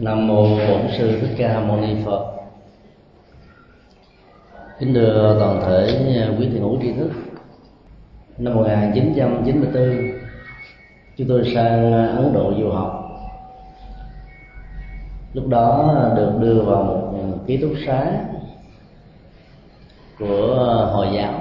Nam 0.00 0.26
mô 0.26 0.42
Bổn 0.42 0.80
sư 0.98 1.18
Thích 1.20 1.34
Ca 1.38 1.60
Mâu 1.60 1.80
Ni 1.80 1.94
Phật. 2.04 2.32
Kính 4.78 4.94
thưa 4.94 5.36
toàn 5.40 5.62
thể 5.66 5.86
quý 6.38 6.48
thiền 6.52 6.62
hữu 6.62 6.78
tri 6.82 6.92
thức. 6.92 7.10
Năm 8.38 8.54
1994, 8.54 10.12
chúng 11.16 11.28
tôi 11.28 11.52
sang 11.54 11.92
Ấn 12.16 12.32
Độ 12.32 12.52
du 12.58 12.70
học. 12.70 13.10
Lúc 15.32 15.48
đó 15.48 15.94
được 16.16 16.32
đưa 16.40 16.62
vào 16.62 16.82
một 16.84 17.38
ký 17.46 17.56
túc 17.56 17.72
xá 17.86 18.10
của 20.18 20.56
Hồi 20.92 21.06
giáo. 21.14 21.32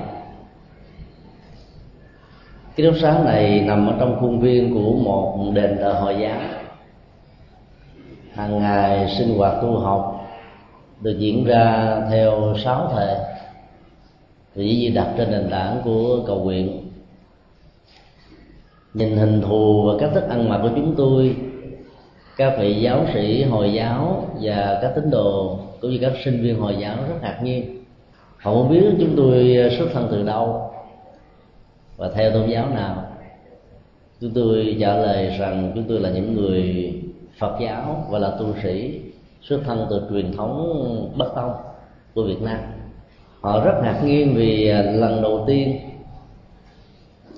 Ký 2.76 2.84
túc 2.84 2.96
xá 3.02 3.22
này 3.26 3.62
nằm 3.62 3.88
ở 3.88 3.96
trong 4.00 4.18
khuôn 4.22 4.40
viên 4.40 4.74
của 4.74 4.94
một 4.94 5.52
đền 5.54 5.78
thờ 5.82 5.94
Hồi 5.94 6.16
giáo 6.22 6.40
hàng 8.40 8.60
ngày 8.60 9.16
sinh 9.18 9.38
hoạt 9.38 9.54
tu 9.62 9.78
học 9.78 10.30
được 11.02 11.18
diễn 11.20 11.46
ra 11.46 11.98
theo 12.12 12.56
sáu 12.64 12.92
thể 12.96 13.18
thì 14.56 14.68
dĩ 14.68 14.76
nhiên 14.76 14.94
đặt 14.94 15.14
trên 15.18 15.32
nền 15.32 15.50
tảng 15.50 15.82
của 15.84 16.20
cầu 16.28 16.40
nguyện. 16.40 16.90
Nhìn 18.94 19.18
hình 19.18 19.42
thù 19.42 19.84
và 19.88 19.94
cách 20.00 20.10
thức 20.14 20.30
ăn 20.30 20.50
mặc 20.50 20.60
của 20.62 20.70
chúng 20.76 20.96
tôi, 20.98 21.36
các 22.38 22.54
vị 22.60 22.82
giáo 22.82 23.06
sĩ, 23.14 23.44
hồi 23.44 23.74
giáo 23.74 24.26
và 24.42 24.80
các 24.82 24.92
tín 24.96 25.12
đồ, 25.12 25.60
cũng 25.82 25.92
như 25.92 25.98
các 26.02 26.14
sinh 26.26 26.42
viên 26.42 26.60
hồi 26.60 26.76
giáo 26.80 26.96
rất 26.96 27.16
ngạc 27.22 27.40
nhiên. 27.44 27.84
Họ 28.38 28.54
không 28.54 28.70
biết 28.70 28.84
chúng 29.00 29.14
tôi 29.18 29.58
xuất 29.78 29.88
thân 29.94 30.08
từ 30.12 30.24
đâu 30.24 30.72
và 31.98 32.10
theo 32.16 32.32
tôn 32.32 32.50
giáo 32.50 32.70
nào. 32.70 33.04
Chúng 34.22 34.32
tôi 34.36 34.78
trả 34.80 34.94
lời 34.94 35.36
rằng 35.40 35.72
chúng 35.76 35.84
tôi 35.90 36.00
là 36.00 36.10
những 36.10 36.36
người 36.36 36.94
phật 37.40 37.58
giáo 37.60 38.06
và 38.10 38.20
là 38.20 38.32
tu 38.40 38.46
sĩ 38.64 39.02
xuất 39.42 39.60
thân 39.66 39.88
từ 39.90 40.08
truyền 40.10 40.38
thống 40.38 41.14
bắc 41.18 41.26
tông 41.36 41.54
của 42.16 42.24
việt 42.24 42.42
nam. 42.42 42.60
Họ 43.42 43.66
rất 43.66 43.74
ngạc 43.84 44.02
nhiên 44.04 44.34
vì 44.36 44.70
à, 44.70 44.82
lần 44.82 45.22
đầu 45.22 45.44
tiên 45.48 45.80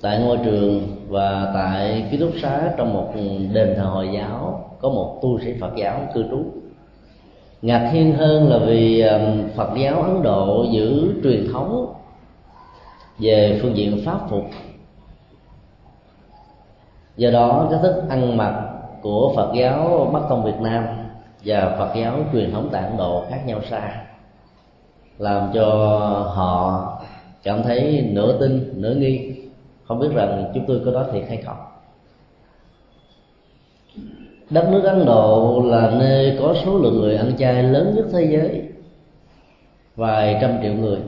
tại 0.02 0.18
ngôi 0.18 0.38
trường 0.44 0.96
và 1.08 1.50
tại 1.54 2.08
ký 2.10 2.16
túc 2.16 2.30
xá 2.42 2.72
trong 2.76 2.94
một 2.94 3.12
đền 3.52 3.74
thờ 3.76 3.84
hồi 3.84 4.08
giáo 4.14 4.70
có 4.80 4.88
một 4.88 5.18
tu 5.22 5.40
sĩ 5.40 5.54
phật 5.60 5.76
giáo 5.76 6.00
cư 6.14 6.22
trú. 6.30 6.44
Ngạc 7.62 7.90
nhiên 7.94 8.12
hơn 8.12 8.48
là 8.50 8.58
vì 8.58 9.00
à, 9.00 9.34
phật 9.56 9.70
giáo 9.76 10.02
ấn 10.02 10.22
độ 10.22 10.66
giữ 10.72 11.14
truyền 11.22 11.52
thống 11.52 11.94
về 13.18 13.58
phương 13.62 13.76
diện 13.76 14.02
pháp 14.04 14.20
phục. 14.30 14.44
Do 17.16 17.30
đó 17.30 17.68
cái 17.70 17.78
thức 17.82 18.02
ăn 18.08 18.36
mặc 18.36 18.71
của 19.02 19.32
Phật 19.36 19.52
giáo 19.54 20.10
Bắc 20.12 20.20
Tông 20.28 20.44
Việt 20.44 20.60
Nam 20.60 20.84
và 21.44 21.76
Phật 21.78 21.94
giáo 21.94 22.18
truyền 22.32 22.52
thống 22.52 22.68
tại 22.72 22.82
Ấn 22.82 22.96
Độ 22.96 23.24
khác 23.30 23.40
nhau 23.46 23.60
xa, 23.70 24.02
làm 25.18 25.50
cho 25.54 25.66
họ 26.34 26.88
cảm 27.42 27.62
thấy 27.62 28.08
nửa 28.12 28.40
tin, 28.40 28.72
nửa 28.76 28.94
nghi. 28.94 29.34
Không 29.84 29.98
biết 29.98 30.08
rằng 30.14 30.50
chúng 30.54 30.64
tôi 30.68 30.80
có 30.84 30.90
nói 30.90 31.04
thiệt 31.12 31.24
hay 31.28 31.36
không. 31.36 31.56
Đất 34.50 34.68
nước 34.70 34.82
ấn 34.84 35.06
độ 35.06 35.62
là 35.64 35.90
nơi 35.90 36.36
có 36.40 36.54
số 36.64 36.78
lượng 36.78 37.00
người 37.00 37.16
ăn 37.16 37.36
chay 37.38 37.62
lớn 37.62 37.94
nhất 37.96 38.04
thế 38.12 38.24
giới, 38.24 38.62
vài 39.96 40.38
trăm 40.40 40.58
triệu 40.62 40.72
người. 40.72 40.98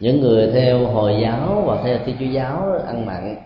Những 0.00 0.20
người 0.20 0.52
theo 0.52 0.86
hồi 0.86 1.18
giáo 1.22 1.62
và 1.66 1.82
theo 1.84 1.98
thiên 2.04 2.16
chúa 2.18 2.24
giáo 2.24 2.72
ăn 2.86 3.06
mặn 3.06 3.36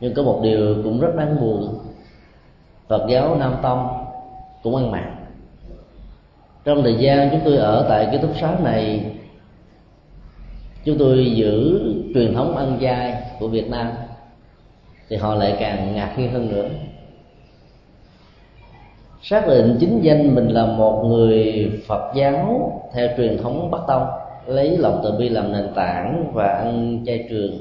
nhưng 0.00 0.14
có 0.14 0.22
một 0.22 0.40
điều 0.42 0.74
cũng 0.84 1.00
rất 1.00 1.14
đáng 1.16 1.40
buồn. 1.40 1.78
Phật 2.88 3.06
giáo 3.08 3.36
nam 3.36 3.54
tông 3.62 3.88
cũng 4.62 4.76
ăn 4.76 4.90
mặn. 4.90 5.14
Trong 6.64 6.82
thời 6.82 6.94
gian 6.94 7.30
chúng 7.30 7.40
tôi 7.44 7.56
ở 7.56 7.86
tại 7.88 8.06
cái 8.06 8.18
túc 8.18 8.30
xá 8.40 8.56
này, 8.62 9.04
chúng 10.84 10.98
tôi 10.98 11.32
giữ 11.34 11.80
truyền 12.14 12.34
thống 12.34 12.56
ăn 12.56 12.78
chay 12.80 13.22
của 13.40 13.48
việt 13.48 13.70
nam, 13.70 13.90
thì 15.08 15.16
họ 15.16 15.34
lại 15.34 15.56
càng 15.60 15.94
ngạc 15.94 16.14
nhiên 16.18 16.32
hơn 16.32 16.48
nữa. 16.48 16.68
Xác 19.22 19.48
định 19.48 19.76
chính 19.80 20.00
danh 20.02 20.34
mình 20.34 20.48
là 20.48 20.66
một 20.66 21.04
người 21.04 21.70
phật 21.86 22.12
giáo 22.14 22.72
theo 22.94 23.08
truyền 23.16 23.38
thống 23.42 23.70
bắc 23.70 23.80
tông, 23.88 24.06
lấy 24.46 24.78
lòng 24.78 25.00
từ 25.04 25.12
bi 25.18 25.28
làm 25.28 25.52
nền 25.52 25.74
tảng 25.74 26.30
và 26.34 26.46
ăn 26.48 27.02
chay 27.06 27.26
trường 27.30 27.58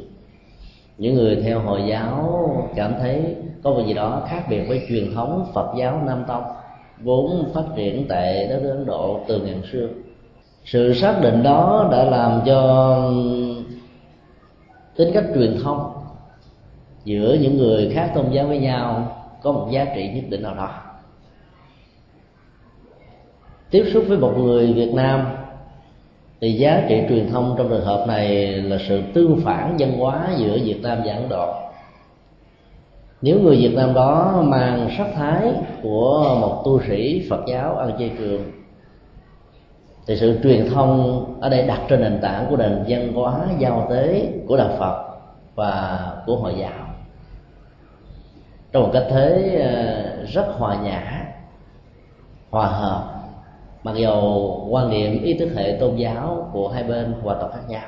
những 0.98 1.16
người 1.16 1.36
theo 1.36 1.60
hồi 1.60 1.84
giáo 1.88 2.68
cảm 2.76 2.94
thấy 3.00 3.36
có 3.64 3.72
một 3.72 3.82
gì 3.88 3.94
đó 3.94 4.24
khác 4.30 4.44
biệt 4.50 4.66
với 4.68 4.86
truyền 4.90 5.14
thống 5.16 5.46
phật 5.54 5.74
giáo 5.78 6.02
nam 6.06 6.24
tông, 6.28 6.44
vốn 7.04 7.52
phát 7.54 7.64
triển 7.76 8.06
tại 8.10 8.48
đất 8.48 8.60
nước 8.64 8.70
ấn 8.70 8.86
độ 8.86 9.20
từ 9.28 9.42
ngàn 9.42 9.62
xưa. 9.72 9.88
Sự 10.66 10.94
xác 10.94 11.20
định 11.22 11.44
đó 11.44 11.90
đã 11.92 12.04
làm 12.04 12.42
cho 12.46 12.98
tính 14.96 15.12
cách 15.14 15.26
truyền 15.36 15.58
thông 15.64 15.94
giữa 17.06 17.38
những 17.42 17.58
người 17.58 17.90
khác 17.94 18.12
tôn 18.14 18.30
giáo 18.30 18.48
với 18.48 18.58
nhau 18.58 19.16
có 19.42 19.52
một 19.52 19.68
giá 19.72 19.86
trị 19.96 20.10
nhất 20.10 20.24
định 20.30 20.42
nào 20.42 20.56
đó. 20.56 20.70
Tiếp 23.70 23.86
xúc 23.94 24.04
với 24.08 24.18
một 24.18 24.34
người 24.38 24.74
việt 24.74 24.94
nam 24.94 25.37
thì 26.42 26.52
giá 26.52 26.86
trị 26.90 27.02
truyền 27.10 27.30
thông 27.32 27.56
trong 27.58 27.70
trường 27.70 27.86
hợp 27.86 28.06
này 28.08 28.48
là 28.48 28.78
sự 28.88 29.02
tương 29.14 29.42
phản 29.44 29.76
văn 29.80 29.98
hóa 29.98 30.28
giữa 30.38 30.58
việt 30.64 30.80
nam 30.84 30.98
và 31.06 31.14
ấn 31.14 31.30
độ. 31.30 31.54
Nếu 33.22 33.40
người 33.40 33.56
việt 33.56 33.74
nam 33.76 33.94
đó 33.94 34.42
mang 34.46 34.90
sắc 34.98 35.08
thái 35.16 35.54
của 35.84 36.38
một 36.42 36.62
tu 36.66 36.82
sĩ 36.88 37.28
phật 37.30 37.40
giáo 37.48 37.78
ăn 37.78 37.92
chay 38.00 38.12
trường, 38.18 38.52
thì 40.08 40.16
sự 40.16 40.40
truyền 40.44 40.70
thông 40.70 41.26
ở 41.42 41.50
đây 41.50 41.68
đặt 41.68 41.82
trên 41.90 42.02
nền 42.02 42.20
tảng 42.22 42.46
của 42.50 42.58
nền 42.58 42.84
văn 42.88 43.14
hóa 43.14 43.40
giao 43.60 43.88
tế 43.90 44.32
của 44.48 44.58
đạo 44.58 44.70
phật 44.80 45.04
và 45.56 46.00
của 46.26 46.36
hội 46.36 46.54
giáo. 46.60 46.88
Trong 48.72 48.84
một 48.84 48.90
cách 48.94 49.06
thế 49.10 49.58
ờ, 49.64 50.26
rất 50.26 50.48
hòa 50.58 50.76
nhã, 50.76 51.26
hòa 52.50 52.68
hợp 52.68 53.17
mặc 53.88 53.96
dầu 53.98 54.68
quan 54.70 54.90
niệm 54.90 55.24
ý 55.24 55.34
thức 55.34 55.50
hệ 55.56 55.78
tôn 55.80 55.96
giáo 55.96 56.50
của 56.54 56.68
hai 56.68 56.84
bên 56.84 57.14
hoàn 57.22 57.38
toàn 57.40 57.52
khác 57.52 57.62
nhau. 57.70 57.84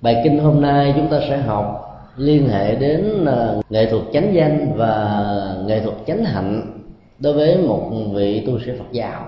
Bài 0.00 0.20
kinh 0.24 0.38
hôm 0.38 0.60
nay 0.60 0.92
chúng 0.96 1.08
ta 1.08 1.20
sẽ 1.28 1.36
học 1.36 1.84
liên 2.16 2.48
hệ 2.48 2.76
đến 2.76 3.24
à, 3.26 3.54
nghệ 3.70 3.90
thuật 3.90 4.02
chánh 4.12 4.34
danh 4.34 4.72
và 4.76 5.22
nghệ 5.66 5.80
thuật 5.80 5.94
chánh 6.06 6.24
hạnh 6.24 6.80
đối 7.18 7.32
với 7.32 7.56
một 7.56 7.90
vị 8.12 8.44
tu 8.46 8.58
sĩ 8.58 8.70
Phật 8.78 8.92
giáo. 8.92 9.26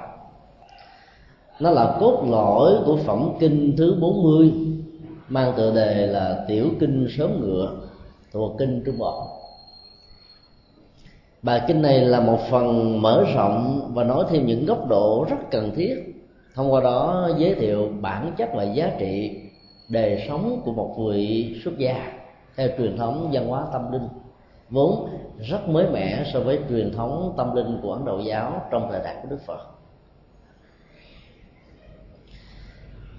Nó 1.61 1.71
là 1.71 1.97
cốt 2.01 2.25
lõi 2.31 2.73
của 2.87 2.97
phẩm 2.97 3.33
kinh 3.41 3.75
thứ 3.77 3.97
40 4.01 4.53
mang 5.29 5.53
tựa 5.57 5.75
đề 5.75 6.07
là 6.07 6.45
tiểu 6.49 6.67
kinh 6.81 7.07
sớm 7.19 7.41
ngựa, 7.41 7.71
thuộc 8.33 8.53
kinh 8.59 8.83
trung 8.87 8.99
bộ 8.99 9.40
bài 11.43 11.63
kinh 11.67 11.83
này 11.83 12.01
là 12.01 12.21
một 12.21 12.39
phần 12.51 13.03
mở 13.03 13.25
rộng 13.35 13.91
và 13.95 14.05
nói 14.05 14.25
thêm 14.31 14.47
những 14.47 14.67
góc 14.67 14.89
độ 14.89 15.27
rất 15.31 15.37
cần 15.51 15.73
thiết. 15.77 15.95
Thông 16.55 16.73
qua 16.73 16.81
đó 16.81 17.31
giới 17.39 17.55
thiệu 17.55 17.89
bản 18.01 18.33
chất 18.37 18.51
và 18.55 18.63
giá 18.63 18.93
trị 18.99 19.41
đời 19.89 20.25
sống 20.29 20.63
của 20.65 20.73
một 20.73 20.97
vị 21.09 21.57
xuất 21.65 21.79
gia 21.79 22.13
theo 22.57 22.69
truyền 22.79 22.97
thống 22.97 23.29
văn 23.33 23.47
hóa 23.47 23.67
tâm 23.73 23.93
linh. 23.93 24.09
Vốn 24.71 25.09
rất 25.39 25.69
mới 25.69 25.87
mẻ 25.93 26.25
so 26.33 26.41
với 26.41 26.59
truyền 26.69 26.93
thống 26.93 27.35
tâm 27.37 27.55
linh 27.55 27.79
của 27.83 27.93
ấn 27.93 28.05
độ 28.05 28.19
giáo 28.19 28.63
trong 28.71 28.89
thời 28.91 29.01
đại 29.05 29.17
của 29.23 29.29
đức 29.31 29.41
phật. 29.47 29.61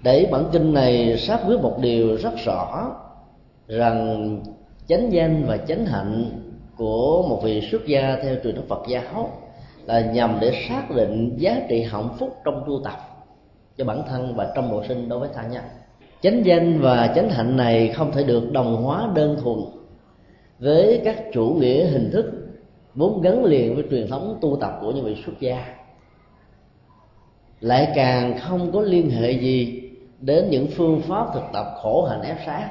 Để 0.02 0.28
bản 0.32 0.44
kinh 0.52 0.74
này 0.74 1.18
xác 1.18 1.38
quyết 1.46 1.60
một 1.60 1.78
điều 1.80 2.16
rất 2.16 2.32
rõ 2.44 2.90
rằng 3.68 4.38
chánh 4.86 5.12
danh 5.12 5.44
và 5.46 5.56
chánh 5.56 5.86
hạnh 5.86 6.30
của 6.82 7.22
một 7.28 7.40
vị 7.42 7.68
xuất 7.70 7.86
gia 7.86 8.16
theo 8.22 8.34
truyền 8.44 8.54
thống 8.54 8.66
Phật 8.68 8.82
giáo 8.88 9.30
là 9.84 10.00
nhằm 10.00 10.38
để 10.40 10.64
xác 10.68 10.90
định 10.96 11.34
giá 11.36 11.60
trị 11.68 11.82
hạnh 11.82 12.08
phúc 12.18 12.36
trong 12.44 12.64
tu 12.66 12.80
tập 12.84 12.96
cho 13.76 13.84
bản 13.84 14.02
thân 14.08 14.34
và 14.36 14.52
trong 14.54 14.70
bộ 14.70 14.84
sinh 14.88 15.08
đối 15.08 15.18
với 15.18 15.28
tha 15.34 15.42
nhân. 15.46 15.62
Chánh 16.22 16.46
danh 16.46 16.80
và 16.80 17.12
chánh 17.14 17.30
hạnh 17.30 17.56
này 17.56 17.88
không 17.88 18.12
thể 18.12 18.22
được 18.22 18.52
đồng 18.52 18.82
hóa 18.82 19.08
đơn 19.14 19.36
thuần 19.42 19.58
với 20.58 21.00
các 21.04 21.16
chủ 21.32 21.56
nghĩa 21.60 21.84
hình 21.84 22.10
thức 22.12 22.26
vốn 22.94 23.20
gắn 23.20 23.44
liền 23.44 23.74
với 23.74 23.84
truyền 23.90 24.08
thống 24.08 24.38
tu 24.40 24.56
tập 24.60 24.78
của 24.80 24.90
những 24.90 25.04
vị 25.04 25.22
xuất 25.26 25.32
gia. 25.40 25.64
Lại 27.60 27.92
càng 27.94 28.38
không 28.38 28.72
có 28.72 28.80
liên 28.80 29.10
hệ 29.10 29.32
gì 29.32 29.82
đến 30.20 30.50
những 30.50 30.66
phương 30.76 31.00
pháp 31.00 31.26
thực 31.34 31.44
tập 31.52 31.66
khổ 31.82 32.04
hạnh 32.04 32.22
ép 32.22 32.36
sát 32.46 32.70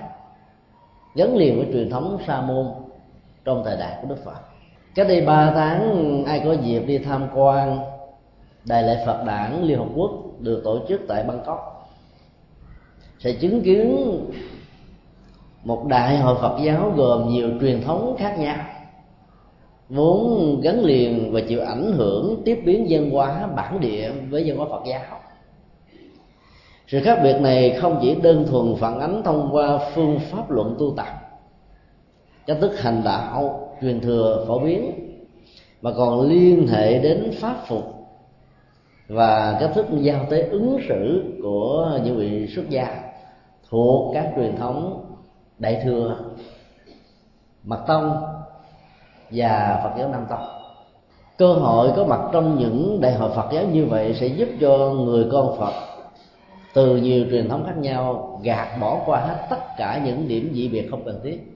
gắn 1.16 1.36
liền 1.36 1.58
với 1.58 1.68
truyền 1.74 1.90
thống 1.90 2.18
sa 2.28 2.42
môn 2.42 2.66
trong 3.46 3.64
thời 3.66 3.78
đại 3.78 3.98
của 4.02 4.08
đức 4.08 4.24
phật. 4.26 4.40
Cách 4.96 5.08
đây 5.08 5.22
ba 5.22 5.52
tháng, 5.56 6.24
ai 6.26 6.42
có 6.46 6.54
dịp 6.54 6.80
đi 6.80 6.98
tham 6.98 7.28
quan 7.36 7.80
đại 8.66 8.84
lễ 8.84 9.04
phật 9.06 9.24
đản 9.28 9.64
liên 9.64 9.78
hợp 9.78 9.88
quốc 9.96 10.12
được 10.40 10.62
tổ 10.64 10.80
chức 10.90 11.02
tại 11.08 11.24
bangkok. 11.24 11.90
Sẽ 13.20 13.32
chứng 13.32 13.62
kiến 13.62 14.18
một 15.64 15.86
đại 15.88 16.18
hội 16.18 16.36
phật 16.42 16.58
giáo 16.64 16.94
gồm 16.96 17.30
nhiều 17.30 17.50
truyền 17.62 17.82
thống 17.82 18.16
khác 18.20 18.40
nhau, 18.40 18.66
vốn 19.90 20.60
gắn 20.64 20.84
liền 20.84 21.34
và 21.34 21.42
chịu 21.48 21.62
ảnh 21.62 21.92
hưởng 21.92 22.42
tiếp 22.46 22.62
biến 22.66 22.86
văn 22.90 23.10
hóa 23.10 23.48
bản 23.56 23.80
địa 23.80 24.12
với 24.30 24.44
văn 24.48 24.58
hóa 24.58 24.68
phật 24.70 24.84
giáo. 24.86 25.20
Sự 26.88 27.02
khác 27.04 27.20
biệt 27.24 27.38
này 27.42 27.78
không 27.82 28.00
chỉ 28.02 28.16
đơn 28.16 28.46
thuần 28.50 28.76
phản 28.76 29.00
ánh 29.00 29.22
thông 29.24 29.50
qua 29.52 29.80
phương 29.94 30.20
pháp 30.20 30.52
luận 30.52 30.76
tu 30.80 30.94
tập 30.98 31.21
cách 32.46 32.58
thức 32.62 32.80
hành 32.80 33.02
đạo 33.06 33.70
truyền 33.82 34.02
thừa 34.02 34.46
phổ 34.48 34.60
biến, 34.60 34.92
mà 35.82 35.92
còn 35.98 36.22
liên 36.22 36.68
hệ 36.68 37.00
đến 37.00 37.32
pháp 37.40 37.56
phục. 37.68 37.84
Và 39.08 39.58
cách 39.60 39.72
thức 39.76 39.86
giao 40.00 40.26
tế 40.30 40.42
ứng 40.42 40.78
xử 40.90 41.24
của 41.44 42.00
những 42.04 42.18
vị 42.18 42.48
xuất 42.56 42.70
gia 42.70 43.04
thuộc 43.70 44.14
các 44.14 44.32
truyền 44.36 44.56
thống 44.58 45.06
đại 45.60 45.82
thừa, 45.84 46.18
mật 47.64 47.84
tông 47.88 48.24
và 49.32 49.82
phật 49.84 50.00
giáo 50.00 50.10
nam 50.10 50.26
tông. 50.30 50.48
Cơ 51.38 51.54
hội 51.54 51.92
có 51.96 52.06
mặt 52.06 52.22
trong 52.34 52.60
những 52.60 53.02
đại 53.02 53.14
hội 53.14 53.32
phật 53.36 53.50
giáo 53.54 53.64
như 53.64 53.86
vậy 53.86 54.14
sẽ 54.20 54.28
giúp 54.28 54.50
cho 54.62 54.78
người 54.78 55.28
con 55.32 55.58
phật 55.58 55.74
từ 56.74 56.98
nhiều 56.98 57.26
truyền 57.30 57.50
thống 57.50 57.64
khác 57.66 57.78
nhau 57.78 58.40
gạt 58.44 58.78
bỏ 58.82 59.00
qua 59.06 59.20
hết 59.20 59.48
tất 59.50 59.60
cả 59.78 60.02
những 60.06 60.28
điểm 60.28 60.52
dị 60.54 60.68
biệt 60.68 60.88
không 60.92 61.06
cần 61.06 61.20
thiết 61.24 61.51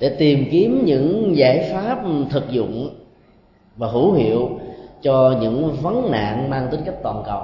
để 0.00 0.08
tìm 0.18 0.44
kiếm 0.50 0.84
những 0.84 1.36
giải 1.36 1.70
pháp 1.72 2.02
thực 2.30 2.50
dụng 2.50 2.90
và 3.76 3.88
hữu 3.88 4.12
hiệu 4.12 4.48
cho 5.02 5.38
những 5.40 5.72
vấn 5.82 6.10
nạn 6.10 6.50
mang 6.50 6.68
tính 6.70 6.80
cách 6.84 6.94
toàn 7.02 7.22
cầu 7.26 7.42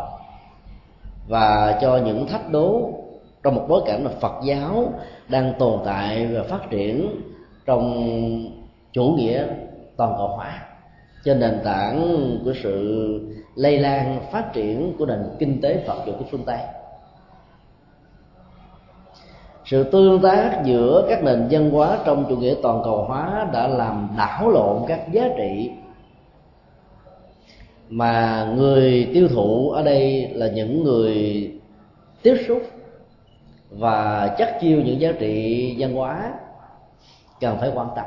và 1.29 1.79
cho 1.83 1.97
những 1.97 2.27
thách 2.27 2.51
đố 2.51 2.91
trong 3.43 3.55
một 3.55 3.67
bối 3.69 3.83
cảnh 3.87 4.05
mà 4.05 4.11
Phật 4.21 4.33
giáo 4.45 4.93
đang 5.29 5.53
tồn 5.59 5.81
tại 5.85 6.27
và 6.27 6.43
phát 6.43 6.71
triển 6.71 7.09
trong 7.67 8.09
chủ 8.93 9.05
nghĩa 9.05 9.47
toàn 9.97 10.15
cầu 10.19 10.29
hóa. 10.29 10.63
Trên 11.25 11.41
nền 11.41 11.61
tảng 11.65 12.19
của 12.45 12.53
sự 12.63 13.21
lây 13.55 13.79
lan 13.79 14.21
phát 14.33 14.53
triển 14.53 14.93
của 14.99 15.07
nền 15.07 15.19
kinh 15.39 15.61
tế 15.61 15.85
Phật 15.87 16.07
giáo 16.07 16.17
của 16.19 16.25
phương 16.31 16.45
Tây 16.47 16.59
sự 19.65 19.85
tương 19.85 20.23
tác 20.23 20.63
giữa 20.65 21.07
các 21.09 21.25
nền 21.25 21.49
văn 21.51 21.71
hóa 21.71 21.99
trong 22.05 22.25
chủ 22.29 22.37
nghĩa 22.37 22.55
toàn 22.63 22.81
cầu 22.85 23.05
hóa 23.05 23.49
đã 23.53 23.69
làm 23.69 24.09
đảo 24.17 24.51
lộn 24.51 24.83
các 24.89 25.13
giá 25.13 25.29
trị 25.39 25.71
mà 27.89 28.45
người 28.57 29.11
tiêu 29.15 29.29
thụ 29.29 29.71
ở 29.71 29.83
đây 29.83 30.29
là 30.33 30.49
những 30.49 30.85
người 30.85 31.51
tiếp 32.23 32.37
xúc 32.49 32.63
và 33.71 34.35
chắc 34.39 34.61
chiêu 34.61 34.83
những 34.85 35.01
giá 35.01 35.13
trị 35.19 35.77
văn 35.79 35.95
hóa 35.95 36.33
cần 37.41 37.57
phải 37.61 37.71
quan 37.75 37.89
tâm. 37.97 38.05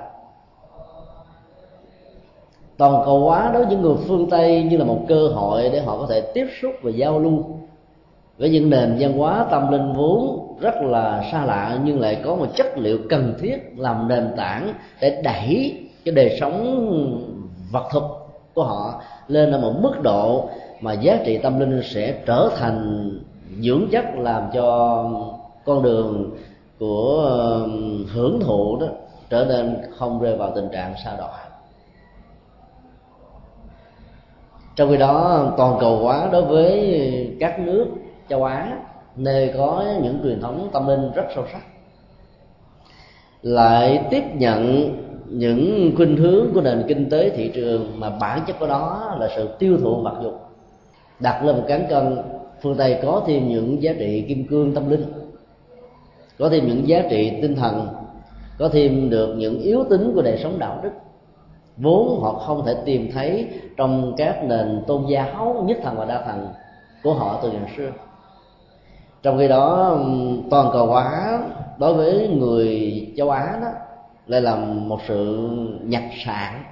Toàn 2.77 3.01
cầu 3.05 3.19
hóa 3.19 3.49
đối 3.53 3.65
với 3.65 3.71
những 3.71 3.81
người 3.81 3.95
phương 4.07 4.29
tây 4.29 4.63
như 4.63 4.77
là 4.77 4.85
một 4.85 5.05
cơ 5.07 5.27
hội 5.27 5.69
để 5.69 5.81
họ 5.81 5.97
có 5.97 6.07
thể 6.09 6.21
tiếp 6.33 6.47
xúc 6.61 6.71
và 6.81 6.91
giao 6.91 7.19
lưu 7.19 7.45
với 8.37 8.49
những 8.49 8.69
nền 8.69 8.95
văn 8.99 9.17
hóa 9.17 9.45
tâm 9.51 9.71
linh 9.71 9.93
vốn 9.93 10.47
rất 10.61 10.75
là 10.75 11.29
xa 11.31 11.45
lạ, 11.45 11.79
nhưng 11.83 11.99
lại 11.99 12.21
có 12.23 12.35
một 12.35 12.47
chất 12.55 12.77
liệu 12.77 12.97
cần 13.09 13.33
thiết 13.39 13.57
làm 13.77 14.07
nền 14.07 14.27
tảng 14.37 14.73
để 15.01 15.21
đẩy 15.23 15.79
cái 16.05 16.15
đời 16.15 16.37
sống 16.39 16.63
vật 17.71 17.87
thực 17.91 18.03
của 18.53 18.63
họ 18.63 19.01
lên 19.27 19.51
ở 19.51 19.59
một 19.59 19.73
mức 19.81 20.01
độ 20.01 20.49
mà 20.81 20.93
giá 20.93 21.19
trị 21.25 21.37
tâm 21.37 21.59
linh 21.59 21.81
sẽ 21.83 22.13
trở 22.25 22.49
thành 22.57 23.09
dưỡng 23.59 23.87
chất 23.91 24.05
làm 24.17 24.43
cho 24.53 25.09
con 25.65 25.83
đường 25.83 26.31
của 26.79 27.29
hưởng 28.13 28.39
thụ 28.39 28.77
đó 28.81 28.87
trở 29.29 29.45
nên 29.45 29.77
không 29.97 30.21
rơi 30.21 30.37
vào 30.37 30.51
tình 30.55 30.69
trạng 30.71 30.93
sa 31.05 31.15
đọa. 31.17 31.39
Trong 34.75 34.89
khi 34.89 34.97
đó, 34.97 35.45
toàn 35.57 35.77
cầu 35.79 35.97
hóa 35.97 36.29
đối 36.31 36.41
với 36.41 37.37
các 37.39 37.59
nước 37.59 37.87
châu 38.29 38.43
á, 38.43 38.77
nơi 39.15 39.53
có 39.57 39.85
những 40.03 40.19
truyền 40.23 40.41
thống 40.41 40.69
tâm 40.73 40.87
linh 40.87 41.11
rất 41.15 41.25
sâu 41.35 41.43
sắc. 41.51 41.61
Lại 43.41 44.05
tiếp 44.09 44.23
nhận 44.33 44.89
những 45.29 45.91
khuynh 45.97 46.17
hướng 46.17 46.47
của 46.53 46.61
nền 46.61 46.83
kinh 46.87 47.09
tế 47.09 47.29
thị 47.29 47.51
trường 47.53 47.99
mà 47.99 48.09
bản 48.09 48.39
chất 48.47 48.55
của 48.59 48.67
đó 48.67 49.15
là 49.19 49.29
sự 49.35 49.49
tiêu 49.59 49.77
thụ 49.81 50.01
vật 50.01 50.19
dụng 50.23 50.37
đặt 51.19 51.43
lên 51.43 51.55
một 51.55 51.63
cán 51.67 51.85
cân, 51.89 52.17
phương 52.61 52.75
tây 52.77 52.99
có 53.03 53.23
thêm 53.27 53.49
những 53.49 53.81
giá 53.83 53.93
trị 53.99 54.25
kim 54.27 54.47
cương 54.47 54.73
tâm 54.73 54.89
linh, 54.89 55.05
có 56.39 56.49
thêm 56.49 56.67
những 56.67 56.87
giá 56.87 57.03
trị 57.09 57.39
tinh 57.41 57.55
thần, 57.55 57.87
có 58.59 58.69
thêm 58.69 59.09
được 59.09 59.35
những 59.37 59.59
yếu 59.59 59.83
tính 59.89 60.11
của 60.15 60.21
đời 60.21 60.39
sống 60.43 60.59
đạo 60.59 60.79
đức. 60.83 60.89
Vốn 61.77 62.19
họ 62.21 62.33
không 62.33 62.65
thể 62.65 62.75
tìm 62.85 63.11
thấy 63.13 63.47
trong 63.77 64.13
các 64.17 64.43
nền 64.43 64.83
tôn 64.87 65.05
giáo 65.09 65.63
nhất 65.67 65.77
thần 65.83 65.95
và 65.97 66.05
đa 66.05 66.21
thần 66.25 66.47
của 67.03 67.13
họ 67.13 67.39
từ 67.43 67.51
ngày 67.51 67.71
xưa 67.77 67.89
trong 69.27 69.37
khi 69.37 69.47
đó 69.47 69.97
toàn 70.49 70.69
cầu 70.73 70.85
hóa 70.85 71.39
đối 71.77 71.93
với 71.93 72.27
người 72.27 72.91
châu 73.17 73.29
á 73.29 73.57
đó 73.61 73.67
lại 74.27 74.41
là 74.41 74.55
một 74.55 74.99
sự 75.07 75.49
nhặt 75.83 76.03
sản, 76.25 76.63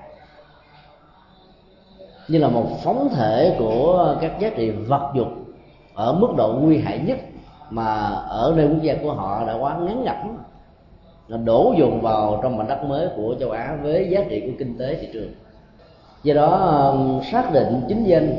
như 2.27 2.39
là 2.39 2.47
một 2.47 2.65
phóng 2.83 3.09
thể 3.15 3.55
của 3.59 4.15
các 4.21 4.39
giá 4.39 4.49
trị 4.55 4.69
vật 4.69 5.11
dục 5.15 5.27
ở 5.93 6.13
mức 6.13 6.27
độ 6.37 6.53
nguy 6.61 6.77
hại 6.77 6.99
nhất 6.99 7.17
mà 7.69 7.85
ở 8.29 8.53
nơi 8.57 8.67
quốc 8.67 8.81
gia 8.81 8.95
của 9.03 9.13
họ 9.13 9.43
đã 9.47 9.53
quá 9.53 9.77
ngắn 9.81 10.03
ngẩm. 10.03 10.37
Là 11.27 11.37
đổ 11.37 11.73
dồn 11.77 12.01
vào 12.01 12.39
trong 12.43 12.57
mảnh 12.57 12.67
đất 12.67 12.83
mới 12.83 13.07
của 13.15 13.35
châu 13.39 13.51
Á 13.51 13.77
với 13.81 14.07
giá 14.09 14.23
trị 14.29 14.43
của 14.45 14.53
kinh 14.59 14.77
tế 14.77 14.95
thị 15.01 15.07
trường. 15.13 15.31
Do 16.23 16.33
đó 16.33 16.93
xác 17.31 17.53
định 17.53 17.81
chính 17.87 18.03
danh 18.03 18.35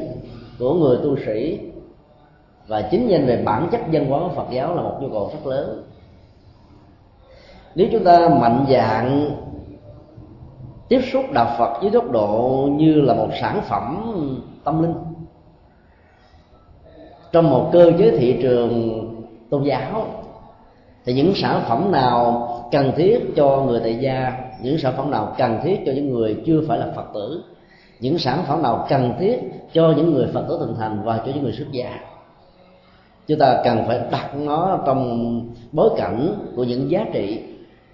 của 0.59 0.75
người 0.75 0.97
tu 1.03 1.17
sĩ 1.27 1.61
và 2.67 2.83
chính 2.91 3.09
danh 3.09 3.27
về 3.27 3.43
bản 3.45 3.69
chất 3.73 3.81
dân 3.91 4.07
hóa 4.07 4.21
của 4.21 4.35
Phật 4.35 4.47
giáo 4.51 4.75
là 4.75 4.83
một 4.83 4.99
nhu 5.01 5.09
cầu 5.09 5.31
rất 5.33 5.47
lớn. 5.47 5.83
Nếu 7.75 7.89
chúng 7.93 8.05
ta 8.05 8.29
mạnh 8.29 8.67
dạng 8.71 9.31
tiếp 10.89 11.01
xúc 11.13 11.25
đạo 11.33 11.55
Phật 11.59 11.81
với 11.81 11.91
góc 11.91 12.11
độ 12.11 12.69
như 12.73 13.01
là 13.01 13.15
một 13.15 13.29
sản 13.41 13.61
phẩm 13.69 14.13
tâm 14.65 14.83
linh, 14.83 14.95
trong 17.33 17.51
một 17.51 17.71
cơ 17.73 17.93
chế 17.99 18.11
thị 18.19 18.39
trường 18.43 19.03
tôn 19.51 19.65
giáo, 19.65 20.07
thì 21.05 21.13
những 21.13 21.33
sản 21.35 21.63
phẩm 21.69 21.93
nào 21.93 22.49
cần 22.73 22.93
thiết 22.97 23.19
cho 23.37 23.65
người 23.67 23.81
tại 23.81 23.99
gia, 24.01 24.33
những 24.63 24.79
sản 24.79 24.93
phẩm 24.97 25.11
nào 25.11 25.35
cần 25.39 25.59
thiết 25.63 25.83
cho 25.87 25.93
những 25.93 26.15
người 26.15 26.43
chưa 26.47 26.61
phải 26.69 26.79
là 26.79 26.87
phật 26.97 27.07
tử, 27.15 27.45
những 28.01 28.19
sản 28.19 28.45
phẩm 28.47 28.63
nào 28.63 28.87
cần 28.89 29.15
thiết 29.19 29.41
cho 29.73 29.95
những 29.97 30.15
người 30.15 30.27
phật 30.35 30.45
tử 30.49 30.57
từng 30.61 30.77
thành 30.79 31.03
và 31.05 31.19
cho 31.19 31.33
những 31.35 31.43
người 31.43 31.53
xuất 31.53 31.67
gia? 31.73 31.99
Chúng 33.27 33.39
ta 33.39 33.61
cần 33.65 33.85
phải 33.87 34.01
đặt 34.11 34.35
nó 34.35 34.79
trong 34.87 35.41
bối 35.73 35.91
cảnh 35.97 36.35
của 36.57 36.65
những 36.65 36.91
giá 36.91 37.07
trị 37.13 37.43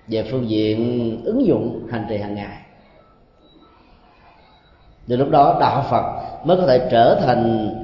về 0.09 0.25
phương 0.31 0.51
diện 0.51 1.21
ứng 1.25 1.47
dụng 1.47 1.87
hành 1.91 2.07
trì 2.09 2.17
hàng 2.17 2.35
ngày. 2.35 2.57
Từ 5.09 5.17
lúc 5.17 5.31
đó 5.31 5.57
đạo 5.61 5.85
phật 5.91 6.05
mới 6.45 6.57
có 6.57 6.67
thể 6.67 6.89
trở 6.91 7.21
thành 7.21 7.75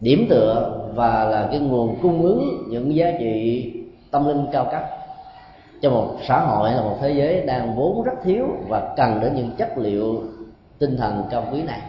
điểm 0.00 0.26
tựa 0.30 0.80
và 0.94 1.24
là 1.24 1.48
cái 1.50 1.60
nguồn 1.60 1.96
cung 2.02 2.22
ứng 2.22 2.64
những 2.68 2.94
giá 2.94 3.12
trị 3.18 3.66
tâm 4.10 4.26
linh 4.26 4.46
cao 4.52 4.68
cấp 4.70 4.82
cho 5.82 5.90
một 5.90 6.16
xã 6.28 6.40
hội 6.40 6.72
là 6.72 6.82
một 6.82 6.96
thế 7.00 7.10
giới 7.10 7.40
đang 7.46 7.76
vốn 7.76 8.02
rất 8.02 8.12
thiếu 8.24 8.46
và 8.68 8.94
cần 8.96 9.20
đến 9.20 9.34
những 9.34 9.50
chất 9.56 9.78
liệu 9.78 10.22
tinh 10.78 10.96
thần 10.96 11.22
cao 11.30 11.44
quý 11.52 11.62
này 11.62 11.80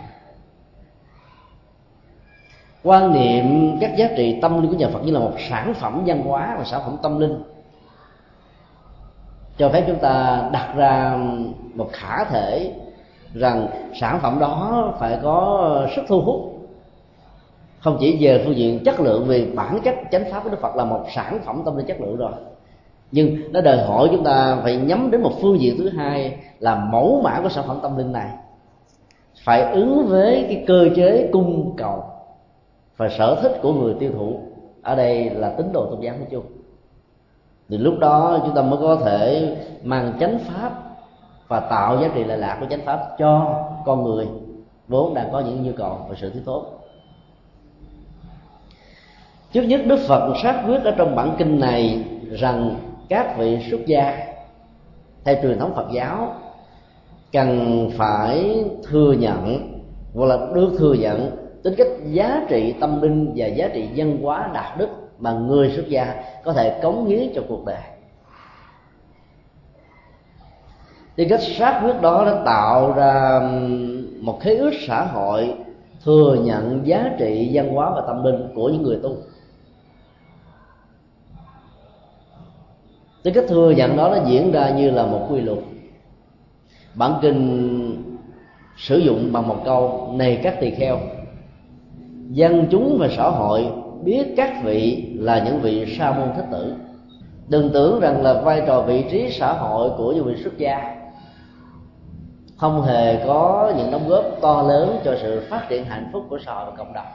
quan 2.83 3.13
niệm 3.13 3.77
các 3.81 3.95
giá 3.97 4.09
trị 4.17 4.39
tâm 4.41 4.61
linh 4.61 4.71
của 4.71 4.77
nhà 4.77 4.87
Phật 4.93 4.99
như 5.03 5.11
là 5.11 5.19
một 5.19 5.33
sản 5.49 5.73
phẩm 5.73 6.03
văn 6.05 6.21
hóa 6.21 6.55
và 6.57 6.63
sản 6.63 6.81
phẩm 6.85 6.97
tâm 7.01 7.19
linh. 7.19 7.43
Cho 9.57 9.69
phép 9.69 9.83
chúng 9.87 9.99
ta 9.99 10.43
đặt 10.51 10.73
ra 10.75 11.17
một 11.75 11.89
khả 11.91 12.23
thể 12.23 12.73
rằng 13.33 13.67
sản 13.99 14.19
phẩm 14.21 14.39
đó 14.39 14.93
phải 14.99 15.19
có 15.23 15.87
sức 15.95 16.01
thu 16.07 16.21
hút. 16.21 16.67
Không 17.79 17.97
chỉ 17.99 18.17
về 18.19 18.43
phương 18.45 18.55
diện 18.55 18.83
chất 18.85 18.99
lượng 18.99 19.25
vì 19.27 19.45
bản 19.55 19.79
chất, 19.83 19.95
chánh 20.11 20.31
pháp 20.31 20.43
của 20.43 20.49
Đức 20.49 20.61
Phật 20.61 20.75
là 20.75 20.85
một 20.85 21.05
sản 21.15 21.39
phẩm 21.45 21.61
tâm 21.65 21.77
linh 21.77 21.85
chất 21.87 22.01
lượng 22.01 22.17
rồi. 22.17 22.31
Nhưng 23.11 23.51
nó 23.51 23.61
đòi 23.61 23.77
hỏi 23.77 24.07
chúng 24.11 24.23
ta 24.23 24.57
phải 24.63 24.75
nhắm 24.75 25.11
đến 25.11 25.21
một 25.21 25.31
phương 25.41 25.61
diện 25.61 25.75
thứ 25.77 25.89
hai 25.89 26.37
là 26.59 26.75
mẫu 26.75 27.21
mã 27.23 27.39
của 27.43 27.49
sản 27.49 27.63
phẩm 27.67 27.79
tâm 27.83 27.97
linh 27.97 28.11
này. 28.11 28.29
Phải 29.43 29.61
ứng 29.61 30.05
với 30.07 30.45
cái 30.47 30.63
cơ 30.67 30.89
chế 30.95 31.29
cung 31.31 31.73
cầu 31.77 32.03
và 33.01 33.09
sở 33.09 33.35
thích 33.41 33.59
của 33.61 33.73
người 33.73 33.95
tiêu 33.99 34.11
thụ 34.15 34.39
ở 34.81 34.95
đây 34.95 35.29
là 35.29 35.53
tín 35.57 35.71
đồ 35.73 35.85
tôn 35.85 36.01
giáo 36.01 36.15
nói 36.15 36.27
chung. 36.31 36.43
Thì 37.69 37.77
lúc 37.77 37.99
đó 37.99 38.39
chúng 38.45 38.55
ta 38.55 38.61
mới 38.61 38.79
có 38.81 38.95
thể 38.95 39.55
mang 39.83 40.13
chánh 40.19 40.39
pháp 40.39 40.71
và 41.47 41.59
tạo 41.59 42.01
giá 42.01 42.09
trị 42.15 42.23
lợi 42.23 42.37
lạc 42.37 42.57
của 42.59 42.65
chánh 42.69 42.81
pháp 42.85 42.99
cho 43.19 43.59
con 43.85 44.03
người 44.03 44.27
vốn 44.87 45.13
đang 45.13 45.31
có 45.31 45.39
những 45.39 45.63
nhu 45.63 45.71
cầu 45.77 45.97
và 46.09 46.15
sự 46.21 46.29
thiếu 46.29 46.41
thốn 46.45 46.63
trước 49.51 49.61
nhất 49.61 49.81
đức 49.85 49.99
phật 50.07 50.33
xác 50.43 50.63
quyết 50.67 50.83
ở 50.83 50.91
trong 50.91 51.15
bản 51.15 51.35
kinh 51.37 51.59
này 51.59 52.05
rằng 52.31 52.75
các 53.09 53.37
vị 53.37 53.59
xuất 53.71 53.85
gia 53.85 54.23
theo 55.23 55.35
truyền 55.41 55.59
thống 55.59 55.73
phật 55.75 55.87
giáo 55.91 56.33
cần 57.31 57.89
phải 57.97 58.63
thừa 58.83 59.11
nhận 59.11 59.71
hoặc 60.15 60.25
là 60.25 60.37
được 60.53 60.71
thừa 60.79 60.93
nhận 60.93 61.40
tính 61.63 61.73
cách 61.77 61.87
giá 62.11 62.45
trị 62.49 62.75
tâm 62.79 63.01
linh 63.01 63.33
và 63.35 63.47
giá 63.47 63.67
trị 63.67 63.89
văn 63.95 64.17
hóa 64.21 64.49
đạo 64.53 64.75
đức 64.77 64.89
mà 65.19 65.31
người 65.31 65.71
xuất 65.75 65.89
gia 65.89 66.23
có 66.43 66.53
thể 66.53 66.79
cống 66.81 67.05
hiến 67.05 67.31
cho 67.35 67.41
cuộc 67.47 67.65
đời. 67.65 67.81
Thì 71.17 71.27
cách 71.29 71.41
sát 71.41 71.79
huyết 71.81 72.01
đó 72.01 72.25
đã 72.25 72.41
tạo 72.45 72.93
ra 72.93 73.41
một 74.21 74.39
khế 74.41 74.55
ước 74.55 74.71
xã 74.87 75.05
hội 75.05 75.53
thừa 76.03 76.37
nhận 76.43 76.81
giá 76.83 77.11
trị 77.19 77.49
văn 77.53 77.73
hóa 77.73 77.91
và 77.95 78.03
tâm 78.07 78.23
linh 78.23 78.51
của 78.55 78.69
những 78.69 78.83
người 78.83 78.99
tu. 79.03 79.15
Cái 83.23 83.33
cách 83.33 83.45
thừa 83.47 83.71
nhận 83.71 83.97
đó 83.97 84.09
nó 84.09 84.29
diễn 84.29 84.51
ra 84.51 84.69
như 84.69 84.91
là 84.91 85.05
một 85.05 85.27
quy 85.29 85.41
luật. 85.41 85.59
Bản 86.93 87.13
kinh 87.21 88.21
sử 88.77 88.97
dụng 88.97 89.33
bằng 89.33 89.47
một 89.47 89.61
câu, 89.65 90.09
này 90.13 90.39
các 90.43 90.57
tỳ 90.59 90.71
kheo 90.71 90.99
dân 92.31 92.67
chúng 92.71 92.97
và 92.99 93.07
xã 93.17 93.29
hội 93.29 93.67
biết 94.03 94.33
các 94.37 94.53
vị 94.63 95.07
là 95.19 95.43
những 95.45 95.59
vị 95.59 95.95
sa 95.97 96.11
môn 96.11 96.29
thích 96.35 96.45
tử. 96.51 96.73
Đừng 97.47 97.69
tưởng 97.73 97.99
rằng 97.99 98.21
là 98.21 98.41
vai 98.41 98.63
trò 98.67 98.81
vị 98.81 99.05
trí 99.11 99.31
xã 99.31 99.53
hội 99.53 99.89
của 99.97 100.11
những 100.11 100.25
vị 100.25 100.43
xuất 100.43 100.57
gia 100.57 100.95
không 102.57 102.81
hề 102.81 103.25
có 103.27 103.73
những 103.77 103.91
đóng 103.91 104.07
góp 104.07 104.25
to 104.41 104.61
lớn 104.61 104.97
cho 105.05 105.15
sự 105.21 105.43
phát 105.49 105.69
triển 105.69 105.85
hạnh 105.85 106.09
phúc 106.13 106.23
của 106.29 106.39
xã 106.45 106.53
hội 106.53 106.65
và 106.65 106.77
cộng 106.77 106.93
đồng. 106.93 107.05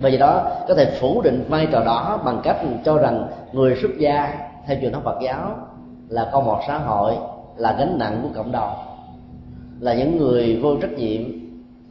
Bởi 0.00 0.12
vì 0.12 0.18
đó, 0.18 0.50
có 0.68 0.74
thể 0.74 0.96
phủ 1.00 1.22
định 1.22 1.44
vai 1.48 1.68
trò 1.72 1.84
đó 1.84 2.20
bằng 2.24 2.40
cách 2.44 2.56
cho 2.84 2.98
rằng 2.98 3.26
người 3.52 3.76
xuất 3.82 3.90
gia 3.98 4.34
theo 4.66 4.78
truyền 4.80 4.92
thống 4.92 5.02
Phật 5.02 5.18
giáo 5.22 5.56
là 6.08 6.30
con 6.32 6.44
một 6.44 6.60
xã 6.66 6.78
hội, 6.78 7.14
là 7.56 7.76
gánh 7.78 7.98
nặng 7.98 8.20
của 8.22 8.28
cộng 8.34 8.52
đồng, 8.52 8.74
là 9.80 9.94
những 9.94 10.18
người 10.18 10.60
vô 10.62 10.76
trách 10.76 10.92
nhiệm 10.92 11.39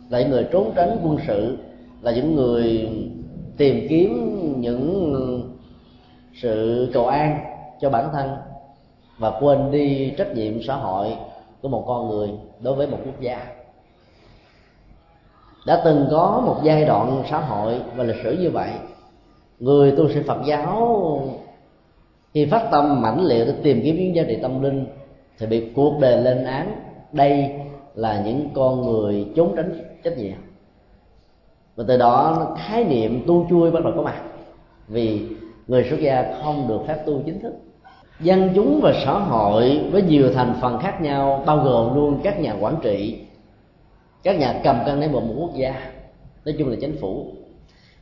là 0.10 0.20
những 0.20 0.30
người 0.30 0.48
trốn 0.51 0.72
tránh 0.75 0.98
quân 1.04 1.18
sự 1.28 1.58
là 2.01 2.12
những 2.12 2.36
người 2.36 2.89
tìm 3.58 3.88
kiếm 3.89 4.36
những 4.62 5.16
sự 6.42 6.89
cầu 6.94 7.08
an 7.08 7.39
cho 7.82 7.89
bản 7.89 8.10
thân 8.13 8.30
và 9.18 9.39
quên 9.39 9.72
đi 9.72 10.13
trách 10.18 10.36
nhiệm 10.36 10.63
xã 10.68 10.75
hội 10.75 11.16
của 11.62 11.70
một 11.70 11.84
con 11.88 12.10
người 12.10 12.30
đối 12.62 12.75
với 12.75 12.88
một 12.88 12.98
quốc 13.06 13.22
gia. 13.22 13.46
Đã 15.68 15.82
từng 15.86 16.08
có 16.12 16.44
một 16.46 16.58
giai 16.63 16.86
đoạn 16.86 17.24
xã 17.30 17.39
hội 17.39 17.82
và 17.96 18.04
lịch 18.04 18.24
sử 18.24 18.38
như 18.39 18.50
vậy, 18.50 18.70
người 19.60 19.92
tu 19.92 20.10
sĩ 20.10 20.20
phật 20.28 20.38
giáo 20.46 21.22
khi 22.34 22.46
phát 22.46 22.68
tâm 22.72 23.01
mãnh 23.01 23.25
liệt 23.25 23.46
để 23.46 23.54
tìm 23.63 23.82
kiếm 23.84 23.96
những 23.96 24.16
giá 24.16 24.24
trị 24.28 24.38
tâm 24.42 24.62
linh 24.62 24.86
thì 25.39 25.46
bị 25.46 25.72
cuộc 25.75 25.94
đời 26.00 26.22
lên 26.22 26.44
án. 26.44 26.72
Đây 27.12 27.51
là 27.96 28.22
những 28.25 28.50
con 28.54 28.82
người 28.82 29.28
trốn 29.36 29.54
tránh 29.56 29.88
trách 30.03 30.18
nhiệm. 30.18 30.38
Và 31.75 31.84
từ 31.88 31.98
đó 31.98 32.48
khái 32.58 32.84
niệm 32.84 33.24
tu 33.27 33.48
chui 33.50 33.72
bắt 33.72 33.84
đầu 33.84 33.94
có 33.96 34.01
mặt. 34.01 34.22
Vì 34.88 35.27
người 35.68 35.88
xuất 35.89 36.00
gia 36.00 36.34
không 36.44 36.68
được 36.68 36.79
phép 36.88 37.06
tu 37.06 37.22
chính 37.25 37.39
thức. 37.41 37.53
Dân 38.20 38.50
chúng 38.56 38.79
và 38.84 38.94
xã 39.06 39.12
hội 39.20 39.82
với 39.91 40.01
nhiều 40.01 40.34
thành 40.34 40.56
phần 40.62 40.79
khác 40.79 41.01
nhau, 41.01 41.44
bao 41.46 41.58
gồm 41.58 41.96
luôn 41.96 42.20
các 42.24 42.39
nhà 42.39 42.56
quản 42.60 42.75
trị, 42.82 43.20
các 44.24 44.39
nhà 44.39 44.62
cầm 44.63 44.79
cân 44.86 45.00
nắm 45.00 45.12
một 45.12 45.22
quốc 45.38 45.56
gia, 45.56 45.74
nói 46.46 46.56
chung 46.60 46.70
là 46.70 46.75
chính 46.82 46.98
phủ. 47.01 47.25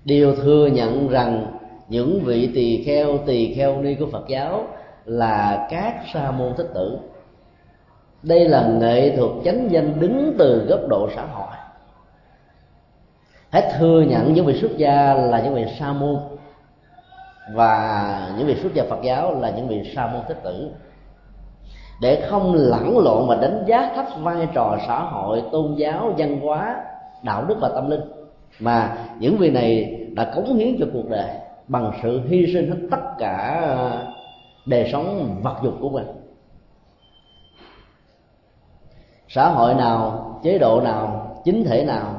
Đều 0.06 0.36
thừa 0.36 0.68
nhận 0.68 1.08
rằng 1.10 1.46
những 1.89 2.22
vị 2.24 2.50
tỳ 2.56 2.84
kheo 2.84 3.18
tỳ 3.18 3.54
kheo 3.54 3.82
ni 3.82 3.96
của 3.96 4.06
phật 4.12 4.27
giáo 4.27 4.68
là 5.06 5.68
các 5.72 5.96
sa 6.13 6.32
môn 6.32 6.54
thích 6.58 6.68
tử. 6.74 6.98
Đây 8.24 8.50
là 8.50 8.68
nghệ 8.80 9.18
thuật 9.18 9.32
chánh 9.46 9.72
danh 9.72 10.00
đứng 10.00 10.36
từ 10.38 10.66
góc 10.70 10.80
độ 10.89 11.10
xã 11.16 11.25
hội 11.25 11.48
hãy 13.51 13.72
thừa 13.80 14.01
nhận 14.01 14.34
những 14.34 14.46
vị 14.46 14.60
xuất 14.62 14.77
gia 14.77 15.13
là 15.13 15.42
những 15.42 15.54
vị 15.54 15.66
sa 15.80 15.94
môn. 15.94 16.16
Và 17.54 18.32
những 18.38 18.48
vị 18.48 18.56
xuất 18.56 18.74
gia 18.74 18.84
phật 18.84 19.00
giáo 19.04 19.39
là 19.39 19.50
những 19.50 19.68
vị 19.68 19.92
sa 19.96 20.08
môn 20.08 20.22
thích 20.27 20.38
tử. 20.44 20.72
Để 22.01 22.25
không 22.30 22.54
lẫn 22.54 22.98
lộn 22.98 23.27
và 23.27 23.36
đánh 23.36 23.63
giá 23.68 23.92
thấp 23.96 24.06
vai 24.22 24.48
trò 24.54 24.77
xã 24.88 25.00
hội, 25.00 25.44
tôn 25.51 25.75
giáo, 25.75 26.13
văn 26.18 26.39
hóa, 26.39 26.75
đạo 27.24 27.46
đức 27.46 27.56
và 27.62 27.70
tâm 27.75 27.89
linh, 27.89 28.01
mà 28.60 28.98
những 29.20 29.38
vị 29.38 29.50
này 29.50 29.98
đã 30.13 30.25
cống 30.36 30.56
hiến 30.56 30.75
cho 30.80 30.86
cuộc 30.94 31.10
đời 31.10 31.30
bằng 31.68 31.92
sự 32.04 32.22
hy 32.27 32.46
sinh 32.54 32.72
hết 32.72 32.88
tất 32.92 33.01
cả 33.18 33.62
ờ, 33.68 34.06
đời 34.66 34.89
sống 34.92 35.36
vật 35.44 35.56
dục 35.63 35.74
của 35.82 35.89
mình. 35.89 36.06
Xã 39.27 39.50
hội 39.50 39.74
nào, 39.74 40.39
chế 40.44 40.58
độ 40.58 40.82
nào, 40.82 41.32
chính 41.44 41.63
thể 41.63 41.84
nào 41.84 42.17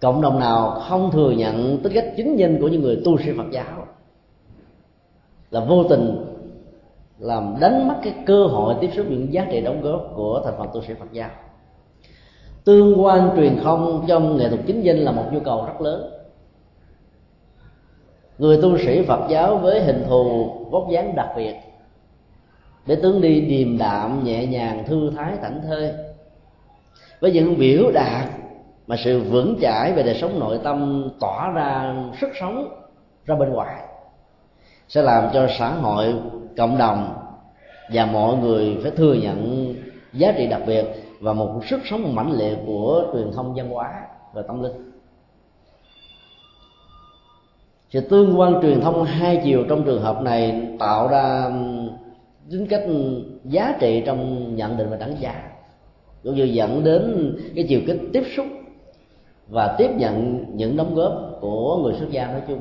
cộng 0.00 0.20
đồng 0.20 0.40
nào 0.40 0.70
không 0.88 1.10
thừa 1.10 1.30
nhận 1.30 1.78
tính 1.82 1.92
cách 1.92 2.12
chính 2.16 2.36
danh 2.36 2.60
của 2.60 2.68
những 2.68 2.82
người 2.82 3.02
tu 3.04 3.18
sĩ 3.18 3.32
phật 3.36 3.46
giáo 3.50 3.86
là 5.50 5.60
vô 5.60 5.84
tình 5.84 6.24
làm 7.18 7.54
đánh 7.60 7.88
mất 7.88 7.94
cái 8.02 8.14
cơ 8.26 8.44
hội 8.44 8.74
tiếp 8.80 8.90
xúc 8.96 9.06
những 9.08 9.32
giá 9.32 9.46
trị 9.50 9.60
đóng 9.60 9.80
góp 9.82 10.12
của 10.14 10.42
thành 10.44 10.54
phần 10.58 10.68
tu 10.74 10.82
sĩ 10.82 10.94
Phật 10.94 11.12
giáo. 11.12 11.30
Tương 12.64 13.04
quan 13.04 13.30
truyền 13.36 13.56
thông 13.62 14.04
trong 14.08 14.36
nghệ 14.36 14.48
thuật 14.48 14.60
chính 14.66 14.82
danh 14.82 14.96
là 14.96 15.12
một 15.12 15.24
nhu 15.32 15.40
cầu 15.40 15.64
rất 15.66 15.80
lớn. 15.80 16.10
Người 18.38 18.58
tu 18.62 18.78
sĩ 18.78 19.02
Phật 19.02 19.20
giáo 19.28 19.56
với 19.56 19.82
hình 19.82 20.04
thù 20.08 20.50
vóc 20.70 20.88
dáng 20.90 21.14
đặc 21.16 21.28
biệt, 21.36 21.54
để 22.86 22.96
tướng 23.02 23.20
đi 23.20 23.40
điềm 23.40 23.78
đạm, 23.78 24.24
nhẹ 24.24 24.46
nhàng, 24.46 24.84
thư 24.86 25.10
thái, 25.16 25.36
thảnh 25.42 25.60
thơi, 25.62 25.92
với 27.20 27.32
những 27.32 27.58
biểu 27.58 27.90
đạt 27.94 28.28
mà 28.88 28.96
sự 28.96 29.20
vững 29.20 29.56
chãi 29.60 29.92
về 29.92 30.02
đời 30.02 30.14
sống 30.14 30.38
nội 30.38 30.58
tâm 30.64 31.08
tỏa 31.20 31.50
ra 31.50 31.94
sức 32.20 32.28
sống 32.40 32.68
ra 33.26 33.34
bên 33.34 33.48
ngoài 33.48 33.82
sẽ 34.88 35.02
làm 35.02 35.28
cho 35.32 35.46
xã 35.58 35.70
hội, 35.70 36.14
cộng 36.56 36.78
đồng 36.78 37.14
và 37.92 38.06
mọi 38.06 38.36
người 38.36 38.78
phải 38.82 38.90
thừa 38.90 39.14
nhận 39.14 39.74
giá 40.12 40.32
trị 40.32 40.46
đặc 40.46 40.62
biệt 40.66 40.84
và 41.20 41.32
một 41.32 41.60
sức 41.66 41.80
sống 41.90 42.14
mãnh 42.14 42.32
liệt 42.32 42.58
của 42.66 43.04
truyền 43.12 43.32
thông 43.32 43.54
văn 43.54 43.70
hóa 43.70 44.06
và 44.34 44.42
tâm 44.42 44.62
linh. 44.62 44.92
Sự 47.90 48.00
tương 48.00 48.40
quan 48.40 48.54
truyền 48.62 48.80
thông 48.80 49.04
hai 49.04 49.40
chiều 49.44 49.64
trong 49.68 49.84
trường 49.84 50.02
hợp 50.02 50.22
này 50.22 50.62
tạo 50.78 51.08
ra 51.08 51.50
tính 52.50 52.66
cách 52.66 52.82
giá 53.44 53.76
trị 53.80 54.02
trong 54.06 54.56
nhận 54.56 54.76
định 54.76 54.90
và 54.90 54.96
đánh 54.96 55.16
giá, 55.20 55.50
cũng 56.22 56.34
như 56.34 56.44
dẫn 56.44 56.84
đến 56.84 57.34
cái 57.54 57.66
chiều 57.68 57.80
kích 57.86 58.00
tiếp 58.12 58.22
xúc 58.36 58.46
và 59.48 59.74
tiếp 59.78 59.90
nhận 59.96 60.44
những 60.56 60.76
đóng 60.76 60.94
góp 60.94 61.12
của 61.40 61.76
người 61.76 61.94
xuất 61.94 62.10
gia 62.10 62.26
nói 62.26 62.42
chung. 62.48 62.60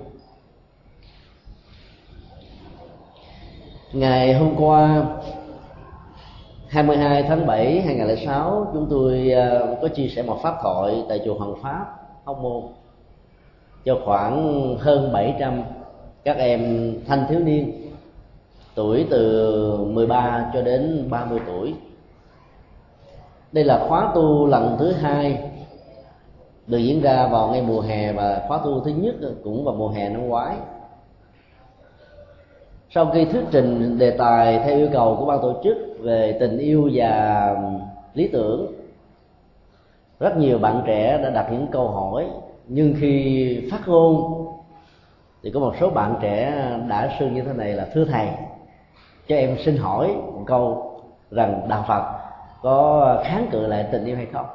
Ngày 3.94 4.34
hôm 4.34 4.56
qua 4.58 5.06
22 6.68 7.24
tháng 7.24 7.46
7 7.48 7.82
2006 7.82 8.68
chúng 8.74 8.88
tôi 8.90 9.32
ờ, 9.32 9.78
có 9.82 9.88
chia 9.88 10.08
sẻ 10.08 10.24
một 10.24 10.40
pháp 10.44 10.56
thoại 10.64 11.04
tại 11.10 11.22
chùa 11.26 11.34
Hoàng 11.34 11.56
Pháp, 11.62 11.86
Hóc 12.26 12.40
Môn. 12.42 12.64
Cho 13.86 14.00
khoảng 14.06 14.76
hơn 14.80 15.14
700 15.14 15.64
các 16.24 16.38
em 16.38 16.94
thanh 17.08 17.26
thiếu 17.30 17.40
niên, 17.40 17.72
tuổi 18.76 19.06
từ 19.10 19.78
13 19.78 20.52
cho 20.54 20.62
đến 20.62 21.08
30 21.10 21.40
tuổi. 21.48 21.74
Đây 23.52 23.64
là 23.64 23.86
khóa 23.88 24.12
tu 24.16 24.48
lần 24.48 24.76
thứ 24.80 24.92
hai 24.92 25.50
được 26.68 26.78
diễn 26.78 27.02
ra 27.02 27.28
vào 27.28 27.48
ngay 27.48 27.62
mùa 27.62 27.82
hè 27.82 28.14
và 28.14 28.46
khóa 28.48 28.60
tu 28.66 28.80
thứ 28.80 28.92
nhất 28.92 29.16
cũng 29.44 29.66
vào 29.66 29.76
mùa 29.76 29.90
hè 29.90 30.10
năm 30.10 30.28
ngoái. 30.28 30.56
Sau 32.90 33.06
khi 33.14 33.26
thuyết 33.26 33.44
trình 33.52 33.98
đề 33.98 34.12
tài 34.12 34.60
theo 34.60 34.78
yêu 34.78 34.90
cầu 34.94 35.16
của 35.20 35.26
ban 35.26 35.42
tổ 35.42 35.54
chức 35.64 35.78
về 36.00 36.38
tình 36.40 36.58
yêu 36.58 36.90
và 36.94 37.56
lý 38.14 38.28
tưởng, 38.28 38.74
rất 40.20 40.38
nhiều 40.38 40.58
bạn 40.58 40.84
trẻ 40.88 41.20
đã 41.24 41.30
đặt 41.30 41.48
những 41.52 41.68
câu 41.72 41.88
hỏi. 41.88 42.28
Nhưng 42.68 42.94
khi 43.00 43.70
phát 43.72 43.88
ngôn, 43.88 44.46
thì 45.44 45.52
có 45.52 45.60
một 45.60 45.74
số 45.80 45.90
bạn 45.90 46.16
trẻ 46.22 46.70
đã 46.88 47.16
sưng 47.20 47.34
như 47.34 47.44
thế 47.44 47.54
này 47.54 47.74
là, 47.74 47.88
thưa 47.94 48.06
thầy, 48.06 48.28
cho 49.28 49.36
em 49.36 49.58
xin 49.66 49.78
hỏi 49.78 50.08
một 50.08 50.44
câu 50.46 50.92
rằng 51.32 51.62
đạo 51.70 51.86
phật 51.88 52.04
có 52.62 53.22
kháng 53.26 53.48
cự 53.52 53.68
lại 53.68 53.86
tình 53.92 54.06
yêu 54.06 54.16
hay 54.16 54.26
không? 54.26 54.46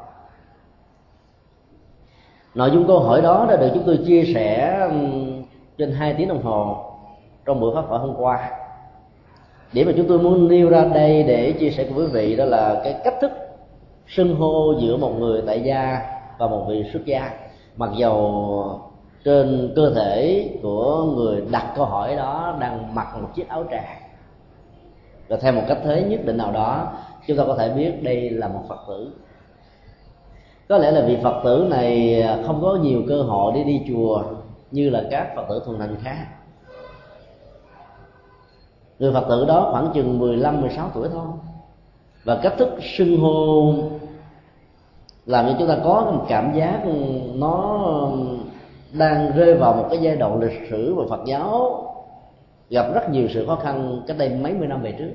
Nội 2.55 2.71
dung 2.71 2.87
câu 2.87 3.01
hỏi 3.01 3.23
đó 3.23 3.47
đã 3.49 3.57
được 3.57 3.71
chúng 3.75 3.83
tôi 3.87 3.99
chia 4.07 4.25
sẻ 4.35 4.79
trên 5.79 5.93
hai 5.93 6.15
tiếng 6.15 6.29
đồng 6.29 6.43
hồ 6.43 6.77
trong 7.45 7.61
buổi 7.61 7.75
pháp 7.75 7.85
thoại 7.89 8.01
hôm 8.01 8.15
qua. 8.19 8.51
Điểm 9.73 9.87
mà 9.87 9.93
chúng 9.97 10.09
tôi 10.09 10.19
muốn 10.19 10.49
nêu 10.49 10.71
ra 10.71 10.85
đây 10.95 11.23
để 11.23 11.53
chia 11.53 11.71
sẻ 11.71 11.85
cùng 11.85 11.99
quý 11.99 12.07
vị 12.13 12.37
đó 12.37 12.45
là 12.45 12.81
cái 12.85 13.01
cách 13.05 13.15
thức 13.21 13.33
xưng 14.07 14.35
hô 14.35 14.75
giữa 14.81 14.97
một 14.97 15.13
người 15.19 15.43
tại 15.47 15.63
gia 15.63 16.01
và 16.39 16.47
một 16.47 16.65
vị 16.69 16.85
xuất 16.93 17.05
gia. 17.05 17.31
Mặc 17.77 17.91
dầu 17.97 18.81
trên 19.25 19.73
cơ 19.77 19.93
thể 19.95 20.49
của 20.63 21.05
người 21.05 21.43
đặt 21.51 21.73
câu 21.77 21.85
hỏi 21.85 22.17
đó 22.17 22.57
đang 22.61 22.95
mặc 22.95 23.07
một 23.23 23.29
chiếc 23.35 23.49
áo 23.49 23.65
tràng. 23.71 23.99
Và 25.29 25.37
theo 25.37 25.53
một 25.53 25.63
cách 25.69 25.79
thế 25.85 26.03
nhất 26.03 26.21
định 26.25 26.37
nào 26.37 26.53
đó, 26.53 26.93
chúng 27.27 27.37
ta 27.37 27.45
có 27.47 27.55
thể 27.55 27.69
biết 27.69 28.03
đây 28.03 28.31
là 28.31 28.49
một 28.49 28.61
phật 28.69 28.79
tử 28.89 29.13
có 30.69 30.79
lẽ 30.79 30.91
là 30.91 31.07
vị 31.07 31.19
phật 31.23 31.41
tử 31.45 31.67
này 31.71 32.23
à, 32.23 32.39
không 32.47 32.63
có 32.63 32.79
nhiều 32.83 33.03
cơ 33.09 33.23
hội 33.23 33.53
để 33.55 33.65
đi 33.65 33.81
chùa 33.89 34.23
như 34.71 34.91
là 34.91 35.03
các 35.11 35.33
phật 35.37 35.45
tử 35.49 35.63
thuần 35.65 35.79
thành 35.79 35.97
khác. 36.03 36.27
Người 38.99 39.13
phật 39.13 39.25
tử 39.29 39.45
đó 39.49 39.69
khoảng 39.73 39.91
chừng 39.95 40.19
15 40.19 40.61
16 40.61 40.91
tuổi 40.95 41.09
thôi. 41.13 41.27
Và 42.25 42.41
cách 42.43 42.55
thức 42.59 42.69
xưng 42.97 43.17
hô 43.17 43.75
làm 45.27 45.47
cho 45.47 45.55
chúng 45.59 45.69
ta 45.69 45.77
có 45.85 46.13
một 46.15 46.25
cảm 46.29 46.53
giác 46.55 46.83
nó 47.35 47.89
đang 48.93 49.33
rơi 49.37 49.55
vào 49.55 49.75
một 49.75 49.87
cái 49.91 49.99
giai 50.03 50.17
đoạn 50.17 50.41
lịch 50.41 50.69
sử 50.71 50.95
và 50.95 51.05
Phật 51.11 51.21
giáo 51.27 51.85
gặp 52.71 52.87
rất 52.95 53.11
nhiều 53.11 53.29
sự 53.35 53.47
khó 53.47 53.57
khăn 53.57 54.03
cách 54.07 54.19
đây 54.19 54.29
mấy 54.29 54.55
mươi 54.55 54.69
năm 54.69 54.83
về 54.83 54.93
trước 54.99 55.11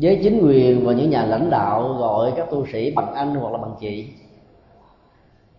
với 0.00 0.20
chính 0.22 0.46
quyền 0.46 0.86
và 0.86 0.92
những 0.92 1.10
nhà 1.10 1.24
lãnh 1.24 1.50
đạo 1.50 1.82
gọi 1.98 2.32
các 2.36 2.50
tu 2.50 2.66
sĩ 2.66 2.90
bằng 2.90 3.14
anh 3.14 3.34
hoặc 3.34 3.52
là 3.52 3.58
bằng 3.58 3.74
chị. 3.80 4.08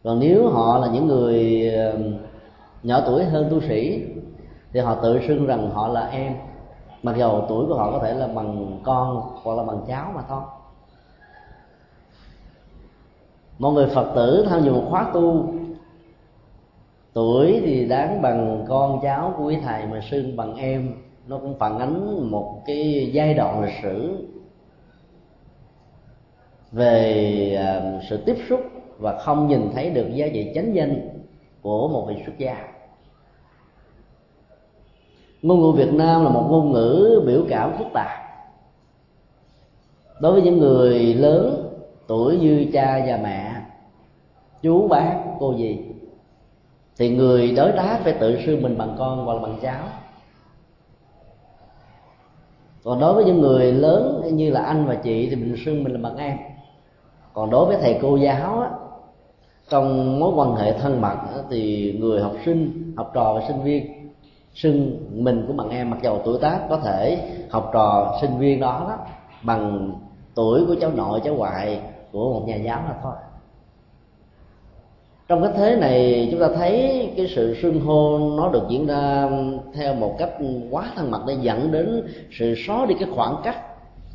Còn 0.04 0.20
nếu 0.20 0.50
họ 0.50 0.78
là 0.78 0.88
những 0.88 1.08
người 1.08 1.72
nhỏ 2.84 3.02
tuổi 3.06 3.24
hơn 3.24 3.48
tu 3.52 3.62
sĩ, 3.62 4.06
thì 4.74 4.80
họ 4.80 4.96
tự 4.96 5.20
xưng 5.28 5.46
rằng 5.46 5.70
họ 5.70 5.88
là 5.88 6.08
em. 6.08 6.34
Mặc 7.04 7.16
dầu 7.18 7.46
tuổi 7.50 7.66
của 7.68 7.76
họ 7.76 7.92
có 7.92 8.00
thể 8.00 8.14
là 8.14 8.28
bằng 8.28 8.80
con 8.84 9.22
hoặc 9.44 9.56
là 9.56 9.64
bằng 9.64 9.80
cháu 9.88 10.12
mà 10.16 10.22
thôi. 10.30 10.42
Mọi 13.60 13.74
người 13.74 13.88
phật 13.88 14.12
tử 14.16 14.46
tham 14.50 14.62
dự 14.64 14.74
một 14.74 14.86
khóa 14.90 15.12
tu, 15.14 15.54
tuổi 17.14 17.62
thì 17.66 17.86
đáng 17.86 18.22
bằng 18.22 18.66
con 18.70 19.00
cháu 19.04 19.34
của 19.38 19.46
quý 19.46 19.58
thầy 19.64 19.86
mà 19.86 20.00
xưng 20.12 20.38
bằng 20.38 20.56
em 20.56 20.94
nó 21.32 21.38
cũng 21.38 21.58
phản 21.60 21.80
ánh 21.80 22.30
một 22.32 22.62
cái 22.66 23.10
giai 23.14 23.34
đoạn 23.34 23.62
lịch 23.62 23.74
sử 23.84 24.28
về 26.72 27.56
à, 27.60 28.00
sự 28.10 28.18
tiếp 28.26 28.36
xúc 28.50 28.60
và 28.98 29.18
không 29.18 29.48
nhìn 29.48 29.70
thấy 29.74 29.90
được 29.90 30.08
giá 30.14 30.28
trị 30.34 30.52
chánh 30.56 30.76
danh 30.76 31.10
của 31.62 31.88
một 31.88 32.06
vị 32.08 32.16
xuất 32.26 32.38
gia. 32.38 32.68
Ngôn 35.42 35.62
ngữ 35.62 35.72
việt 35.72 35.94
nam 35.94 36.24
là 36.24 36.30
một 36.30 36.48
ngôn 36.50 36.72
ngữ 36.72 37.24
biểu 37.26 37.46
cảm 37.50 37.78
phức 37.78 37.88
tạp. 37.94 38.10
Đối 40.20 40.32
với 40.32 40.42
những 40.42 40.58
người 40.58 41.00
lớn, 41.14 41.74
tuổi 42.08 42.38
như 42.38 42.66
cha 42.74 43.04
và 43.08 43.20
mẹ, 43.24 43.52
chú, 44.62 44.88
bác, 44.88 45.24
cô 45.40 45.54
gì 45.54 45.80
thì 46.98 47.10
người 47.10 47.52
đối 47.52 47.72
tác 47.72 48.00
phải 48.04 48.14
tự 48.14 48.40
xưng 48.46 48.62
mình 48.62 48.78
bằng 48.78 48.96
con 49.00 49.26
hoặc 49.26 49.34
là 49.34 49.42
bằng 49.42 49.60
cháu 49.62 49.88
còn 52.84 53.00
đối 53.00 53.14
với 53.14 53.26
những 53.26 53.42
người 53.42 53.72
lớn 53.72 54.22
như 54.34 54.52
là 54.52 54.62
anh 54.62 54.86
và 54.88 54.96
chị 54.96 55.28
thì 55.30 55.36
mình 55.36 55.56
xưng 55.66 55.84
mình 55.84 55.94
là 55.94 56.00
bằng 56.10 56.18
em 56.18 56.38
còn 57.34 57.50
đối 57.50 57.66
với 57.66 57.78
thầy 57.82 58.00
cô 58.02 58.18
giáo 58.18 58.60
á, 58.60 58.70
trong 59.70 60.20
mối 60.20 60.32
quan 60.36 60.56
hệ 60.56 60.74
thân 60.74 61.02
mật 61.02 61.18
thì 61.50 61.94
người 62.00 62.22
học 62.22 62.34
sinh 62.46 62.94
học 62.98 63.12
trò 63.14 63.34
và 63.34 63.42
sinh 63.48 63.64
viên 63.64 64.12
xưng 64.54 64.98
mình 65.24 65.46
của 65.48 65.54
bằng 65.54 65.70
em 65.70 65.90
mặc 65.90 65.98
dầu 66.02 66.22
tuổi 66.26 66.38
tác 66.42 66.60
có 66.70 66.78
thể 66.78 67.30
học 67.50 67.70
trò 67.74 68.18
sinh 68.22 68.38
viên 68.38 68.60
đó, 68.60 68.86
đó 68.88 68.98
bằng 69.44 69.92
tuổi 70.36 70.66
của 70.68 70.76
cháu 70.82 70.92
nội 70.92 71.22
cháu 71.24 71.36
ngoại 71.36 71.82
của 72.12 72.34
một 72.34 72.44
nhà 72.48 72.56
giáo 72.56 72.82
là 72.88 72.96
thôi 73.04 73.14
trong 75.32 75.44
cái 75.44 75.52
thế 75.56 75.76
này, 75.76 76.28
chúng 76.32 76.40
ta 76.40 76.50
thấy 76.56 77.10
cái 77.18 77.28
sự 77.36 77.56
xưng 77.62 77.80
hô 77.80 78.20
nó 78.38 78.50
được 78.50 78.64
diễn 78.70 78.88
ra 78.88 79.30
theo 79.74 79.96
một 79.96 80.16
cách 80.18 80.30
quá 80.72 80.92
thân 80.96 81.12
mật 81.12 81.22
để 81.28 81.36
dẫn 81.42 81.72
đến 81.72 82.04
sự 82.32 82.56
xóa 82.68 82.86
đi 82.86 82.96
cái 83.00 83.10
khoảng 83.16 83.36
cách 83.44 83.58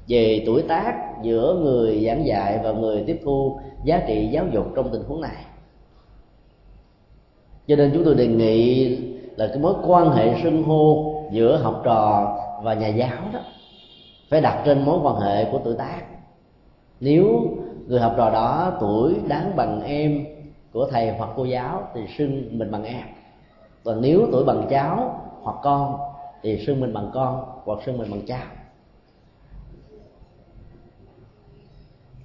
về 0.08 0.42
tuổi 0.46 0.62
tác 0.62 0.94
giữa 1.22 1.60
người 1.62 2.04
giảng 2.06 2.26
dạy 2.26 2.60
và 2.64 2.72
người 2.72 3.04
tiếp 3.06 3.20
thu 3.24 3.58
giá 3.84 4.02
trị 4.06 4.28
giáo 4.32 4.44
dục 4.52 4.66
trong 4.76 4.88
tình 4.92 5.02
huống 5.08 5.20
này. 5.20 5.44
Cho 7.68 7.76
nên 7.76 7.90
chúng 7.94 8.04
tôi 8.04 8.14
đề 8.14 8.26
nghị 8.26 8.96
là 9.36 9.46
cái 9.46 9.58
mối 9.58 9.74
quan 9.86 10.10
hệ 10.10 10.42
xưng 10.42 10.62
hô 10.62 11.14
giữa 11.30 11.56
học 11.56 11.80
trò 11.84 12.36
và 12.62 12.74
nhà 12.74 12.88
giáo 12.88 13.18
đó 13.32 13.40
phải 14.28 14.40
đặt 14.40 14.62
trên 14.64 14.84
mối 14.84 14.98
quan 15.02 15.16
hệ 15.16 15.44
của 15.44 15.58
tuổi 15.64 15.74
tác. 15.74 16.00
Nếu 17.00 17.40
người 17.86 18.00
học 18.00 18.14
trò 18.16 18.30
đó 18.30 18.72
tuổi 18.80 19.14
đáng 19.28 19.56
bằng 19.56 19.82
em 19.82 20.35
của 20.76 20.86
thầy 20.90 21.10
hoặc 21.10 21.30
cô 21.36 21.44
giáo 21.44 21.88
thì 21.94 22.00
xưng 22.18 22.58
mình 22.58 22.70
bằng 22.70 22.84
em. 22.84 23.06
Còn 23.84 24.00
nếu 24.00 24.28
tuổi 24.32 24.44
bằng 24.44 24.66
cháu 24.70 25.20
hoặc 25.42 25.56
con 25.62 25.96
thì 26.42 26.64
xưng 26.66 26.80
mình 26.80 26.92
bằng 26.92 27.10
con 27.14 27.44
hoặc 27.64 27.78
xưng 27.86 27.98
mình 27.98 28.10
bằng 28.10 28.26
cháu. 28.26 28.46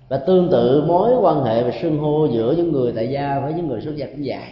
Và 0.10 0.18
tương 0.18 0.50
tự 0.52 0.84
mối 0.88 1.16
quan 1.22 1.44
hệ 1.44 1.64
về 1.64 1.80
xưng 1.82 1.98
hô 2.00 2.26
giữa 2.26 2.54
những 2.58 2.72
người 2.72 2.94
tại 2.96 3.10
gia 3.10 3.40
với 3.40 3.54
những 3.54 3.68
người 3.68 3.82
xuất 3.82 3.96
gia 3.96 4.06
cũng 4.06 4.22
vậy. 4.26 4.44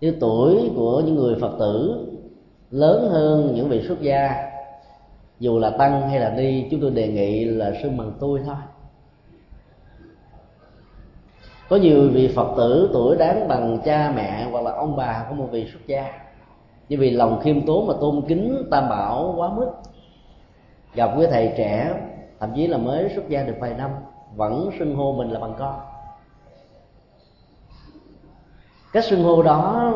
Như 0.00 0.16
tuổi 0.20 0.70
của 0.76 1.02
những 1.06 1.14
người 1.14 1.36
phật 1.40 1.56
tử 1.58 2.06
lớn 2.70 3.08
hơn 3.10 3.52
những 3.54 3.68
vị 3.68 3.82
xuất 3.88 4.00
gia, 4.00 4.50
dù 5.40 5.58
là 5.58 5.70
tăng 5.70 6.08
hay 6.08 6.20
là 6.20 6.34
ni, 6.34 6.68
chúng 6.70 6.80
tôi 6.80 6.90
đề 6.90 7.08
nghị 7.08 7.44
là 7.44 7.72
xưng 7.82 7.96
bằng 7.96 8.12
tôi 8.20 8.40
thôi 8.46 8.56
có 11.72 11.78
nhiều 11.78 12.10
vị 12.12 12.32
phật 12.34 12.54
tử 12.56 12.90
tuổi 12.92 13.16
đáng 13.16 13.48
bằng 13.48 13.78
cha 13.84 14.12
mẹ 14.16 14.48
hoặc 14.50 14.64
là 14.64 14.72
ông 14.72 14.96
bà 14.96 15.26
của 15.28 15.34
một 15.34 15.48
vị 15.50 15.68
xuất 15.72 15.86
gia. 15.86 16.12
Nhưng 16.88 17.00
vì 17.00 17.10
lòng 17.10 17.40
khiêm 17.42 17.66
tốn 17.66 17.86
mà 17.86 17.94
tôn 18.00 18.22
kính 18.28 18.64
tam 18.70 18.88
bảo 18.88 19.34
quá 19.36 19.48
mức. 19.48 19.70
Gặp 20.94 21.10
với 21.16 21.26
thầy 21.26 21.52
trẻ, 21.56 21.94
thậm 22.40 22.50
chí 22.54 22.66
là 22.66 22.78
mới 22.78 23.10
xuất 23.14 23.28
gia 23.28 23.42
được 23.42 23.54
vài 23.60 23.74
năm, 23.74 23.90
vẫn 24.36 24.70
xưng 24.78 24.96
hô 24.96 25.12
mình 25.12 25.30
là 25.30 25.40
bằng 25.40 25.54
con. 25.58 25.80
Cái 28.92 29.02
xưng 29.02 29.24
hô 29.24 29.42
đó 29.42 29.92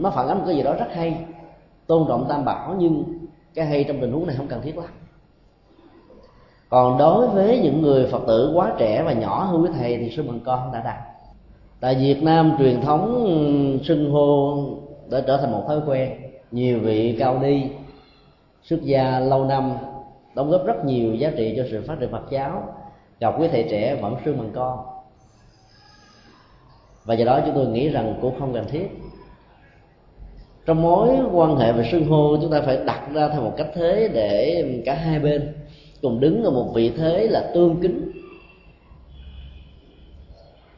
nó 0.00 0.10
phản 0.10 0.28
ánh 0.28 0.38
một 0.38 0.44
cái 0.46 0.56
gì 0.56 0.62
đó 0.62 0.74
rất 0.74 0.88
hay. 0.92 1.24
Tôn 1.86 2.04
trọng 2.08 2.26
tam 2.28 2.44
bảo 2.44 2.74
nhưng 2.78 3.04
cái 3.54 3.66
hay 3.66 3.84
trong 3.84 4.00
tình 4.00 4.12
huống 4.12 4.26
này 4.26 4.36
không 4.36 4.48
cần 4.48 4.62
thiết 4.62 4.76
lắm 4.76 4.86
còn 6.70 6.98
đối 6.98 7.28
với 7.28 7.60
những 7.62 7.82
người 7.82 8.06
phật 8.06 8.22
tử 8.26 8.52
quá 8.54 8.72
trẻ 8.78 9.02
và 9.02 9.12
nhỏ 9.12 9.44
hơn 9.44 9.62
quý 9.62 9.70
thầy 9.78 9.96
thì 9.96 10.10
sư 10.10 10.22
bằng 10.22 10.40
con 10.44 10.72
đã 10.72 10.82
đặt 10.84 10.98
tại 11.80 11.94
việt 11.94 12.22
nam 12.22 12.52
truyền 12.58 12.80
thống 12.80 13.26
xưng 13.84 14.10
hô 14.10 14.56
đã 15.10 15.20
trở 15.26 15.36
thành 15.36 15.52
một 15.52 15.64
thói 15.66 15.80
quen, 15.86 16.12
nhiều 16.50 16.78
vị 16.80 17.16
cao 17.18 17.38
đi 17.38 17.70
xuất 18.62 18.82
gia 18.82 19.20
lâu 19.20 19.44
năm, 19.44 19.76
đóng 20.34 20.50
góp 20.50 20.66
rất 20.66 20.84
nhiều 20.84 21.14
giá 21.14 21.30
trị 21.36 21.54
cho 21.56 21.64
sự 21.70 21.84
phát 21.86 21.96
triển 22.00 22.10
phật 22.10 22.30
giáo. 22.30 22.62
Gặp 23.20 23.34
quý 23.40 23.48
thầy 23.48 23.66
trẻ 23.70 23.94
vẫn 23.94 24.16
sư 24.24 24.34
bằng 24.38 24.50
con. 24.54 24.78
Và 27.04 27.14
do 27.14 27.24
đó 27.24 27.40
chúng 27.46 27.54
tôi 27.54 27.66
nghĩ 27.66 27.88
rằng 27.88 28.18
cũng 28.20 28.40
không 28.40 28.52
cần 28.52 28.64
thiết. 28.70 28.88
Trong 30.66 30.82
mối 30.82 31.08
quan 31.32 31.56
hệ 31.56 31.72
về 31.72 31.88
xưng 31.92 32.08
hô, 32.08 32.36
chúng 32.42 32.50
ta 32.50 32.60
phải 32.66 32.78
đặt 32.86 33.08
ra 33.12 33.28
theo 33.28 33.40
một 33.40 33.52
cách 33.56 33.68
thế 33.74 34.10
để 34.12 34.64
cả 34.86 34.94
hai 34.94 35.18
bên 35.18 35.54
cùng 36.02 36.20
đứng 36.20 36.44
ở 36.44 36.50
một 36.50 36.72
vị 36.74 36.92
thế 36.96 37.26
là 37.26 37.50
tương 37.54 37.76
kính. 37.82 38.10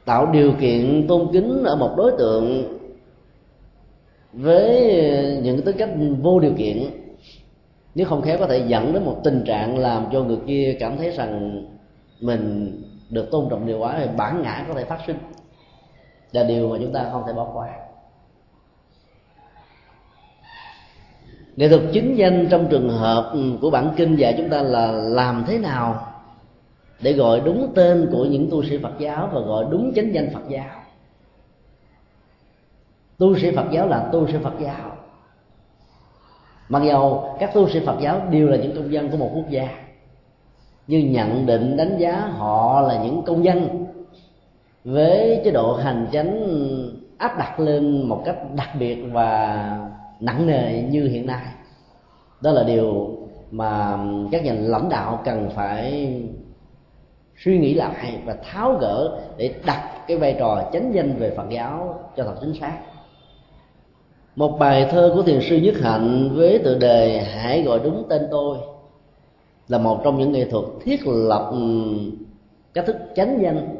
Tạo 0.05 0.33
điều 0.33 0.53
kiện 0.61 1.07
tôn 1.09 1.29
kính 1.33 1.63
ở 1.65 1.77
một 1.77 1.95
đối 1.97 2.13
tượng 2.19 2.79
với 4.33 4.97
những 5.43 5.63
tính 5.63 5.77
cách 5.79 5.91
vô 6.23 6.41
điều 6.41 6.53
kiện, 6.59 6.91
nếu 7.95 8.07
không 8.07 8.23
khéo 8.23 8.39
có 8.39 8.47
thể 8.47 8.65
dẫn 8.67 8.93
đến 8.93 9.05
một 9.05 9.21
tình 9.25 9.43
trạng 9.47 9.79
làm 9.79 10.07
cho 10.13 10.23
người 10.23 10.39
kia 10.47 10.77
cảm 10.81 10.97
thấy 10.97 11.11
rằng 11.11 11.65
mình 12.21 12.73
được 13.11 13.31
tôn 13.31 13.47
trọng 13.51 13.67
điều 13.67 13.79
quá 13.79 13.97
thì 13.99 14.07
bản 14.17 14.43
ngã 14.43 14.65
có 14.69 14.75
thể 14.75 14.85
phát 14.85 14.99
sinh. 15.07 15.17
Là 16.33 16.43
điều 16.43 16.69
mà 16.69 16.77
chúng 16.81 16.93
ta 16.93 17.09
không 17.13 17.23
thể 17.27 17.33
bỏ 17.33 17.51
qua. 17.55 17.69
Nghệ 21.57 21.69
thuật 21.69 21.83
chính 21.93 22.15
danh 22.15 22.49
trong 22.51 22.67
trường 22.71 22.89
hợp 22.89 23.35
của 23.61 23.71
bản 23.71 23.91
kinh 23.97 24.17
dạy 24.17 24.35
chúng 24.39 24.49
ta 24.49 24.63
là 24.63 24.93
làm 24.93 25.45
thế 25.47 25.59
nào 25.59 26.07
để 27.01 27.13
gọi 27.13 27.41
đúng 27.41 27.73
tên 27.75 28.09
của 28.13 28.25
những 28.25 28.49
tu 28.51 28.63
sĩ 28.63 28.79
phật 28.79 28.93
giáo 28.99 29.31
và 29.33 29.41
gọi 29.41 29.65
đúng 29.71 29.93
chánh 29.95 30.15
danh 30.15 30.31
phật 30.35 30.43
giáo. 30.49 30.83
Tu 33.19 33.37
sĩ 33.39 33.51
phật 33.51 33.67
giáo 33.73 33.89
là 33.89 34.09
tu 34.13 34.27
sĩ 34.27 34.35
phật 34.43 34.55
giáo. 34.61 34.97
Mặc 36.69 36.83
dầu 36.85 37.37
các 37.41 37.55
tu 37.55 37.69
sĩ 37.69 37.81
phật 37.87 37.97
giáo 38.01 38.21
đều 38.31 38.49
là 38.49 38.57
những 38.57 38.77
công 38.77 38.93
dân 38.93 39.11
của 39.11 39.17
một 39.17 39.31
quốc 39.35 39.51
gia, 39.51 39.69
nhưng 40.87 41.13
nhận 41.13 41.47
định 41.47 41.77
đánh 41.77 41.99
giá 41.99 42.21
họ 42.21 42.81
là 42.81 43.03
những 43.05 43.23
công 43.23 43.45
dân 43.45 43.87
với 44.85 45.41
chế 45.45 45.51
độ 45.51 45.75
hành 45.75 46.07
chánh 46.13 46.47
áp 47.19 47.39
đặt 47.39 47.61
lên 47.61 48.09
một 48.09 48.23
cách 48.25 48.37
đặc 48.57 48.69
biệt 48.79 49.05
và 49.13 49.79
nặng 50.23 50.47
nề 50.47 50.83
như 50.83 51.09
hiện 51.09 51.27
nay. 51.27 51.47
Đó 52.41 52.51
là 52.51 52.63
điều 52.63 53.17
mà 53.51 53.99
các 54.31 54.45
nhà 54.45 54.55
lãnh 54.59 54.89
đạo 54.89 55.21
cần 55.25 55.51
phải 55.55 56.13
suy 57.45 57.59
nghĩ 57.59 57.75
lại 57.75 58.19
và 58.25 58.37
tháo 58.43 58.73
gỡ 58.81 59.19
để 59.37 59.55
đặt 59.67 59.83
cái 60.07 60.17
vai 60.17 60.37
trò 60.39 60.71
chánh 60.73 60.95
danh 60.95 61.17
về 61.17 61.35
phật 61.37 61.47
giáo 61.51 62.01
cho 62.17 62.25
thật 62.25 62.35
chính 62.41 62.55
xác. 62.55 62.79
Một 64.37 64.57
bài 64.59 64.89
thơ 64.91 65.13
của 65.15 65.23
thiền 65.23 65.41
sư 65.41 65.57
nhất 65.57 65.75
hạnh 65.81 66.31
với 66.35 66.59
tựa 66.59 66.79
đề 66.79 67.23
hãy 67.23 67.63
gọi 67.63 67.81
đúng 67.85 68.05
tên 68.09 68.23
tôi 68.31 68.59
là 69.69 69.79
một 69.79 70.01
trong 70.05 70.19
những 70.19 70.33
nghệ 70.33 70.51
thuật 70.51 70.65
thiết 70.85 71.01
lập 71.07 71.53
cách 72.75 72.87
thức 72.87 72.97
chánh 73.17 73.39
danh 73.43 73.77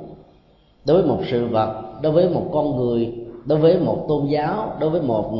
đối 0.85 1.03
với 1.03 1.07
một 1.07 1.23
sự 1.31 1.47
vật, 1.47 1.83
đối 2.03 2.13
với 2.13 2.29
một 2.29 2.51
con 2.53 2.77
người, 2.77 3.15
đối 3.45 3.59
với 3.59 3.79
một 3.79 4.05
tôn 4.09 4.27
giáo, 4.27 4.77
đối 4.81 4.91
với 4.91 5.03
một 5.03 5.33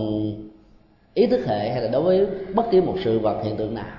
ý 1.15 1.27
thức 1.27 1.47
hệ 1.47 1.71
hay 1.71 1.83
là 1.83 1.89
đối 1.89 2.03
với 2.03 2.27
bất 2.55 2.71
kỳ 2.71 2.81
một 2.81 2.95
sự 3.05 3.19
vật 3.19 3.41
hiện 3.45 3.57
tượng 3.57 3.75
nào. 3.75 3.97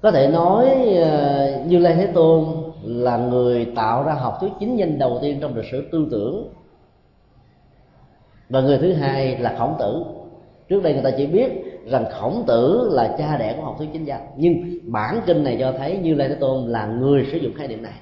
Có 0.00 0.10
thể 0.10 0.28
nói 0.28 0.68
ờ, 0.96 1.64
như 1.66 1.78
lai 1.78 1.94
thế 1.94 2.06
tôn 2.06 2.44
là 2.82 3.16
người 3.16 3.66
tạo 3.76 4.04
ra 4.04 4.12
học 4.12 4.36
thuyết 4.40 4.50
chính 4.60 4.76
danh 4.76 4.98
đầu 4.98 5.18
tiên 5.22 5.38
trong 5.40 5.56
lịch 5.56 5.70
sử 5.70 5.88
tư 5.92 6.08
tưởng. 6.10 6.54
Và 8.48 8.60
người 8.60 8.78
thứ 8.78 8.92
hai 8.92 9.38
là 9.38 9.56
khổng 9.58 9.76
tử. 9.78 10.04
Trước 10.68 10.82
đây 10.82 10.92
người 10.92 11.02
ta 11.02 11.10
chỉ 11.16 11.26
biết 11.26 11.50
rằng 11.86 12.04
khổng 12.10 12.44
tử 12.46 12.88
là 12.92 13.14
cha 13.18 13.36
đẻ 13.36 13.54
của 13.56 13.62
học 13.62 13.74
thuyết 13.78 13.88
chính 13.92 14.04
danh, 14.04 14.26
nhưng 14.36 14.54
bản 14.92 15.20
kinh 15.26 15.44
này 15.44 15.56
cho 15.60 15.72
thấy 15.78 15.98
như 15.98 16.14
lai 16.14 16.28
thế 16.28 16.34
tôn 16.34 16.66
là 16.66 16.86
người 16.86 17.26
sử 17.32 17.38
dụng 17.38 17.52
khái 17.56 17.68
niệm 17.68 17.82
này 17.82 17.92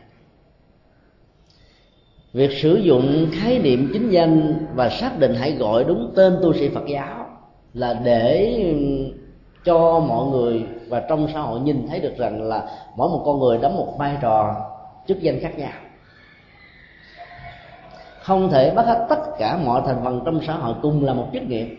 việc 2.32 2.50
sử 2.62 2.76
dụng 2.76 3.26
khái 3.32 3.58
niệm 3.58 3.90
chính 3.92 4.10
danh 4.10 4.66
và 4.74 4.88
xác 4.88 5.18
định 5.18 5.34
hãy 5.34 5.52
gọi 5.52 5.84
đúng 5.84 6.12
tên 6.16 6.38
tu 6.42 6.52
sĩ 6.52 6.68
phật 6.68 6.86
giáo 6.86 7.26
là 7.74 7.94
để 8.04 8.54
ừ, 8.72 8.78
cho 9.64 10.00
mọi 10.00 10.26
người 10.26 10.66
và 10.88 11.00
trong 11.08 11.28
xã 11.34 11.40
hội 11.40 11.60
nhìn 11.60 11.86
thấy 11.88 12.00
được 12.00 12.16
rằng 12.16 12.42
là 12.42 12.66
mỗi 12.96 13.08
một 13.08 13.22
con 13.24 13.38
người 13.38 13.58
đóng 13.58 13.76
một 13.76 13.94
vai 13.98 14.16
trò 14.20 14.56
chức 15.06 15.20
danh 15.20 15.40
khác 15.40 15.58
nhau. 15.58 15.72
Không 18.22 18.50
thể 18.50 18.70
bắt 18.70 18.86
hết 18.86 19.06
tất 19.08 19.20
cả 19.38 19.58
mọi 19.64 19.82
thành 19.86 20.00
phần 20.04 20.22
trong 20.24 20.40
xã 20.46 20.54
hội 20.54 20.74
cùng 20.82 21.04
là 21.04 21.14
một 21.14 21.26
chức 21.32 21.42
nghiệp. 21.42 21.76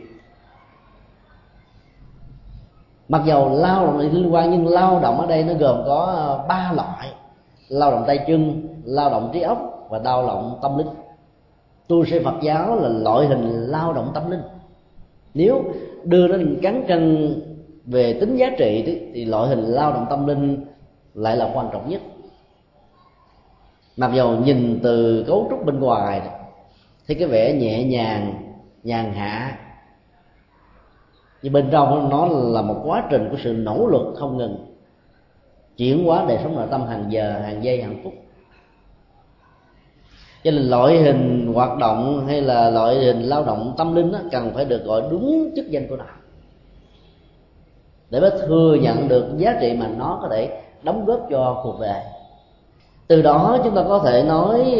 Mặc 3.09 3.21
dầu 3.25 3.49
lao 3.53 3.85
động 3.85 3.97
liên 3.97 4.33
quan 4.33 4.51
nhưng 4.51 4.67
lao 4.67 4.99
động 4.99 5.19
ở 5.19 5.27
đây 5.27 5.43
nó 5.43 5.53
gồm 5.53 5.83
có 5.85 6.13
ờ, 6.15 6.45
ba 6.47 6.71
loại 6.75 7.07
lao 7.67 7.91
động 7.91 8.03
tay 8.07 8.19
chân, 8.27 8.67
lao 8.83 9.09
động 9.09 9.29
trí 9.33 9.41
óc 9.41 9.72
và 9.93 9.99
lao 9.99 10.27
động 10.27 10.59
tâm 10.61 10.77
linh. 10.77 10.87
Tu 11.87 12.05
sĩ 12.05 12.19
phật 12.19 12.35
giáo 12.41 12.75
là 12.75 12.89
loại 12.89 13.27
hình 13.27 13.65
lao 13.67 13.93
động 13.93 14.11
tâm 14.13 14.31
linh. 14.31 14.41
Nếu 15.33 15.63
đưa 16.03 16.27
nó 16.27 16.37
cán 16.61 16.83
cân 16.87 17.33
về 17.85 18.17
tính 18.19 18.35
giá 18.35 18.49
trị 18.57 18.83
thì 19.13 19.25
loại 19.25 19.49
hình 19.49 19.63
lao 19.63 19.93
động 19.93 20.05
tâm 20.09 20.27
linh 20.27 20.65
lại 21.13 21.37
là 21.37 21.51
quan 21.53 21.69
trọng 21.73 21.89
nhất. 21.89 22.01
Mặc 23.97 24.11
dù 24.15 24.29
nhìn 24.45 24.79
từ 24.83 25.23
cấu 25.27 25.47
trúc 25.49 25.65
bên 25.65 25.79
ngoài, 25.79 26.21
thì 27.07 27.15
cái 27.15 27.27
vẻ 27.27 27.53
nhẹ 27.53 27.83
nhàng, 27.83 28.33
nhàn 28.83 29.13
hạ, 29.13 29.57
nhưng 31.41 31.53
bên 31.53 31.69
trong 31.71 32.09
nó 32.09 32.27
là 32.27 32.61
một 32.61 32.81
quá 32.85 33.07
trình 33.09 33.27
của 33.31 33.37
sự 33.43 33.53
nỗ 33.53 33.87
lực 33.87 34.13
không 34.15 34.37
ngừng, 34.37 34.65
chuyển 35.77 36.05
hóa 36.05 36.25
đời 36.27 36.39
sống 36.43 36.55
nội 36.55 36.67
tâm 36.71 36.85
hàng 36.85 37.05
giờ, 37.09 37.39
hàng 37.43 37.63
giây, 37.63 37.81
hàng 37.81 38.01
phút 38.03 38.13
cho 40.43 40.51
nên 40.51 40.63
loại 40.63 40.97
hình 40.97 41.51
hoạt 41.53 41.77
động 41.77 42.25
hay 42.27 42.41
là 42.41 42.69
loại 42.69 42.95
hình 42.95 43.21
lao 43.21 43.45
động 43.45 43.73
tâm 43.77 43.95
linh 43.95 44.11
đó, 44.11 44.19
cần 44.31 44.51
phải 44.55 44.65
được 44.65 44.85
gọi 44.85 45.01
đúng 45.11 45.51
chức 45.55 45.69
danh 45.69 45.87
của 45.87 45.95
nó. 45.95 46.05
Để 48.09 48.19
mới 48.19 48.31
thừa 48.47 48.77
nhận 48.81 49.07
được 49.07 49.25
giá 49.37 49.57
trị 49.61 49.73
mà 49.79 49.87
nó 49.97 50.19
có 50.21 50.27
thể 50.31 50.61
đóng 50.83 51.05
góp 51.05 51.27
cho 51.29 51.61
cuộc 51.63 51.79
đời. 51.81 52.01
Từ 53.07 53.21
đó 53.21 53.57
chúng 53.63 53.75
ta 53.75 53.83
có 53.87 53.99
thể 53.99 54.23
nói 54.23 54.75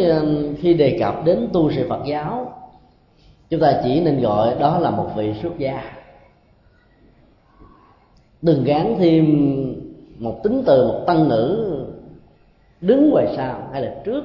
khi 0.60 0.73
đề 0.73 0.97
cập 0.99 1.26
đến 1.26 1.49
tu 1.54 1.71
sĩ 1.71 1.84
phật 1.89 1.99
giáo 2.06 2.54
chúng 3.49 3.60
ta 3.60 3.82
chỉ 3.84 3.99
nên 3.99 4.21
gọi 4.21 4.56
đó 4.60 4.80
là 4.80 4.89
một 4.89 5.10
vị 5.15 5.34
xuất 5.41 5.58
gia. 5.58 5.84
Đừng 8.41 8.63
gán 8.63 8.95
thêm 8.99 9.26
một 10.17 10.39
tính 10.43 10.63
từ 10.65 10.88
một 10.88 11.04
tăng 11.08 11.28
ngữ 11.28 11.76
đứng 12.82 13.10
ngoài 13.10 13.34
sau 13.38 13.69
hay 13.71 13.82
là 13.82 13.95
trước 14.06 14.23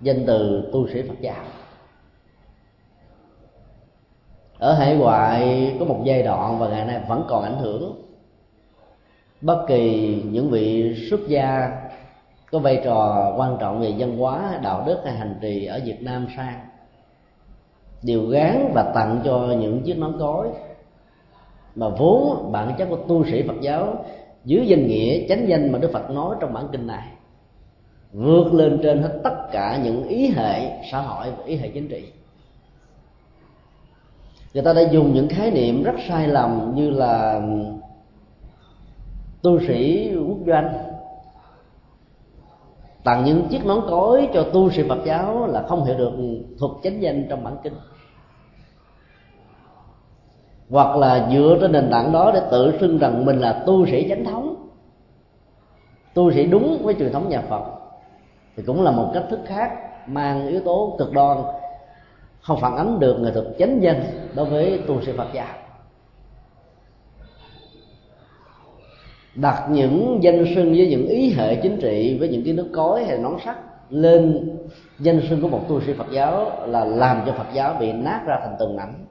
danh 0.00 0.24
từ 0.26 0.70
tu 0.72 0.88
sĩ 0.88 1.02
phật 1.02 1.20
giáo. 1.20 1.44
Ở 4.58 4.72
hải 4.72 4.96
ngoại 4.96 5.72
có 5.78 5.84
một 5.84 6.00
giai 6.04 6.22
đoạn 6.22 6.58
và 6.58 6.68
ngày 6.68 6.84
nay 6.86 7.00
vẫn 7.08 7.24
còn 7.28 7.42
ảnh 7.42 7.58
hưởng. 7.58 8.02
Bất 9.40 9.64
kỳ 9.68 10.14
những 10.30 10.50
vị 10.50 10.94
xuất 11.10 11.20
gia 11.28 11.70
có 12.50 12.58
vai 12.58 12.80
trò 12.84 13.34
quan 13.36 13.56
trọng 13.60 13.80
về 13.80 13.94
văn 13.98 14.18
hóa, 14.18 14.58
đạo 14.62 14.84
đức 14.86 15.00
hay 15.04 15.14
hành 15.14 15.38
trì 15.40 15.64
ở 15.64 15.80
việt 15.84 16.02
nam 16.02 16.26
sang, 16.36 16.60
đều 18.02 18.26
gán 18.26 18.70
và 18.74 18.92
tặng 18.94 19.20
cho 19.24 19.38
những 19.38 19.82
chiếc 19.82 19.98
nón 19.98 20.18
cối 20.18 20.48
mà 21.74 21.88
vốn 21.88 22.52
bản 22.52 22.74
chất 22.78 22.86
của 22.90 22.96
tu 22.96 23.24
sĩ 23.24 23.42
phật 23.48 23.60
giáo 23.60 24.04
dưới 24.44 24.66
danh 24.66 24.86
nghĩa 24.86 25.28
chánh 25.28 25.48
danh 25.48 25.72
mà 25.72 25.78
đức 25.78 25.90
phật 25.92 26.10
nói 26.10 26.36
trong 26.40 26.52
bản 26.52 26.68
kinh 26.72 26.86
này 26.86 27.08
vượt 28.16 28.54
lên 28.54 28.78
trên 28.82 29.02
hết 29.02 29.20
tất 29.24 29.50
cả 29.52 29.80
những 29.84 30.08
ý 30.08 30.28
hệ 30.28 30.82
xã 30.90 31.00
hội 31.00 31.26
và 31.38 31.44
ý 31.44 31.56
hệ 31.56 31.68
chính 31.68 31.88
trị. 31.88 32.04
Người 34.54 34.62
ta 34.62 34.72
đã 34.72 34.80
dùng 34.80 35.14
những 35.14 35.28
khái 35.28 35.50
niệm 35.50 35.82
rất 35.82 35.94
sai 36.08 36.28
lầm 36.28 36.72
như 36.74 36.90
là 36.90 37.40
tu 39.42 39.60
sĩ 39.60 40.10
quốc 40.28 40.38
doanh. 40.46 40.78
Tặng 43.04 43.24
những 43.24 43.48
chiếc 43.48 43.66
nón 43.66 43.80
cối 43.90 44.28
cho 44.34 44.42
tu 44.42 44.70
sĩ 44.70 44.82
phật 44.88 44.98
giáo 45.04 45.46
là 45.46 45.62
không 45.62 45.84
hiểu 45.84 45.98
được 45.98 46.12
thuật 46.58 46.72
chánh 46.82 47.02
danh 47.02 47.26
trong 47.28 47.44
bản 47.44 47.56
kinh. 47.62 47.74
Hoặc 50.70 50.96
là 50.96 51.28
dựa 51.32 51.58
trên 51.60 51.72
nền 51.72 51.88
tảng 51.90 52.12
đó 52.12 52.30
để 52.34 52.40
tự 52.50 52.78
xưng 52.80 52.98
rằng 52.98 53.24
mình 53.24 53.38
là 53.38 53.62
tu 53.66 53.86
sĩ 53.86 54.08
chánh 54.08 54.24
thống, 54.24 54.68
tu 56.14 56.32
sĩ 56.32 56.46
đúng 56.46 56.82
với 56.82 56.94
truyền 56.94 57.12
thống 57.12 57.28
nhà 57.28 57.42
phật 57.48 57.85
thì 58.56 58.62
cũng 58.62 58.82
là 58.82 58.90
một 58.90 59.10
cách 59.14 59.24
thức 59.30 59.40
khác 59.46 59.70
mang 60.06 60.48
yếu 60.48 60.60
tố 60.60 60.96
cực 60.98 61.12
đoan, 61.12 61.38
không 62.40 62.60
phản 62.60 62.76
ánh 62.76 63.00
được 63.00 63.16
nghệ 63.20 63.30
thuật 63.32 63.46
chánh 63.58 63.82
danh 63.82 64.02
đối 64.34 64.46
với 64.46 64.80
tu 64.86 65.00
sĩ 65.02 65.12
phật 65.16 65.28
giáo. 65.34 65.46
Đặt 69.34 69.66
những 69.70 70.18
danh 70.22 70.44
sưng 70.54 70.70
với 70.70 70.86
những 70.86 71.06
ý 71.06 71.32
hệ 71.32 71.54
chính 71.54 71.80
trị, 71.80 72.16
với 72.18 72.28
những 72.28 72.44
cái 72.44 72.54
nước 72.54 72.70
cối 72.74 73.04
hay 73.04 73.18
nón 73.18 73.32
sắt 73.44 73.56
lên 73.90 74.50
danh 74.98 75.20
sưng 75.28 75.42
của 75.42 75.48
một 75.48 75.60
tu 75.68 75.80
sĩ 75.80 75.92
Phật 75.92 76.06
giáo 76.10 76.50
là 76.66 76.84
làm 76.84 77.22
cho 77.26 77.32
Phật 77.32 77.46
giáo 77.52 77.76
bị 77.80 77.92
nát 77.92 78.22
ra 78.26 78.38
thành 78.40 78.56
từng 78.58 78.76
mảnh. 78.76 79.05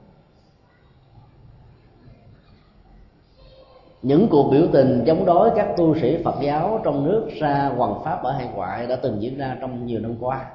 Những 4.06 4.28
cuộc 4.28 4.50
biểu 4.50 4.62
tình 4.72 5.04
chống 5.06 5.24
đối 5.24 5.50
các 5.56 5.74
tu 5.76 5.94
sĩ 5.94 6.22
Phật 6.24 6.34
giáo 6.42 6.80
trong 6.84 7.04
nước 7.04 7.28
ra 7.40 7.72
hoàng 7.76 8.00
pháp 8.04 8.22
ở 8.22 8.32
hải 8.32 8.48
ngoại 8.54 8.86
đã 8.86 8.96
từng 8.96 9.22
diễn 9.22 9.38
ra 9.38 9.56
trong 9.60 9.86
nhiều 9.86 10.00
năm 10.00 10.14
qua. 10.20 10.46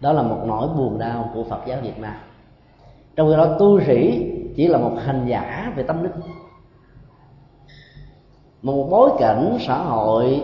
Đó 0.00 0.12
là 0.12 0.22
một 0.22 0.38
nỗi 0.46 0.68
buồn 0.76 0.98
đau 0.98 1.30
của 1.34 1.44
Phật 1.44 1.60
giáo 1.66 1.78
Việt 1.82 1.98
Nam. 1.98 2.14
Trong 3.16 3.30
khi 3.30 3.36
đó, 3.36 3.56
tu 3.58 3.80
sĩ 3.80 4.30
chỉ 4.56 4.66
là 4.66 4.78
một 4.78 4.92
hành 5.04 5.24
giả 5.28 5.72
về 5.76 5.82
tâm 5.82 6.02
linh. 6.02 6.12
Một 8.62 8.86
bối 8.90 9.10
cảnh 9.18 9.58
xã 9.60 9.76
hội, 9.76 10.42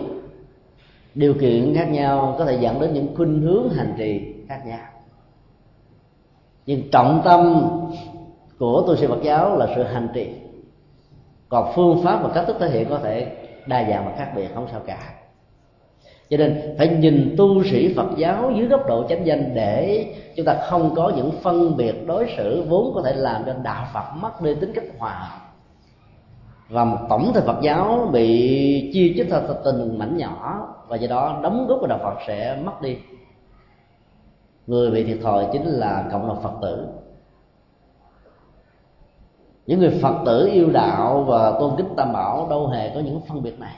điều 1.15 1.33
kiện 1.33 1.75
khác 1.75 1.91
nhau 1.91 2.35
có 2.37 2.45
thể 2.45 2.57
dẫn 2.61 2.79
đến 2.79 2.93
những 2.93 3.15
khuynh 3.15 3.41
hướng 3.41 3.69
hành 3.69 3.93
trì 3.97 4.33
khác 4.47 4.61
nhau. 4.65 4.85
Nhưng 6.65 6.89
trọng 6.91 7.21
tâm 7.25 7.69
của 8.59 8.83
tu 8.87 8.95
sĩ 8.95 9.07
Phật 9.07 9.23
giáo 9.23 9.57
là 9.57 9.67
sự 9.75 9.83
hành 9.83 10.07
trì 10.13 10.29
còn 11.51 11.71
phương 11.75 12.03
pháp 12.03 12.19
và 12.23 12.29
cách 12.33 12.43
thức 12.47 12.55
thể 12.59 12.69
hiện 12.69 12.89
có 12.89 12.99
thể 13.03 13.31
đa 13.65 13.89
dạng 13.89 14.05
và 14.05 14.11
khác 14.17 14.31
biệt, 14.35 14.47
không 14.55 14.67
sao 14.71 14.81
cả. 14.85 15.13
Cho 16.29 16.37
nên 16.37 16.75
phải 16.77 16.87
nhìn 16.87 17.35
tu 17.37 17.63
sĩ 17.63 17.93
Phật 17.93 18.07
giáo 18.17 18.51
dưới 18.55 18.67
góc 18.67 18.87
độ 18.87 19.07
chánh 19.09 19.25
danh 19.25 19.51
để 19.53 20.05
chúng 20.35 20.45
ta 20.45 20.57
không 20.69 20.95
có 20.95 21.11
những 21.15 21.31
phân 21.41 21.77
biệt 21.77 22.07
đối 22.07 22.33
xử 22.37 22.65
vốn 22.69 22.91
có 22.95 23.01
thể 23.01 23.13
làm 23.13 23.43
cho 23.45 23.53
đạo 23.63 23.87
Phật 23.93 24.15
mất 24.15 24.41
đi 24.41 24.55
tính 24.55 24.71
cách 24.75 24.83
hòa 24.97 25.13
hợp. 25.13 25.39
Và 26.69 26.83
một 26.83 26.97
tổng 27.09 27.31
thể 27.33 27.41
Phật 27.41 27.61
giáo 27.61 28.09
bị 28.11 28.91
chia 28.93 29.13
chích 29.17 29.27
thành 29.29 29.47
từng 29.63 29.99
mảnh 29.99 30.17
nhỏ 30.17 30.67
và 30.87 30.95
do 30.95 31.07
đó 31.07 31.39
đóng 31.43 31.67
góp 31.67 31.79
của 31.81 31.87
đạo 31.87 31.99
Phật 32.03 32.15
sẽ 32.27 32.57
mất 32.63 32.81
đi. 32.81 32.97
Người 34.67 34.91
bị 34.91 35.03
thiệt 35.03 35.17
thòi 35.23 35.47
chính 35.51 35.65
là 35.65 36.05
cộng 36.11 36.27
đồng 36.27 36.41
Phật 36.43 36.53
tử 36.61 36.87
những 39.67 39.79
người 39.79 39.99
Phật 40.01 40.15
tử 40.25 40.49
yêu 40.53 40.69
đạo 40.69 41.23
và 41.27 41.51
tôn 41.59 41.71
kính 41.77 41.93
Tam 41.97 42.13
Bảo 42.13 42.47
đâu 42.49 42.67
hề 42.67 42.89
có 42.95 42.99
những 42.99 43.21
phân 43.27 43.43
biệt 43.43 43.59
này. 43.59 43.75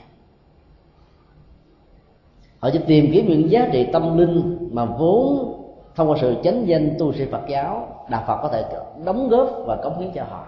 Họ 2.58 2.70
chỉ 2.72 2.78
tìm 2.86 3.10
kiếm 3.12 3.26
những 3.28 3.50
giá 3.50 3.68
trị 3.72 3.88
tâm 3.92 4.18
linh 4.18 4.68
mà 4.72 4.84
vốn 4.84 5.54
thông 5.94 6.10
qua 6.10 6.16
sự 6.20 6.34
chánh 6.44 6.68
danh 6.68 6.96
tu 6.98 7.12
sĩ 7.12 7.24
Phật 7.24 7.42
giáo, 7.48 7.88
đạo 8.10 8.24
Phật 8.26 8.38
có 8.42 8.48
thể 8.48 8.64
đóng 9.04 9.28
góp 9.28 9.48
và 9.66 9.76
cống 9.76 9.98
hiến 9.98 10.10
cho 10.14 10.24
họ. 10.24 10.46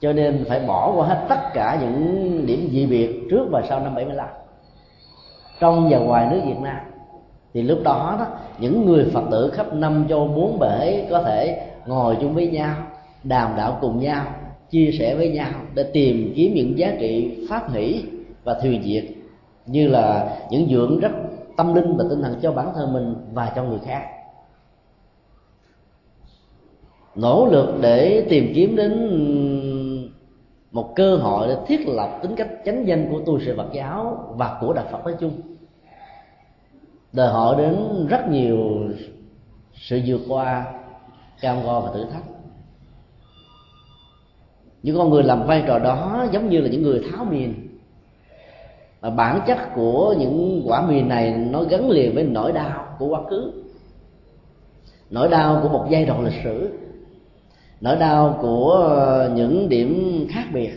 Cho 0.00 0.12
nên 0.12 0.44
phải 0.48 0.60
bỏ 0.60 0.92
qua 0.96 1.06
hết 1.06 1.26
tất 1.28 1.40
cả 1.54 1.78
những 1.80 2.46
điểm 2.46 2.68
dị 2.72 2.86
biệt 2.86 3.26
trước 3.30 3.46
và 3.50 3.62
sau 3.68 3.80
năm 3.80 3.94
75 3.94 4.28
trong 5.60 5.88
và 5.90 5.98
ngoài 5.98 6.28
nước 6.30 6.40
Việt 6.44 6.60
Nam, 6.60 6.76
thì 7.54 7.62
lúc 7.62 7.78
đó 7.84 8.16
đó, 8.18 8.26
những 8.58 8.86
người 8.86 9.10
phật 9.14 9.22
tử 9.30 9.50
khắp 9.54 9.74
năm 9.74 10.06
châu 10.08 10.28
bốn 10.28 10.58
bể 10.58 11.06
có 11.10 11.22
thể 11.22 11.66
ngồi 11.86 12.16
chung 12.20 12.34
với 12.34 12.46
nhau, 12.46 12.76
đàm 13.24 13.56
đạo 13.56 13.78
cùng 13.80 14.00
nhau, 14.00 14.26
chia 14.70 14.90
sẻ 14.98 15.14
với 15.14 15.30
nhau 15.30 15.50
để 15.74 15.90
tìm 15.92 16.32
kiếm 16.36 16.54
những 16.54 16.78
giá 16.78 16.96
trị 17.00 17.38
pháp 17.48 17.72
hỷ 17.72 18.02
và 18.44 18.60
thùy 18.60 18.80
diệt, 18.84 19.04
như 19.66 19.88
là 19.88 20.38
những 20.50 20.68
dưỡng 20.70 21.00
rất 21.00 21.12
tâm 21.56 21.74
linh 21.74 21.96
và 21.96 22.04
tinh 22.10 22.22
thần 22.22 22.38
cho 22.42 22.52
bản 22.52 22.68
thân 22.74 22.92
mình 22.92 23.14
và 23.32 23.52
cho 23.56 23.64
người 23.64 23.78
khác. 23.86 24.02
Nỗ 27.14 27.46
lực 27.46 27.78
để 27.80 28.26
tìm 28.28 28.52
kiếm 28.54 28.76
đến 28.76 28.92
một 30.72 30.96
cơ 30.96 31.16
hội 31.16 31.48
để 31.48 31.56
thiết 31.66 31.88
lập 31.88 32.18
tính 32.22 32.36
cách 32.36 32.48
chánh 32.64 32.86
danh 32.86 33.08
của 33.10 33.20
tu 33.20 33.40
sĩ 33.40 33.50
Phật 33.56 33.72
giáo 33.72 34.24
và 34.36 34.58
của 34.60 34.72
đạo 34.72 34.84
Phật 34.92 35.04
nói 35.04 35.14
chung. 35.20 35.40
Đòi 37.12 37.32
hỏi 37.32 37.56
đến 37.58 38.06
rất 38.08 38.28
nhiều 38.30 38.58
sự 39.74 40.00
vượt 40.06 40.20
qua 40.28 40.64
cam 41.40 41.62
go 41.64 41.80
và 41.80 41.92
thử 41.92 42.04
thách. 42.12 42.22
Những 44.82 44.96
con 44.96 45.10
người 45.10 45.22
làm 45.22 45.46
vai 45.46 45.64
trò 45.66 45.78
đó 45.78 46.26
giống 46.32 46.50
như 46.50 46.60
là 46.60 46.68
những 46.68 46.82
người 46.82 47.02
tháo 47.10 47.24
miền. 47.24 47.54
Và 49.00 49.10
bản 49.10 49.40
chất 49.46 49.58
của 49.74 50.14
những 50.18 50.62
quả 50.66 50.86
miền 50.86 51.08
này 51.08 51.30
nó 51.30 51.62
gắn 51.62 51.90
liền 51.90 52.14
với 52.14 52.24
nỗi 52.24 52.52
đau 52.52 52.96
của 52.98 53.06
quá 53.06 53.20
khứ. 53.30 53.52
Nỗi 55.10 55.28
đau 55.28 55.60
của 55.62 55.68
một 55.68 55.86
giai 55.90 56.04
đoạn 56.04 56.24
lịch 56.24 56.40
sử. 56.44 56.78
Nỗi 57.80 57.96
đau 57.96 58.38
của 58.42 59.28
những 59.34 59.68
điểm 59.68 60.26
khác 60.30 60.44
biệt. 60.52 60.72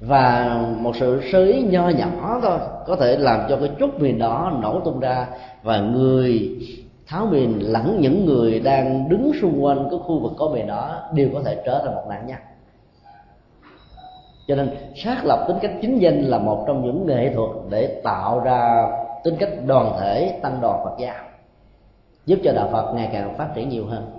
Và 0.00 0.58
một 0.80 0.96
sự 0.96 1.22
sơ 1.32 1.44
ý 1.44 1.62
nho 1.62 1.88
nhỏ 1.88 2.38
thôi, 2.42 2.58
có 2.86 2.96
thể 2.96 3.18
làm 3.18 3.40
cho 3.48 3.56
cái 3.56 3.70
chút 3.78 4.00
miền 4.00 4.18
đó 4.18 4.58
nổ 4.62 4.80
tung 4.80 5.00
ra 5.00 5.26
và 5.62 5.80
người 5.80 6.58
tháo 7.08 7.26
miền 7.26 7.72
lẫn 7.72 8.00
những 8.00 8.26
người 8.26 8.60
đang 8.60 9.08
đứng 9.08 9.32
xung 9.40 9.64
quanh 9.64 9.88
cái 9.90 10.00
khu 10.02 10.18
vực 10.18 10.32
có 10.38 10.48
bề 10.48 10.62
đó 10.62 11.00
đều 11.12 11.28
có 11.34 11.42
thể 11.44 11.62
trở 11.66 11.82
thành 11.84 11.94
một 11.94 12.04
nạn 12.08 12.26
nhân. 12.26 12.38
Cho 14.48 14.56
nên, 14.56 14.70
xác 14.96 15.24
lập 15.24 15.44
tính 15.48 15.56
cách 15.62 15.72
chính 15.82 15.98
danh 15.98 16.20
là 16.20 16.38
một 16.38 16.64
trong 16.66 16.84
những 16.84 17.06
nghệ 17.06 17.32
thuật 17.34 17.50
để 17.70 18.00
tạo 18.04 18.40
ra 18.40 18.86
tính 19.24 19.34
cách 19.38 19.50
đoàn 19.66 19.96
thể, 20.00 20.38
tăng 20.42 20.60
đoàn 20.60 20.84
Phật 20.84 20.96
giáo, 20.98 21.24
giúp 22.26 22.38
cho 22.44 22.52
đạo 22.52 22.68
Phật 22.72 22.92
ngày 22.94 23.08
càng 23.12 23.34
phát 23.38 23.48
triển 23.54 23.68
nhiều 23.68 23.86
hơn. 23.86 24.10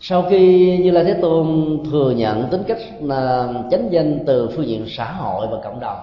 Sau 0.00 0.24
khi 0.30 0.78
như 0.78 0.90
lai 0.90 1.04
thế 1.04 1.14
tôn 1.14 1.78
thừa 1.90 2.10
nhận 2.10 2.48
tính 2.50 2.62
cách 2.66 2.78
à, 3.10 3.48
chánh 3.70 3.92
danh 3.92 4.18
từ 4.26 4.50
phương 4.56 4.66
diện 4.66 4.84
xã 4.88 5.12
hội 5.12 5.46
và 5.50 5.60
cộng 5.64 5.80
đồng 5.80 5.98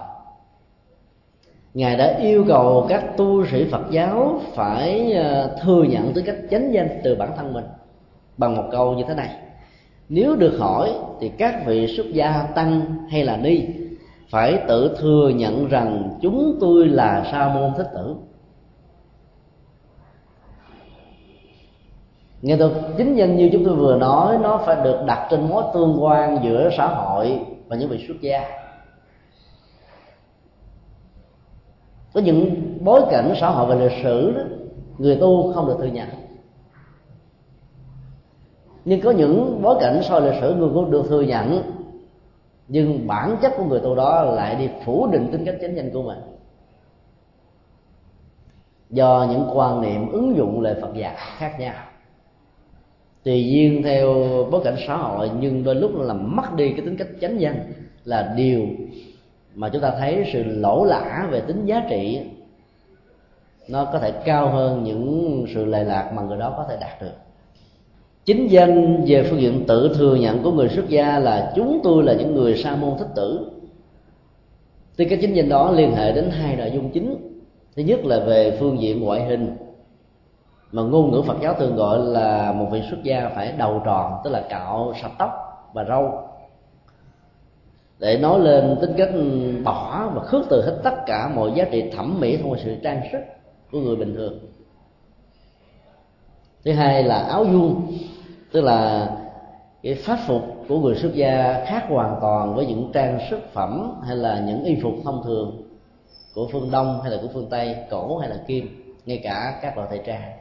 ngài 1.77 1.97
đã 1.97 2.17
yêu 2.19 2.45
cầu 2.47 2.85
các 2.89 3.17
tu 3.17 3.45
sĩ 3.45 3.65
phật 3.71 3.81
giáo 3.91 4.39
phải 4.55 5.13
ờ, 5.13 5.55
thừa 5.61 5.83
nhận 5.83 6.13
tư 6.13 6.23
cách 6.25 6.35
chánh 6.51 6.73
danh 6.73 6.89
từ 7.03 7.15
bản 7.15 7.29
thân 7.37 7.53
mình 7.53 7.65
bằng 8.37 8.55
một 8.55 8.63
câu 8.71 8.93
như 8.93 9.03
thế 9.07 9.13
này. 9.13 9.29
Nếu 10.09 10.35
được 10.35 10.57
hỏi 10.59 10.91
thì 11.19 11.29
các 11.29 11.65
vị 11.65 11.87
xuất 11.97 12.05
gia 12.13 12.43
tăng 12.55 12.81
hay 13.09 13.23
là 13.23 13.37
ni 13.37 13.61
phải 14.29 14.59
tự 14.67 14.95
thừa 14.99 15.31
nhận 15.35 15.67
rằng 15.67 16.17
chúng 16.21 16.57
tôi 16.59 16.87
là 16.87 17.23
sa 17.31 17.51
môn 17.53 17.71
thích 17.77 17.87
tử. 17.93 18.15
Nghệ 22.41 22.57
thuật 22.57 22.71
chính 22.97 23.15
danh 23.15 23.37
như 23.37 23.49
chúng 23.53 23.65
tôi 23.65 23.75
vừa 23.75 23.97
nói, 23.97 24.37
nó 24.41 24.61
phải 24.65 24.75
được 24.83 24.99
đặt 25.07 25.27
trên 25.31 25.49
mối 25.49 25.63
tương 25.73 26.03
quan 26.03 26.39
giữa 26.43 26.69
xã 26.77 26.87
hội 26.87 27.39
và 27.67 27.75
những 27.75 27.89
vị 27.89 28.05
xuất 28.07 28.21
gia. 28.21 28.66
Có 32.13 32.21
những 32.21 32.61
bối 32.83 33.01
cảnh 33.11 33.33
xã 33.41 33.49
hội 33.49 33.67
và 33.67 33.75
lịch 33.83 34.03
sử 34.03 34.31
đó, 34.31 34.41
người 34.97 35.15
tu 35.15 35.53
không 35.53 35.67
được 35.67 35.75
thừa 35.79 35.85
nhận. 35.85 36.07
Nhưng 38.85 39.01
có 39.01 39.11
những 39.11 39.59
bối 39.61 39.77
cảnh 39.79 40.01
sau 40.03 40.19
lịch 40.19 40.41
sử 40.41 40.55
người 40.55 40.69
cũng 40.73 40.91
được 40.91 41.05
thừa 41.09 41.21
nhận 41.21 41.61
nhưng 42.67 43.07
bản 43.07 43.37
chất 43.41 43.53
của 43.57 43.63
người 43.63 43.79
tu 43.79 43.95
đó 43.95 44.21
lại 44.21 44.55
đi 44.55 44.69
phủ 44.85 45.07
định 45.07 45.29
tính 45.31 45.45
cách 45.45 45.55
chánh 45.61 45.75
danh 45.75 45.91
của 45.93 46.03
mình. 46.03 46.17
Do 48.89 49.27
những 49.29 49.49
quan 49.53 49.81
niệm 49.81 50.11
ứng 50.11 50.37
dụng 50.37 50.61
lời 50.61 50.75
Phật 50.81 50.93
dạy 50.95 51.15
khác 51.17 51.59
nhau. 51.59 51.75
Tùy 53.23 53.51
duyên 53.51 53.83
theo 53.83 54.13
bối 54.51 54.61
cảnh 54.63 54.75
xã 54.87 54.97
hội 54.97 55.31
nhưng 55.39 55.63
đôi 55.63 55.75
lúc 55.75 55.91
là 55.95 56.03
làm 56.03 56.35
mất 56.35 56.53
đi 56.55 56.69
cái 56.69 56.85
tính 56.85 56.97
cách 56.97 57.07
chánh 57.21 57.39
danh 57.39 57.73
là 58.03 58.33
điều 58.37 58.67
mà 59.57 59.69
chúng 59.69 59.81
ta 59.81 59.91
thấy 59.99 60.29
sự 60.33 60.43
lỗ 60.43 60.85
lã 60.85 61.27
về 61.31 61.41
tính 61.41 61.65
giá 61.65 61.85
trị, 61.89 62.21
nó 63.69 63.85
có 63.85 63.99
thể 63.99 64.11
cao 64.11 64.49
hơn 64.49 64.83
những 64.83 65.45
sự 65.53 65.65
lệ 65.65 65.83
lạc 65.83 66.11
mà 66.15 66.21
người 66.21 66.37
đó 66.37 66.53
có 66.57 66.65
thể 66.69 66.77
đạt 66.81 67.01
được. 67.01 67.13
Chính 68.25 68.47
danh 68.47 69.03
về 69.07 69.23
phương 69.23 69.41
diện 69.41 69.63
tự 69.67 69.95
thừa 69.97 70.15
nhận 70.15 70.43
của 70.43 70.51
người 70.51 70.69
xuất 70.69 70.89
gia 70.89 71.19
là 71.19 71.53
chúng 71.55 71.79
tôi 71.83 72.03
là 72.03 72.13
những 72.13 72.35
người 72.35 72.57
sa 72.57 72.75
môn 72.75 72.97
thích 72.97 73.07
tử. 73.15 73.49
Thì 74.97 75.05
cái 75.05 75.17
chính 75.21 75.33
danh 75.33 75.49
đó 75.49 75.71
liên 75.71 75.95
hệ 75.95 76.11
đến 76.11 76.29
hai 76.29 76.55
nội 76.55 76.71
dung 76.73 76.89
chính, 76.89 77.15
thứ 77.75 77.83
nhất 77.83 78.05
là 78.05 78.19
về 78.19 78.57
phương 78.59 78.81
diện 78.81 79.01
ngoại 79.01 79.25
hình, 79.25 79.57
mà 80.71 80.81
ngôn 80.81 81.11
ngữ 81.11 81.21
Phật 81.21 81.37
giáo 81.41 81.53
thường 81.53 81.75
gọi 81.75 81.99
là 81.99 82.51
một 82.51 82.67
vị 82.71 82.81
xuất 82.89 83.03
gia 83.03 83.29
phải 83.35 83.51
đầu 83.57 83.81
tròn, 83.85 84.13
tức 84.23 84.29
là 84.29 84.41
cạo 84.49 84.93
sạch 85.01 85.11
tóc 85.17 85.31
và 85.73 85.83
râu 85.83 86.11
để 87.99 88.17
nói 88.17 88.39
lên 88.39 88.77
tính 88.81 88.93
cách 88.97 89.09
bỏ 89.63 90.11
và 90.15 90.23
khước 90.23 90.45
từ 90.49 90.61
hết 90.65 90.79
tất 90.83 91.05
cả 91.05 91.31
mọi 91.35 91.51
giá 91.55 91.65
trị 91.71 91.91
thẩm 91.95 92.19
mỹ 92.19 92.37
thông 92.37 92.51
qua 92.51 92.59
sự 92.63 92.75
trang 92.83 93.01
sức 93.11 93.19
của 93.71 93.79
người 93.79 93.95
bình 93.95 94.15
thường. 94.15 94.39
Thứ 96.65 96.73
hai 96.73 97.03
là 97.03 97.19
áo 97.19 97.43
vuông, 97.43 97.97
tức 98.51 98.61
là 98.61 99.09
cái 99.83 99.95
pháp 99.95 100.19
phục 100.27 100.41
của 100.67 100.79
người 100.79 100.95
xuất 100.95 101.13
gia 101.13 101.65
khác 101.65 101.85
hoàn 101.89 102.17
toàn 102.21 102.55
với 102.55 102.65
những 102.65 102.91
trang 102.93 103.19
sức 103.29 103.39
phẩm 103.53 104.01
hay 104.07 104.15
là 104.15 104.43
những 104.47 104.63
y 104.63 104.75
phục 104.81 104.93
thông 105.03 105.23
thường 105.23 105.61
của 106.35 106.47
phương 106.51 106.71
đông 106.71 107.01
hay 107.01 107.11
là 107.11 107.17
của 107.21 107.27
phương 107.33 107.49
tây, 107.49 107.75
cổ 107.89 108.17
hay 108.17 108.29
là 108.29 108.37
kim, 108.47 108.95
ngay 109.05 109.19
cả 109.23 109.59
các 109.61 109.77
loại 109.77 109.87
thời 109.89 110.01
trang 110.05 110.31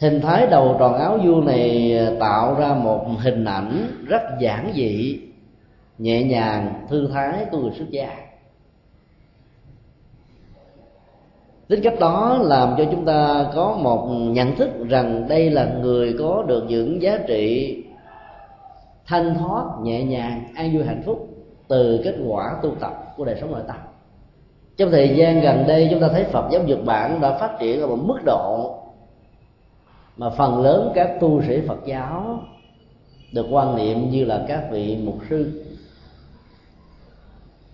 hình 0.00 0.20
thái 0.20 0.46
đầu 0.46 0.76
tròn 0.78 0.94
áo 0.94 1.18
vua 1.24 1.40
này 1.40 1.98
tạo 2.20 2.54
ra 2.54 2.74
một 2.74 3.06
hình 3.18 3.44
ảnh 3.44 3.86
rất 4.06 4.22
giản 4.40 4.72
dị, 4.74 5.20
nhẹ 5.98 6.22
nhàng, 6.22 6.86
thư 6.88 7.08
thái 7.14 7.46
của 7.50 7.58
người 7.58 7.72
xuất 7.78 7.90
gia. 7.90 8.08
Tính 11.68 11.80
cách 11.82 11.94
đó 12.00 12.38
làm 12.42 12.74
cho 12.78 12.84
chúng 12.90 13.04
ta 13.04 13.46
có 13.54 13.78
một 13.82 14.06
nhận 14.10 14.56
thức 14.56 14.70
rằng 14.88 15.28
đây 15.28 15.50
là 15.50 15.64
người 15.64 16.16
có 16.18 16.44
được 16.46 16.64
những 16.68 17.02
giá 17.02 17.18
trị 17.26 17.76
thanh 19.06 19.34
thoát, 19.34 19.64
nhẹ 19.82 20.04
nhàng, 20.04 20.44
an 20.54 20.74
vui, 20.74 20.84
hạnh 20.84 21.02
phúc 21.06 21.28
từ 21.68 22.00
kết 22.04 22.14
quả 22.26 22.56
tu 22.62 22.70
tập 22.80 23.14
của 23.16 23.24
đời 23.24 23.36
sống 23.40 23.52
nội 23.52 23.62
tâm. 23.68 23.76
Trong 24.76 24.90
thời 24.90 25.16
gian 25.16 25.40
gần 25.40 25.64
đây, 25.66 25.88
chúng 25.90 26.00
ta 26.00 26.08
thấy 26.08 26.24
phật 26.24 26.48
giáo 26.50 26.62
nhật 26.62 26.78
bản 26.84 27.20
đã 27.20 27.38
phát 27.38 27.50
triển 27.60 27.80
ở 27.80 27.86
một 27.86 27.98
mức 28.04 28.18
độ 28.24 28.74
mà 30.16 30.30
phần 30.30 30.62
lớn 30.62 30.92
các 30.94 31.16
tu 31.20 31.42
sĩ 31.42 31.60
phật 31.68 31.78
giáo 31.86 32.40
được 33.32 33.46
quan 33.50 33.76
niệm 33.76 34.10
như 34.10 34.24
là 34.24 34.44
các 34.48 34.68
vị 34.70 34.98
mục 35.04 35.18
sư. 35.30 35.64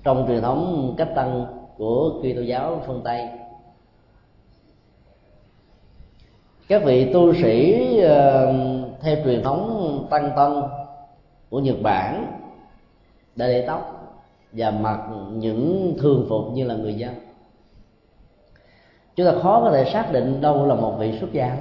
Trong 0.03 0.25
truyền 0.29 0.43
thống 0.43 0.95
cách 0.99 1.09
tăng 1.15 1.47
của 1.77 2.11
Kitô 2.21 2.41
giáo 2.41 2.83
phương 2.87 3.01
Tây, 3.05 3.29
các 6.69 6.83
vị 6.85 7.13
tu 7.13 7.35
sĩ 7.35 7.99
ờ, 7.99 8.55
theo 9.01 9.17
truyền 9.25 9.43
thống 9.43 10.07
tăng 10.11 10.31
tân 10.37 10.63
của 11.51 11.61
Nhật 11.61 11.77
Bản 11.83 12.27
đã 13.37 13.47
để 13.47 13.65
tóc 13.67 13.99
và 14.53 14.71
mặc 14.71 15.01
những 15.33 15.95
thường 16.01 16.27
phục 16.29 16.53
như 16.53 16.65
là 16.65 16.75
người 16.75 16.95
dân. 16.95 17.15
Chúng 19.17 19.27
ta 19.27 19.33
khó 19.43 19.61
có 19.65 19.71
thể 19.71 19.91
xác 19.93 20.13
định 20.13 20.41
đâu 20.41 20.67
là 20.67 20.75
một 20.75 20.97
vị 20.99 21.19
xuất 21.21 21.33
gia 21.33 21.57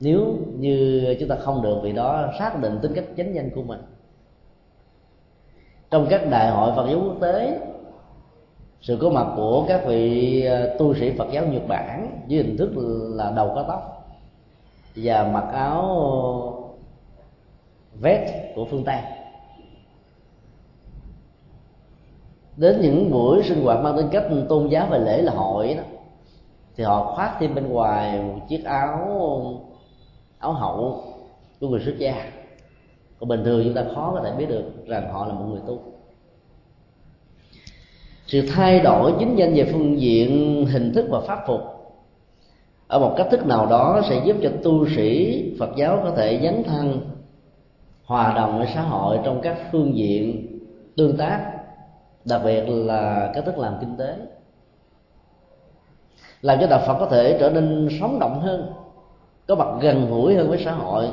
nếu 0.00 0.36
như 0.58 1.04
chúng 1.20 1.28
ta 1.28 1.36
không 1.36 1.62
được 1.62 1.80
vị 1.82 1.92
đó 1.92 2.26
xác 2.38 2.60
định 2.60 2.78
tính 2.82 2.92
cách 2.94 3.04
chánh 3.16 3.34
danh 3.34 3.50
của 3.54 3.62
mình. 3.62 3.80
Trong 5.90 6.06
các 6.10 6.30
đại 6.30 6.50
hội 6.50 6.72
Phật 6.76 6.86
giáo 6.88 7.00
quốc 7.04 7.16
tế, 7.20 7.58
sự 8.80 8.98
có 9.00 9.10
mặt 9.10 9.26
của 9.36 9.64
các 9.68 9.82
vị 9.86 10.44
à, 10.44 10.66
tu 10.78 10.94
sĩ 10.94 11.10
Phật 11.10 11.28
giáo 11.32 11.46
Nhật 11.46 11.62
Bản 11.68 12.20
với 12.28 12.36
hình 12.36 12.56
thức 12.56 12.70
là 13.14 13.30
đầu 13.30 13.52
có 13.54 13.64
tóc 13.68 14.06
và 14.96 15.30
mặc 15.32 15.44
áo 15.52 16.70
vest 18.00 18.32
của 18.54 18.64
phương 18.64 18.84
Tây. 18.84 18.98
Đến 22.56 22.80
những 22.80 23.10
buổi 23.10 23.42
sinh 23.42 23.64
hoạt 23.64 23.80
mang 23.82 23.96
tính 23.96 24.08
cách 24.12 24.24
tôn 24.48 24.68
giáo 24.68 24.86
và 24.90 24.98
lễ 24.98 25.22
là 25.22 25.32
hội 25.32 25.74
đó, 25.74 25.82
thì 26.76 26.84
họ 26.84 27.14
khoác 27.14 27.36
thêm 27.40 27.54
bên 27.54 27.68
ngoài 27.68 28.22
một 28.22 28.40
chiếc 28.48 28.64
áo 28.64 29.08
áo 30.40 30.52
hậu 30.52 31.04
của 31.60 31.68
người 31.68 31.80
xuất 31.80 31.98
gia. 31.98 32.14
Còn 33.20 33.28
bình 33.28 33.44
thường 33.44 33.62
chúng 33.64 33.74
ta 33.74 33.84
khó 33.94 34.12
có 34.14 34.20
thể 34.24 34.32
biết 34.38 34.46
được 34.48 34.86
rằng 34.86 35.12
họ 35.12 35.26
là 35.26 35.34
một 35.34 35.46
người 35.48 35.60
tu. 35.66 35.78
Sự 38.26 38.42
thay 38.54 38.80
đổi 38.80 39.14
chính 39.18 39.36
danh 39.36 39.54
về 39.54 39.70
phương 39.72 40.00
diện 40.00 40.66
hình 40.66 40.92
thức 40.94 41.06
và 41.10 41.20
pháp 41.20 41.38
phục 41.46 41.60
ở 42.88 42.98
một 42.98 43.14
cách 43.16 43.26
thức 43.30 43.46
nào 43.46 43.66
đó 43.66 44.00
sẽ 44.08 44.22
giúp 44.24 44.36
cho 44.42 44.50
tu 44.62 44.88
sĩ 44.88 45.44
phật 45.58 45.70
giáo 45.76 46.00
có 46.04 46.10
thể 46.10 46.40
dấn 46.42 46.62
thân, 46.64 47.00
hòa 48.04 48.32
đồng 48.36 48.58
với 48.58 48.68
xã 48.74 48.82
hội 48.82 49.18
trong 49.24 49.40
các 49.42 49.58
phương 49.72 49.96
diện 49.96 50.46
tương 50.96 51.16
tác, 51.16 51.52
đặc 52.24 52.40
biệt 52.44 52.62
là 52.68 53.30
cách 53.34 53.44
thức 53.44 53.58
làm 53.58 53.76
kinh 53.80 53.96
tế. 53.96 54.16
Làm 56.42 56.58
cho 56.60 56.66
đạo 56.66 56.80
phật 56.86 56.96
có 56.98 57.06
thể 57.06 57.36
trở 57.40 57.50
nên 57.50 57.88
sống 58.00 58.18
động 58.18 58.40
hơn 58.40 58.72
có 59.50 59.56
mặt 59.56 59.68
gần 59.80 60.10
gũi 60.10 60.34
hơn 60.34 60.48
với 60.48 60.58
xã 60.64 60.72
hội. 60.72 61.08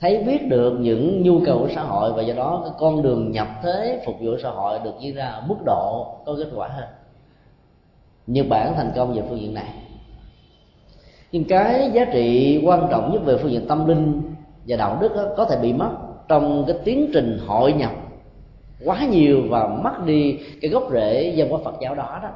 Thấy 0.00 0.22
biết 0.22 0.48
được 0.48 0.76
những 0.80 1.22
nhu 1.22 1.40
cầu 1.46 1.58
của 1.58 1.68
xã 1.74 1.82
hội 1.82 2.12
và 2.12 2.22
do 2.22 2.34
đó 2.34 2.60
cái 2.64 2.72
con 2.78 3.02
đường 3.02 3.30
nhập 3.32 3.48
thế 3.62 4.02
phục 4.06 4.14
vụ 4.20 4.32
xã 4.42 4.50
hội 4.50 4.78
được 4.84 4.94
diễn 5.00 5.14
ra 5.14 5.26
ở 5.26 5.42
mức 5.48 5.56
độ 5.64 6.06
có 6.26 6.34
kết 6.38 6.48
quả 6.54 6.68
hơn. 6.68 6.84
Nhật 8.26 8.46
bản 8.48 8.74
thành 8.76 8.92
công 8.96 9.14
về 9.14 9.22
phương 9.28 9.40
diện 9.40 9.54
này. 9.54 9.68
Nhưng 11.32 11.44
cái 11.44 11.90
giá 11.92 12.04
trị 12.04 12.60
quan 12.64 12.86
trọng 12.90 13.12
nhất 13.12 13.22
về 13.24 13.36
phương 13.36 13.52
diện 13.52 13.66
tâm 13.68 13.86
linh 13.88 14.22
và 14.66 14.76
đạo 14.76 14.98
đức 15.00 15.16
đó, 15.16 15.24
có 15.36 15.44
thể 15.44 15.58
bị 15.62 15.72
mất 15.72 15.90
trong 16.28 16.64
cái 16.66 16.76
tiến 16.84 17.10
trình 17.14 17.38
hội 17.46 17.72
nhập 17.72 17.92
quá 18.84 19.06
nhiều 19.10 19.42
và 19.48 19.68
mất 19.68 20.06
đi 20.06 20.38
cái 20.60 20.70
gốc 20.70 20.82
rễ 20.92 21.32
dân 21.36 21.50
hóa 21.50 21.60
Phật 21.64 21.74
giáo 21.80 21.94
đó 21.94 22.18
đó. 22.22 22.28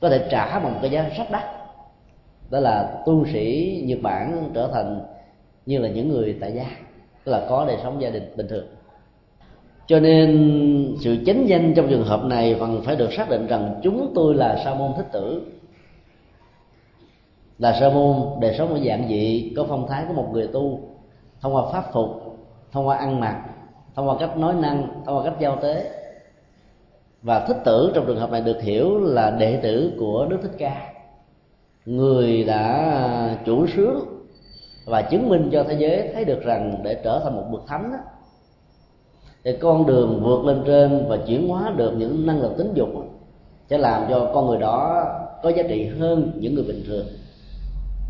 Có 0.00 0.08
thể 0.08 0.28
trả 0.30 0.58
một 0.58 0.70
cái 0.82 0.90
giá 0.90 1.10
rất 1.16 1.30
đắt 1.30 1.59
đó 2.50 2.60
là 2.60 3.02
tu 3.06 3.26
sĩ 3.32 3.76
Nhật 3.86 3.98
Bản 4.02 4.50
trở 4.54 4.70
thành 4.72 5.00
như 5.66 5.78
là 5.78 5.88
những 5.88 6.08
người 6.08 6.36
tại 6.40 6.52
gia, 6.52 6.66
tức 7.24 7.32
là 7.32 7.46
có 7.48 7.64
đời 7.66 7.76
sống 7.82 8.02
gia 8.02 8.10
đình 8.10 8.32
bình 8.36 8.48
thường. 8.48 8.66
Cho 9.86 10.00
nên 10.00 10.96
sự 11.00 11.16
chánh 11.26 11.48
danh 11.48 11.74
trong 11.74 11.88
trường 11.88 12.04
hợp 12.04 12.24
này 12.24 12.54
vẫn 12.54 12.82
phải 12.84 12.96
được 12.96 13.12
xác 13.12 13.30
định 13.30 13.46
rằng 13.46 13.80
chúng 13.82 14.12
tôi 14.14 14.34
là 14.34 14.62
sa 14.64 14.74
môn 14.74 14.92
thích 14.96 15.06
tử. 15.12 15.42
Là 17.58 17.76
sa 17.80 17.88
môn 17.88 18.16
đời 18.40 18.54
sống 18.58 18.74
ở 18.74 18.80
dạng 18.84 19.08
dị 19.08 19.52
có 19.56 19.64
phong 19.68 19.86
thái 19.88 20.04
của 20.08 20.14
một 20.14 20.28
người 20.32 20.46
tu, 20.46 20.80
thông 21.40 21.54
qua 21.54 21.62
pháp 21.72 21.92
phục, 21.92 22.10
thông 22.72 22.86
qua 22.86 22.96
ăn 22.96 23.20
mặc, 23.20 23.44
thông 23.94 24.08
qua 24.08 24.16
cách 24.20 24.36
nói 24.36 24.54
năng, 24.54 25.02
thông 25.06 25.16
qua 25.16 25.24
cách 25.24 25.40
giao 25.40 25.56
tế. 25.56 25.90
Và 27.22 27.44
thích 27.46 27.56
tử 27.64 27.92
trong 27.94 28.06
trường 28.06 28.20
hợp 28.20 28.30
này 28.30 28.40
được 28.40 28.62
hiểu 28.62 28.98
là 28.98 29.30
đệ 29.30 29.56
tử 29.56 29.92
của 29.98 30.26
đức 30.30 30.38
thích 30.42 30.54
ca 30.58 30.89
người 31.86 32.44
đã 32.44 33.36
chủ 33.46 33.66
sướng 33.66 34.04
và 34.84 35.02
chứng 35.02 35.28
minh 35.28 35.48
cho 35.52 35.64
thế 35.68 35.76
giới 35.78 36.10
thấy 36.14 36.24
được 36.24 36.42
rằng 36.42 36.80
để 36.84 37.00
trở 37.04 37.20
thành 37.24 37.36
một 37.36 37.44
bậc 37.52 37.62
thánh 37.66 37.90
đó, 37.92 37.98
thì 39.44 39.56
con 39.60 39.86
đường 39.86 40.20
vượt 40.24 40.44
lên 40.44 40.62
trên 40.66 41.04
và 41.08 41.18
chuyển 41.26 41.48
hóa 41.48 41.72
được 41.76 41.92
những 41.96 42.26
năng 42.26 42.42
lực 42.42 42.52
tính 42.58 42.72
dục 42.74 42.88
sẽ 43.70 43.78
làm 43.78 44.06
cho 44.10 44.30
con 44.34 44.46
người 44.46 44.58
đó 44.58 45.04
có 45.42 45.48
giá 45.50 45.62
trị 45.68 45.86
hơn 45.98 46.32
những 46.40 46.54
người 46.54 46.64
bình 46.64 46.82
thường. 46.86 47.06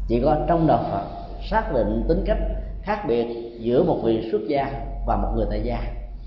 Chỉ 0.08 0.20
có 0.24 0.36
trong 0.48 0.66
đạo 0.66 0.84
phật 0.90 1.04
xác 1.50 1.74
định 1.74 2.02
tính 2.08 2.22
cách 2.26 2.38
khác 2.82 3.04
biệt 3.08 3.26
giữa 3.60 3.82
một 3.82 3.98
vị 4.04 4.28
xuất 4.32 4.40
gia 4.48 4.72
và 5.06 5.16
một 5.16 5.28
người 5.36 5.46
tại 5.50 5.60
gia. 5.64 5.78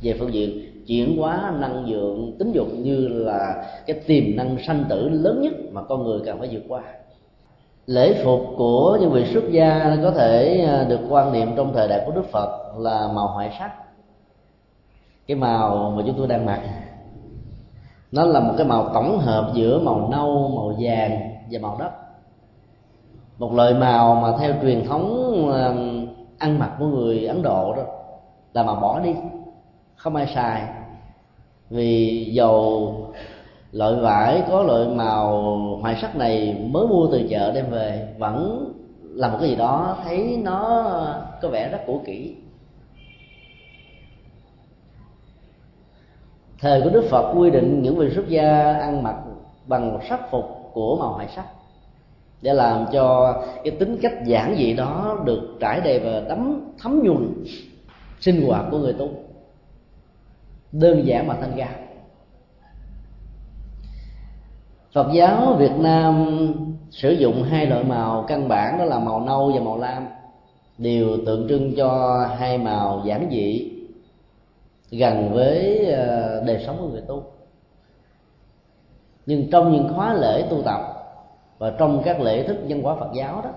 Về 0.03 0.15
phương 0.19 0.33
diện 0.33 0.83
chuyển 0.87 1.17
hóa 1.17 1.53
năng 1.59 1.85
lượng 1.85 2.35
tính 2.39 2.51
dục 2.51 2.67
như 2.73 3.07
là 3.07 3.65
cái 3.87 3.99
tiềm 4.07 4.23
năng 4.35 4.57
sanh 4.67 4.85
tử 4.89 5.09
lớn 5.09 5.41
nhất 5.41 5.53
mà 5.71 5.81
con 5.83 6.03
người 6.03 6.19
cần 6.25 6.39
phải 6.39 6.49
vượt 6.51 6.63
qua 6.67 6.81
lễ 7.85 8.21
phục 8.23 8.41
của 8.57 8.97
những 9.01 9.11
vị 9.11 9.25
xuất 9.33 9.43
gia 9.51 9.97
có 10.03 10.11
thể 10.11 10.65
à, 10.67 10.83
được 10.83 10.99
quan 11.09 11.33
niệm 11.33 11.53
trong 11.55 11.73
thời 11.73 11.87
đại 11.87 12.03
của 12.05 12.11
đức 12.11 12.25
phật 12.31 12.73
là 12.77 13.07
màu 13.13 13.27
hoại 13.27 13.55
sắc. 13.59 13.71
Cái 15.27 15.37
màu 15.37 15.93
mà 15.97 16.03
chúng 16.05 16.15
tôi 16.17 16.27
đang 16.27 16.45
mặc, 16.45 16.61
nó 18.11 18.25
là 18.25 18.39
một 18.39 18.53
cái 18.57 18.67
màu 18.67 18.89
tổng 18.93 19.19
hợp 19.19 19.51
giữa 19.53 19.79
màu 19.79 20.09
nâu, 20.11 20.51
màu 20.55 20.73
vàng 20.79 21.31
và 21.51 21.59
màu 21.61 21.77
đất. 21.79 21.91
Một 23.37 23.53
loại 23.53 23.73
màu 23.73 24.15
mà 24.15 24.37
theo 24.39 24.53
truyền 24.61 24.85
thống 24.85 25.49
à, 25.53 25.73
ăn 26.37 26.59
mặc 26.59 26.71
của 26.79 26.85
người 26.85 27.25
ấn 27.25 27.41
độ 27.41 27.73
đó, 27.75 27.83
là 28.53 28.63
màu 28.63 28.75
bỏ 28.75 28.99
đi, 28.99 29.15
không 29.95 30.15
ai 30.15 30.27
xài. 30.35 30.63
Vì 31.69 32.25
dầu 32.33 32.95
loại 33.73 33.95
vải, 33.95 34.43
có 34.49 34.63
loại 34.63 34.87
màu, 34.87 35.55
hoài 35.81 35.95
sắc 36.01 36.15
này 36.15 36.57
mới 36.69 36.87
mua 36.87 37.07
từ 37.11 37.27
chợ 37.29 37.51
đem 37.51 37.69
về. 37.69 38.07
Vẫn 38.17 38.69
là 39.03 39.29
một 39.29 39.37
cái 39.39 39.49
gì 39.49 39.55
đó, 39.55 39.97
thấy 40.03 40.41
nó 40.43 40.93
có 41.41 41.49
vẻ 41.49 41.69
rất 41.69 41.79
cũ 41.87 42.01
kỹ. 42.05 42.35
Thời 46.59 46.81
của 46.81 46.89
đức 46.89 47.05
phật 47.09 47.33
quy 47.33 47.49
định 47.49 47.81
những 47.81 47.97
vị 47.97 48.09
xuất 48.15 48.27
gia 48.27 48.77
ăn 48.77 49.03
mặc 49.03 49.15
bằng 49.67 49.93
một 49.93 49.99
sắc 50.09 50.31
phục 50.31 50.45
của 50.73 50.97
màu 50.99 51.13
hoài 51.13 51.27
sắc, 51.35 51.45
để 52.41 52.53
làm 52.53 52.85
cho 52.93 53.35
cái 53.63 53.71
tính 53.71 53.97
cách 54.01 54.13
giản 54.25 54.55
dị 54.57 54.73
đó 54.73 55.17
được 55.25 55.57
trải 55.59 55.81
đầy 55.81 55.99
và 55.99 56.19
đấm 56.29 56.71
thấm 56.79 57.01
nhuần 57.03 57.33
sinh 58.19 58.47
hoạt 58.47 58.65
của 58.71 58.77
người 58.77 58.93
tu. 58.93 59.09
Đơn 60.71 61.07
giản 61.07 61.27
mà 61.27 61.37
thanh 61.41 61.51
cao 61.57 61.69
Phật 64.93 65.07
giáo 65.13 65.53
Việt 65.53 65.71
Nam 65.77 66.27
sử 66.91 67.11
dụng 67.11 67.43
hai 67.43 67.65
loại 67.65 67.83
màu, 67.83 68.25
căn 68.27 68.47
bản 68.47 68.77
đó 68.77 68.85
là 68.85 68.99
màu 68.99 69.19
nâu 69.19 69.51
và 69.55 69.59
màu 69.59 69.77
lam, 69.77 70.07
đều 70.77 71.17
tượng 71.25 71.47
trưng 71.49 71.73
cho 71.77 72.19
hai 72.37 72.57
màu 72.57 73.01
giản 73.05 73.27
dị 73.31 73.71
gần 74.91 75.33
với 75.33 75.85
ờ, 75.85 76.43
đời 76.45 76.63
sống 76.65 76.77
của 76.79 76.87
người 76.87 77.01
tu. 77.07 77.23
Nhưng 79.25 79.49
trong 79.51 79.71
những 79.71 79.93
khóa 79.95 80.13
lễ 80.13 80.45
tu 80.49 80.61
tập 80.61 80.81
và 81.57 81.73
trong 81.77 82.01
các 82.05 82.21
lễ 82.21 82.43
thức 82.43 82.57
văn 82.67 82.81
hóa 82.81 82.95
Phật 82.95 83.09
giáo 83.13 83.41
đó, 83.43 83.49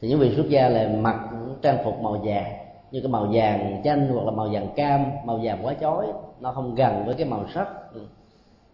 thì 0.00 0.08
những 0.08 0.18
vị 0.18 0.36
xuất 0.36 0.48
gia 0.48 0.68
là 0.68 0.90
mặc 1.00 1.20
trang 1.62 1.78
phục 1.84 2.00
màu 2.00 2.20
vàng, 2.24 2.52
như 2.90 3.00
cái 3.00 3.08
màu 3.08 3.28
vàng 3.32 3.80
chanh 3.84 4.08
hoặc 4.14 4.24
là 4.24 4.30
màu 4.30 4.48
vàng 4.52 4.68
cam, 4.76 5.04
màu 5.24 5.40
vàng 5.42 5.58
quá 5.62 5.74
chói. 5.80 6.06
Nó 6.40 6.52
không 6.52 6.74
gần 6.74 7.04
với 7.06 7.14
cái 7.14 7.26
màu 7.26 7.44
sắc 7.54 7.68
ừ, 7.94 8.00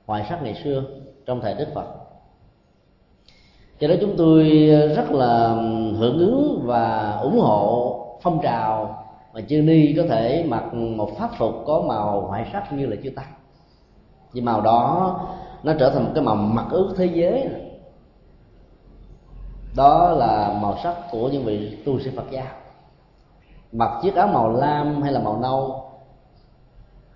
hoài 0.07 0.27
sắc 0.29 0.43
ngày 0.43 0.55
xưa 0.65 0.85
trong 1.27 1.41
thời 1.41 1.55
đức 1.55 1.67
phật. 1.75 1.87
Cho 3.81 3.89
đó 3.89 3.95
chúng 4.01 4.15
tôi 4.17 4.45
rất 4.97 5.11
là 5.11 5.49
hưởng 5.99 6.19
ứng 6.19 6.63
và 6.65 7.11
ủng 7.23 7.39
hộ 7.39 7.97
phong 8.23 8.41
trào 8.43 9.05
mà 9.35 9.41
chư 9.41 9.63
ni 9.63 9.95
có 9.97 10.03
thể 10.09 10.45
mặc 10.49 10.75
một 10.75 11.11
pháp 11.19 11.31
phục 11.39 11.55
có 11.67 11.85
màu 11.89 12.21
hoại 12.21 12.51
sắc 12.53 12.73
như 12.73 12.87
là 12.87 12.97
chư 13.05 13.11
tăng. 13.11 13.33
Vì 14.33 14.41
màu 14.41 14.61
đó 14.61 15.21
nó 15.63 15.73
trở 15.79 15.91
thành 15.91 16.05
một 16.05 16.11
cái 16.15 16.25
màu 16.25 16.35
mặc 16.35 16.67
ước 16.71 16.95
thế 16.97 17.07
giới. 17.07 17.49
Đó 19.77 20.11
là 20.11 20.59
màu 20.63 20.79
sắc 20.83 20.97
của 21.11 21.29
những 21.29 21.45
vị 21.45 21.77
tu 21.87 22.01
sĩ 22.01 22.11
phật 22.17 22.31
giáo 22.31 22.47
mặc 23.73 23.91
chiếc 24.03 24.15
áo 24.15 24.29
màu 24.29 24.53
lam 24.53 25.03
hay 25.03 25.13
là 25.13 25.21
màu 25.21 25.39
nâu, 25.41 25.85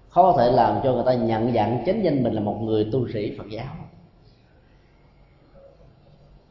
khó 0.09 0.23
có 0.33 0.39
thể 0.39 0.53
làm 0.53 0.81
cho 0.85 0.93
người 0.93 1.03
ta 1.07 1.15
nhận 1.15 1.53
dạng 1.55 1.83
chánh 1.87 2.05
danh 2.05 2.23
mình 2.23 2.33
là 2.33 2.41
một 2.41 2.57
người 2.61 2.89
tu 2.93 3.09
sĩ 3.09 3.39
phật 3.39 3.45
giáo 3.51 3.75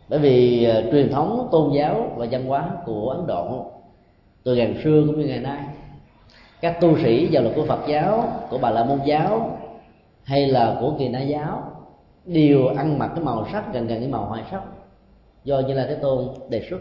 bởi 0.09 0.19
vì 0.19 0.67
uh, 0.69 0.91
truyền 0.91 1.09
thống 1.09 1.47
tôn 1.51 1.73
giáo 1.73 2.13
và 2.15 2.27
văn 2.31 2.45
hóa 2.45 2.71
của 2.85 3.09
ấn 3.09 3.27
độ 3.27 3.65
từ 4.43 4.55
ngàn 4.55 4.75
xưa 4.83 5.03
cũng 5.07 5.19
như 5.19 5.25
ngày 5.25 5.39
nay 5.39 5.63
các 6.61 6.81
tu 6.81 6.97
sĩ 6.97 7.27
giàu 7.27 7.43
là 7.43 7.49
của 7.55 7.65
phật 7.65 7.79
giáo 7.87 8.33
của 8.49 8.57
bà 8.57 8.69
la 8.69 8.83
môn 8.83 8.99
giáo 9.05 9.57
hay 10.23 10.47
là 10.47 10.77
của 10.81 10.93
kỳ 10.99 11.07
na 11.07 11.21
giáo 11.21 11.63
đều 12.25 12.67
ăn 12.67 12.99
mặc 12.99 13.11
cái 13.15 13.23
màu 13.23 13.47
sắc 13.51 13.73
gần 13.73 13.87
gần 13.87 13.99
cái 13.99 14.09
màu 14.09 14.25
hoài 14.25 14.43
sắc 14.51 14.61
do 15.43 15.59
như 15.59 15.73
là 15.73 15.85
thế 15.87 15.95
tôn 15.95 16.27
đề 16.49 16.67
xuất. 16.69 16.79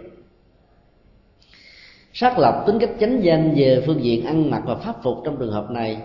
Xác 2.12 2.38
lập 2.38 2.64
tính 2.66 2.78
cách 2.78 2.90
chánh 3.00 3.24
danh 3.24 3.54
về 3.56 3.82
phương 3.86 4.04
diện 4.04 4.26
ăn 4.26 4.50
mặc 4.50 4.62
và 4.64 4.74
pháp 4.74 5.02
phục 5.02 5.18
trong 5.24 5.36
trường 5.36 5.52
hợp 5.52 5.70
này 5.70 5.98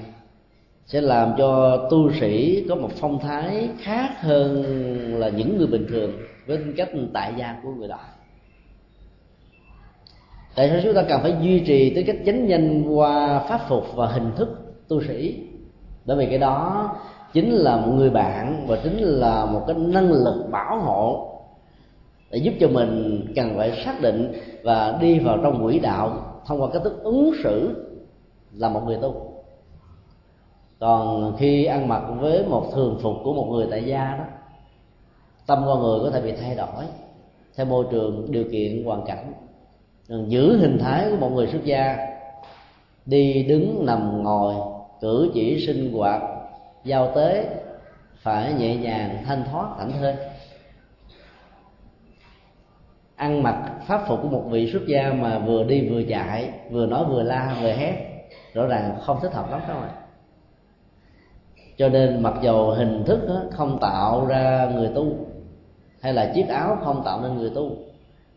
sẽ 0.86 1.02
làm 1.02 1.34
cho 1.38 1.78
tu 1.92 2.12
sĩ 2.20 2.66
có 2.70 2.76
một 2.76 2.90
phong 2.96 3.20
thái 3.20 3.70
khác 3.80 4.10
hơn 4.22 4.64
là 5.20 5.30
những 5.30 5.58
người 5.58 5.68
bình 5.68 5.86
thường 5.90 6.12
với 6.46 6.58
tính 6.58 6.74
cách 6.78 6.90
tại 7.14 7.34
gia 7.38 7.60
của 7.64 7.72
người 7.72 7.88
đó. 7.88 8.00
Tại 10.56 10.70
sao 10.70 10.80
chúng 10.84 10.94
ta 10.94 11.04
cần 11.10 11.22
phải 11.22 11.36
duy 11.42 11.60
trì 11.60 11.96
tính 11.96 12.06
cách 12.06 12.18
chánh 12.26 12.50
danh 12.50 12.84
qua 12.96 13.40
pháp 13.40 13.62
phục 13.70 13.96
và 13.96 14.08
hình 14.08 14.32
thức 14.36 14.50
tu 14.88 15.02
sĩ? 15.02 15.40
Bởi 16.06 16.18
vì 16.18 16.26
cái 16.26 16.38
đó 16.38 16.90
chính 17.34 17.52
là 17.52 17.78
một 17.78 17.92
người 17.96 18.10
bạn 18.10 18.66
và 18.68 18.78
chính 18.84 18.98
là 18.98 19.46
một 19.46 19.64
cái 19.68 19.76
năng 19.76 20.12
lực 20.12 20.48
bảo 20.52 20.80
hộ 20.80 21.30
để 22.32 22.38
giúp 22.38 22.54
cho 22.60 22.68
mình 22.68 23.26
cần 23.36 23.54
phải 23.58 23.84
xác 23.86 24.02
định 24.02 24.32
và 24.64 24.98
đi 25.02 25.20
vào 25.20 25.38
trong 25.44 25.64
quỹ 25.64 25.80
đạo 25.80 26.34
thông 26.46 26.62
qua 26.62 26.70
cách 26.74 26.82
thức 26.84 27.04
ứng 27.04 27.32
xử 27.44 27.86
là 28.54 28.70
một 28.70 28.82
người 28.86 28.98
tu. 29.02 29.34
Còn 30.80 31.36
khi 31.38 31.66
ăn 31.66 31.88
mặc 31.88 32.04
với 32.20 32.46
một 32.46 32.72
thường 32.74 33.00
phục 33.02 33.14
của 33.24 33.34
một 33.34 33.48
người 33.52 33.68
tại 33.72 33.84
gia 33.84 34.16
đó 34.18 34.24
tâm 35.46 35.64
con 35.66 35.82
người 35.82 36.00
có 36.04 36.10
thể 36.10 36.22
bị 36.22 36.32
thay 36.42 36.56
đổi, 36.56 36.86
theo 37.56 37.66
môi 37.66 37.86
trường 37.92 38.32
điều 38.32 38.44
kiện 38.52 38.84
hoàn 38.86 39.06
cảnh. 39.06 39.34
Giữ 40.28 40.58
hình 40.58 40.78
thái 40.80 41.08
của 41.12 41.18
một 41.18 41.30
người 41.30 41.48
xuất 41.48 41.64
gia, 41.64 41.98
đi 43.06 43.44
đứng 43.44 43.86
nằm 43.86 44.24
ngồi, 44.24 44.56
cử 45.02 45.32
chỉ 45.34 45.66
sinh 45.68 45.94
hoạt, 45.94 46.22
giao 46.84 47.12
tế, 47.16 47.48
phải 48.18 48.54
nhẹ 48.54 48.76
nhàng 48.76 49.24
thanh 49.26 49.44
thoát 49.52 49.76
thảnh 49.78 49.92
thơi 50.00 50.16
ăn 53.16 53.44
mặc 53.44 53.72
pháp 53.88 54.04
phục 54.08 54.20
của 54.22 54.28
một 54.28 54.44
vị 54.50 54.72
xuất 54.72 54.88
gia 54.88 55.14
mà 55.14 55.40
vừa 55.40 55.64
đi 55.64 55.90
vừa 55.90 56.04
chạy, 56.10 56.50
vừa 56.72 56.86
nói 56.86 57.06
vừa 57.06 57.24
la 57.24 57.58
vừa 57.62 57.72
hét, 57.72 57.96
rõ 58.54 58.68
ràng 58.68 58.98
không 59.02 59.20
thích 59.22 59.34
hợp 59.34 59.52
lắm 59.52 59.62
các 59.68 59.74
bạn. 59.74 59.92
Cho 61.78 61.90
nên 61.90 62.24
mặc 62.24 62.34
dầu 62.42 62.72
hình 62.72 63.04
thức 63.06 63.20
không 63.52 63.80
tạo 63.82 64.26
ra 64.26 64.72
người 64.76 64.92
tu 64.96 65.06
hay 66.04 66.14
là 66.14 66.32
chiếc 66.36 66.48
áo 66.48 66.78
không 66.84 67.02
tạo 67.06 67.22
nên 67.22 67.38
người 67.38 67.50
tu. 67.50 67.72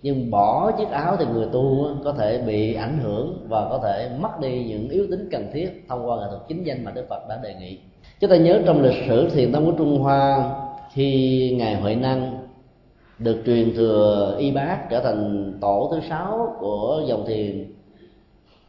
Nhưng 0.02 0.30
bỏ 0.30 0.72
chiếc 0.78 0.90
áo 0.90 1.16
thì 1.16 1.24
người 1.32 1.46
tu 1.52 1.88
có 2.04 2.12
thể 2.12 2.42
bị 2.46 2.74
ảnh 2.74 2.98
hưởng 3.02 3.46
và 3.48 3.66
có 3.70 3.80
thể 3.82 4.10
mất 4.18 4.40
đi 4.40 4.64
những 4.64 4.88
yếu 4.88 5.06
tính 5.10 5.28
cần 5.30 5.50
thiết 5.52 5.84
thông 5.88 6.08
qua 6.08 6.16
nghệ 6.16 6.26
thuật 6.30 6.42
chính 6.48 6.64
danh 6.64 6.84
mà 6.84 6.90
đức 6.90 7.06
phật 7.08 7.28
đã 7.28 7.38
đề 7.42 7.54
nghị. 7.54 7.78
Chúng 8.20 8.30
ta 8.30 8.36
nhớ 8.36 8.60
trong 8.66 8.82
lịch 8.82 9.04
sử 9.08 9.28
thiền 9.28 9.52
tông 9.52 9.66
của 9.66 9.72
trung 9.78 9.98
hoa, 9.98 10.54
khi 10.92 11.54
ngài 11.58 11.74
huệ 11.74 11.94
năng 11.94 12.38
được 13.18 13.42
truyền 13.46 13.74
thừa 13.76 14.36
y 14.38 14.50
bác 14.50 14.90
trở 14.90 15.00
thành 15.00 15.52
tổ 15.60 15.88
thứ 15.92 16.00
sáu 16.08 16.56
của 16.58 17.02
dòng 17.06 17.24
thiền 17.26 17.72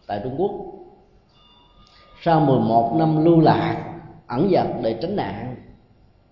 tại 0.08 0.22
trung 0.24 0.36
quốc, 0.38 0.52
sau 2.22 2.40
11 2.40 2.96
năm 2.96 3.26
lưu 3.26 3.40
lạc, 3.40 3.84
ẩn 4.28 4.50
dật 4.52 4.68
để 4.82 4.94
tránh 5.02 5.16
nạn 5.16 5.56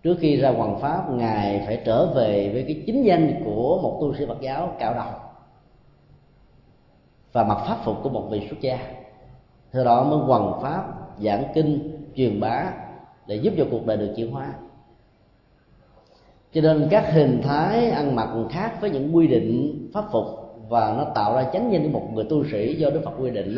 trước 0.06 0.18
khi 0.20 0.38
ra 0.38 0.50
hoàng 0.50 0.80
pháp, 0.80 1.12
ngài 1.12 1.64
phải 1.66 1.82
trở 1.86 2.06
về 2.06 2.50
với 2.54 2.64
cái 2.64 2.84
chính 2.86 3.04
danh 3.04 3.42
của 3.46 3.80
một 3.82 3.98
tu 4.02 4.16
sĩ 4.16 4.26
phật 4.26 4.42
giáo 4.42 4.76
cạo 4.80 4.94
đầu 4.94 5.08
và 7.32 7.44
mặc 7.44 7.58
pháp 7.68 7.78
phục 7.84 7.98
của 8.04 8.10
một 8.10 8.28
vị 8.32 8.48
xuất 8.50 8.62
gia. 8.62 8.80
Theo 9.72 9.84
đó 9.84 10.04
mới 10.04 10.20
hoàng 10.20 10.60
pháp, 10.62 10.86
giảng 11.20 11.44
kinh, 11.54 11.98
truyền 12.16 12.40
bá 12.40 12.72
để 13.28 13.36
giúp 13.36 13.54
cho 13.58 13.66
cuộc 13.72 13.86
đời 13.86 13.98
được 13.98 14.14
chuyển 14.16 14.32
hóa. 14.32 14.54
Cho 16.54 16.62
nên 16.62 16.88
các 16.92 17.14
hình 17.14 17.42
thái 17.44 17.90
ăn 17.90 18.16
mặc 18.16 18.30
khác 18.50 18.82
với 18.82 18.90
những 18.90 19.16
quy 19.16 19.28
định 19.28 19.90
pháp 19.94 20.06
phục 20.12 20.26
và 20.70 20.94
nó 20.98 21.04
tạo 21.16 21.36
ra 21.36 21.44
chánh 21.54 21.74
danh 21.74 21.84
của 21.84 22.00
một 22.00 22.08
người 22.14 22.26
tu 22.30 22.44
sĩ 22.52 22.76
do 22.76 22.90
đức 22.90 23.02
phật 23.06 23.14
quy 23.20 23.30
định 23.30 23.58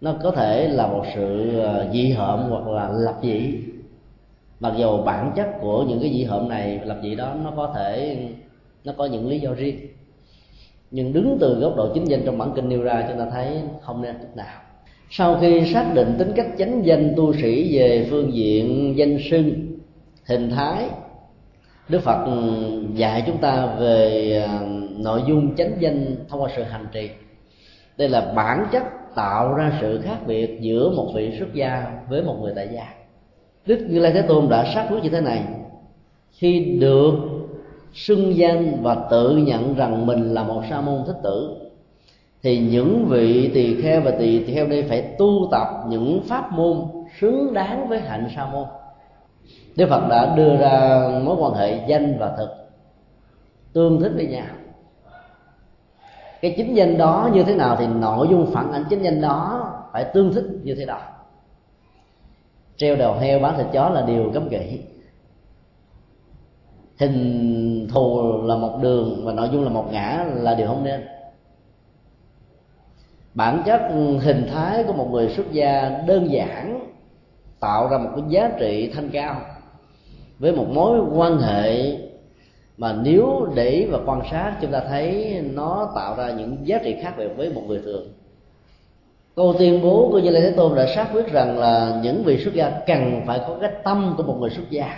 nó 0.00 0.14
có 0.22 0.30
thể 0.30 0.68
là 0.68 0.86
một 0.86 1.04
sự 1.14 1.58
ờ, 1.58 1.90
dị 1.92 2.12
hợm 2.12 2.40
hoặc 2.48 2.66
là 2.66 2.88
lập 2.88 3.14
dị 3.22 3.62
mặc 4.60 4.74
dù 4.78 5.02
bản 5.02 5.32
chất 5.36 5.48
của 5.60 5.82
những 5.82 6.00
cái 6.00 6.10
dị 6.10 6.24
hợm 6.24 6.48
này, 6.48 6.80
lập 6.84 6.98
dị 7.02 7.14
đó, 7.14 7.34
nó 7.44 7.52
có 7.56 7.72
thể, 7.76 8.18
nó 8.84 8.92
có 8.98 9.06
những 9.06 9.28
lý 9.28 9.40
do 9.40 9.50
riêng. 9.56 9.78
Nhưng 10.90 11.12
đứng 11.12 11.38
từ 11.40 11.54
góc 11.60 11.76
độ 11.76 11.94
chính 11.94 12.04
danh 12.04 12.22
trong 12.24 12.38
bản 12.38 12.52
kinh 12.56 12.68
nêu 12.68 12.82
ra, 12.82 13.04
chúng 13.08 13.18
ta 13.18 13.26
thấy 13.32 13.60
không 13.82 14.02
nên 14.02 14.16
chút 14.20 14.36
nào. 14.36 14.60
Sau 15.10 15.38
khi 15.40 15.72
xác 15.74 15.94
định 15.94 16.14
tính 16.18 16.32
cách 16.36 16.46
chánh 16.58 16.86
danh 16.86 17.12
tu 17.16 17.32
sĩ 17.34 17.78
về 17.78 18.06
phương 18.10 18.34
diện 18.34 18.94
danh 18.96 19.18
sưng, 19.30 19.78
hình 20.26 20.50
thái, 20.50 20.84
đức 21.88 22.02
phật 22.02 22.26
dạy 22.94 23.22
chúng 23.26 23.38
ta 23.38 23.66
về 23.66 24.32
à, 24.48 24.60
nội 24.96 25.22
dung 25.28 25.56
chánh 25.56 25.70
danh 25.80 26.16
thông 26.28 26.42
qua 26.42 26.50
sự 26.56 26.62
hành 26.62 26.86
trì. 26.92 27.10
Đây 27.96 28.08
là 28.08 28.32
bản 28.36 28.66
chất 28.72 28.82
tạo 29.14 29.54
ra 29.54 29.78
sự 29.80 30.00
khác 30.04 30.18
biệt 30.26 30.58
giữa 30.60 30.90
một 30.96 31.12
vị 31.14 31.36
xuất 31.38 31.54
gia 31.54 31.86
với 32.08 32.22
một 32.22 32.36
người 32.42 32.52
tại 32.56 32.68
gia 32.72 33.05
đức 33.66 33.86
như 33.88 33.98
lai 33.98 34.12
thế 34.12 34.22
tôn 34.22 34.48
đã 34.48 34.64
xác 34.74 34.86
quyết 34.90 35.02
như 35.02 35.08
thế 35.08 35.20
này. 35.20 35.44
Khi 36.32 36.78
được 36.80 37.14
xưng 37.94 38.36
danh 38.36 38.82
và 38.82 38.94
tự 39.10 39.36
nhận 39.36 39.74
rằng 39.74 40.06
mình 40.06 40.34
là 40.34 40.42
một 40.42 40.62
sa 40.70 40.80
môn 40.80 41.04
thích 41.06 41.16
tử, 41.22 41.56
thì 42.42 42.58
những 42.58 43.06
vị 43.08 43.50
tỳ 43.54 43.82
kheo 43.82 44.00
và 44.00 44.10
tỳ 44.10 44.44
kheo 44.44 44.66
đây 44.66 44.82
phải 44.82 45.02
tu 45.18 45.48
tập 45.50 45.68
những 45.88 46.22
pháp 46.28 46.52
môn 46.52 46.76
xứng 47.20 47.52
đáng 47.52 47.88
với 47.88 48.00
hạnh 48.00 48.28
sa 48.36 48.46
môn. 48.52 48.64
Đức 49.76 49.86
phật 49.88 50.08
đã 50.08 50.34
đưa 50.36 50.56
ra 50.56 51.02
mối 51.24 51.36
quan 51.38 51.54
hệ 51.54 51.80
danh 51.86 52.18
và 52.18 52.34
thực, 52.38 52.48
tương 53.72 54.00
thích 54.00 54.12
với 54.14 54.26
nhau. 54.26 54.46
Cái 56.40 56.54
chính 56.56 56.74
danh 56.74 56.98
đó 56.98 57.30
như 57.32 57.42
thế 57.42 57.54
nào 57.54 57.76
thì 57.78 57.86
nội 57.86 58.28
dung 58.30 58.46
phản 58.52 58.72
ảnh 58.72 58.84
chính 58.90 59.02
danh 59.02 59.20
đó 59.20 59.70
phải 59.92 60.04
tương 60.04 60.32
thích 60.32 60.44
như 60.62 60.74
thế 60.74 60.84
nào 60.84 61.00
treo 62.76 62.96
đầu 62.96 63.14
heo 63.14 63.38
bán 63.38 63.56
thịt 63.56 63.66
chó 63.72 63.88
là 63.88 64.02
điều 64.06 64.30
cấm 64.34 64.48
kỵ. 64.48 64.80
Hình 66.98 67.88
thù 67.90 68.42
là 68.42 68.56
một 68.56 68.78
đường 68.82 69.20
và 69.24 69.32
nội 69.32 69.48
dung 69.52 69.64
là 69.64 69.70
một 69.70 69.88
ngã 69.92 70.24
là 70.34 70.54
điều 70.54 70.66
không 70.66 70.84
nên. 70.84 71.06
Bản 73.34 73.62
chất 73.66 73.80
hình 74.20 74.46
thái 74.52 74.84
của 74.84 74.92
một 74.92 75.08
người 75.10 75.28
xuất 75.28 75.52
gia 75.52 76.02
đơn 76.06 76.32
giản 76.32 76.90
tạo 77.60 77.88
ra 77.88 77.98
một 77.98 78.10
cái 78.16 78.24
giá 78.28 78.50
trị 78.58 78.90
thanh 78.94 79.10
cao 79.10 79.40
với 80.38 80.52
một 80.52 80.66
mối 80.68 81.00
quan 81.14 81.38
hệ 81.38 81.98
mà 82.76 82.92
nếu 82.92 83.48
để 83.54 83.88
và 83.90 83.98
quan 84.06 84.20
sát, 84.30 84.56
chúng 84.60 84.70
ta 84.70 84.80
thấy 84.88 85.40
nó 85.54 85.92
tạo 85.94 86.16
ra 86.16 86.30
những 86.30 86.56
giá 86.62 86.78
trị 86.84 86.96
khác 87.02 87.14
biệt 87.18 87.28
với 87.36 87.52
một 87.52 87.62
người 87.66 87.80
thường 87.84 88.08
câu 89.36 89.54
tuyên 89.58 89.82
bố 89.82 90.08
của 90.12 90.18
như 90.18 90.30
lai 90.30 90.42
thế 90.42 90.50
tôn 90.56 90.74
đã 90.74 90.86
xác 90.94 91.08
quyết 91.12 91.32
rằng 91.32 91.58
là 91.58 92.00
những 92.02 92.22
vị 92.24 92.44
xuất 92.44 92.54
gia 92.54 92.70
cần 92.86 93.22
phải 93.26 93.40
có 93.48 93.56
cái 93.60 93.70
tâm 93.84 94.14
của 94.16 94.22
một 94.22 94.36
người 94.40 94.50
xuất 94.50 94.70
gia. 94.70 94.94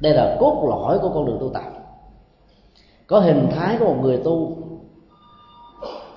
Đây 0.00 0.14
là 0.14 0.36
cốt 0.40 0.66
lõi 0.68 0.98
của 0.98 1.10
con 1.14 1.26
đường 1.26 1.38
tu 1.40 1.48
tập. 1.48 1.62
Có 3.06 3.20
hình 3.20 3.48
thái 3.50 3.76
của 3.78 3.84
một 3.84 3.96
người 4.00 4.20
tu, 4.24 4.56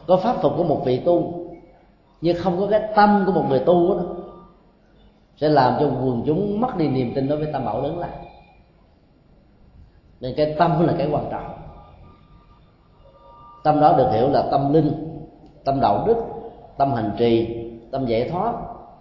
có 0.07 0.17
pháp 0.17 0.35
phục 0.41 0.53
của 0.57 0.63
một 0.63 0.81
vị 0.85 1.01
tu, 1.05 1.33
nhưng 2.21 2.37
không 2.37 2.59
có 2.59 2.67
cái 2.67 2.81
tâm 2.95 3.23
của 3.25 3.31
một 3.31 3.45
người 3.49 3.59
tu 3.59 3.97
đó, 3.97 4.03
sẽ 5.37 5.49
làm 5.49 5.73
cho 5.79 5.85
quần 5.85 6.23
chúng 6.25 6.61
mất 6.61 6.77
đi 6.77 6.87
niềm 6.87 7.11
tin 7.15 7.27
đối 7.27 7.37
với 7.37 7.53
tam 7.53 7.65
bảo 7.65 7.81
lớn 7.81 7.99
lao. 7.99 8.09
nên 10.19 10.33
cái 10.37 10.55
tâm 10.59 10.87
là 10.87 10.93
cái 10.97 11.09
quan 11.11 11.25
trọng. 11.31 11.57
Tâm 13.63 13.79
đó 13.79 13.93
được 13.97 14.09
hiểu 14.11 14.29
là 14.29 14.47
tâm 14.51 14.73
linh, 14.73 15.19
tâm 15.63 15.79
đạo 15.81 16.03
đức 16.07 16.15
tâm 16.77 16.93
hành 16.93 17.11
trì, 17.17 17.57
tâm 17.91 18.05
giải 18.05 18.29
thoát, 18.29 18.53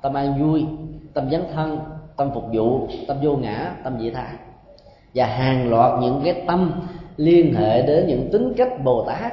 tâm 0.02 0.14
an 0.14 0.42
vui, 0.42 0.66
tâm 1.14 1.30
dấn 1.30 1.42
thân, 1.54 1.78
tâm 2.16 2.30
phục 2.34 2.44
vụ, 2.52 2.88
tâm 3.08 3.16
vô 3.22 3.36
ngã, 3.36 3.76
tâm 3.84 3.98
dị 4.00 4.10
tha. 4.10 4.38
Và 5.14 5.26
hàng 5.26 5.70
loạt 5.70 6.02
những 6.02 6.20
cái 6.24 6.44
tâm 6.46 6.72
liên 7.16 7.54
hệ 7.54 7.82
đến 7.82 8.06
những 8.06 8.28
tính 8.32 8.52
cách 8.56 8.84
bồ 8.84 9.04
tát. 9.04 9.32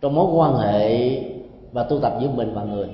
Trong 0.00 0.14
mối 0.14 0.26
quan 0.34 0.54
hệ 0.54 1.10
và 1.72 1.82
tu 1.82 1.98
tập 2.00 2.12
giữa 2.20 2.28
mình 2.30 2.54
và 2.54 2.62
người. 2.62 2.88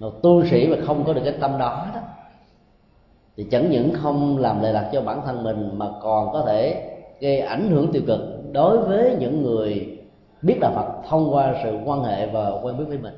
Một 0.00 0.22
tu 0.22 0.44
sĩ 0.44 0.66
mà 0.66 0.76
không 0.86 1.04
có 1.04 1.12
được 1.12 1.20
cái 1.24 1.34
tâm 1.40 1.58
đó 1.58 1.86
đó, 1.94 2.00
thì 3.36 3.46
chẳng 3.50 3.70
những 3.70 3.92
không 3.94 4.38
làm 4.38 4.62
lệ 4.62 4.72
lạc 4.72 4.90
cho 4.92 5.00
bản 5.00 5.20
thân 5.26 5.42
mình, 5.42 5.70
mà 5.78 5.86
còn 6.02 6.32
có 6.32 6.44
thể 6.46 6.90
gây 7.20 7.40
ảnh 7.40 7.70
hưởng 7.70 7.92
tiêu 7.92 8.02
cực 8.06 8.20
đối 8.52 8.78
với 8.78 9.16
những 9.20 9.42
người 9.42 9.95
biết 10.42 10.58
đạo 10.60 10.72
Phật 10.74 11.08
thông 11.08 11.34
qua 11.34 11.54
sự 11.64 11.78
quan 11.84 12.02
hệ 12.02 12.26
và 12.26 12.50
quen 12.62 12.78
biết 12.78 12.84
với 12.88 12.98
mình. 12.98 13.14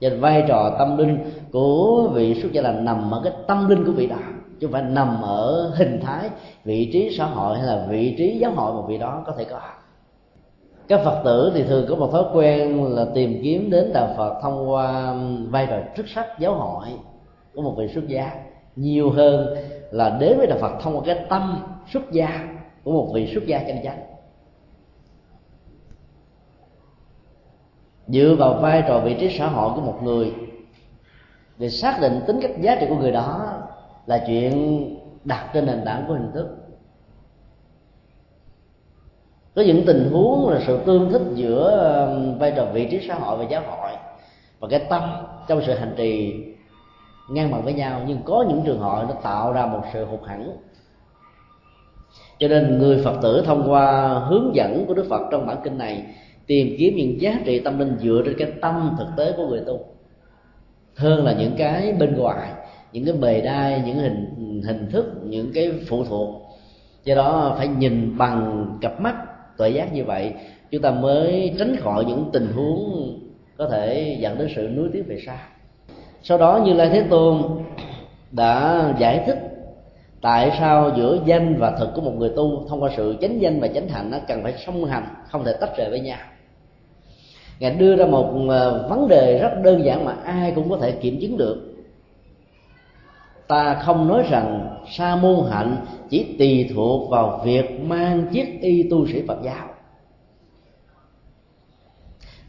Cho 0.00 0.08
nên 0.10 0.20
vai 0.20 0.44
trò 0.48 0.76
tâm 0.78 0.96
linh 0.96 1.18
của 1.52 2.10
vị 2.14 2.40
xuất 2.42 2.52
gia 2.52 2.62
là 2.62 2.72
nằm 2.72 3.10
ở 3.10 3.20
cái 3.24 3.32
tâm 3.46 3.68
linh 3.68 3.84
của 3.84 3.92
vị 3.92 4.06
đạo, 4.06 4.18
chứ 4.60 4.66
không 4.66 4.72
phải 4.72 4.82
nằm 4.82 5.22
ở 5.22 5.72
hình 5.76 6.00
thái, 6.02 6.30
vị 6.64 6.90
trí 6.92 7.16
xã 7.18 7.24
hội 7.24 7.58
hay 7.58 7.66
là 7.66 7.86
vị 7.88 8.14
trí 8.18 8.38
giáo 8.38 8.50
hội 8.50 8.72
mà 8.72 8.88
vị 8.88 8.98
đó 8.98 9.22
có 9.26 9.32
thể 9.32 9.44
có. 9.44 9.60
Các 10.88 11.00
phật 11.04 11.22
tử 11.24 11.52
thì 11.54 11.62
thường 11.62 11.86
có 11.88 11.94
một 11.96 12.12
thói 12.12 12.24
quen 12.34 12.84
là 12.94 13.06
tìm 13.14 13.40
kiếm 13.42 13.70
đến 13.70 13.90
đạo 13.94 14.08
phật 14.16 14.40
thông 14.42 14.70
qua 14.70 15.14
vai 15.48 15.66
trò 15.66 15.76
chức 15.96 16.08
sắc 16.08 16.26
giáo 16.38 16.54
hội 16.54 16.86
của 17.54 17.62
một 17.62 17.74
vị 17.78 17.88
xuất 17.88 18.08
gia. 18.08 18.30
Nhiều 18.76 19.10
hơn 19.10 19.56
là 19.90 20.16
đến 20.20 20.38
với 20.38 20.46
đạo 20.46 20.58
phật 20.60 20.72
thông 20.82 20.96
qua 20.96 21.02
cái 21.06 21.26
tâm 21.28 21.62
xuất 21.92 22.12
gia 22.12 22.48
của 22.84 22.92
một 22.92 23.10
vị 23.14 23.30
xuất 23.34 23.46
gia 23.46 23.58
chân 23.58 23.76
chánh. 23.84 23.98
Dựa 28.08 28.36
vào 28.38 28.54
vai 28.54 28.84
trò 28.88 29.00
vị 29.00 29.16
trí 29.20 29.38
xã 29.38 29.46
hội 29.46 29.72
của 29.74 29.80
một 29.80 29.98
người 30.02 30.32
để 31.58 31.68
xác 31.70 31.98
định 32.00 32.20
tính 32.26 32.38
cách 32.42 32.60
giá 32.60 32.76
trị 32.80 32.86
của 32.88 32.96
người 32.96 33.12
đó 33.12 33.52
là 34.06 34.24
chuyện 34.26 34.84
đặt 35.24 35.50
trên 35.54 35.66
nền 35.66 35.82
tảng 35.84 36.04
của 36.08 36.14
hình 36.14 36.30
thức. 36.34 36.56
Có 39.54 39.62
những 39.62 39.82
tình 39.86 40.10
huống 40.12 40.48
là 40.48 40.60
sự 40.66 40.78
tương 40.86 41.10
thích 41.10 41.22
giữa 41.34 42.36
vai 42.40 42.52
trò 42.56 42.64
vị 42.72 42.88
trí 42.90 43.08
xã 43.08 43.14
hội 43.14 43.38
và 43.38 43.44
giáo 43.44 43.62
hội 43.66 43.90
và 44.60 44.68
cái 44.68 44.86
tâm 44.88 45.02
trong 45.48 45.62
sự 45.66 45.74
hành 45.74 45.94
trì 45.96 46.34
ngang 47.30 47.50
bằng 47.50 47.62
với 47.62 47.72
nhau. 47.72 48.00
Nhưng 48.06 48.22
có 48.24 48.44
những 48.48 48.62
trường 48.64 48.80
hợp 48.80 49.06
nó 49.08 49.14
tạo 49.14 49.52
ra 49.52 49.66
một 49.66 49.80
sự 49.92 50.04
hụt 50.04 50.20
hẳn 50.26 50.56
cho 52.38 52.48
nên 52.48 52.78
người 52.78 53.02
phật 53.04 53.18
tử 53.22 53.42
thông 53.46 53.70
qua 53.70 54.08
hướng 54.28 54.54
dẫn 54.54 54.84
của 54.86 54.94
đức 54.94 55.06
phật 55.10 55.22
trong 55.30 55.46
bản 55.46 55.56
kinh 55.64 55.78
này 55.78 56.04
tìm 56.46 56.76
kiếm 56.78 56.96
những 56.96 57.20
giá 57.20 57.40
trị 57.44 57.58
tâm 57.58 57.78
linh 57.78 57.96
dựa 58.02 58.22
trên 58.24 58.34
cái 58.38 58.52
tâm 58.60 58.96
thực 58.98 59.08
tế 59.16 59.32
của 59.36 59.46
người 59.46 59.60
tu. 59.66 59.80
Hơn 60.96 61.24
là 61.24 61.32
những 61.32 61.52
cái 61.58 61.92
bên 61.92 62.16
ngoài, 62.16 62.50
những 62.92 63.04
cái 63.04 63.14
bề 63.14 63.40
đai, 63.40 63.82
những 63.86 63.96
hình 63.96 64.62
hình 64.66 64.90
thức, 64.90 65.06
những 65.24 65.50
cái 65.54 65.72
phụ 65.88 66.04
thuộc. 66.04 66.28
Do 67.04 67.14
đó 67.14 67.54
phải 67.58 67.68
nhìn 67.68 68.18
bằng 68.18 68.66
cặp 68.80 69.00
mắt 69.00 69.14
tuệ 69.56 69.68
giác 69.68 69.94
như 69.94 70.04
vậy, 70.04 70.32
chúng 70.70 70.82
ta 70.82 70.90
mới 70.90 71.54
tránh 71.58 71.76
khỏi 71.76 72.04
những 72.04 72.30
tình 72.32 72.46
huống 72.54 73.18
có 73.58 73.68
thể 73.68 74.16
dẫn 74.20 74.38
đến 74.38 74.48
sự 74.56 74.68
nuối 74.76 74.88
tiếc 74.92 75.02
về 75.06 75.18
sau. 75.26 75.36
Sau 76.22 76.38
đó 76.38 76.62
như 76.64 76.72
lai 76.72 76.88
thế 76.92 77.04
tôn 77.10 77.42
đã 78.32 78.84
giải 78.98 79.22
thích 79.26 79.38
tại 80.20 80.56
sao 80.58 80.92
giữa 80.96 81.18
danh 81.26 81.56
và 81.58 81.76
thực 81.78 81.88
của 81.94 82.00
một 82.00 82.14
người 82.18 82.30
tu 82.36 82.66
thông 82.68 82.82
qua 82.82 82.90
sự 82.96 83.16
chánh 83.20 83.40
danh 83.40 83.60
và 83.60 83.68
chánh 83.68 83.88
hạnh 83.88 84.10
nó 84.10 84.18
cần 84.28 84.42
phải 84.42 84.54
song 84.66 84.84
hành, 84.84 85.04
không 85.28 85.44
thể 85.44 85.52
tách 85.60 85.76
rời 85.76 85.90
với 85.90 86.00
nhau 86.00 86.18
ngài 87.58 87.70
đưa 87.70 87.96
ra 87.96 88.06
một 88.06 88.32
ờ, 88.48 88.86
vấn 88.90 89.08
đề 89.08 89.38
rất 89.38 89.50
đơn 89.62 89.84
giản 89.84 90.04
mà 90.04 90.16
ai 90.24 90.52
cũng 90.54 90.70
có 90.70 90.76
thể 90.76 90.92
kiểm 90.92 91.18
chứng 91.20 91.36
được. 91.36 91.74
Ta 93.46 93.74
không 93.74 94.08
nói 94.08 94.24
rằng 94.30 94.76
sa 94.90 95.16
môn 95.16 95.36
hạnh 95.50 95.76
chỉ 96.10 96.36
tùy 96.38 96.70
thuộc 96.74 97.10
vào 97.10 97.40
việc 97.44 97.80
mang 97.80 98.26
chiếc 98.32 98.60
y 98.60 98.88
tu 98.90 99.06
sĩ 99.06 99.22
phật 99.28 99.38
giáo. 99.42 99.68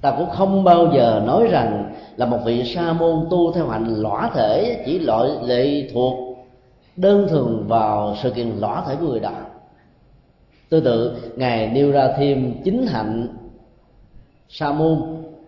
Ta 0.02 0.12
cũng 0.18 0.30
không 0.30 0.64
bao 0.64 0.92
giờ 0.96 1.24
nói 1.26 1.48
rằng 1.48 1.94
là 2.16 2.26
một 2.26 2.40
vị 2.46 2.64
sa 2.76 2.94
môn 2.94 3.28
tu 3.30 3.52
theo 3.52 3.68
hạnh 3.68 3.96
lõa 3.98 4.30
thể 4.34 4.84
chỉ 4.86 5.00
loại 5.00 5.30
lệ 5.44 5.90
thuộc 5.94 6.14
đơn 6.96 7.28
thuần 7.30 7.68
vào 7.68 8.16
sự 8.24 8.32
kiện 8.32 8.52
lõa 8.60 8.84
thể 8.88 8.96
của 8.96 9.08
người 9.08 9.20
đó. 9.20 9.32
Tương 10.70 10.84
tự, 10.84 11.16
ngài 11.36 11.68
nêu 11.68 11.92
ra 11.92 12.14
thêm 12.18 12.54
chính 12.64 12.88
hạnh 12.88 13.28
sa 14.50 14.72
môn 14.72 15.02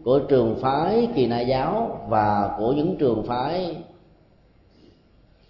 của 0.04 0.20
trường 0.20 0.56
phái 0.62 1.08
kỳ 1.16 1.28
na 1.28 1.40
giáo 1.40 2.00
và 2.10 2.56
của 2.60 2.74
những 2.74 2.96
trường 3.00 3.24
phái 3.28 3.76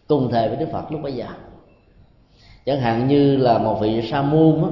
cùng 0.08 0.30
thời 0.32 0.48
với 0.48 0.58
đức 0.58 0.68
phật 0.72 0.92
lúc 0.92 1.02
bấy 1.04 1.14
giờ. 1.14 1.26
Chẳng 2.66 2.80
hạn 2.80 3.08
như 3.08 3.36
là 3.38 3.58
một 3.58 3.78
vị 3.82 4.02
sa 4.12 4.22
môn 4.22 4.64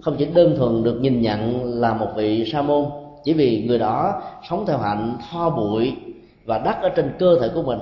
không 0.00 0.16
chỉ 0.18 0.24
đơn 0.24 0.54
thuần 0.56 0.84
được 0.84 0.98
nhìn 1.00 1.20
nhận 1.20 1.64
là 1.80 1.94
một 1.94 2.08
vị 2.16 2.50
sa 2.52 2.62
môn 2.62 2.84
chỉ 3.24 3.32
vì 3.32 3.64
người 3.66 3.78
đó 3.78 4.22
sống 4.48 4.64
theo 4.66 4.78
hạnh 4.78 5.16
tho 5.30 5.50
bụi 5.50 5.96
và 6.44 6.58
đắc 6.58 6.82
ở 6.82 6.88
trên 6.88 7.12
cơ 7.18 7.38
thể 7.40 7.48
của 7.54 7.62
mình, 7.62 7.78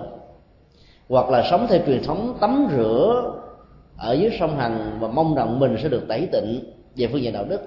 hoặc 1.09 1.29
là 1.29 1.49
sống 1.51 1.67
theo 1.69 1.81
truyền 1.87 2.03
thống 2.03 2.37
tắm 2.41 2.67
rửa 2.77 3.33
ở 3.97 4.13
dưới 4.13 4.31
sông 4.41 4.57
hằng 4.57 4.97
và 5.01 5.09
mong 5.09 5.35
rằng 5.35 5.59
mình 5.59 5.77
sẽ 5.83 5.89
được 5.89 6.09
tẩy 6.09 6.29
tịnh 6.33 6.61
về 6.97 7.07
phương 7.13 7.23
diện 7.23 7.33
đạo 7.33 7.45
đức 7.45 7.61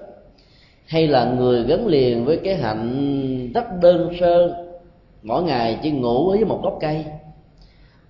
hay 0.86 1.06
là 1.06 1.24
người 1.24 1.64
gắn 1.64 1.86
liền 1.86 2.24
với 2.24 2.40
cái 2.44 2.54
hạnh 2.54 3.52
rất 3.54 3.64
đơn 3.82 4.10
sơ 4.20 4.64
mỗi 5.22 5.42
ngày 5.42 5.78
chỉ 5.82 5.90
ngủ 5.90 6.28
ở 6.28 6.36
dưới 6.36 6.44
một 6.44 6.60
gốc 6.62 6.78
cây. 6.80 7.04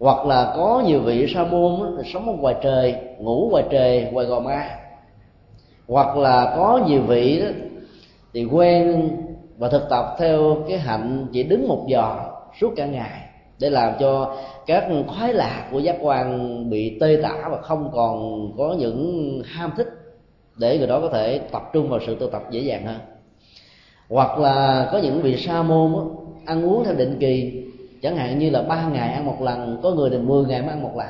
Hoặc 0.01 0.27
là 0.27 0.53
có 0.57 0.83
nhiều 0.87 1.01
vị 1.01 1.27
sa 1.35 1.45
môn 1.45 1.97
sống 2.13 2.29
ở 2.29 2.33
ngoài 2.33 2.55
trời 2.63 2.95
ngủ 3.19 3.49
ngoài 3.51 3.65
trời 3.71 4.09
ngoài 4.13 4.27
gò 4.27 4.41
ma 4.41 4.69
hoặc 5.89 6.17
là 6.17 6.55
có 6.57 6.81
nhiều 6.89 7.03
vị 7.03 7.41
đó, 7.41 7.47
thì 8.33 8.45
quen 8.45 9.11
và 9.59 9.69
thực 9.69 9.83
tập 9.91 10.17
theo 10.19 10.57
cái 10.69 10.79
hạnh 10.79 11.27
chỉ 11.33 11.43
đứng 11.43 11.69
một 11.69 11.87
giò 11.91 12.17
suốt 12.61 12.73
cả 12.77 12.87
ngày 12.87 13.21
để 13.59 13.71
làm 13.71 13.93
cho 14.01 14.37
các 14.67 14.85
khoái 15.07 15.33
lạc 15.33 15.69
của 15.73 15.79
giác 15.79 15.97
quan 16.01 16.71
bị 16.71 16.99
tê 17.01 17.19
tả 17.23 17.49
và 17.51 17.61
không 17.63 17.91
còn 17.93 18.49
có 18.59 18.75
những 18.79 19.43
ham 19.45 19.73
thích 19.77 19.89
để 20.57 20.79
người 20.79 20.87
đó 20.87 21.01
có 21.01 21.09
thể 21.09 21.39
tập 21.39 21.63
trung 21.73 21.89
vào 21.89 22.01
sự 22.07 22.17
tu 22.21 22.27
tập 22.27 22.43
dễ 22.51 22.61
dàng 22.61 22.87
hơn. 22.87 22.99
Hoặc 24.09 24.39
là 24.39 24.89
có 24.93 24.99
những 24.99 25.23
vị 25.23 25.37
sa 25.37 25.63
môn 25.63 26.09
ăn 26.47 26.65
uống 26.65 26.85
theo 26.85 26.95
định 26.95 27.17
kỳ, 27.21 27.65
chẳng 28.03 28.17
hạn 28.17 28.39
như 28.39 28.51
là 28.51 28.63
ba 28.63 28.89
ngày 28.89 29.13
ăn 29.13 29.27
một 29.27 29.43
lần, 29.43 29.81
có 29.83 29.91
người 29.91 30.11
thì 30.11 30.19
10 30.19 30.45
ngày 30.45 30.63
mới 30.63 30.71
ăn 30.71 30.83
một 30.83 30.93
lần. 30.97 31.09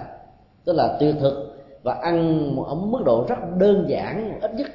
Tức 0.64 0.72
là 0.72 0.96
tiêu 1.00 1.12
thực 1.20 1.56
và 1.82 1.94
ăn 1.94 2.48
ở 2.66 2.74
mức 2.74 3.02
độ 3.04 3.26
rất 3.28 3.36
đơn 3.58 3.84
giản, 3.88 4.38
ít 4.40 4.54
nhất. 4.54 4.66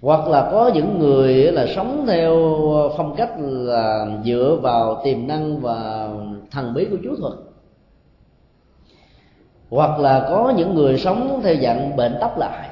Hoặc 0.00 0.28
là 0.28 0.48
có 0.52 0.70
những 0.74 0.98
người 0.98 1.34
là 1.34 1.66
sống 1.76 2.04
theo 2.08 2.36
phong 2.96 3.14
cách 3.16 3.30
là 3.40 4.06
dựa 4.24 4.58
vào 4.62 5.00
tiềm 5.04 5.26
năng 5.26 5.60
và 5.60 6.08
thần 6.50 6.74
bí 6.74 6.86
của 6.90 6.96
chú 7.04 7.16
thuật 7.16 7.32
hoặc 9.70 10.00
là 10.00 10.26
có 10.30 10.52
những 10.56 10.74
người 10.74 10.98
sống 10.98 11.40
theo 11.42 11.54
dạng 11.62 11.96
bệnh 11.96 12.16
tóc 12.20 12.38
lại, 12.38 12.68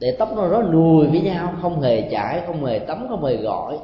để 0.00 0.16
tóc 0.18 0.28
nó 0.36 0.48
nó 0.48 0.62
nuôi 0.62 1.06
với 1.06 1.20
nhau, 1.20 1.52
không 1.62 1.80
hề 1.80 2.10
chải 2.10 2.40
không 2.46 2.64
hề 2.64 2.78
tắm, 2.78 3.06
không 3.08 3.24
hề 3.24 3.36
gọi 3.36 3.78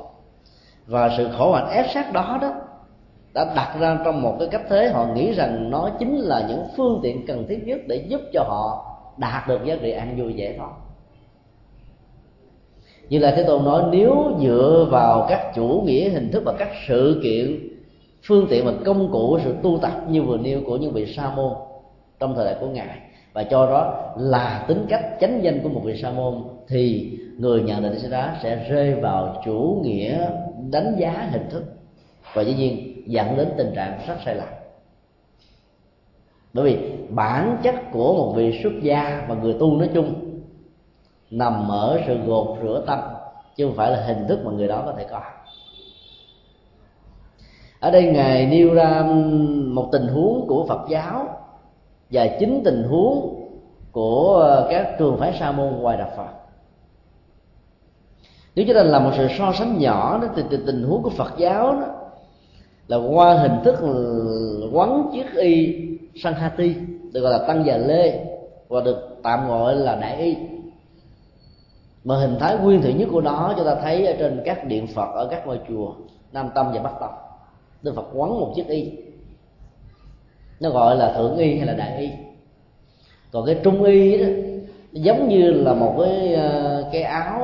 và 0.86 1.11
sự 1.16 1.28
khổ 1.38 1.53
hạnh 1.53 1.70
ép 1.70 1.86
sát 1.94 2.12
đó 2.12 2.38
đó 2.42 2.53
đã 3.34 3.53
đặt 3.57 3.74
ra 3.80 3.99
trong 4.05 4.22
một 4.22 4.36
cái 4.38 4.49
cách 4.49 4.62
thế 4.68 4.88
họ 4.88 5.07
nghĩ 5.14 5.32
rằng 5.32 5.70
nó 5.70 5.90
chính 5.99 6.16
là 6.16 6.46
những 6.49 6.66
phương 6.76 7.01
tiện 7.03 7.26
cần 7.26 7.46
thiết 7.49 7.66
nhất 7.66 7.78
để 7.86 7.96
giúp 7.96 8.20
cho 8.32 8.42
họ 8.49 8.94
đạt 9.16 9.49
được 9.49 9.64
giá 9.64 9.76
trị 9.82 9.90
an 9.90 10.14
vui 10.18 10.34
dễ 10.34 10.55
thôi 10.59 10.68
như 13.09 13.18
là 13.18 13.30
thế 13.36 13.42
tôn 13.42 13.64
nói, 13.64 13.82
nếu 13.90 14.32
dựa 14.42 14.86
vào 14.90 15.26
các 15.28 15.53
chủ 15.55 15.82
nghĩa 15.84 16.09
hình 16.09 16.30
thức 16.30 16.42
và 16.46 16.53
các 16.59 16.68
sự 16.88 17.20
kiện, 17.22 17.68
phương 18.22 18.46
tiện 18.51 18.64
và 18.66 18.72
công 18.84 19.12
cụ, 19.12 19.38
sự 19.44 19.55
tu 19.62 19.78
tập 19.82 19.92
như 20.09 20.22
vừa 20.22 20.36
nêu 20.36 20.61
của 20.66 20.76
những 20.76 20.92
vị 20.92 21.14
sa 21.16 21.32
môn 21.36 21.53
trong 22.19 22.35
thời 22.35 22.45
đại 22.45 22.57
của 22.61 22.66
ngài. 22.66 22.99
Và 23.33 23.43
cho 23.43 23.66
đó 23.66 24.12
là 24.16 24.64
tính 24.69 24.87
cách 24.89 25.05
chánh 25.21 25.45
danh 25.45 25.61
của 25.62 25.69
một 25.69 25.81
vị 25.85 26.03
sa 26.03 26.11
môn 26.11 26.35
thì 26.69 27.12
người 27.39 27.62
nhận 27.62 27.83
định 27.83 27.99
sẽ 27.99 28.09
đó 28.09 28.29
sẽ 28.43 28.66
rơi 28.69 28.95
vào 28.95 29.43
chủ 29.45 29.81
nghĩa 29.83 30.29
đánh 30.71 30.97
giá 30.99 31.29
hình 31.31 31.49
thức. 31.51 31.64
Và 32.35 32.43
dĩ 32.43 32.55
nhiên 32.55 33.03
dẫn 33.07 33.37
đến 33.37 33.49
tình 33.57 33.73
trạng 33.75 34.01
rất 34.07 34.16
sai 34.25 34.35
lạc 34.35 34.51
bởi 36.53 36.64
vì 36.64 36.93
bản 37.09 37.57
chất 37.62 37.75
của 37.93 38.14
một 38.14 38.33
vị 38.37 38.61
xuất 38.62 38.73
gia 38.83 39.25
và 39.29 39.35
người 39.35 39.57
tu 39.61 39.77
nói 39.77 39.91
chung 39.95 40.14
nằm 41.31 41.69
ở 41.69 42.01
sự 42.07 42.19
gột 42.27 42.59
rửa 42.62 42.85
tâm, 42.87 42.99
chứ 43.57 43.66
không 43.66 43.77
phải 43.77 43.91
là 43.91 44.01
hình 44.07 44.27
thức 44.29 44.41
mà 44.45 44.51
người 44.51 44.69
đó 44.69 44.83
có 44.87 44.93
thể 44.97 45.07
có. 45.11 45.21
Ở 47.81 47.91
đây 47.91 48.03
ngài 48.03 48.47
nêu 48.47 48.75
ra 48.75 49.03
một 49.64 49.89
tình 49.93 50.07
huống 50.07 50.47
của 50.49 50.66
phật 50.69 50.89
giáo 50.91 51.29
và 52.11 52.27
chính 52.39 52.63
tình 52.65 52.83
huống 52.83 53.45
của 53.93 54.37
ờ, 54.37 54.69
các 54.71 54.97
trường 54.99 55.19
phái 55.19 55.37
sa 55.41 55.53
môn 55.53 55.69
ngoài 55.69 55.97
đạo 55.97 56.11
phật. 56.17 56.29
Nếu 58.55 58.67
chúng 58.67 58.77
ta 58.77 58.83
làm 58.83 59.05
một 59.05 59.11
sự 59.17 59.29
so 59.39 59.53
sánh 59.53 59.79
nhỏ 59.79 60.19
đó 60.23 60.29
thì, 60.37 60.43
thì 60.51 60.57
tình 60.67 60.83
huống 60.83 61.03
của 61.03 61.11
phật 61.11 61.33
giáo 61.39 61.73
đó 61.73 61.87
là 62.89 62.97
qua 62.97 63.35
hình 63.35 63.65
thức 63.65 63.75
quấn 64.73 65.11
chiếc 65.13 65.27
y 65.35 65.77
sanhati 66.23 66.75
được 67.13 67.21
gọi 67.21 67.33
là 67.33 67.47
tăng 67.47 67.65
già 67.67 67.77
lê 67.77 68.25
và 68.69 68.81
được 68.81 69.19
tạm 69.23 69.49
gọi 69.49 69.77
là 69.77 69.97
đại 69.97 70.17
y. 70.17 70.37
Mà 72.05 72.17
hình 72.17 72.37
thái 72.41 72.57
nguyên 72.57 72.83
thủy 72.83 72.93
nhất 72.93 73.09
của 73.13 73.21
nó 73.21 73.55
chúng 73.57 73.67
ta 73.67 73.75
thấy 73.75 74.07
ở 74.07 74.15
trên 74.19 74.43
các 74.45 74.65
điện 74.65 74.87
phật 74.87 75.09
ở 75.15 75.29
các 75.31 75.47
ngôi 75.47 75.61
chùa 75.69 75.93
nam 76.33 76.49
tâm 76.55 76.71
và 76.75 76.83
bắc 76.83 76.93
tâm 77.01 77.11
đức 77.83 77.95
phật 77.97 78.07
quấn 78.15 78.41
một 78.41 78.53
chiếc 78.57 78.67
y 78.69 78.93
nó 80.61 80.71
gọi 80.71 80.97
là 80.97 81.13
thượng 81.13 81.37
y 81.37 81.57
hay 81.57 81.67
là 81.67 81.73
đại 81.73 81.99
y. 81.99 82.11
Còn 83.33 83.47
cái 83.47 83.57
trung 83.63 83.85
y 83.85 84.19
đó 84.19 84.27
giống 84.93 85.29
như 85.29 85.51
là 85.51 85.75
một 85.75 85.95
cái 86.05 86.35
ờ, 86.35 86.85
cái 86.93 87.03
áo 87.03 87.39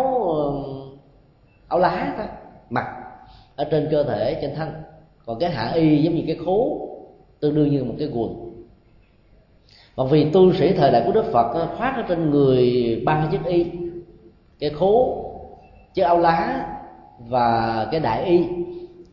áo 1.69 1.79
lá 1.79 2.15
đó 2.19 2.25
mặc 2.71 2.87
ở 3.57 3.65
trên 3.65 3.89
cơ 3.91 4.05
thể, 4.05 4.39
trên 4.43 4.55
thân. 4.55 4.69
Còn 5.27 5.39
cái 5.39 5.51
hạ 5.51 5.73
y 5.75 6.03
giống 6.03 6.15
như 6.15 6.23
cái 6.27 6.37
khố, 6.45 6.89
tương 7.41 7.55
đương 7.55 7.71
như 7.71 7.85
một 7.85 7.95
cái 7.99 8.09
quần. 8.15 8.45
Và 9.95 10.05
vì 10.05 10.31
tu 10.31 10.53
sĩ 10.53 10.73
thời 10.73 10.91
đại 10.91 11.03
của 11.07 11.13
đức 11.13 11.25
phật 11.33 11.55
ờ, 11.55 11.69
khoác 11.77 11.93
ở 11.97 12.03
trên 12.09 12.31
người 12.31 13.03
ba 13.07 13.29
chiếc 13.31 13.45
y, 13.45 13.67
cái 14.59 14.71
khố, 14.71 15.25
chiếc 15.95 16.03
áo 16.03 16.19
lá 16.19 16.67
và 17.19 17.89
cái 17.91 18.01
đại 18.01 18.25
y 18.25 18.45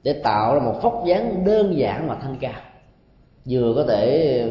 để 0.04 0.14
tạo 0.14 0.54
ra 0.54 0.60
một 0.60 0.74
vóc 0.82 1.04
dáng 1.06 1.46
đơn 1.46 1.78
giản 1.78 2.08
mà 2.08 2.16
thanh 2.22 2.36
cao 2.42 2.71
vừa 3.50 3.74
có 3.76 3.84
thể 3.84 4.44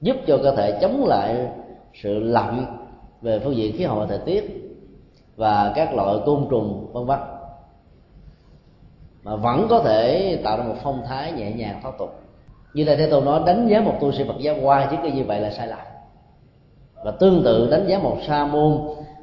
giúp 0.00 0.16
cho 0.26 0.38
cơ 0.42 0.56
thể 0.56 0.78
chống 0.80 1.04
lại 1.04 1.48
sự 2.02 2.18
lạnh 2.18 2.66
về 3.22 3.38
phương 3.38 3.56
diện 3.56 3.76
khí 3.76 3.84
hậu 3.84 3.98
và 3.98 4.06
thời 4.06 4.18
tiết 4.18 4.60
và 5.36 5.72
các 5.76 5.94
loại 5.94 6.16
côn 6.26 6.46
trùng 6.50 6.92
vân 6.92 7.06
vân. 7.06 7.18
Mà 9.22 9.36
vẫn 9.36 9.66
có 9.70 9.80
thể 9.80 10.36
tạo 10.44 10.56
ra 10.56 10.64
một 10.64 10.76
phong 10.82 11.02
thái 11.06 11.32
nhẹ 11.32 11.52
nhàng 11.52 11.78
thoát 11.82 11.98
tục. 11.98 12.20
Như 12.74 12.84
là 12.84 12.96
thế 12.96 13.08
tôi 13.10 13.24
nói 13.24 13.42
đánh 13.46 13.68
giá 13.68 13.80
một 13.80 13.94
tu 14.00 14.12
sĩ 14.12 14.24
Phật 14.24 14.38
giáo 14.38 14.54
qua 14.62 14.88
chứ 14.90 14.96
cái 15.02 15.10
như 15.10 15.24
vậy 15.24 15.40
là 15.40 15.50
sai 15.50 15.66
lầm. 15.66 15.78
Và 17.04 17.10
tương 17.10 17.42
tự 17.44 17.70
đánh 17.70 17.86
giá 17.86 17.98
một 17.98 18.16
sa 18.26 18.46
môn 18.46 18.78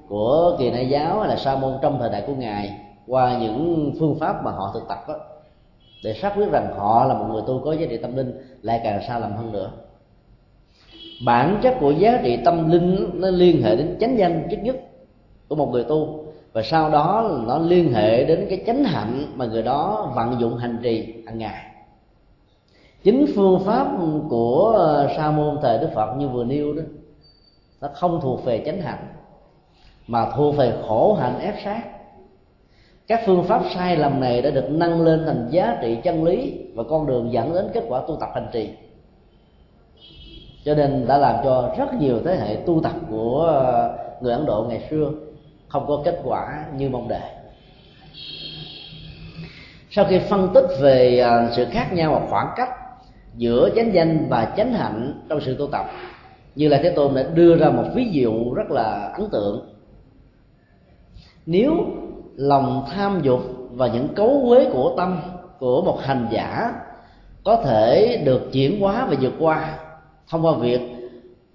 của 0.07 0.55
kỳ 0.59 0.71
đại 0.71 0.89
giáo 0.89 1.19
hay 1.19 1.29
là 1.29 1.35
sa 1.35 1.55
môn 1.55 1.73
trong 1.81 1.99
thời 1.99 2.09
đại 2.09 2.23
của 2.27 2.33
ngài 2.33 2.79
qua 3.07 3.37
những 3.37 3.91
phương 3.99 4.19
pháp 4.19 4.43
mà 4.43 4.51
họ 4.51 4.71
thực 4.73 4.83
tập 4.89 4.97
đó, 5.07 5.15
để 6.03 6.13
xác 6.13 6.33
quyết 6.37 6.51
rằng 6.51 6.73
họ 6.77 7.05
là 7.05 7.13
một 7.13 7.25
người 7.31 7.41
tu 7.47 7.61
có 7.65 7.73
giá 7.73 7.85
trị 7.89 7.97
tâm 7.97 8.15
linh, 8.15 8.33
lại 8.61 8.81
càng 8.83 9.01
xa 9.07 9.19
lầm 9.19 9.33
hơn 9.33 9.51
nữa. 9.51 9.71
Bản 11.25 11.59
chất 11.63 11.75
của 11.79 11.91
giá 11.91 12.19
trị 12.23 12.39
tâm 12.45 12.71
linh 12.71 13.09
nó 13.13 13.29
liên 13.29 13.63
hệ 13.63 13.75
đến 13.75 13.97
chánh 13.99 14.17
danh 14.17 14.47
trước 14.51 14.57
nhất 14.61 14.75
của 15.47 15.55
một 15.55 15.69
người 15.71 15.83
tu, 15.83 16.25
và 16.53 16.61
sau 16.61 16.89
đó 16.89 17.39
nó 17.47 17.57
liên 17.57 17.93
hệ 17.93 18.25
đến 18.25 18.45
cái 18.49 18.63
chánh 18.67 18.83
hạnh 18.83 19.25
mà 19.35 19.45
người 19.45 19.63
đó 19.63 20.11
vận 20.15 20.39
dụng 20.39 20.57
hành 20.57 20.77
trì 20.83 21.13
hàng 21.25 21.37
ngày. 21.37 21.65
Chính 23.03 23.25
phương 23.35 23.59
pháp 23.65 23.87
của 24.29 25.07
sa 25.17 25.31
môn 25.31 25.57
thời 25.61 25.77
đức 25.77 25.89
phật 25.95 26.15
như 26.17 26.27
vừa 26.27 26.43
nêu 26.43 26.73
đó, 26.73 26.81
nó 27.81 27.87
không 27.93 28.19
thuộc 28.21 28.45
về 28.45 28.63
chánh 28.65 28.81
hạnh, 28.81 29.07
mà 30.07 30.31
thuộc 30.35 30.55
về 30.55 30.73
khổ 30.87 31.13
hạnh 31.13 31.39
ép 31.39 31.55
sát 31.63 31.81
các 33.11 33.21
phương 33.25 33.43
pháp 33.43 33.61
sai 33.73 33.97
lầm 33.97 34.19
này 34.19 34.41
đã 34.41 34.49
được 34.49 34.69
nâng 34.69 35.01
lên 35.01 35.23
thành 35.25 35.47
giá 35.51 35.77
trị 35.81 35.97
chân 36.03 36.23
lý 36.23 36.53
và 36.75 36.83
con 36.89 37.07
đường 37.07 37.33
dẫn 37.33 37.53
đến 37.53 37.65
kết 37.73 37.83
quả 37.87 38.01
tu 38.07 38.17
tập 38.19 38.29
hành 38.33 38.47
trì. 38.53 38.69
Cho 40.65 40.75
nên 40.75 41.07
đã 41.07 41.17
làm 41.17 41.35
cho 41.43 41.73
rất 41.77 41.93
nhiều 41.93 42.19
thế 42.25 42.35
hệ 42.35 42.55
tu 42.65 42.81
tập 42.83 42.91
của 43.09 43.41
ờ, 43.47 43.97
người 44.21 44.33
ấn 44.33 44.45
độ 44.45 44.65
ngày 44.69 44.87
xưa 44.89 45.11
không 45.67 45.85
có 45.87 46.01
kết 46.05 46.19
quả 46.23 46.65
như 46.77 46.89
mong 46.89 47.07
đợi. 47.07 47.31
Sau 49.89 50.05
khi 50.05 50.19
phân 50.19 50.49
tích 50.53 50.65
về 50.81 51.19
ờ, 51.19 51.51
sự 51.55 51.65
khác 51.71 51.93
nhau 51.93 52.13
và 52.13 52.27
khoảng 52.29 52.47
cách 52.55 52.69
giữa 53.35 53.69
chánh 53.75 53.93
danh 53.93 54.27
và 54.29 54.53
chánh 54.57 54.73
hạnh 54.73 55.21
trong 55.29 55.41
sự 55.41 55.55
tu 55.59 55.67
tập, 55.67 55.85
như 56.55 56.67
là 56.67 56.79
thế 56.83 56.89
tôn 56.89 57.15
đã 57.15 57.23
đưa 57.33 57.57
ra 57.57 57.69
một 57.69 57.85
ví 57.95 58.09
dụ 58.11 58.53
rất 58.53 58.71
là 58.71 59.11
ấn 59.17 59.29
tượng. 59.29 59.67
Nếu 61.45 61.85
lòng 62.41 62.85
tham 62.91 63.19
dục 63.23 63.39
và 63.71 63.87
những 63.87 64.07
cấu 64.15 64.45
quế 64.47 64.69
của 64.73 64.93
tâm 64.97 65.21
của 65.59 65.81
một 65.81 65.99
hành 66.01 66.27
giả 66.31 66.73
có 67.43 67.55
thể 67.55 68.21
được 68.25 68.51
chuyển 68.51 68.81
hóa 68.81 69.07
và 69.09 69.15
vượt 69.21 69.33
qua 69.39 69.79
thông 70.29 70.45
qua 70.45 70.53
việc 70.53 70.81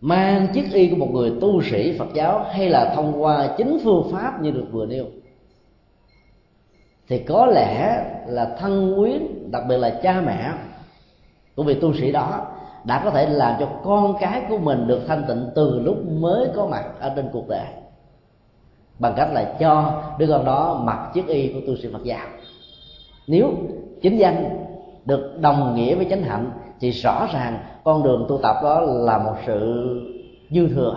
mang 0.00 0.46
chiếc 0.54 0.72
y 0.72 0.88
của 0.88 0.96
một 0.96 1.08
người 1.12 1.32
tu 1.40 1.62
sĩ 1.62 1.98
Phật 1.98 2.08
giáo 2.14 2.46
hay 2.50 2.68
là 2.68 2.92
thông 2.94 3.22
qua 3.22 3.48
chính 3.56 3.78
phương 3.84 4.08
pháp 4.12 4.42
như 4.42 4.50
được 4.50 4.66
vừa 4.72 4.86
nêu. 4.86 5.04
Thì 7.08 7.18
có 7.18 7.46
lẽ 7.46 8.04
là 8.26 8.56
thân 8.58 8.94
quyến, 8.98 9.50
đặc 9.50 9.62
biệt 9.68 9.76
là 9.76 9.90
cha 10.02 10.22
mẹ 10.26 10.52
của 11.56 11.62
vị 11.62 11.74
tu 11.74 11.94
sĩ 11.94 12.12
đó, 12.12 12.46
đã 12.84 13.00
có 13.04 13.10
thể 13.10 13.26
làm 13.26 13.56
cho 13.60 13.68
con 13.84 14.14
cái 14.20 14.42
của 14.48 14.58
mình 14.58 14.86
được 14.86 15.00
thanh 15.08 15.24
tịnh 15.28 15.48
từ 15.54 15.80
lúc 15.80 15.96
mới 16.10 16.48
có 16.56 16.66
mặt 16.66 16.84
ở 17.00 17.12
trên 17.16 17.28
cuộc 17.32 17.48
đời 17.48 17.66
bằng 18.98 19.12
cách 19.16 19.28
là 19.32 19.56
cho 19.60 20.02
đứa 20.18 20.26
con 20.26 20.44
đó 20.44 20.82
mặc 20.84 21.10
chiếc 21.14 21.26
y 21.26 21.52
của 21.52 21.60
tu 21.66 21.76
sĩ 21.76 21.88
Phật 21.92 22.04
giáo. 22.04 22.26
Nếu 23.26 23.50
chính 24.02 24.18
danh 24.18 24.66
được 25.04 25.40
đồng 25.40 25.74
nghĩa 25.76 25.94
với 25.94 26.06
chánh 26.10 26.22
hạnh, 26.22 26.50
thì 26.80 26.90
rõ 26.90 27.28
ràng 27.32 27.58
con 27.84 28.02
đường 28.02 28.26
tu 28.28 28.38
tập 28.38 28.56
đó 28.62 28.80
là 28.80 29.18
một 29.18 29.34
sự 29.46 29.86
dư 30.50 30.68
thừa. 30.68 30.96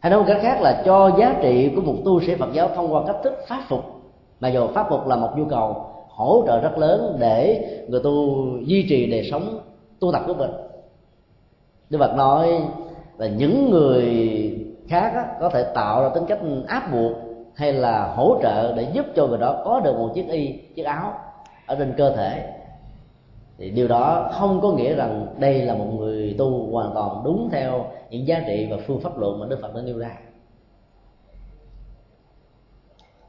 Hay 0.00 0.10
nói 0.10 0.20
một 0.20 0.26
cách 0.28 0.38
khác 0.42 0.60
là 0.60 0.82
cho 0.84 1.10
giá 1.18 1.36
trị 1.42 1.70
của 1.76 1.82
một 1.82 1.94
tu 2.04 2.20
sĩ 2.20 2.34
Phật 2.34 2.52
giáo 2.52 2.70
thông 2.76 2.92
qua 2.92 3.02
cách 3.06 3.16
thức 3.24 3.34
pháp 3.48 3.62
phục. 3.68 3.84
Mà 4.40 4.48
dù 4.48 4.66
pháp 4.66 4.86
phục 4.90 5.06
là 5.06 5.16
một 5.16 5.30
nhu 5.36 5.44
cầu 5.44 5.86
hỗ 6.08 6.44
trợ 6.46 6.60
rất 6.60 6.78
lớn 6.78 7.16
để 7.20 7.66
người 7.88 8.00
tu 8.04 8.46
duy 8.64 8.86
trì 8.88 9.06
đời 9.06 9.28
sống 9.30 9.58
tu 10.00 10.12
tập 10.12 10.22
của 10.26 10.34
mình. 10.34 10.50
Đức 11.90 11.98
Phật 11.98 12.14
nói 12.16 12.60
là 13.18 13.26
những 13.26 13.70
người 13.70 14.04
khác 14.88 15.12
á, 15.14 15.26
có 15.40 15.48
thể 15.48 15.64
tạo 15.74 16.02
ra 16.02 16.08
tính 16.14 16.24
cách 16.28 16.38
áp 16.68 16.92
buộc 16.92 17.12
hay 17.54 17.72
là 17.72 18.12
hỗ 18.16 18.38
trợ 18.42 18.74
để 18.76 18.90
giúp 18.92 19.06
cho 19.16 19.26
người 19.26 19.38
đó 19.38 19.62
có 19.64 19.80
được 19.80 19.96
một 19.98 20.10
chiếc 20.14 20.28
y 20.28 20.52
chiếc 20.76 20.82
áo 20.82 21.14
ở 21.66 21.74
trên 21.74 21.94
cơ 21.96 22.16
thể. 22.16 22.52
Thì 23.58 23.70
điều 23.70 23.88
đó 23.88 24.30
không 24.32 24.60
có 24.60 24.70
nghĩa 24.72 24.94
rằng 24.94 25.26
đây 25.38 25.62
là 25.62 25.74
một 25.74 25.86
người 25.98 26.34
tu 26.38 26.72
hoàn 26.72 26.94
toàn 26.94 27.22
đúng 27.24 27.48
theo 27.52 27.86
những 28.10 28.26
giá 28.26 28.42
trị 28.46 28.68
và 28.70 28.76
phương 28.86 29.00
pháp 29.00 29.18
luận 29.18 29.40
mà 29.40 29.46
Đức 29.46 29.58
Phật 29.62 29.74
đã 29.74 29.80
nêu 29.82 29.98
ra. 29.98 30.10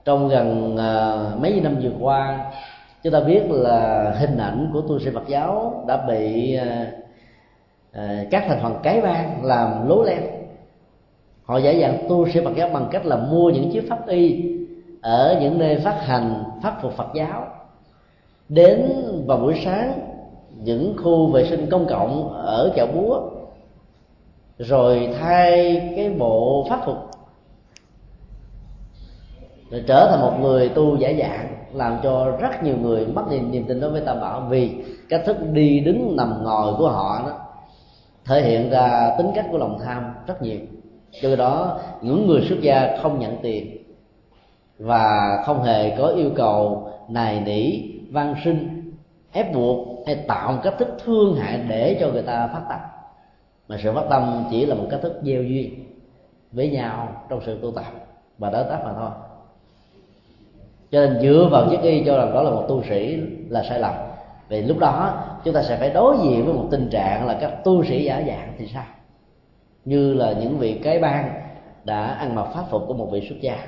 Trong 0.06 0.28
gần 0.28 0.76
uh, 0.76 1.41
mấy 1.41 1.62
năm 1.64 1.76
vừa 1.82 1.91
qua 1.99 2.51
chúng 3.03 3.14
ta 3.14 3.20
biết 3.20 3.43
là 3.49 4.12
hình 4.20 4.38
ảnh 4.38 4.70
của 4.74 4.82
tu 4.82 4.99
sĩ 4.99 5.10
Phật 5.14 5.28
giáo 5.28 5.84
đã 5.88 5.97
bị 6.08 6.58
uh, 6.62 6.88
uh, 7.97 8.28
các 8.32 8.43
thành 8.47 8.60
phần 8.64 8.80
cái 8.84 9.01
bang 9.01 9.45
làm 9.45 9.89
lố 9.89 10.03
len 10.03 10.35
họ 11.46 11.58
dễ 11.58 11.74
dàng 11.74 11.98
tu 12.10 12.30
sĩ 12.30 12.39
Phật 12.46 12.56
giáo 12.56 12.70
bằng 12.70 12.88
cách 12.91 13.06
là 13.06 13.16
mua 13.16 13.50
những 13.50 13.72
chiếc 13.72 13.89
pháp 13.89 14.08
y 14.08 14.52
ở 15.02 15.38
những 15.41 15.58
nơi 15.58 15.78
phát 15.78 16.06
hành 16.06 16.43
pháp 16.64 16.78
phục 16.82 16.93
Phật 16.93 17.08
giáo. 17.16 17.48
Đến 18.50 18.91
vào 19.28 19.38
buổi 19.38 19.62
sáng, 19.66 20.00
những 20.64 20.96
khu 21.04 21.28
vệ 21.28 21.46
sinh 21.50 21.70
công 21.70 21.88
cộng 21.89 22.34
ở 22.34 22.74
chợ 22.76 22.88
búa, 22.96 23.22
rồi 24.58 25.10
thay 25.20 25.82
cái 25.96 26.10
bộ 26.10 26.66
pháp 26.70 26.82
phục. 26.86 26.98
Rồi 29.70 29.84
trở 29.88 30.08
thành 30.10 30.22
một 30.22 30.34
người 30.41 30.70
tu 30.70 30.98
giả 30.98 31.14
dạng, 31.20 31.48
làm 31.74 32.00
cho 32.04 32.32
rất 32.39 32.64
nhiều 32.64 32.78
người 32.78 33.06
mất 33.06 33.24
niềm 33.30 33.52
niềm 33.52 33.66
tin 33.68 33.80
đối 33.80 33.89
với 33.91 34.02
tam 34.02 34.22
bảo 34.22 34.41
vì 34.50 34.72
cách 35.10 35.22
thức 35.26 35.38
đi 35.52 35.80
đứng 35.80 36.16
nằm 36.16 36.43
ngồi 36.43 36.74
của 36.78 36.89
họ 36.89 37.22
đó 37.26 37.32
thể 38.26 38.41
hiện 38.41 38.70
ra 38.70 39.16
tính 39.18 39.32
cách 39.36 39.46
của 39.52 39.58
lòng 39.58 39.80
tham 39.86 40.14
rất 40.28 40.41
nhiều 40.41 40.60
do 41.22 41.36
đó, 41.36 41.80
những 42.01 42.28
người 42.28 42.45
xuất 42.49 42.61
gia 42.61 42.97
không 43.01 43.20
nhận 43.20 43.38
tiền 43.41 43.78
và 44.80 45.43
không 45.45 45.63
hề 45.63 45.97
có 45.97 46.07
yêu 46.07 46.30
cầu 46.36 46.89
nài 47.09 47.39
nỉ, 47.39 47.82
van 48.11 48.36
sinh 48.43 48.91
ép 49.32 49.53
buộc 49.53 50.07
hay 50.07 50.16
tạo 50.16 50.51
một 50.51 50.59
cách 50.63 50.74
thức 50.80 50.88
thương 51.05 51.36
hại 51.36 51.59
để 51.68 51.97
cho 51.99 52.09
người 52.11 52.22
ta 52.22 52.47
phát 52.47 52.61
tâm. 52.70 52.80
Mà 53.68 53.78
sự 53.84 53.93
phát 53.93 54.05
tâm 54.09 54.43
chỉ 54.51 54.66
là 54.66 54.76
một 54.76 54.88
cách 54.91 54.99
thức 55.01 55.20
gieo 55.24 55.43
duyên 55.43 55.86
với 56.51 56.70
nhau 56.70 57.26
trong 57.30 57.39
sự 57.45 57.59
tu 57.61 57.72
tập 57.72 57.86
và 58.38 58.49
đối 58.49 58.63
tác 58.63 58.80
mà 58.84 58.93
thôi. 58.93 59.09
Cho 60.91 61.05
nên 61.05 61.20
dựa 61.22 61.47
vào 61.51 61.70
chiếc 61.70 61.82
y 61.82 62.03
cho 62.05 62.18
rằng 62.18 62.34
đó 62.34 62.41
là 62.41 62.51
một 62.51 62.66
tu 62.68 62.84
sĩ 62.89 63.18
là 63.49 63.63
sai 63.70 63.80
lầm. 63.80 63.93
Vì 64.49 64.61
lúc 64.61 64.78
đó 64.80 65.24
chúng 65.43 65.53
ta 65.53 65.63
sẽ 65.63 65.78
phải 65.78 65.89
đối 65.89 66.18
diện 66.24 66.45
với 66.45 66.53
một 66.53 66.68
tình 66.72 66.89
trạng 66.89 67.28
là 67.28 67.38
các 67.41 67.63
tu 67.63 67.84
sĩ 67.84 68.03
giả 68.03 68.24
dạng 68.28 68.53
thì 68.57 68.68
sao? 68.68 68.84
Như 69.86 70.14
là 70.14 70.34
những 70.34 70.58
vị 70.58 70.80
cái 70.84 71.00
bang 71.00 71.42
đã 71.84 72.06
ăn 72.06 72.36
mặc 72.36 72.48
pháp 72.54 72.64
phục 72.72 72.84
của 72.88 72.94
một 72.94 73.10
vị 73.12 73.28
xuất 73.30 73.36
gia. 73.42 73.68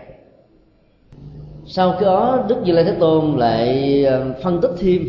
Sau 1.66 1.96
khi 2.00 2.06
đó, 2.06 2.46
đức 2.48 2.62
như 2.64 2.72
lai 2.72 2.84
thế 2.84 2.96
tôn 3.00 3.38
lại 3.38 4.04
ờ, 4.06 4.34
phân 4.44 4.62
tích 4.62 4.72
thêm 4.80 5.02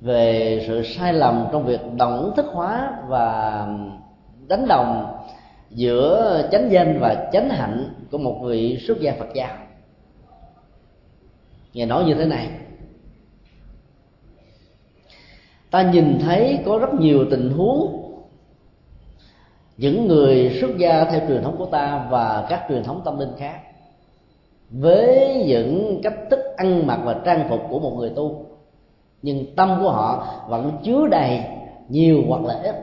về 0.00 0.64
sự 0.66 0.82
sai 0.82 1.12
lầm 1.12 1.46
trong 1.52 1.64
việc 1.66 1.80
đồng 1.96 2.32
thức 2.36 2.46
hóa 2.52 2.92
và 3.08 3.66
đánh 4.48 4.68
đồng 4.68 5.16
giữa 5.70 6.48
chánh 6.52 6.70
danh 6.70 6.98
và 7.00 7.30
chánh 7.32 7.48
hạnh 7.48 7.94
của 8.10 8.18
một 8.18 8.40
vị 8.44 8.78
xuất 8.86 9.00
gia 9.00 9.12
phật 9.12 9.28
giáo. 9.34 9.56
Ngài 11.74 11.86
nói 11.86 12.04
như 12.04 12.14
thế 12.14 12.24
này, 12.24 12.48
ta 15.70 15.82
nhìn 15.82 16.18
thấy 16.20 16.58
có 16.66 16.78
rất 16.78 16.94
nhiều 16.94 17.24
tình 17.30 17.50
huống 17.50 18.07
những 19.78 20.08
người 20.08 20.58
xuất 20.60 20.76
gia 20.78 21.04
theo 21.04 21.20
truyền 21.28 21.42
thống 21.42 21.54
của 21.58 21.66
ta 21.66 22.06
và 22.10 22.46
các 22.48 22.64
truyền 22.68 22.82
thống 22.82 23.00
tâm 23.04 23.18
linh 23.18 23.32
khác, 23.38 23.60
với 24.70 25.44
những 25.46 26.00
cách 26.02 26.14
thức 26.30 26.40
ăn 26.56 26.86
mặc 26.86 27.00
và 27.04 27.20
trang 27.24 27.46
phục 27.48 27.60
của 27.70 27.78
một 27.78 27.92
người 27.98 28.10
tu, 28.10 28.44
nhưng 29.22 29.54
tâm 29.56 29.78
của 29.82 29.90
họ 29.90 30.26
vẫn 30.48 30.72
chứa 30.84 31.06
đầy 31.10 31.40
nhiều 31.88 32.22
hoặc 32.28 32.44
là 32.44 32.60
ít 32.62 32.74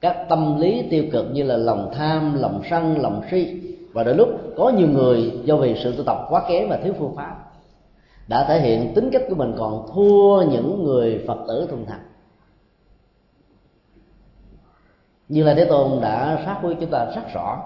các 0.00 0.26
tâm 0.28 0.60
lý 0.60 0.82
tiêu 0.90 1.04
cực 1.12 1.26
như 1.32 1.42
là 1.42 1.56
lòng 1.56 1.90
tham, 1.94 2.40
lòng 2.40 2.62
sân, 2.70 3.02
lòng 3.02 3.22
si. 3.30 3.60
Và 3.92 4.02
đôi 4.02 4.14
lúc 4.14 4.28
có 4.56 4.72
nhiều 4.76 4.88
người 4.88 5.32
do 5.44 5.56
vì 5.56 5.74
sự 5.84 5.94
tu 5.96 6.04
tập 6.04 6.26
quá 6.30 6.42
kém 6.48 6.68
và 6.68 6.78
thiếu 6.84 6.94
phương 6.98 7.16
pháp 7.16 7.36
đã 8.28 8.44
thể 8.48 8.60
hiện 8.60 8.94
tính 8.94 9.10
cách 9.12 9.22
của 9.28 9.34
mình 9.34 9.54
còn 9.58 9.86
thua 9.94 10.42
những 10.42 10.84
người 10.84 11.24
phật 11.26 11.38
tử 11.48 11.66
thuần 11.70 11.86
thành 11.86 12.00
như 15.30 15.42
là 15.42 15.54
thế 15.54 15.64
tôn 15.64 16.00
đã 16.00 16.42
phát 16.46 16.58
huy 16.62 16.74
chúng 16.80 16.90
ta 16.90 17.04
rất 17.14 17.34
rõ, 17.34 17.62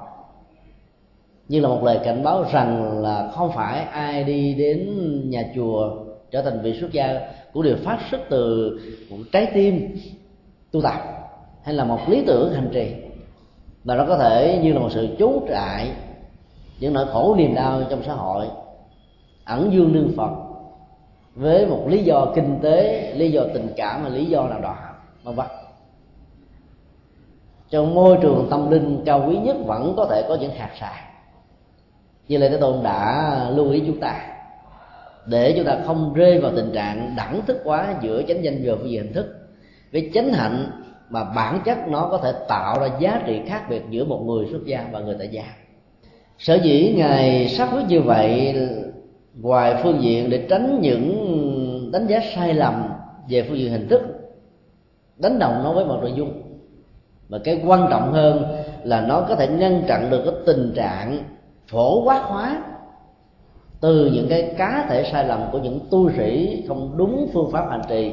như 1.49 1.61
là 1.61 1.69
một 1.69 1.85
lời 1.85 2.01
cảnh 2.05 2.23
báo 2.23 2.45
rằng 2.53 3.01
là 3.03 3.31
không 3.35 3.53
phải 3.53 3.85
ai 3.85 4.25
đi 4.25 4.55
đến 4.55 4.91
nhà 5.31 5.43
chùa 5.55 5.97
trở 6.31 6.43
thành 6.43 6.61
vị 6.63 6.81
xuất 6.81 6.93
gia 6.93 7.21
cũng 7.53 7.63
đều 7.63 7.77
phát 7.85 7.99
xuất 8.11 8.21
từ 8.31 8.71
một 9.11 9.17
trái 9.33 9.51
tim 9.55 9.97
tu 10.73 10.83
tập 10.83 11.01
hay 11.63 11.75
là 11.75 11.85
một 11.85 11.99
lý 12.09 12.25
tưởng 12.27 12.53
hành 12.53 12.71
trì. 12.73 12.95
Mà 13.85 13.95
nó 13.95 14.05
có 14.09 14.19
thể 14.19 14.61
như 14.63 14.73
là 14.73 14.79
một 14.81 14.93
sự 14.93 15.09
trốn 15.19 15.47
trại, 15.49 15.91
những 16.81 16.93
nỗi 16.93 17.07
khổ 17.07 17.35
niềm 17.39 17.55
đau 17.55 17.83
trong 17.91 18.03
xã 18.07 18.13
hội, 18.13 18.47
ẩn 19.45 19.73
dương 19.73 19.93
nương 19.93 20.13
phật 20.17 20.31
với 21.35 21.67
một 21.67 21.85
lý 21.89 22.05
do 22.05 22.27
kinh 22.35 22.59
tế, 22.63 23.13
lý 23.17 23.31
do 23.31 23.43
tình 23.55 23.69
cảm 23.77 24.03
và 24.03 24.09
lý 24.09 24.25
do 24.25 24.47
nào 24.49 24.61
đó, 24.61 24.77
vân 25.23 25.35
vân 25.35 25.47
trong 27.75 27.95
môi 27.95 28.19
trường 28.23 28.47
tâm 28.51 28.71
linh 28.71 29.03
cao 29.07 29.25
quý 29.29 29.37
nhất 29.37 29.57
vẫn 29.67 29.95
có 29.97 30.07
thể 30.11 30.25
có 30.29 30.37
những 30.41 30.51
hạt 30.51 30.71
sạn 30.81 30.93
như 32.29 32.39
lê 32.39 32.49
thế 32.49 32.57
tôn 32.57 32.83
đã 32.83 33.51
lưu 33.55 33.71
ý 33.71 33.83
chúng 33.87 34.01
ta. 34.01 34.21
Để 35.27 35.55
chúng 35.57 35.67
ta 35.67 35.79
không 35.87 36.15
rơi 36.15 36.39
vào 36.39 36.53
tình 36.57 36.71
trạng 36.75 37.15
đẳng 37.17 37.41
thức 37.47 37.61
quá 37.65 37.95
giữa 38.03 38.23
chánh 38.29 38.45
danh 38.45 38.61
và 38.65 38.75
phi 38.83 38.97
hình 38.97 39.13
thức. 39.13 39.27
Với 39.93 40.11
chánh 40.15 40.33
hạnh 40.33 40.71
mà 41.11 41.25
bản 41.25 41.61
chất 41.65 41.79
nó 41.89 42.09
có 42.11 42.19
thể 42.19 42.33
tạo 42.49 42.81
ra 42.81 42.89
giá 42.99 43.23
trị 43.27 43.41
khác 43.47 43.63
biệt 43.71 43.83
giữa 43.91 44.05
một 44.05 44.23
người 44.27 44.47
xuất 44.51 44.65
gia 44.65 44.85
và 44.93 45.01
người 45.01 45.17
tại 45.19 45.29
gia. 45.29 45.45
Sở 46.39 46.55
dĩ 46.55 46.95
ngài 46.97 47.49
xác 47.49 47.69
quyết 47.73 47.85
như 47.89 48.01
vậy, 48.01 48.57
ngoài 49.41 49.75
phương 49.83 50.03
diện 50.03 50.31
để 50.31 50.47
tránh 50.51 50.79
những 50.81 51.91
đánh 51.93 52.07
giá 52.07 52.21
sai 52.35 52.55
lầm 52.55 52.89
về 53.29 53.43
phương 53.43 53.59
diện 53.59 53.73
hình 53.73 53.89
thức, 53.89 54.03
đánh 55.17 55.39
đồng 55.39 55.61
nó 55.65 55.73
với 55.73 55.85
một 55.85 55.99
nội 56.01 56.13
dung 56.17 56.44
mà 57.29 57.39
cái 57.45 57.63
quan 57.67 57.87
trọng 57.91 58.13
hơn 58.13 58.45
là 58.85 59.01
nó 59.01 59.27
có 59.29 59.37
thể 59.37 59.49
ngăn 59.49 59.83
chặn 59.89 60.11
được 60.11 60.23
cái 60.25 60.35
tình 60.47 60.73
trạng 60.77 61.25
phổ 61.67 62.05
quát 62.05 62.23
hóa 62.25 62.63
từ 63.81 64.11
những 64.15 64.27
cái 64.29 64.55
cá 64.59 64.87
thể 64.89 65.09
sai 65.13 65.25
lầm 65.25 65.41
của 65.53 65.59
những 65.59 65.81
tu 65.91 66.11
sĩ 66.11 66.63
không 66.69 66.97
đúng 66.97 67.29
phương 67.33 67.51
pháp 67.53 67.71
hành 67.71 67.83
trì 67.89 68.13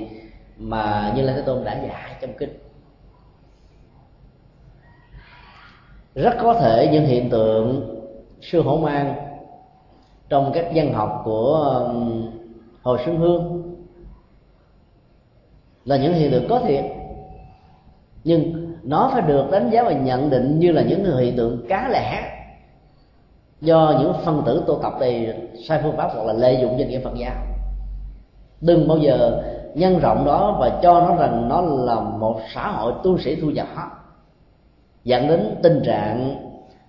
mà 0.57 1.13
như 1.15 1.21
lai 1.21 1.35
thế 1.35 1.41
tôn 1.41 1.63
đã 1.63 1.81
dạy 1.87 2.15
trong 2.21 2.33
kinh. 2.37 2.49
Rất 6.15 6.33
có 6.41 6.53
thể 6.53 6.89
những 6.91 7.05
hiện 7.05 7.29
tượng 7.29 7.97
sư 8.41 8.61
hổ 8.61 8.77
mang 8.77 9.15
trong 10.29 10.51
các 10.53 10.71
văn 10.75 10.93
học 10.93 11.21
của 11.25 11.53
um, 11.87 12.31
hồ 12.81 12.97
xuân 13.05 13.17
hương 13.17 13.61
là 15.85 15.97
những 15.97 16.13
hiện 16.13 16.31
tượng 16.31 16.47
có 16.49 16.59
thiệt. 16.59 16.85
Nhưng 18.23 18.60
nó 18.83 19.09
phải 19.13 19.21
được 19.21 19.51
đánh 19.51 19.69
giá 19.69 19.83
và 19.83 19.91
nhận 19.91 20.29
định 20.29 20.59
như 20.59 20.71
là 20.71 20.81
những 20.81 21.17
hiện 21.17 21.37
tượng 21.37 21.65
cá 21.69 21.89
lẻ. 21.89 22.37
Do 23.61 23.95
những 23.99 24.13
phân 24.25 24.43
tử 24.45 24.63
tu 24.67 24.79
tập 24.83 24.93
thì 24.99 25.27
sai 25.67 25.79
phương 25.83 25.97
pháp 25.97 26.09
hoặc 26.15 26.23
là 26.23 26.33
lợi 26.33 26.57
dụng 26.61 26.79
danh 26.79 26.89
nghĩa 26.89 26.99
Phật 26.99 27.13
giáo. 27.17 27.33
Đừng 28.61 28.87
bao 28.87 28.97
giờ 28.97 29.43
nhân 29.75 29.99
rộng 29.99 30.25
đó 30.25 30.57
và 30.59 30.79
cho 30.81 31.01
nó 31.01 31.15
rằng 31.15 31.49
nó 31.49 31.61
là 31.61 31.99
một 31.99 32.39
xã 32.53 32.67
hội 32.67 32.93
tu 33.03 33.17
sĩ 33.17 33.35
thu 33.35 33.49
nhỏ 33.49 33.91
dẫn 35.03 35.27
đến 35.27 35.55
tình 35.63 35.81
trạng 35.85 36.35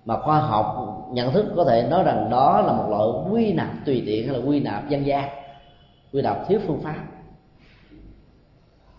mà 0.05 0.19
khoa 0.19 0.39
học 0.39 0.93
nhận 1.11 1.31
thức 1.31 1.45
có 1.55 1.65
thể 1.65 1.87
nói 1.89 2.03
rằng 2.03 2.29
đó 2.29 2.61
là 2.61 2.73
một 2.73 2.85
loại 2.89 3.07
quy 3.31 3.53
nạp 3.53 3.69
tùy 3.85 4.03
tiện 4.05 4.27
hay 4.27 4.37
là 4.37 4.45
quy 4.45 4.59
nạp 4.59 4.89
dân 4.89 5.05
gian, 5.05 5.29
quy 6.13 6.21
nạp 6.21 6.47
thiếu 6.47 6.59
phương 6.67 6.81
pháp. 6.83 6.95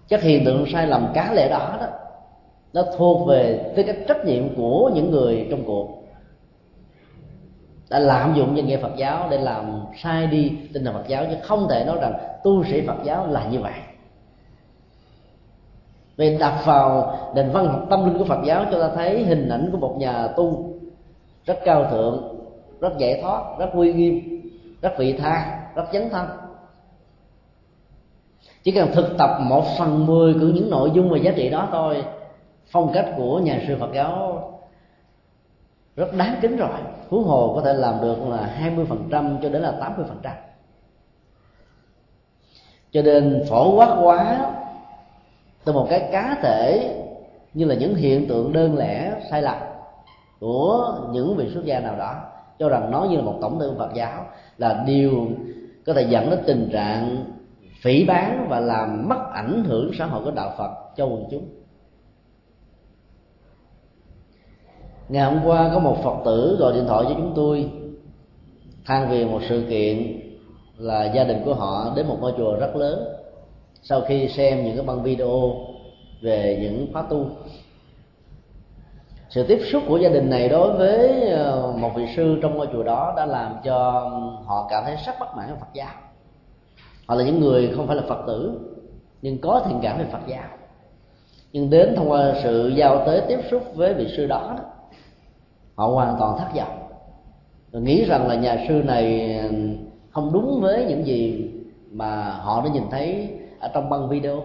Các 0.09 0.23
hiện 0.23 0.45
tượng 0.45 0.65
sai 0.73 0.87
lầm 0.87 1.13
cá 1.15 1.33
lệ 1.33 1.49
đó 1.49 1.77
đó 1.81 1.87
nó 2.75 2.83
thuộc 2.97 3.29
về 3.29 3.73
tư 3.77 3.83
cách 3.87 3.97
trách 4.09 4.25
nhiệm 4.25 4.55
của 4.57 4.91
những 4.95 5.11
người 5.11 5.47
trong 5.51 5.65
cuộc. 5.67 6.05
Đã 7.91 7.99
lạm 7.99 8.35
dụng 8.35 8.57
danh 8.57 8.67
nghĩa 8.67 8.77
Phật 8.77 8.97
giáo 8.97 9.27
để 9.31 9.39
làm 9.39 9.81
sai 10.03 10.27
đi 10.27 10.53
tinh 10.73 10.85
thần 10.85 10.95
Phật 10.95 11.09
giáo 11.09 11.25
chứ 11.31 11.37
không 11.43 11.67
thể 11.71 11.85
nói 11.85 11.99
rằng 12.01 12.15
tu 12.45 12.65
sĩ 12.65 12.87
Phật 12.87 12.97
giáo 13.05 13.27
là 13.27 13.47
như 13.47 13.61
vậy. 13.61 13.73
Vì 16.17 16.39
đặt 16.39 16.63
vào 16.67 17.19
nền 17.35 17.51
văn 17.51 17.67
học 17.67 17.87
tâm 17.91 18.05
linh 18.05 18.19
của 18.19 18.25
Phật 18.25 18.45
giáo 18.45 18.65
cho 18.71 18.81
ta 18.81 18.95
thấy 18.95 19.25
hình 19.25 19.49
ảnh 19.49 19.69
của 19.73 19.79
một 19.79 19.97
nhà 19.99 20.29
tu 20.37 20.75
rất 21.45 21.59
cao 21.65 21.87
thượng, 21.91 22.37
rất 22.81 22.99
giải 22.99 23.21
thoát, 23.23 23.59
rất 23.59 23.73
uy 23.73 23.93
nghiêm, 23.93 24.41
rất 24.83 24.93
vị 24.99 25.13
tha, 25.13 25.61
rất 25.75 25.85
chấn 25.93 26.11
thân. 26.11 26.27
Chỉ 28.63 28.71
cần 28.71 28.89
thực 28.93 29.19
tập 29.19 29.39
một 29.41 29.65
phần 29.79 30.07
mười 30.07 30.35
của 30.35 30.47
những 30.47 30.71
nội 30.71 30.91
dung 30.95 31.11
và 31.11 31.19
giá 31.19 31.33
trị 31.37 31.51
đó 31.51 31.69
thôi 31.73 32.05
phong 32.75 32.91
cách 32.93 33.07
của 33.17 33.39
nhà 33.39 33.61
sư 33.69 33.77
Phật 33.81 33.91
giáo 33.95 34.41
rất 35.97 36.15
đáng 36.19 36.37
kính 36.41 36.57
rồi. 36.57 36.69
Phú 37.09 37.23
hồ 37.23 37.53
có 37.55 37.63
thể 37.63 37.73
làm 37.73 38.01
được 38.01 38.29
là 38.29 38.55
20% 39.11 39.39
cho 39.43 39.49
đến 39.49 39.63
là 39.63 39.73
80% 40.23 40.31
cho 42.93 43.03
nên 43.03 43.45
phổ 43.49 43.77
quát 43.77 43.97
quá 44.03 44.51
từ 45.65 45.73
một 45.73 45.87
cái 45.91 46.09
cá 46.13 46.37
thể 46.43 46.95
như 47.55 47.65
là 47.65 47.75
những 47.75 47.95
hiện 47.95 48.29
tượng 48.29 48.53
đơn 48.53 48.77
lẻ, 48.79 49.13
sai 49.31 49.43
lầm 49.43 49.57
của 50.41 50.99
những 51.13 51.37
vị 51.37 51.51
xuất 51.55 51.65
gia 51.65 51.81
nào 51.81 51.97
đó, 51.97 52.15
cho 52.59 52.69
rằng 52.69 52.91
nó 52.91 53.07
như 53.11 53.17
là 53.17 53.23
một 53.23 53.39
tổng 53.41 53.61
tư 53.61 53.75
Phật 53.79 53.91
giáo 53.95 54.27
là 54.59 54.85
điều 54.87 55.29
có 55.87 55.93
thể 55.93 56.03
dẫn 56.03 56.31
đến 56.31 56.39
tình 56.47 56.69
trạng 56.73 57.25
phỉ 57.83 58.05
bán 58.05 58.47
và 58.49 58.61
làm 58.61 59.09
mất 59.09 59.31
ảnh 59.33 59.65
hưởng 59.65 59.91
xã 59.99 60.07
hội 60.07 60.25
của 60.25 60.31
đạo 60.31 60.53
Phật 60.59 60.71
cho 60.97 61.05
quần 61.05 61.25
chúng. 61.31 61.64
Ngày 65.09 65.25
hôm 65.25 65.41
qua 65.45 65.71
có 65.75 65.79
một 65.79 65.97
phật 66.05 66.17
tử 66.25 66.57
gọi 66.61 66.73
điện 66.73 66.85
thoại 66.87 67.05
cho 67.09 67.15
chúng 67.15 67.33
tôi 67.37 67.71
than 68.87 69.11
về 69.11 69.25
một 69.25 69.41
sự 69.49 69.65
kiện 69.69 70.21
là 70.79 71.05
gia 71.05 71.25
đình 71.25 71.43
của 71.45 71.55
họ 71.55 71.93
đến 71.97 72.07
một 72.07 72.17
ngôi 72.21 72.33
chùa 72.37 72.57
rất 72.61 72.77
lớn. 72.77 73.05
Sau 73.83 74.01
khi 74.01 74.29
xem 74.29 74.65
những 74.65 74.77
cái 74.77 74.87
băng 74.87 75.03
video 75.03 75.55
về 76.23 76.59
những 76.63 76.93
khóa 76.93 77.03
tu 77.03 77.27
sự 79.31 79.43
tiếp 79.43 79.61
xúc 79.73 79.83
của 79.89 79.97
gia 79.97 80.09
đình 80.09 80.31
này 80.31 80.49
đối 80.49 80.73
với 80.73 81.29
ờ, 81.31 81.73
một 81.79 81.91
vị 81.97 82.07
sư 82.17 82.39
trong 82.43 82.57
ngôi 82.57 82.69
chùa 82.73 82.83
đó 82.83 83.15
đã 83.17 83.27
làm 83.27 83.57
cho 83.65 84.11
họ 84.45 84.67
cảm 84.71 84.85
thấy 84.85 84.97
rất 85.07 85.13
bất 85.21 85.37
mãn 85.37 85.47
với 85.47 85.57
Phật 85.61 85.67
giáo. 85.75 85.89
Họ 87.07 87.15
là 87.15 87.25
những 87.25 87.41
người 87.41 87.73
không 87.77 87.87
phải 87.87 87.97
là 87.97 88.03
Phật 88.09 88.25
tử 88.27 88.61
nhưng 89.23 89.41
có 89.41 89.63
thiện 89.69 89.79
cảm 89.83 89.99
về 89.99 90.05
Phật 90.13 90.19
giáo. 90.27 90.49
Nhưng 91.53 91.71
đến 91.71 91.95
thông 91.97 92.11
qua 92.11 92.35
sự 92.43 92.73
giao 92.77 93.07
tế 93.07 93.25
tiếp 93.29 93.39
xúc 93.51 93.63
với 93.75 93.95
vị 93.95 94.15
sư 94.17 94.27
đó, 94.27 94.55
đó 94.59 94.65
họ 95.75 95.87
hoàn 95.87 96.17
toàn 96.19 96.39
thất 96.39 96.55
vọng. 96.57 96.79
Tôi 97.73 97.83
nghĩ 97.83 98.05
rằng 98.05 98.29
là 98.29 98.35
nhà 98.35 98.65
sư 98.69 98.83
này 98.87 99.39
không 100.11 100.33
đúng 100.33 100.61
với 100.61 100.85
những 100.89 101.07
gì 101.07 101.51
mà 101.91 102.31
họ 102.31 102.63
đã 102.65 102.71
nhìn 102.73 102.83
thấy 102.91 103.29
ở 103.61 103.69
trong 103.75 103.91
băng 103.91 104.09
video. 104.09 104.43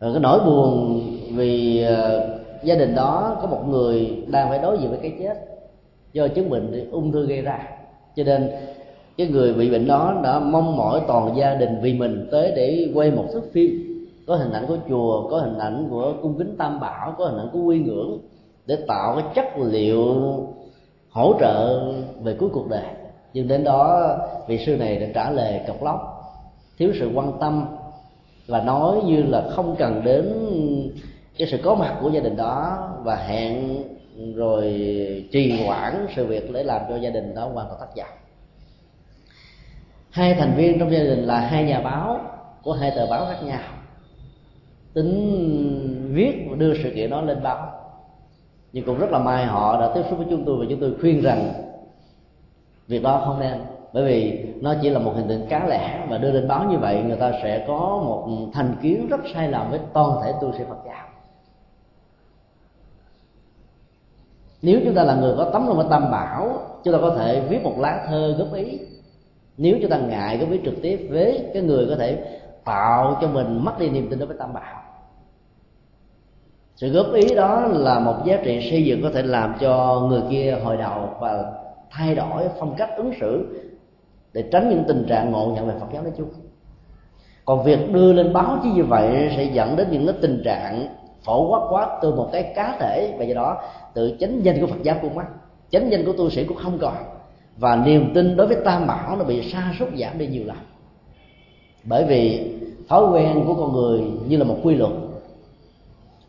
Rồi 0.00 0.12
cái 0.12 0.20
nỗi 0.20 0.40
buồn 0.46 1.00
vì 1.34 1.82
ờ, 1.82 2.28
gia 2.62 2.74
đình 2.74 2.94
đó 2.94 3.36
có 3.40 3.46
một 3.46 3.68
người 3.68 4.24
đang 4.26 4.48
phải 4.48 4.58
đối 4.58 4.78
diện 4.78 4.90
với 4.90 4.98
cái 5.02 5.12
chết 5.22 5.34
do 6.12 6.28
chứng 6.28 6.50
bệnh 6.50 6.90
ung 6.90 7.12
thư 7.12 7.26
gây 7.26 7.42
ra. 7.42 7.68
Cho 8.16 8.24
nên 8.24 8.50
cái 9.16 9.26
người 9.26 9.54
bị 9.54 9.70
bệnh 9.70 9.86
đó 9.86 10.20
đã 10.24 10.38
mong 10.38 10.76
mỏi 10.76 11.00
toàn 11.08 11.36
gia 11.36 11.54
đình 11.54 11.78
vì 11.82 11.94
mình 11.94 12.28
tới 12.30 12.52
để 12.56 12.90
quay 12.94 13.10
một 13.10 13.24
thước 13.32 13.42
phim. 13.52 13.70
Có 14.26 14.36
hình 14.36 14.52
ảnh 14.52 14.64
của 14.68 14.76
chùa, 14.88 15.28
có 15.30 15.38
hình 15.38 15.58
ảnh 15.58 15.86
của 15.90 16.12
cung 16.22 16.38
kính 16.38 16.54
tam 16.58 16.80
bảo, 16.80 17.14
có 17.18 17.26
hình 17.26 17.38
ảnh 17.38 17.48
của 17.52 17.58
quy 17.58 17.78
ngưỡng 17.78 18.18
để 18.66 18.76
tạo 18.88 19.16
cái 19.16 19.24
chất 19.34 19.58
liệu 19.58 20.14
hỗ 21.10 21.34
trợ 21.40 21.92
về 22.22 22.36
cuối 22.38 22.48
cuộc 22.52 22.68
đời. 22.68 22.84
Nhưng 23.32 23.48
đến 23.48 23.64
đó, 23.64 24.16
vị 24.48 24.58
sư 24.66 24.76
này 24.76 24.96
đã 24.96 25.06
trả 25.14 25.30
lời 25.30 25.60
cọc 25.66 25.82
lóc, 25.82 26.22
thiếu 26.78 26.92
sự 27.00 27.10
quan 27.14 27.32
tâm 27.40 27.66
và 28.46 28.60
nói 28.60 29.00
như 29.04 29.22
là 29.22 29.50
không 29.50 29.76
cần 29.78 30.02
đến 30.04 30.32
cái 31.38 31.48
sự 31.48 31.58
có 31.64 31.74
mặt 31.74 31.96
của 32.02 32.10
gia 32.10 32.20
đình 32.20 32.36
đó 32.36 32.88
và 33.04 33.16
hẹn 33.16 33.82
rồi 34.34 34.64
trì 35.32 35.64
hoãn 35.64 36.06
sự 36.16 36.26
việc 36.26 36.52
để 36.52 36.62
làm 36.62 36.80
cho 36.88 36.96
gia 36.96 37.10
đình 37.10 37.34
đó 37.34 37.50
hoàn 37.54 37.66
toàn 37.68 37.80
thất 37.80 37.96
vọng. 37.96 38.18
Hai 40.10 40.34
thành 40.34 40.54
viên 40.56 40.78
trong 40.78 40.92
gia 40.92 40.98
đình 40.98 41.24
là 41.24 41.40
hai 41.40 41.64
nhà 41.64 41.80
báo 41.80 42.20
của 42.62 42.72
hai 42.72 42.90
tờ 42.96 43.06
báo 43.06 43.26
khác 43.26 43.42
nhau. 43.44 43.60
Tính 44.94 46.12
viết 46.12 46.46
và 46.50 46.56
đưa 46.56 46.74
sự 46.82 46.92
kiện 46.94 47.10
đó 47.10 47.20
lên 47.20 47.42
báo 47.42 47.72
nhưng 48.76 48.84
cũng 48.84 48.98
rất 48.98 49.10
là 49.10 49.18
may 49.18 49.46
họ 49.46 49.80
đã 49.80 49.90
tiếp 49.94 50.02
xúc 50.10 50.18
với 50.18 50.26
chúng 50.30 50.44
tôi 50.44 50.56
và 50.58 50.66
chúng 50.70 50.80
tôi 50.80 50.94
khuyên 51.00 51.22
rằng 51.22 51.52
việc 52.88 53.02
đó 53.02 53.22
không 53.24 53.40
nên. 53.40 53.60
Bởi 53.92 54.04
vì 54.04 54.44
nó 54.60 54.74
chỉ 54.82 54.90
là 54.90 54.98
một 54.98 55.12
hình 55.16 55.28
tượng 55.28 55.46
cá 55.48 55.66
lẻ 55.66 56.06
và 56.08 56.18
đưa 56.18 56.32
lên 56.32 56.48
báo 56.48 56.64
như 56.64 56.78
vậy, 56.78 57.02
người 57.02 57.16
ta 57.16 57.32
sẽ 57.42 57.64
có 57.68 57.78
một 57.78 58.28
thành 58.52 58.76
kiến 58.82 59.06
rất 59.08 59.20
sai 59.34 59.48
lầm 59.48 59.70
với 59.70 59.80
toàn 59.92 60.20
thể 60.22 60.32
tu 60.40 60.52
sĩ 60.52 60.64
Phật 60.68 60.76
giáo. 60.86 61.06
Nếu 64.62 64.80
chúng 64.84 64.94
ta 64.94 65.04
là 65.04 65.14
người 65.14 65.34
có 65.36 65.50
tấm 65.52 65.66
lòng 65.66 65.88
tam 65.90 66.10
bảo, 66.10 66.60
chúng 66.84 66.94
ta 66.94 67.00
có 67.00 67.14
thể 67.18 67.40
viết 67.40 67.62
một 67.62 67.74
lá 67.78 68.06
thơ 68.08 68.34
góp 68.38 68.54
ý. 68.54 68.78
Nếu 69.56 69.78
chúng 69.80 69.90
ta 69.90 69.98
ngại 69.98 70.38
góp 70.38 70.50
ý 70.50 70.60
trực 70.64 70.74
tiếp 70.82 71.08
với 71.10 71.50
cái 71.54 71.62
người 71.62 71.86
có 71.88 71.96
thể 71.96 72.40
tạo 72.64 73.18
cho 73.20 73.28
mình 73.28 73.64
mất 73.64 73.78
đi 73.78 73.88
niềm 73.88 74.08
tin 74.10 74.18
đối 74.18 74.28
với 74.28 74.36
tam 74.38 74.52
bảo 74.52 74.85
sự 76.76 76.88
góp 76.88 77.12
ý 77.14 77.34
đó 77.34 77.66
là 77.70 77.98
một 77.98 78.14
giá 78.24 78.38
trị 78.44 78.70
xây 78.70 78.84
dựng 78.84 79.02
có 79.02 79.10
thể 79.14 79.22
làm 79.22 79.54
cho 79.60 80.02
người 80.08 80.22
kia 80.30 80.58
hồi 80.64 80.76
đầu 80.76 81.08
và 81.20 81.52
thay 81.90 82.14
đổi 82.14 82.42
phong 82.58 82.74
cách 82.76 82.90
ứng 82.96 83.12
xử 83.20 83.46
để 84.32 84.44
tránh 84.52 84.70
những 84.70 84.84
tình 84.88 85.06
trạng 85.08 85.32
ngộ 85.32 85.52
nhận 85.54 85.68
về 85.68 85.74
Phật 85.80 85.86
giáo 85.92 86.02
nói 86.02 86.12
chung. 86.16 86.28
Còn 87.44 87.64
việc 87.64 87.92
đưa 87.92 88.12
lên 88.12 88.32
báo 88.32 88.58
chí 88.62 88.70
như 88.70 88.84
vậy 88.84 89.30
sẽ 89.36 89.44
dẫn 89.44 89.76
đến 89.76 89.86
những 89.90 90.06
cái 90.06 90.14
tình 90.20 90.42
trạng 90.44 90.88
phổ 91.24 91.48
quát 91.48 91.60
quá 91.70 91.98
từ 92.02 92.14
một 92.14 92.28
cái 92.32 92.52
cá 92.54 92.76
thể 92.80 93.14
và 93.18 93.24
do 93.24 93.34
đó 93.34 93.56
tự 93.94 94.16
chánh 94.20 94.44
danh 94.44 94.60
của 94.60 94.66
Phật 94.66 94.82
giáo 94.82 94.96
cũng 95.02 95.14
mất 95.14 95.24
chánh 95.70 95.90
danh 95.90 96.04
của 96.06 96.12
tu 96.12 96.30
sĩ 96.30 96.44
cũng 96.44 96.56
không 96.56 96.78
còn. 96.78 96.94
Và 97.56 97.76
niềm 97.76 98.12
tin 98.14 98.36
đối 98.36 98.46
với 98.46 98.56
tam 98.64 98.86
bảo 98.86 99.16
nó 99.16 99.24
bị 99.24 99.50
sa 99.52 99.74
sút 99.78 99.88
giảm 99.98 100.18
đi 100.18 100.26
nhiều 100.26 100.44
lắm 100.46 100.56
bởi 101.88 102.04
vì 102.04 102.50
thói 102.88 103.04
quen 103.12 103.44
của 103.46 103.54
con 103.54 103.72
người 103.72 104.00
như 104.28 104.36
là 104.36 104.44
một 104.44 104.56
quy 104.62 104.74
luật 104.74 104.92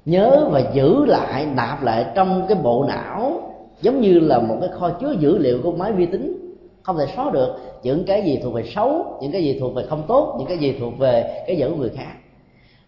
nhớ 0.08 0.48
và 0.52 0.60
giữ 0.74 1.06
lại, 1.06 1.46
nạp 1.46 1.84
lại 1.84 2.06
trong 2.16 2.46
cái 2.48 2.58
bộ 2.64 2.86
não, 2.88 3.52
giống 3.82 4.02
như 4.02 4.20
là 4.20 4.40
một 4.40 4.58
cái 4.62 4.70
kho 4.70 4.90
chứa 4.90 5.16
dữ 5.20 5.38
liệu 5.38 5.60
của 5.64 5.72
máy 5.72 5.92
vi 5.92 6.06
tính. 6.06 6.56
Không 6.84 6.98
thể 6.98 7.06
xóa 7.16 7.30
được 7.34 7.56
những 7.84 8.04
cái 8.08 8.22
gì 8.22 8.40
thuộc 8.44 8.54
về 8.54 8.64
xấu, 8.76 9.18
những 9.22 9.32
cái 9.32 9.44
gì 9.44 9.58
thuộc 9.60 9.76
về 9.76 9.84
không 9.90 10.04
tốt, 10.08 10.36
những 10.40 10.48
cái 10.48 10.58
gì 10.58 10.78
thuộc 10.80 10.98
về 10.98 11.44
cái 11.48 11.58
dữ 11.58 11.70
người 11.70 11.90
khác. 11.90 12.14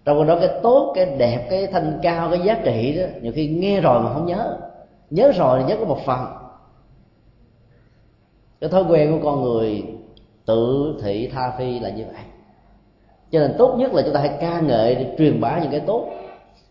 Trong 0.06 0.28
đó, 0.28 0.38
cái 0.40 0.50
tốt, 0.64 0.92
cái 0.96 1.06
đẹp, 1.18 1.48
cái 1.50 1.68
thanh 1.68 2.00
cao, 2.02 2.30
cái 2.32 2.40
giá 2.40 2.62
trị 2.64 2.98
đó, 3.00 3.08
nhiều 3.22 3.32
khi 3.36 3.48
nghe 3.48 3.82
rồi 3.82 4.02
mà 4.02 4.14
không 4.14 4.26
nhớ. 4.26 4.58
Nhớ 5.10 5.32
rồi 5.32 5.60
thì 5.60 5.66
nhớ 5.70 5.80
có 5.80 5.86
một 5.86 6.00
phần. 6.06 6.20
Cái 8.62 8.70
thói 8.70 8.84
quen 8.90 9.12
của 9.12 9.30
con 9.30 9.44
người 9.44 9.84
tự 10.46 10.96
thị 11.04 11.30
tha 11.34 11.52
phi 11.58 11.80
là 11.80 11.90
như 11.90 12.04
vậy. 12.14 12.24
Cho 13.32 13.40
nên 13.40 13.56
tốt 13.58 13.76
nhất 13.78 13.94
là 13.94 14.02
chúng 14.02 14.14
ta 14.14 14.20
hãy 14.20 14.38
ca 14.42 14.60
ngợi 14.60 14.96
để 14.96 15.16
truyền 15.18 15.42
bá 15.42 15.60
những 15.60 15.72
cái 15.72 15.80
tốt 15.80 16.10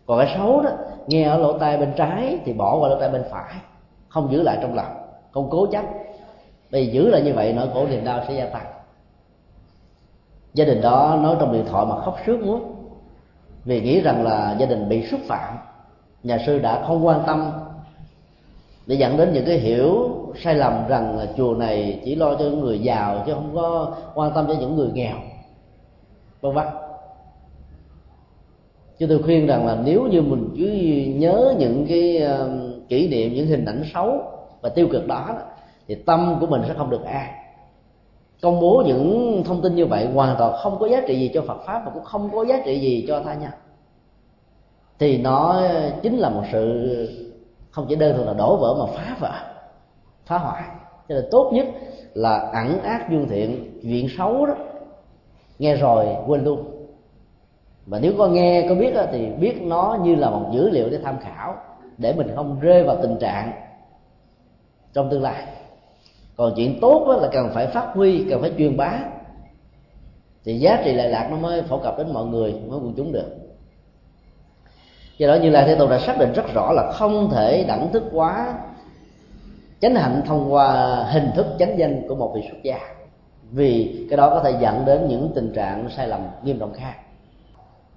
còn 0.09 0.19
cái 0.19 0.35
xấu 0.37 0.61
đó, 0.61 0.69
nghe 1.07 1.23
ở 1.23 1.37
lỗ 1.37 1.57
tai 1.57 1.77
bên 1.77 1.93
trái 1.95 2.39
thì 2.45 2.53
bỏ 2.53 2.77
qua 2.77 2.89
lỗ 2.89 2.99
tai 2.99 3.09
bên 3.09 3.23
phải, 3.31 3.53
không 4.07 4.31
giữ 4.31 4.41
lại 4.41 4.57
trong 4.61 4.75
lòng. 4.75 4.91
Không 5.31 5.47
cố 5.51 5.65
chấp. 5.65 5.85
Vì 6.69 6.85
giữ 6.85 7.09
lại 7.09 7.21
như 7.21 7.33
vậy, 7.33 7.53
nỗi 7.53 7.67
khổ 7.73 7.87
niềm 7.87 8.05
đau 8.05 8.21
sẽ 8.27 8.33
gia 8.33 8.45
tăng. 8.45 8.65
Gia 10.53 10.65
đình 10.65 10.81
đó 10.81 11.19
nói 11.21 11.35
trong 11.39 11.53
điện 11.53 11.65
thoại 11.69 11.85
mà 11.85 12.01
khóc 12.01 12.17
sướt 12.25 12.39
mướt, 12.39 12.61
vì 13.65 13.81
nghĩ 13.81 14.01
rằng 14.01 14.23
là 14.23 14.55
gia 14.59 14.65
đình 14.65 14.89
bị 14.89 15.07
xúc 15.07 15.19
phạm, 15.27 15.57
nhà 16.23 16.37
sư 16.45 16.59
đã 16.59 16.83
không 16.87 17.05
quan 17.05 17.23
tâm, 17.27 17.51
để 18.85 18.95
dẫn 18.95 19.17
đến 19.17 19.33
những 19.33 19.45
cái 19.45 19.57
hiểu 19.57 20.09
sai 20.43 20.55
lầm 20.55 20.87
rằng 20.87 21.17
là 21.17 21.25
chùa 21.37 21.55
này 21.55 22.01
chỉ 22.05 22.15
lo 22.15 22.33
cho 22.33 22.45
những 22.45 22.59
người 22.59 22.79
giàu 22.79 23.23
chứ 23.25 23.33
không 23.33 23.51
có 23.55 23.95
quan 24.15 24.31
tâm 24.35 24.45
cho 24.47 24.53
những 24.59 24.75
người 24.75 24.89
nghèo. 24.93 25.15
Vân 26.41 26.53
vân 26.53 26.65
chứ 28.99 29.05
tôi 29.09 29.23
khuyên 29.23 29.47
rằng 29.47 29.67
là 29.67 29.77
nếu 29.85 30.03
như 30.03 30.21
mình 30.21 30.49
cứ 30.57 30.65
nhớ 31.19 31.55
những 31.57 31.85
cái 31.89 32.17
ờ, 32.17 32.49
kỷ 32.89 33.07
niệm, 33.07 33.33
những 33.33 33.47
hình 33.47 33.65
ảnh 33.65 33.83
xấu 33.93 34.21
và 34.61 34.69
tiêu 34.69 34.87
cực 34.91 35.07
đó, 35.07 35.27
thì 35.87 35.95
tâm 35.95 36.37
của 36.39 36.47
mình 36.47 36.61
sẽ 36.67 36.73
không 36.73 36.89
được 36.89 37.03
an. 37.05 37.27
Công 38.41 38.59
bố 38.59 38.83
những 38.85 39.43
thông 39.45 39.61
tin 39.61 39.75
như 39.75 39.85
vậy 39.85 40.07
hoàn 40.13 40.35
toàn 40.39 40.53
không 40.63 40.79
có 40.79 40.87
giá 40.87 41.01
trị 41.07 41.19
gì 41.19 41.31
cho 41.33 41.41
Phật 41.41 41.57
pháp 41.65 41.81
và 41.85 41.91
cũng 41.93 42.03
không 42.03 42.29
có 42.33 42.45
giá 42.45 42.61
trị 42.65 42.79
gì 42.79 43.05
cho 43.07 43.21
tha 43.21 43.33
nhân. 43.33 43.51
Thì 44.99 45.17
nó 45.17 45.61
chính 46.01 46.17
là 46.17 46.29
một 46.29 46.43
sự 46.51 46.89
không 47.71 47.85
chỉ 47.89 47.95
đơn 47.95 48.15
thuần 48.15 48.27
là 48.27 48.33
đổ 48.33 48.57
vỡ 48.57 48.75
mà 48.79 48.93
phá 48.95 49.17
vỡ, 49.19 49.31
phá 50.25 50.37
hoại. 50.37 50.63
Cho 51.09 51.15
nên 51.15 51.25
tốt 51.31 51.51
nhất 51.53 51.67
là 52.13 52.37
ẩn 52.37 52.81
ác 52.81 53.11
dương 53.11 53.27
thiện, 53.29 53.79
chuyện 53.81 54.07
xấu 54.17 54.45
đó, 54.45 54.53
nghe 55.59 55.75
rồi 55.75 56.05
quên 56.27 56.43
luôn 56.43 56.78
và 57.89 57.99
nếu 57.99 58.13
có 58.17 58.27
nghe 58.27 58.65
có 58.69 58.75
biết 58.75 58.93
đó, 58.93 59.03
thì 59.11 59.25
biết 59.25 59.61
nó 59.61 59.97
như 60.03 60.15
là 60.15 60.29
một 60.29 60.51
dữ 60.53 60.69
liệu 60.69 60.89
để 60.89 60.99
tham 61.03 61.19
khảo 61.19 61.55
để 61.97 62.13
mình 62.13 62.27
không 62.35 62.59
rơi 62.59 62.83
vào 62.83 62.97
tình 63.01 63.17
trạng 63.19 63.51
trong 64.93 65.09
tương 65.09 65.21
lai. 65.21 65.43
Còn 66.35 66.53
chuyện 66.55 66.79
tốt 66.81 67.05
đó 67.07 67.15
là 67.15 67.29
cần 67.31 67.49
phải 67.53 67.67
phát 67.67 67.91
huy 67.93 68.25
cần 68.29 68.41
phải 68.41 68.51
truyền 68.57 68.77
bá. 68.77 68.99
Thì 70.45 70.59
giá 70.59 70.81
trị 70.83 70.93
lệ 70.93 71.07
lạc 71.07 71.27
nó 71.31 71.37
mới 71.37 71.61
phổ 71.61 71.77
cập 71.77 71.97
đến 71.97 72.13
mọi 72.13 72.25
người 72.25 72.51
mới 72.51 72.79
quần 72.79 72.93
chúng 72.97 73.11
được. 73.11 73.35
Do 75.17 75.27
đó 75.27 75.35
như 75.35 75.49
là 75.49 75.65
thế 75.65 75.75
tôn 75.75 75.89
đã 75.89 75.99
xác 75.99 76.19
định 76.19 76.33
rất 76.33 76.53
rõ 76.53 76.71
là 76.71 76.91
không 76.91 77.29
thể 77.31 77.65
đẳng 77.67 77.91
thức 77.93 78.03
quá 78.11 78.53
chánh 79.79 79.95
hạnh 79.95 80.21
thông 80.25 80.53
qua 80.53 80.95
hình 81.11 81.31
thức 81.35 81.45
chánh 81.59 81.79
danh 81.79 82.07
của 82.07 82.15
một 82.15 82.31
vị 82.35 82.41
xuất 82.49 82.63
gia. 82.63 82.79
Vì 83.51 84.05
cái 84.09 84.17
đó 84.17 84.29
có 84.29 84.39
thể 84.43 84.53
dẫn 84.61 84.85
đến 84.85 85.07
những 85.07 85.31
tình 85.35 85.53
trạng 85.53 85.89
sai 85.89 86.07
lầm 86.07 86.21
nghiêm 86.43 86.59
trọng 86.59 86.73
khác 86.73 86.93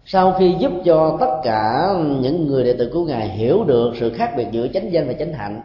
sau 0.05 0.33
khi 0.39 0.55
giúp 0.59 0.73
cho 0.85 1.17
tất 1.21 1.41
cả 1.45 1.95
những 2.21 2.47
người 2.47 2.65
đệ 2.65 2.73
tử 2.73 2.91
của 2.95 3.05
ngài 3.05 3.29
hiểu 3.29 3.65
được 3.65 3.93
sự 4.01 4.11
khác 4.11 4.35
biệt 4.37 4.47
giữa 4.51 4.69
chánh 4.69 4.93
danh 4.93 5.09
và 5.09 5.13
chánh 5.13 5.33
hạnh, 5.33 5.61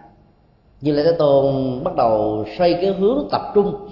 như 0.81 0.91
lễ 0.91 1.03
thế 1.03 1.11
tôn 1.17 1.83
bắt 1.83 1.95
đầu 1.95 2.45
xoay 2.57 2.73
cái 2.73 2.93
hướng 2.93 3.27
tập 3.31 3.41
trung 3.55 3.89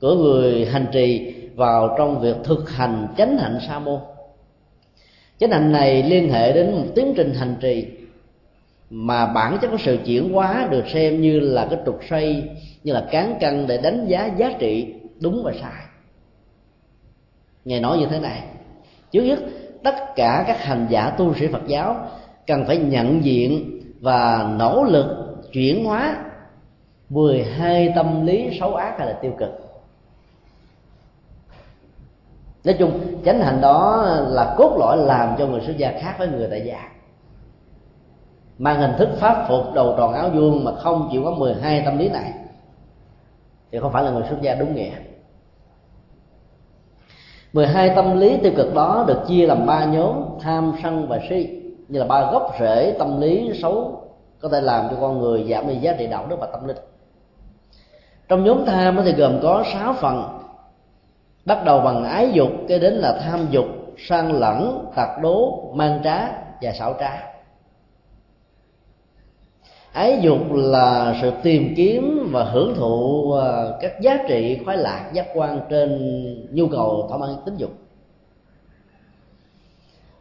của 0.00 0.14
người 0.14 0.64
hành 0.64 0.86
trì 0.92 1.34
vào 1.54 1.94
trong 1.98 2.20
việc 2.20 2.36
thực 2.44 2.70
hành 2.70 3.08
chánh 3.16 3.38
hạnh 3.38 3.58
sa 3.68 3.78
môn. 3.78 4.00
Chánh 5.40 5.50
hạnh 5.50 5.72
này 5.72 6.02
liên 6.02 6.32
hệ 6.32 6.52
đến 6.52 6.72
một 6.72 6.84
tiến 6.94 7.14
trình 7.16 7.34
hành 7.34 7.56
trì 7.60 7.86
mà 8.90 9.26
bản 9.26 9.58
chất 9.62 9.68
của 9.70 9.78
sự 9.84 9.98
chuyển 10.04 10.32
hóa 10.32 10.68
được 10.70 10.84
xem 10.88 11.20
như 11.20 11.40
là 11.40 11.66
cái 11.70 11.78
trục 11.86 12.00
xoay, 12.10 12.42
như 12.84 12.92
là 12.92 13.06
cán 13.10 13.38
cân 13.40 13.66
để 13.66 13.78
đánh 13.78 14.06
giá 14.06 14.30
giá 14.36 14.52
trị 14.58 14.94
đúng 15.20 15.42
và 15.44 15.52
sai. 15.60 15.82
Ngài 17.64 17.80
nói 17.80 17.98
như 17.98 18.06
thế 18.06 18.18
này. 18.18 18.42
Trước 19.10 19.22
nhất 19.22 19.38
tất 19.84 20.14
cả 20.16 20.44
các 20.46 20.64
hành 20.64 20.86
giả 20.90 21.10
tu 21.10 21.34
sĩ 21.34 21.46
phật 21.46 21.66
giáo 21.66 21.96
cần 22.46 22.64
phải 22.66 22.76
nhận 22.76 23.24
diện 23.24 23.80
và 24.00 24.50
nỗ 24.58 24.84
lực 24.84 25.06
chuyển 25.52 25.84
hóa 25.84 26.16
12 27.08 27.92
tâm 27.96 28.26
lý 28.26 28.58
xấu 28.60 28.74
ác 28.74 28.94
hay 28.98 29.06
là 29.06 29.12
tiêu 29.12 29.32
cực. 29.38 29.50
Nói 32.64 32.76
chung, 32.78 33.00
chánh 33.24 33.40
hành 33.40 33.60
đó 33.60 34.06
là 34.28 34.54
cốt 34.58 34.76
lõi 34.78 34.96
làm 34.96 35.34
cho 35.38 35.46
người 35.46 35.60
xuất 35.60 35.76
gia 35.76 35.92
khác 36.00 36.14
với 36.18 36.28
người 36.28 36.48
tại 36.50 36.62
gia. 36.66 36.88
Mang 38.58 38.80
hình 38.80 38.92
thức 38.98 39.08
pháp 39.16 39.44
phục 39.48 39.74
đầu 39.74 39.94
tròn 39.98 40.12
áo 40.14 40.30
vuông 40.30 40.64
mà 40.64 40.72
không 40.74 41.08
chịu 41.12 41.22
có 41.24 41.30
12 41.30 41.82
tâm 41.84 41.98
lý 41.98 42.08
này 42.08 42.32
thì 43.72 43.78
không 43.78 43.92
phải 43.92 44.04
là 44.04 44.10
người 44.10 44.22
xuất 44.28 44.42
gia 44.42 44.54
đúng 44.54 44.74
nghĩa. 44.74 44.92
12 47.52 47.90
tâm 47.96 48.20
lý 48.20 48.36
tiêu 48.36 48.52
cực 48.56 48.74
đó 48.74 49.04
được 49.08 49.18
chia 49.28 49.46
làm 49.46 49.66
ba 49.66 49.84
nhóm, 49.84 50.24
tham, 50.40 50.72
sân 50.82 51.08
và 51.08 51.18
si. 51.28 51.62
Như 51.88 51.98
là 51.98 52.06
ba 52.06 52.32
gốc 52.32 52.54
rễ 52.60 52.94
tâm 52.98 53.20
lý 53.20 53.50
xấu 53.62 54.02
có 54.40 54.48
thể 54.48 54.60
làm 54.60 54.88
cho 54.90 54.96
con 55.00 55.18
người 55.18 55.46
giảm 55.50 55.68
đi 55.68 55.76
giá 55.76 55.92
trị 55.98 56.06
đạo 56.06 56.26
đức 56.28 56.36
và 56.40 56.46
tâm 56.46 56.68
linh. 56.68 56.76
Trong 58.28 58.44
nhóm 58.44 58.64
tham 58.66 59.00
thì 59.04 59.12
gồm 59.12 59.38
có 59.42 59.64
6 59.72 59.92
phần. 59.92 60.38
Bắt 61.44 61.64
đầu 61.64 61.80
bằng 61.80 62.04
ái 62.04 62.30
dục, 62.32 62.48
kế 62.68 62.78
đến 62.78 62.92
là 62.92 63.18
tham 63.24 63.46
dục, 63.50 63.66
sang 63.98 64.32
lẫn, 64.32 64.86
tạc 64.94 65.08
đố, 65.22 65.62
mang 65.74 66.00
trá 66.04 66.28
và 66.62 66.72
xảo 66.72 66.94
trá 67.00 67.31
ái 69.92 70.18
dục 70.22 70.38
là 70.52 71.18
sự 71.22 71.32
tìm 71.42 71.74
kiếm 71.76 72.28
và 72.32 72.44
hưởng 72.44 72.74
thụ 72.74 73.32
à, 73.32 73.64
các 73.80 74.00
giá 74.00 74.18
trị 74.28 74.58
khoái 74.64 74.76
lạc 74.76 75.10
giác 75.12 75.26
quan 75.34 75.60
trên 75.68 75.98
nhu 76.52 76.68
cầu 76.68 77.06
thỏa 77.08 77.18
mãn 77.18 77.30
tính 77.44 77.56
dục. 77.56 77.70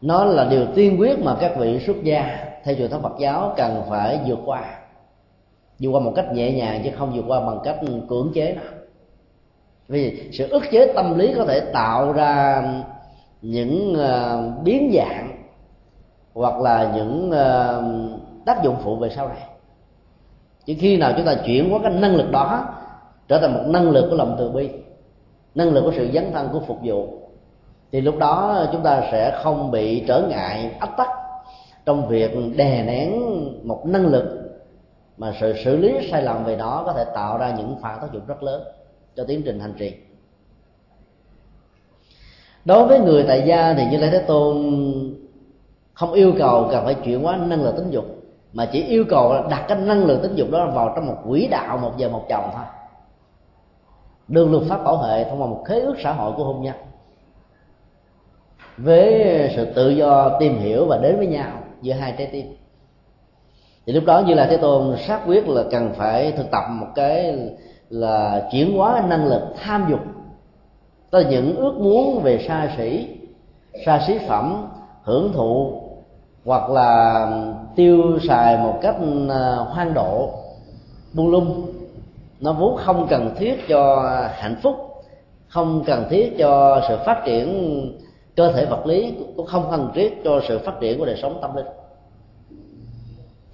Nó 0.02 0.26
là 0.26 0.48
điều 0.50 0.66
tiên 0.76 0.96
quyết 1.00 1.20
mà 1.20 1.36
các 1.40 1.54
vị 1.58 1.80
xuất 1.80 2.04
gia 2.04 2.48
theo 2.64 2.76
truyền 2.76 2.90
thống 2.90 3.02
Phật 3.02 3.20
giáo 3.20 3.54
cần 3.58 3.82
phải 3.90 4.20
vượt 4.28 4.40
qua. 4.46 4.64
Vượt 5.80 5.90
qua 5.90 6.00
một 6.00 6.14
cách 6.16 6.34
nhẹ 6.34 6.52
nhàng 6.52 6.82
chứ 6.84 6.90
không 6.98 7.12
vượt 7.16 7.26
qua 7.28 7.40
bằng 7.40 7.60
cách 7.64 7.80
cưỡng 8.10 8.32
chế 8.34 8.54
nào 8.54 8.74
vì 9.88 10.30
sự 10.32 10.48
ức 10.48 10.64
chế 10.72 10.94
tâm 10.96 11.18
lý 11.18 11.34
có 11.38 11.46
thể 11.46 11.60
tạo 11.60 12.14
ra 12.14 12.64
những 13.42 14.00
à, 14.00 14.42
biến 14.64 14.92
dạng 14.96 15.46
hoặc 16.34 16.60
là 16.62 16.94
những 16.96 17.32
à, 17.32 17.82
tác 18.46 18.64
dụng 18.64 18.76
phụ 18.84 18.96
về 18.96 19.10
sau 19.10 19.28
này 19.28 19.38
chỉ 20.66 20.76
khi 20.76 20.98
nào 20.98 21.14
chúng 21.18 21.26
ta 21.26 21.36
chuyển 21.46 21.74
qua 21.74 21.80
cái 21.84 21.92
năng 21.92 22.16
lực 22.16 22.32
đó, 22.32 22.66
trở 23.28 23.40
thành 23.40 23.54
một 23.54 23.64
năng 23.68 23.92
lực 23.92 24.08
của 24.10 24.16
lòng 24.16 24.36
từ 24.40 24.50
bi, 24.50 24.70
năng 25.56 25.74
lực 25.74 25.82
của 25.82 25.94
sự 25.96 26.10
dấn 26.14 26.32
thân, 26.34 26.50
của 26.52 26.60
phục 26.60 26.80
vụ, 26.84 27.08
thì 27.92 28.02
lúc 28.02 28.18
đó 28.18 28.66
chúng 28.72 28.84
ta 28.84 29.08
sẽ 29.12 29.40
không 29.44 29.72
bị 29.72 30.04
trở 30.08 30.22
ngại 30.22 30.76
ách 30.80 30.98
tắc 30.98 31.08
trong 31.86 32.08
việc 32.08 32.32
đè 32.56 32.84
nén 32.84 33.22
một 33.68 33.86
năng 33.86 34.08
lực 34.08 34.26
mà 35.18 35.34
sự 35.40 35.54
xử 35.64 35.78
lý 35.78 36.08
sai 36.12 36.24
lầm 36.24 36.44
về 36.44 36.56
nó 36.56 36.84
có 36.86 36.94
thể 36.94 37.06
tạo 37.16 37.38
ra 37.38 37.56
những 37.58 37.76
phản 37.82 37.98
tác 38.02 38.12
dụng 38.14 38.26
rất 38.28 38.44
lớn 38.44 38.64
cho 39.16 39.24
tiến 39.24 39.42
trình 39.46 39.60
hành 39.60 39.74
trì. 39.78 39.94
Đối 42.66 42.88
với 42.88 43.00
người 43.00 43.26
tại 43.28 43.44
gia 43.46 43.74
thì 43.74 43.86
như 43.92 43.98
lễ 43.98 44.10
thế 44.12 44.20
tôn 44.20 44.56
không 45.94 46.14
yêu 46.14 46.34
cầu 46.38 46.68
cần 46.72 46.86
phải 46.86 46.94
chuyển 46.94 47.24
hóa 47.24 47.38
năng 47.38 47.64
lực 47.64 47.76
tính 47.78 47.90
dục 47.90 48.06
mà 48.54 48.66
chỉ 48.72 48.84
yêu 48.84 49.06
cầu 49.10 49.34
là 49.34 49.44
đặt 49.50 49.66
cái 49.68 49.78
năng 49.78 50.06
lượng 50.06 50.22
tính 50.24 50.36
dục 50.36 50.48
đó 50.52 50.72
vào 50.74 50.94
trong 50.96 51.08
một 51.08 51.18
quỹ 51.28 51.48
đạo, 51.48 51.78
một 51.78 51.92
giờ 51.98 52.10
một 52.10 52.26
chồng 52.30 52.50
thôi. 52.54 52.66
Đường 54.28 54.52
luật 54.52 54.64
pháp 54.70 54.84
bảo 54.84 54.98
hệ 54.98 55.24
thông 55.24 55.42
qua 55.42 55.48
một 55.48 55.64
khế 55.66 55.80
ước 55.80 55.96
xã 56.04 56.14
hội 56.14 56.32
của 56.38 56.44
hôn 56.44 56.62
nhân. 56.62 56.76
Với 58.78 59.52
sự 59.56 59.66
tự 59.66 59.90
do 59.90 60.38
tìm 60.40 60.60
hiểu 60.60 60.86
và 60.86 60.98
đến 60.98 61.18
với 61.18 61.28
nhau 61.28 61.52
giữa 61.82 61.94
hai 61.94 62.16
trái 62.18 62.28
tim. 62.32 62.56
Thì 63.86 63.94
lúc 63.94 64.04
đó 64.06 64.20
như 64.20 64.34
là 64.34 64.48
thế 64.50 64.58
tôn 64.58 64.98
xác 64.98 65.22
quyết 65.26 65.48
là 65.48 65.64
cần 65.72 65.94
phải 65.98 66.32
thực 66.32 66.52
tập 66.52 66.64
một 66.70 66.88
cái 66.96 67.40
là 67.90 68.48
chuyển 68.52 68.78
hóa 68.78 69.04
năng 69.08 69.26
lực 69.26 69.42
tham 69.64 69.88
dục 69.90 70.00
tức 71.12 71.24
là 71.24 71.30
những 71.30 71.56
ước 71.56 71.74
muốn 71.78 72.22
về 72.24 72.46
xa 72.48 72.70
xỉ 72.78 73.08
xa 73.86 74.00
xí 74.08 74.18
phẩm, 74.28 74.68
hưởng 75.04 75.34
thụ 75.34 75.82
hoặc 76.46 76.70
là 76.70 77.28
tiêu 77.76 78.20
xài 78.28 78.58
một 78.58 78.80
cách 78.82 78.96
à, 79.30 79.56
hoang 79.56 79.94
độ 79.94 80.30
buông 81.14 81.32
lung. 81.32 81.72
Nó 82.40 82.54
vốn 82.54 82.78
không 82.78 83.08
cần 83.10 83.36
thiết 83.38 83.68
cho 83.68 84.10
hạnh 84.34 84.56
phúc, 84.64 84.76
không 85.48 85.84
cần 85.86 86.06
thiết 86.10 86.36
cho 86.38 86.82
sự 86.88 86.98
phát 87.06 87.22
triển 87.26 87.98
cơ 88.36 88.52
thể 88.52 88.66
vật 88.66 88.86
lý, 88.86 89.14
cũng 89.38 89.46
không 89.46 89.68
cần 89.72 89.92
thiết 89.94 90.22
cho 90.24 90.42
sự 90.48 90.60
phát 90.66 90.74
triển 90.80 91.00
của 91.00 91.06
đời 91.06 91.20
sống 91.22 91.40
tâm 91.42 91.56
linh. 91.56 91.66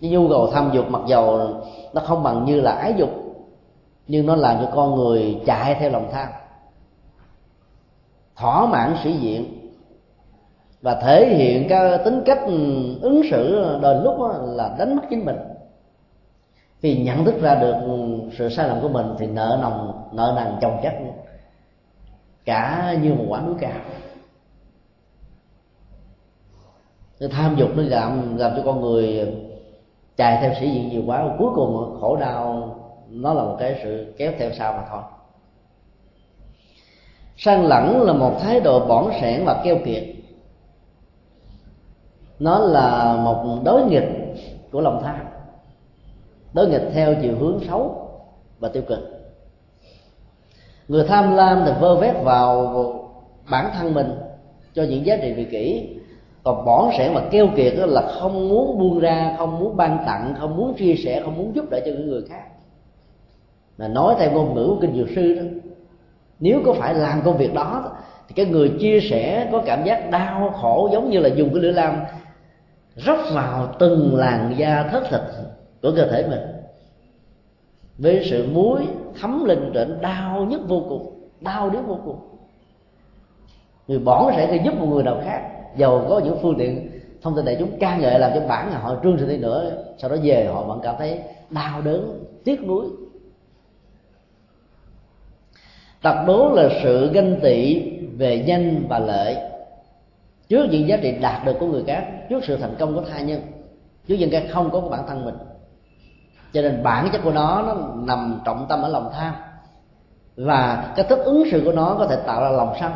Cái 0.02 0.10
nhu 0.10 0.30
cầu 0.30 0.52
tham 0.54 0.70
dục 0.74 0.86
mặc 0.90 1.02
dầu 1.08 1.40
nó 1.94 2.02
không 2.02 2.24
bằng 2.24 2.46
như 2.46 2.62
là 2.62 2.72
ái 2.72 2.94
dục, 2.98 3.10
nhưng 4.08 4.26
nó 4.26 4.36
làm 4.36 4.58
cho 4.62 4.72
con 4.76 4.96
người 4.96 5.42
chạy 5.46 5.76
theo 5.80 5.90
lòng 5.90 6.10
tham. 6.12 6.28
Thỏa 8.36 8.66
mãn 8.66 8.96
sĩ 9.04 9.12
diện 9.12 9.57
và 10.88 10.96
thể 10.96 11.36
hiện 11.36 11.70
cái 11.70 11.98
tính 12.06 12.24
cách 12.26 12.40
ứng 13.02 13.22
xử 13.32 13.66
đôi 13.82 13.96
lúc 14.04 14.16
là 14.44 14.76
đánh 14.80 14.96
mất 14.96 15.02
chính 15.10 15.26
mình. 15.26 15.36
Vì 16.82 16.98
nhận 16.98 17.26
thức 17.26 17.42
ra 17.42 17.56
được 17.56 17.76
sự 18.38 18.50
sai 18.50 18.68
lầm 18.68 18.82
của 18.82 18.90
mình 18.90 19.06
thì 19.20 19.28
nợ 19.28 19.60
nồng, 19.62 20.10
nợ 20.12 20.34
nần 20.36 20.56
chồng 20.62 20.80
chất 20.84 20.94
cả 22.46 22.94
như 23.02 23.14
một 23.14 23.26
quả 23.28 23.42
núi 23.42 23.56
cao. 23.60 23.80
Cái 27.20 27.30
tham 27.30 27.56
dục 27.56 27.70
nó 27.76 27.84
làm 27.84 28.38
làm 28.38 28.52
cho 28.56 28.62
con 28.66 28.82
người 28.82 29.34
chạy 30.18 30.38
theo 30.42 30.54
sĩ 30.60 30.70
diện 30.70 30.90
nhiều 30.90 31.04
quá, 31.06 31.30
cuối 31.40 31.50
cùng 31.56 31.98
khổ 32.02 32.16
đau, 32.16 32.76
nó 33.10 33.34
là 33.34 33.44
một 33.44 33.56
cái 33.60 33.80
sự 33.84 34.14
kéo 34.18 34.32
theo 34.40 34.52
sau 34.58 34.74
mà 34.74 34.84
thôi. 34.90 35.02
Sang 37.38 37.66
lẳng 37.66 38.02
là 38.02 38.14
một 38.14 38.40
thái 38.40 38.60
độ 38.60 38.88
bỏng 38.88 39.12
sẻn 39.22 39.46
và 39.46 39.62
keo 39.64 39.78
kiệt 39.86 40.04
nó 42.40 42.60
là 42.60 43.16
một 43.24 43.62
đối 43.64 43.84
nghịch 43.84 44.10
của 44.72 44.82
lòng 44.82 45.02
tham. 45.04 45.26
Đối 46.54 46.68
nghịch 46.68 46.90
theo 46.94 47.16
chiều 47.22 47.36
hướng 47.40 47.60
xấu 47.68 48.10
và 48.60 48.70
tiêu 48.70 48.84
cực. 48.88 49.00
Người 50.88 51.04
tham 51.08 51.36
lam 51.36 51.64
thì 51.66 51.72
vơ 51.80 51.96
vét 51.96 52.16
vào 52.24 52.74
bản 53.52 53.72
thân 53.78 53.94
mình 53.94 54.12
cho 54.74 54.84
những 54.84 55.06
giá 55.06 55.18
trị 55.22 55.34
vị 55.34 55.46
kỷ, 55.52 55.90
còn 56.44 56.66
bỏ 56.66 56.92
sẻ 56.98 57.12
và 57.14 57.22
keo 57.32 57.48
kiệt 57.56 57.74
đó 57.80 57.86
là 57.86 58.02
không 58.02 58.50
muốn 58.50 58.80
buông 58.80 59.00
ra, 59.00 59.36
không 59.38 59.60
muốn 59.60 59.78
ban 59.78 60.04
tặng, 60.06 60.36
không 60.40 60.58
muốn 60.58 60.74
chia 60.74 60.96
sẻ, 60.96 61.22
không 61.24 61.38
muốn 61.38 61.56
giúp 61.56 61.66
đỡ 61.70 61.80
cho 61.86 61.92
những 61.92 62.10
người 62.10 62.22
khác. 62.30 62.44
Mà 63.78 63.88
nói 63.88 64.16
theo 64.20 64.32
ngôn 64.32 64.56
ngữ 64.56 64.68
của 64.68 64.78
kinh 64.82 64.96
dược 64.96 65.08
sư 65.16 65.36
đó, 65.36 65.42
nếu 66.40 66.62
có 66.66 66.74
phải 66.74 66.94
làm 66.94 67.22
công 67.22 67.38
việc 67.38 67.54
đó, 67.54 67.92
thì 68.28 68.34
cái 68.36 68.46
người 68.46 68.72
chia 68.80 69.00
sẻ 69.00 69.50
có 69.52 69.62
cảm 69.66 69.84
giác 69.84 70.12
đau 70.12 70.54
khổ 70.62 70.90
giống 70.92 71.10
như 71.10 71.20
là 71.20 71.30
dùng 71.30 71.50
cái 71.50 71.60
lửa 71.62 71.72
lam 71.72 71.96
rót 72.98 73.18
vào 73.34 73.76
từng 73.80 74.16
làn 74.16 74.54
da 74.58 74.90
thất 74.92 75.04
thịt 75.10 75.22
của 75.82 75.92
cơ 75.96 76.08
thể 76.08 76.28
mình 76.30 76.40
với 77.98 78.28
sự 78.30 78.48
muối 78.54 78.88
thấm 79.22 79.46
lên 79.46 79.74
đến 79.74 79.98
đau 80.02 80.46
nhất 80.46 80.62
vô 80.68 80.86
cùng, 80.90 81.30
đau 81.42 81.70
đến 81.70 81.84
vô 81.86 82.00
cùng. 82.06 82.20
Người 83.88 84.00
bỏng 84.00 84.32
sẽ 84.36 84.48
thì 84.52 84.60
giúp 84.66 84.74
một 84.80 84.86
người 84.86 85.04
nào 85.04 85.22
khác. 85.26 85.42
Giàu 85.78 86.06
có 86.10 86.22
những 86.26 86.38
phương 86.42 86.56
tiện 86.58 86.90
thông 87.22 87.36
tin 87.36 87.46
đại 87.46 87.56
chúng, 87.60 87.80
ca 87.80 87.98
ngợi 87.98 88.20
làm 88.20 88.32
cho 88.36 88.48
bản 88.48 88.72
họ 88.72 88.96
trương 89.04 89.18
sự 89.20 89.28
đi 89.28 89.38
nữa, 89.38 89.84
sau 89.98 90.10
đó 90.10 90.16
về 90.24 90.46
họ 90.46 90.64
vẫn 90.64 90.80
cảm 90.84 90.96
thấy 90.98 91.20
đau 91.50 91.82
đớn, 91.82 92.26
tiếc 92.44 92.64
nuối. 92.64 92.86
Tật 96.02 96.16
đố 96.28 96.52
là 96.54 96.70
sự 96.84 97.12
ganh 97.14 97.40
tị 97.42 97.90
về 98.18 98.36
danh 98.36 98.86
và 98.90 99.00
lợi 99.00 99.38
trước 100.50 100.66
những 100.72 100.88
giá 100.88 100.98
trị 100.98 101.12
đạt 101.22 101.46
được 101.46 101.54
của 101.60 101.68
người 101.68 101.84
khác, 101.88 102.08
trước 102.30 102.44
sự 102.44 102.58
thành 102.58 102.76
công 102.80 102.96
của 102.96 103.02
tha 103.02 103.22
nhân, 103.22 103.42
trước 104.08 104.16
những 104.20 104.30
cái 104.30 104.48
không 104.48 104.70
có 104.72 104.80
của 104.80 104.90
bản 104.90 105.08
thân 105.08 105.26
mình. 105.26 105.36
Cho 106.54 106.62
nên 106.62 106.84
bản 106.84 107.10
chất 107.14 107.22
của 107.24 107.32
nó 107.32 107.64
nó 107.68 107.76
nằm 107.96 108.42
trọng 108.46 108.66
tâm 108.70 108.82
ở 108.82 108.90
lòng 108.90 109.12
tham. 109.14 109.34
Và 110.36 110.94
cái 110.96 111.06
thức 111.10 111.20
ứng 111.26 111.44
xử 111.52 111.62
của 111.66 111.72
nó 111.72 111.96
có 112.00 112.08
thể 112.08 112.16
tạo 112.26 112.42
ra 112.42 112.50
lòng 112.50 112.74
sân. 112.80 112.92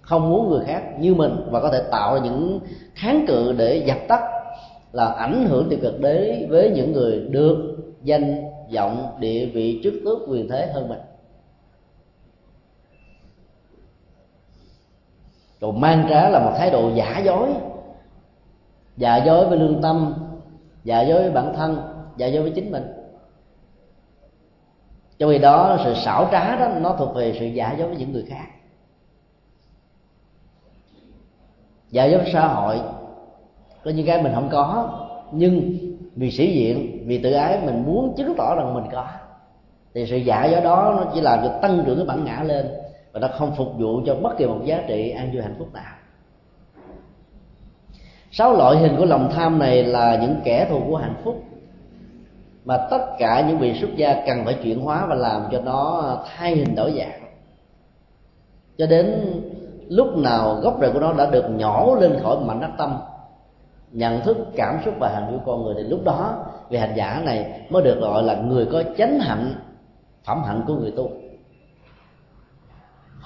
Không 0.00 0.30
muốn 0.30 0.50
người 0.50 0.64
khác 0.66 0.82
như 0.98 1.14
mình 1.14 1.46
và 1.50 1.60
có 1.60 1.70
thể 1.70 1.82
tạo 1.90 2.14
ra 2.14 2.20
những 2.20 2.60
kháng 2.94 3.24
cự 3.28 3.52
để 3.52 3.76
dập 3.86 3.98
tắt, 4.08 4.20
là 4.92 5.06
ảnh 5.06 5.46
hưởng 5.48 5.68
tiêu 5.68 5.78
cực 5.82 6.00
đến, 6.00 6.46
với 6.50 6.70
những 6.70 6.92
người 6.92 7.28
được 7.30 7.76
danh, 8.02 8.44
vọng, 8.74 9.16
địa 9.18 9.46
vị, 9.46 9.80
chức 9.84 9.94
tước, 10.04 10.18
quyền 10.28 10.48
thế 10.48 10.70
hơn 10.74 10.88
mình. 10.88 10.98
Rồi 15.60 15.72
mang 15.72 16.06
trá 16.10 16.28
là 16.28 16.38
một 16.38 16.52
thái 16.56 16.70
độ 16.70 16.90
giả 16.94 17.18
dối. 17.18 17.48
Giả 18.96 19.16
dối 19.16 19.46
với 19.46 19.58
lương 19.58 19.82
tâm, 19.82 20.14
giả 20.84 21.02
dối 21.02 21.22
với 21.22 21.30
bản 21.30 21.54
thân, 21.56 21.82
giả 22.16 22.26
dối 22.26 22.42
với 22.42 22.52
chính 22.54 22.72
mình. 22.72 22.92
Trong 25.18 25.30
khi 25.30 25.38
đó 25.38 25.78
sự 25.84 25.94
xảo 25.94 26.28
trá 26.32 26.56
đó, 26.56 26.68
nó 26.80 26.92
thuộc 26.98 27.14
về 27.14 27.36
sự 27.40 27.46
giả 27.46 27.74
dối 27.78 27.88
với 27.88 27.96
những 27.96 28.12
người 28.12 28.24
khác. 28.28 28.46
Giả 31.90 32.04
dối 32.04 32.20
với 32.20 32.32
xã 32.32 32.46
hội 32.46 32.80
có 33.84 33.90
những 33.90 34.06
cái 34.06 34.22
mình 34.22 34.32
không 34.34 34.48
có, 34.52 34.98
nhưng 35.32 35.76
vì 36.16 36.30
sĩ 36.30 36.54
diện, 36.54 37.04
vì 37.06 37.18
tự 37.18 37.32
ái, 37.32 37.60
mình 37.64 37.84
muốn 37.86 38.14
chứng 38.16 38.34
tỏ 38.36 38.54
rằng 38.56 38.74
mình 38.74 38.84
có. 38.92 39.06
Thì 39.94 40.06
sự 40.06 40.16
giả 40.16 40.44
dối 40.44 40.60
đó 40.60 40.94
nó 40.96 41.10
chỉ 41.14 41.20
làm 41.20 41.38
cho 41.42 41.58
tăng 41.62 41.82
trưởng 41.86 41.96
cái 41.96 42.06
bản 42.06 42.24
ngã 42.24 42.42
lên 42.42 42.66
và 43.16 43.28
nó 43.28 43.28
không 43.38 43.54
phục 43.56 43.78
vụ 43.78 44.00
cho 44.06 44.14
bất 44.14 44.36
kỳ 44.38 44.46
một 44.46 44.60
giá 44.64 44.82
trị 44.86 45.10
an 45.10 45.30
vui 45.32 45.42
hạnh 45.42 45.54
phúc 45.58 45.68
nào. 45.72 45.94
Sáu 48.30 48.56
loại 48.56 48.76
hình 48.76 48.96
của 48.98 49.04
lòng 49.04 49.30
tham 49.34 49.58
này 49.58 49.84
là 49.84 50.18
những 50.22 50.36
kẻ 50.44 50.66
thù 50.70 50.80
của 50.88 50.96
hạnh 50.96 51.14
phúc, 51.24 51.42
mà 52.64 52.76
tất 52.90 53.06
cả 53.18 53.44
những 53.48 53.58
vị 53.58 53.78
xuất 53.80 53.96
gia 53.96 54.24
cần 54.26 54.44
phải 54.44 54.54
chuyển 54.54 54.80
hóa 54.80 55.06
và 55.08 55.14
làm 55.14 55.42
cho 55.52 55.60
nó 55.60 56.16
thay 56.36 56.56
hình 56.56 56.74
đổi 56.74 56.94
dạng. 56.98 57.20
Cho 58.78 58.86
đến 58.86 59.34
lúc 59.88 60.16
nào 60.16 60.54
gốc 60.54 60.78
rễ 60.80 60.90
của 60.92 61.00
nó 61.00 61.12
đã 61.12 61.30
được 61.30 61.44
nhỏ 61.50 61.94
lên 62.00 62.18
khỏi 62.22 62.36
mảnh 62.44 62.60
đất 62.60 62.70
tâm, 62.78 62.98
nhận 63.92 64.20
thức, 64.20 64.36
cảm 64.56 64.78
xúc 64.84 64.94
và 65.00 65.08
hành 65.08 65.32
vi 65.32 65.38
con 65.46 65.62
người 65.62 65.74
thì 65.76 65.82
lúc 65.82 66.04
đó 66.04 66.44
vị 66.70 66.78
hành 66.78 66.94
giả 66.96 67.22
này 67.24 67.60
mới 67.70 67.82
được 67.82 68.00
gọi 68.00 68.22
là 68.22 68.34
người 68.34 68.66
có 68.72 68.82
chánh 68.98 69.18
hạnh, 69.20 69.54
phẩm 70.24 70.42
hạnh 70.46 70.62
của 70.66 70.74
người 70.74 70.90
tu 70.90 71.10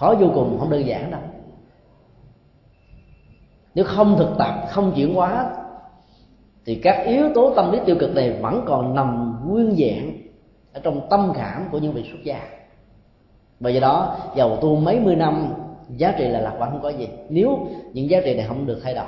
khó 0.01 0.15
vô 0.21 0.31
cùng, 0.35 0.57
không 0.59 0.71
đơn 0.71 0.87
giản 0.87 1.11
đâu. 1.11 1.21
Nếu 3.75 3.85
không 3.85 4.17
thực 4.19 4.39
tập, 4.39 4.55
không 4.71 4.93
chuyển 4.97 5.15
hóa, 5.15 5.57
thì 6.65 6.75
các 6.75 7.07
yếu 7.07 7.29
tố 7.35 7.53
tâm 7.57 7.73
lý 7.73 7.79
tiêu 7.87 7.97
cực 8.01 8.15
này 8.15 8.31
vẫn 8.31 8.63
còn 8.67 8.95
nằm 8.95 9.39
nguyên 9.47 9.77
dạng 9.77 10.13
ở 10.73 10.81
trong 10.81 11.01
tâm 11.11 11.33
khảm 11.35 11.69
của 11.71 11.79
những 11.79 11.93
vị 11.93 12.05
xuất 12.11 12.19
gia. 12.25 12.41
Bởi 13.61 13.73
vì 13.73 13.81
đó 13.81 14.17
giàu 14.37 14.57
tu 14.57 14.77
mấy 14.77 15.01
mươi 15.01 15.17
năm, 15.17 15.53
giá 15.97 16.15
trị 16.19 16.29
là 16.29 16.41
lạc 16.41 16.57
quan 16.59 16.71
không 16.71 16.83
có 16.83 16.89
gì. 16.89 17.09
Nếu 17.29 17.67
những 17.93 18.11
giá 18.11 18.21
trị 18.25 18.35
này 18.35 18.47
không 18.49 18.67
được 18.67 18.81
thay 18.85 18.95
đổi. 18.95 19.05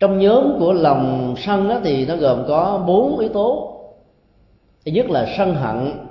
Trong 0.00 0.18
nhóm 0.18 0.56
của 0.58 0.72
lòng 0.72 1.34
sân 1.38 1.68
đó 1.68 1.80
thì 1.84 2.06
nó 2.06 2.16
gồm 2.16 2.44
có 2.48 2.84
bốn 2.86 3.18
yếu 3.18 3.28
tố. 3.28 3.70
Thứ 4.86 4.92
nhất 4.92 5.10
là 5.10 5.34
sân 5.38 5.54
hận 5.54 6.03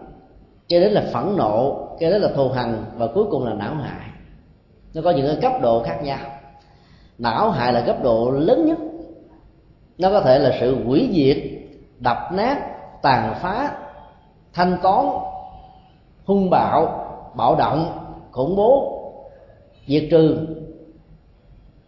cái 0.74 0.82
đấy 0.82 0.92
là 0.92 1.04
phẫn 1.14 1.38
nộ, 1.38 1.88
cái 2.00 2.12
đấy 2.12 2.20
là 2.20 2.30
thù 2.36 2.50
hằn 2.50 2.86
và 2.98 3.08
cuối 3.08 3.26
cùng 3.32 3.46
là 3.46 3.54
não 3.54 3.76
hại. 3.76 4.08
Nó 4.94 5.02
có 5.02 5.12
những 5.12 5.28
cái 5.28 5.36
cấp 5.42 5.62
độ 5.62 5.84
khác 5.84 6.00
nhau. 6.04 6.20
Não 7.18 7.52
hại 7.52 7.74
là 7.74 7.82
cấp 7.82 8.04
độ 8.04 8.32
lớn 8.32 8.66
nhất. 8.66 8.78
Nó 9.98 10.10
có 10.10 10.22
thể 10.22 10.40
là 10.40 10.58
sự 10.60 10.84
hủy 10.86 11.10
diệt, 11.14 11.38
đập 12.00 12.18
nát, 12.32 12.58
tàn 13.02 13.36
phá, 13.42 13.76
thanh 14.54 14.78
toán, 14.84 15.06
hung 16.26 16.50
bạo 16.50 17.06
bạo 17.36 17.56
động, 17.56 17.92
khủng 18.32 18.56
bố, 18.56 19.00
diệt 19.88 20.04
trừ. 20.12 20.38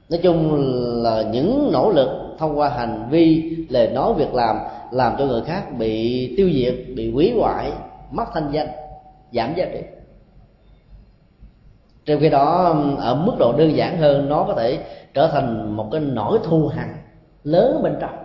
Nói 0.10 0.20
chung 0.24 0.56
là 1.04 1.22
những 1.22 1.70
nỗ 1.74 1.90
lực 1.90 2.10
thông 2.38 2.60
qua 2.60 2.70
hành 2.70 3.08
vi, 3.10 3.56
lời 3.70 3.88
nói, 3.88 4.14
việc 4.14 4.34
làm 4.34 4.60
làm 4.92 5.16
cho 5.20 5.26
người 5.26 5.42
khác 5.42 5.78
bị 5.78 6.34
tiêu 6.38 6.50
diệt, 6.54 6.76
bị 6.96 7.12
hủy 7.12 7.34
hoại 7.40 7.72
mất 8.16 8.26
thanh 8.34 8.50
danh, 8.52 8.68
giảm 9.32 9.54
giá 9.56 9.66
trị. 9.74 9.82
Trong 12.06 12.20
khi 12.20 12.30
đó, 12.30 12.76
ở 12.98 13.16
mức 13.16 13.34
độ 13.40 13.54
đơn 13.58 13.76
giản 13.76 13.98
hơn, 13.98 14.30
nó 14.30 14.46
có 14.48 14.54
thể 14.54 14.80
trở 15.14 15.28
thành 15.28 15.76
một 15.76 15.88
cái 15.92 16.02
nỗi 16.02 16.40
thù 16.44 16.68
hằn 16.68 16.96
lớn 17.44 17.80
bên 17.84 17.98
trong. 18.00 18.16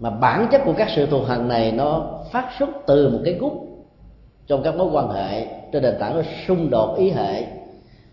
Mà 0.00 0.10
bản 0.10 0.48
chất 0.52 0.62
của 0.64 0.74
các 0.76 0.88
sự 0.96 1.06
thù 1.06 1.22
hằn 1.22 1.48
này 1.48 1.72
nó 1.72 2.20
phát 2.32 2.50
xuất 2.58 2.68
từ 2.86 3.08
một 3.08 3.18
cái 3.24 3.34
gút 3.34 3.52
trong 4.46 4.62
các 4.62 4.76
mối 4.76 4.88
quan 4.92 5.10
hệ 5.10 5.46
trên 5.72 5.82
nền 5.82 5.94
tảng 6.00 6.14
của 6.14 6.22
xung 6.46 6.70
đột 6.70 6.96
ý 6.98 7.10
hệ, 7.10 7.46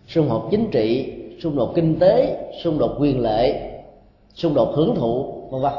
xung 0.08 0.28
đột 0.28 0.48
chính 0.50 0.70
trị, 0.70 1.12
xung 1.42 1.56
đột 1.56 1.72
kinh 1.74 1.98
tế, 1.98 2.42
xung 2.62 2.78
đột 2.78 2.96
quyền 2.98 3.22
lệ 3.22 3.72
xung 4.36 4.54
đột 4.54 4.72
hưởng 4.74 4.94
thụ, 4.94 5.32
vân 5.50 5.62
vân 5.62 5.72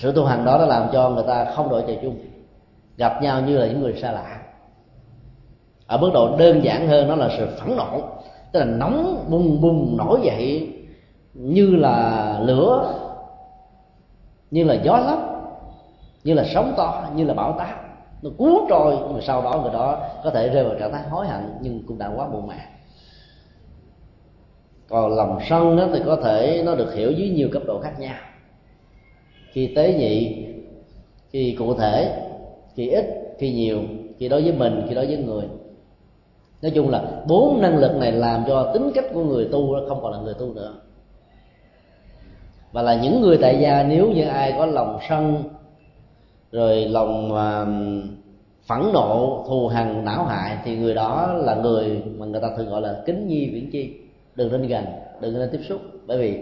sự 0.00 0.12
tu 0.12 0.24
hành 0.24 0.44
đó 0.44 0.58
nó 0.58 0.66
làm 0.66 0.88
cho 0.92 1.10
người 1.10 1.24
ta 1.26 1.44
không 1.44 1.68
đội 1.68 1.84
trời 1.86 1.98
chung, 2.02 2.16
gặp 2.96 3.22
nhau 3.22 3.40
như 3.40 3.58
là 3.58 3.66
những 3.66 3.80
người 3.80 4.00
xa 4.02 4.12
lạ. 4.12 4.42
Ở 5.86 5.98
mức 5.98 6.10
độ 6.14 6.36
đơn 6.36 6.64
giản 6.64 6.88
hơn 6.88 7.08
nó 7.08 7.14
là 7.14 7.28
sự 7.38 7.48
phẫn 7.58 7.76
nộ, 7.76 8.00
tức 8.52 8.60
là 8.60 8.66
nóng 8.66 9.24
bùng 9.30 9.60
bùng 9.60 9.96
nổi 9.96 10.20
dậy 10.22 10.72
như 11.34 11.76
là 11.76 12.38
lửa, 12.42 12.94
như 14.50 14.64
là 14.64 14.74
gió 14.74 14.98
lốc, 14.98 15.18
như 16.24 16.34
là 16.34 16.44
sóng 16.54 16.74
to, 16.76 17.04
như 17.14 17.24
là 17.24 17.34
bão 17.34 17.52
táp. 17.58 17.80
Nó 18.22 18.30
cuốn 18.38 18.52
trôi, 18.68 18.96
nhưng 19.00 19.14
mà 19.14 19.20
sau 19.22 19.42
đó 19.42 19.60
người 19.62 19.72
đó 19.72 19.98
có 20.24 20.30
thể 20.30 20.48
rơi 20.48 20.64
vào 20.64 20.74
trạng 20.78 20.92
thái 20.92 21.02
hối 21.02 21.26
hận, 21.26 21.54
nhưng 21.60 21.82
cũng 21.86 21.98
đã 21.98 22.10
quá 22.16 22.28
muộn 22.28 22.46
màng. 22.46 22.68
Còn 24.88 25.16
lòng 25.16 25.38
sân 25.48 25.76
đó 25.76 25.84
thì 25.92 26.00
có 26.06 26.16
thể 26.16 26.62
nó 26.66 26.74
được 26.74 26.94
hiểu 26.94 27.10
dưới 27.10 27.28
nhiều 27.28 27.48
cấp 27.52 27.62
độ 27.66 27.80
khác 27.80 28.00
nhau 28.00 28.14
khi 29.52 29.66
tế 29.66 29.94
nhị 29.94 30.46
khi 31.30 31.56
cụ 31.58 31.74
thể 31.74 32.22
khi 32.74 32.88
ít 32.88 33.04
khi 33.38 33.52
nhiều 33.52 33.80
khi 34.18 34.28
đối 34.28 34.42
với 34.42 34.52
mình 34.52 34.86
khi 34.88 34.94
đối 34.94 35.06
với 35.06 35.16
người. 35.16 35.44
Nói 36.62 36.72
chung 36.74 36.90
là 36.90 37.22
bốn 37.28 37.60
năng 37.60 37.78
lực 37.78 37.96
này 37.96 38.12
làm 38.12 38.44
cho 38.46 38.70
tính 38.72 38.90
cách 38.94 39.04
của 39.12 39.24
người 39.24 39.48
tu 39.52 39.76
không 39.88 39.98
còn 40.02 40.12
là 40.12 40.18
người 40.18 40.34
tu 40.34 40.54
nữa. 40.54 40.74
Và 42.72 42.82
là 42.82 43.02
những 43.02 43.20
người 43.20 43.38
tại 43.40 43.58
gia 43.60 43.82
nếu 43.82 44.10
như 44.10 44.26
ai 44.28 44.54
có 44.58 44.66
lòng 44.66 44.98
sân 45.08 45.42
rồi 46.52 46.84
lòng 46.84 47.32
uh, 47.32 47.68
phẫn 48.66 48.92
nộ 48.92 49.44
thù 49.48 49.68
hằn 49.68 50.04
não 50.04 50.24
hại 50.24 50.58
thì 50.64 50.76
người 50.76 50.94
đó 50.94 51.32
là 51.32 51.54
người 51.54 52.02
mà 52.18 52.26
người 52.26 52.40
ta 52.40 52.48
thường 52.56 52.70
gọi 52.70 52.80
là 52.80 53.02
kính 53.06 53.28
nhi 53.28 53.50
viễn 53.52 53.70
chi. 53.70 53.90
Đừng 54.34 54.52
nên 54.52 54.66
gần 54.66 54.84
đừng 55.20 55.38
nên 55.38 55.48
tiếp 55.52 55.60
xúc. 55.68 55.80
Bởi 56.06 56.18
vì 56.18 56.40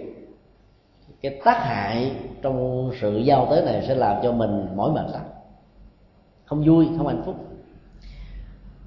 cái 1.22 1.40
tác 1.44 1.64
hại 1.64 2.12
trong 2.42 2.90
sự 3.00 3.18
giao 3.18 3.48
tế 3.50 3.62
này 3.64 3.84
sẽ 3.88 3.94
làm 3.94 4.16
cho 4.22 4.32
mình 4.32 4.66
mỏi 4.76 4.90
mệt 4.90 5.12
lắm. 5.12 5.22
Không 6.44 6.64
vui, 6.66 6.88
không 6.98 7.06
hạnh 7.06 7.22
phúc. 7.26 7.36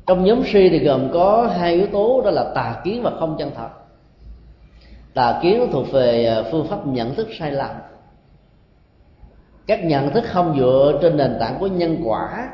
Trong 0.07 0.23
nhóm 0.23 0.41
suy 0.51 0.69
thì 0.69 0.79
gồm 0.79 1.09
có 1.13 1.53
hai 1.57 1.73
yếu 1.73 1.87
tố, 1.87 2.21
đó 2.25 2.31
là 2.31 2.51
tà 2.55 2.81
kiến 2.83 3.03
và 3.03 3.11
không 3.19 3.35
chân 3.39 3.51
thật. 3.55 3.69
Tà 5.13 5.39
kiến 5.41 5.67
thuộc 5.71 5.91
về 5.91 6.25
à, 6.25 6.43
phương 6.51 6.67
pháp 6.67 6.87
nhận 6.87 7.15
thức 7.15 7.27
sai 7.39 7.51
lầm. 7.51 7.75
Các 9.67 9.85
nhận 9.85 10.09
thức 10.09 10.23
không 10.27 10.55
dựa 10.59 10.99
trên 11.01 11.17
nền 11.17 11.37
tảng 11.39 11.59
của 11.59 11.67
nhân 11.67 11.97
quả, 12.05 12.49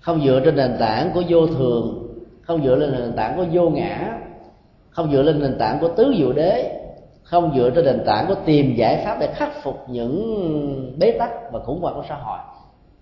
không 0.00 0.24
dựa 0.24 0.40
trên 0.44 0.56
nền 0.56 0.76
tảng 0.78 1.10
của 1.14 1.22
vô 1.28 1.46
thường, 1.46 2.08
không 2.42 2.64
dựa 2.64 2.76
lên 2.76 2.92
nền 2.92 3.12
tảng 3.12 3.36
của 3.36 3.44
vô 3.52 3.70
ngã, 3.70 4.18
không 4.90 5.12
dựa 5.12 5.22
lên 5.22 5.40
nền 5.40 5.58
tảng 5.58 5.78
của 5.80 5.88
tứ 5.88 6.14
diệu 6.18 6.32
đế 6.32 6.81
không 7.32 7.52
dựa 7.56 7.70
trên 7.70 7.84
nền 7.84 8.04
tảng 8.06 8.26
của 8.28 8.34
tìm 8.44 8.74
giải 8.76 9.02
pháp 9.04 9.16
để 9.20 9.26
khắc 9.26 9.62
phục 9.62 9.84
những 9.88 10.96
bế 10.98 11.10
tắc 11.10 11.52
và 11.52 11.60
khủng 11.60 11.80
hoảng 11.80 11.94
của 11.94 12.04
xã 12.08 12.14
hội, 12.14 12.38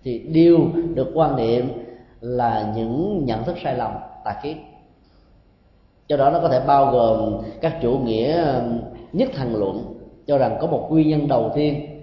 thì 0.03 0.19
đều 0.19 0.57
được 0.93 1.11
quan 1.13 1.35
niệm 1.35 1.85
là 2.21 2.71
những 2.75 3.25
nhận 3.25 3.43
thức 3.43 3.55
sai 3.63 3.75
lầm, 3.75 3.91
tà 4.23 4.35
kiến 4.43 4.57
do 6.07 6.17
đó 6.17 6.29
nó 6.29 6.39
có 6.39 6.49
thể 6.49 6.59
bao 6.67 6.85
gồm 6.85 7.41
các 7.61 7.77
chủ 7.81 7.91
nghĩa 7.91 8.45
nhất 9.13 9.29
thần 9.35 9.55
luận, 9.55 9.93
cho 10.27 10.37
rằng 10.37 10.57
có 10.61 10.67
một 10.67 10.87
nguyên 10.89 11.09
nhân 11.09 11.27
đầu 11.27 11.51
tiên 11.55 12.01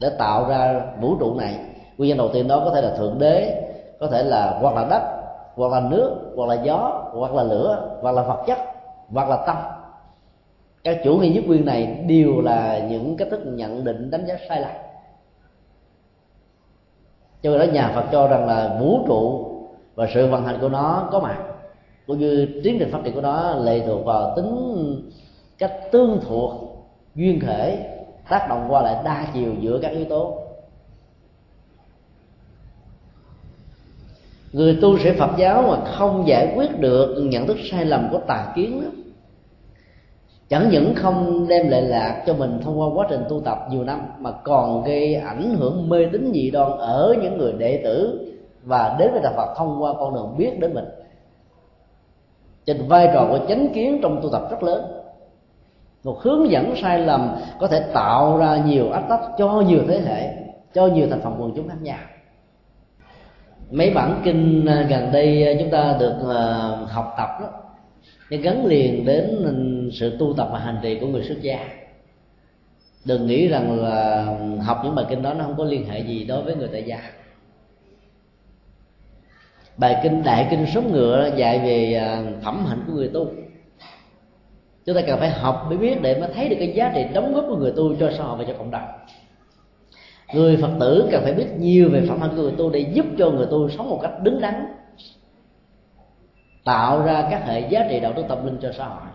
để 0.00 0.10
tạo 0.18 0.48
ra 0.48 0.82
vũ 1.00 1.16
trụ 1.20 1.34
này. 1.34 1.58
Nguyên 1.98 2.08
nhân 2.08 2.18
đầu 2.18 2.28
tiên 2.32 2.48
đó 2.48 2.62
có 2.64 2.70
thể 2.74 2.82
là 2.82 2.96
thượng 2.96 3.18
đế, 3.18 3.62
có 4.00 4.06
thể 4.06 4.22
là 4.22 4.58
hoặc 4.60 4.74
là 4.74 4.86
đất, 4.90 5.02
hoặc 5.54 5.72
là 5.72 5.88
nước, 5.90 6.32
hoặc 6.36 6.48
là 6.48 6.62
gió, 6.62 7.04
hoặc 7.12 7.34
là 7.34 7.42
lửa, 7.42 7.98
hoặc 8.02 8.12
là 8.12 8.22
vật 8.22 8.44
chất, 8.46 8.58
hoặc 9.12 9.28
là 9.28 9.44
tâm 9.46 9.56
các 10.84 11.00
chủ 11.04 11.16
nghĩa 11.16 11.28
nhất 11.28 11.44
quyền 11.48 11.64
này 11.64 12.04
đều 12.06 12.40
là 12.40 12.78
những 12.90 13.16
cách 13.16 13.28
thức 13.30 13.40
nhận 13.44 13.84
định 13.84 14.10
đánh 14.10 14.26
giá 14.26 14.36
sai 14.48 14.60
lầm. 14.60 14.70
Cho 17.42 17.50
nên 17.50 17.58
đó 17.58 17.72
nhà 17.72 17.92
phật 17.94 18.04
cho 18.12 18.28
rằng 18.28 18.46
là 18.46 18.76
vũ 18.80 19.06
trụ 19.06 19.48
và 19.94 20.08
sự 20.14 20.26
vận 20.26 20.44
hành 20.44 20.58
của 20.60 20.68
nó 20.68 21.08
có 21.12 21.20
mặt 21.20 21.38
cũng 22.06 22.18
như 22.18 22.60
tiến 22.64 22.76
trình 22.78 22.90
phát 22.92 22.98
triển 23.04 23.14
của 23.14 23.20
nó 23.20 23.54
lệ 23.54 23.82
thuộc 23.86 24.04
vào 24.04 24.32
tính 24.36 25.10
cách 25.58 25.72
tương 25.92 26.20
thuộc 26.28 26.52
duyên 27.14 27.40
thể 27.40 27.88
tác 28.28 28.46
động 28.48 28.66
qua 28.68 28.82
lại 28.82 29.02
đa 29.04 29.26
chiều 29.34 29.54
giữa 29.60 29.78
các 29.82 29.88
yếu 29.88 30.04
tố. 30.04 30.38
Người 34.52 34.78
tu 34.82 34.98
sĩ 34.98 35.10
phật 35.18 35.30
giáo 35.38 35.62
mà 35.62 35.84
không 35.84 36.28
giải 36.28 36.52
quyết 36.56 36.78
được 36.78 37.22
nhận 37.22 37.46
thức 37.46 37.56
sai 37.70 37.84
lầm 37.84 38.08
của 38.10 38.18
tà 38.18 38.52
kiến 38.56 38.80
đó, 38.84 39.01
chẳng 40.52 40.68
những 40.70 40.94
không 40.94 41.48
đem 41.48 41.68
lại 41.68 41.82
lạc 41.82 42.22
cho 42.26 42.34
mình 42.34 42.60
thông 42.64 42.80
qua 42.80 42.88
quá 42.94 43.06
trình 43.10 43.24
tu 43.28 43.40
tập 43.40 43.58
nhiều 43.70 43.84
năm, 43.84 44.00
mà 44.18 44.30
còn 44.32 44.84
gây 44.84 45.14
ảnh 45.14 45.54
hưởng 45.54 45.88
mê 45.88 46.06
tín 46.12 46.30
dị 46.34 46.50
đoan 46.50 46.78
ở 46.78 47.16
những 47.22 47.38
người 47.38 47.52
đệ 47.52 47.80
tử 47.84 48.28
và 48.62 48.96
đến 48.98 49.12
với 49.12 49.20
đạo 49.22 49.32
Phật 49.36 49.54
thông 49.56 49.82
qua 49.82 49.92
con 49.98 50.14
đường 50.14 50.34
biết 50.38 50.60
đến 50.60 50.74
mình. 50.74 50.84
Trên 52.66 52.88
vai 52.88 53.10
trò 53.14 53.26
của 53.28 53.38
chánh 53.48 53.68
kiến 53.74 53.98
trong 54.02 54.20
tu 54.22 54.28
tập 54.32 54.42
rất 54.50 54.62
lớn. 54.62 54.84
Một 56.04 56.20
hướng 56.20 56.50
dẫn 56.50 56.74
sai 56.82 56.98
lầm 56.98 57.36
có 57.60 57.66
thể 57.66 57.80
tạo 57.92 58.38
ra 58.38 58.56
nhiều 58.56 58.90
ách 58.90 59.04
tắc 59.08 59.20
cho 59.38 59.60
nhiều 59.66 59.80
thế 59.88 60.00
hệ, 60.00 60.34
cho 60.74 60.86
nhiều 60.86 61.06
thành 61.10 61.20
phần 61.20 61.36
quần 61.38 61.52
chúng 61.56 61.68
khác 61.68 61.82
nhau. 61.82 61.98
Mấy 63.70 63.90
bản 63.90 64.20
kinh 64.24 64.64
gần 64.64 65.12
đây 65.12 65.56
chúng 65.60 65.70
ta 65.70 65.96
được 65.98 66.14
ờ, 66.26 66.76
học 66.90 67.14
tập 67.18 67.28
đó 67.40 67.61
nó 68.32 68.38
gắn 68.42 68.66
liền 68.66 69.04
đến 69.04 69.44
sự 69.92 70.16
tu 70.18 70.34
tập 70.36 70.48
và 70.52 70.58
hành 70.58 70.78
trì 70.82 70.98
của 70.98 71.06
người 71.06 71.22
xuất 71.22 71.42
gia. 71.42 71.68
Đừng 73.04 73.26
nghĩ 73.26 73.48
rằng 73.48 73.82
là 73.82 74.26
học 74.64 74.80
những 74.84 74.94
bài 74.94 75.04
kinh 75.08 75.22
đó 75.22 75.34
nó 75.34 75.44
không 75.44 75.56
có 75.56 75.64
liên 75.64 75.88
hệ 75.88 76.00
gì 76.00 76.24
đối 76.24 76.42
với 76.42 76.56
người 76.56 76.68
tại 76.72 76.82
gia. 76.82 77.00
Bài 79.76 80.00
kinh 80.02 80.22
đại 80.22 80.46
kinh 80.50 80.66
sống 80.74 80.92
ngựa 80.92 81.30
dạy 81.36 81.58
về 81.58 81.94
à, 81.94 82.22
phẩm 82.44 82.66
hạnh 82.66 82.84
của 82.86 82.92
người 82.92 83.10
tu. 83.14 83.26
Chúng 84.86 84.96
ta 84.96 85.02
cần 85.06 85.18
phải 85.18 85.30
học 85.30 85.66
mới 85.68 85.78
biết 85.78 86.02
để 86.02 86.20
mới 86.20 86.30
thấy 86.34 86.48
được 86.48 86.56
cái 86.58 86.72
giá 86.72 86.92
trị 86.94 87.04
đóng 87.14 87.34
góp 87.34 87.44
của 87.48 87.56
người 87.56 87.72
tu 87.76 87.94
cho 88.00 88.10
xã 88.18 88.24
hội 88.24 88.38
và 88.38 88.44
cho 88.48 88.54
cộng 88.58 88.70
đồng. 88.70 88.88
Người 90.34 90.56
phật 90.56 90.70
tử 90.80 91.08
cần 91.12 91.22
phải 91.22 91.32
biết 91.32 91.46
nhiều 91.58 91.90
về 91.92 92.02
phẩm 92.08 92.20
hạnh 92.20 92.30
của 92.36 92.42
người 92.42 92.54
tu 92.58 92.70
để 92.70 92.80
giúp 92.80 93.06
cho 93.18 93.30
người 93.30 93.46
tu 93.50 93.68
sống 93.68 93.90
một 93.90 93.98
cách 94.02 94.12
đứng 94.22 94.40
đắn 94.40 94.66
tạo 96.64 97.02
ra 97.02 97.28
các 97.30 97.42
hệ 97.46 97.68
giá 97.68 97.86
trị 97.88 98.00
đạo 98.00 98.12
đức 98.16 98.24
tâm 98.28 98.46
linh 98.46 98.58
cho 98.62 98.72
xã 98.72 98.86
hội. 98.86 99.08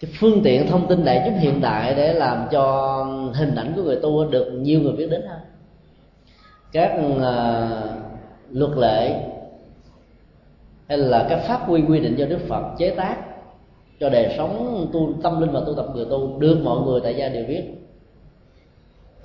Cái 0.00 0.10
phương 0.20 0.40
tiện 0.44 0.66
thông 0.66 0.86
tin 0.88 1.04
đại 1.04 1.22
chúng 1.24 1.38
hiện 1.38 1.60
đại 1.60 1.94
để 1.94 2.12
làm 2.12 2.46
cho 2.50 3.04
hình 3.34 3.54
ảnh 3.54 3.72
của 3.76 3.82
người 3.82 3.98
tu 4.02 4.24
được 4.24 4.50
nhiều 4.52 4.80
người 4.80 4.92
biết 4.92 5.08
đến 5.10 5.22
hơn. 5.28 5.40
Các 6.72 6.92
uh, 6.92 8.06
luật 8.50 8.78
lệ 8.78 9.20
hay 10.88 10.98
là 10.98 11.26
các 11.28 11.40
pháp 11.48 11.70
quy 11.70 11.82
quy 11.88 12.00
định 12.00 12.16
do 12.16 12.26
đức 12.26 12.38
phật 12.48 12.62
chế 12.78 12.90
tác 12.90 13.16
cho 14.00 14.08
đời 14.08 14.34
sống 14.36 14.86
tu 14.92 15.12
tâm 15.22 15.40
linh 15.40 15.52
và 15.52 15.60
tu 15.66 15.74
tập 15.74 15.86
người 15.94 16.04
tu 16.10 16.38
được 16.38 16.58
mọi 16.62 16.80
người 16.80 17.00
tại 17.00 17.14
gia 17.14 17.28
đều 17.28 17.44
biết 17.44 17.62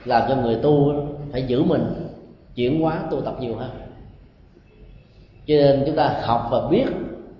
làm 0.06 0.30
cho 0.30 0.36
người 0.36 0.56
tu 0.56 0.94
phải 1.32 1.44
giữ 1.44 1.64
mình 1.64 2.11
chuyển 2.56 2.82
hóa 2.82 3.04
tu 3.12 3.22
tập 3.22 3.36
nhiều 3.40 3.56
hơn. 3.56 3.70
Cho 5.46 5.56
nên 5.56 5.84
chúng 5.86 5.96
ta 5.96 6.20
học 6.22 6.48
và 6.52 6.68
biết 6.68 6.86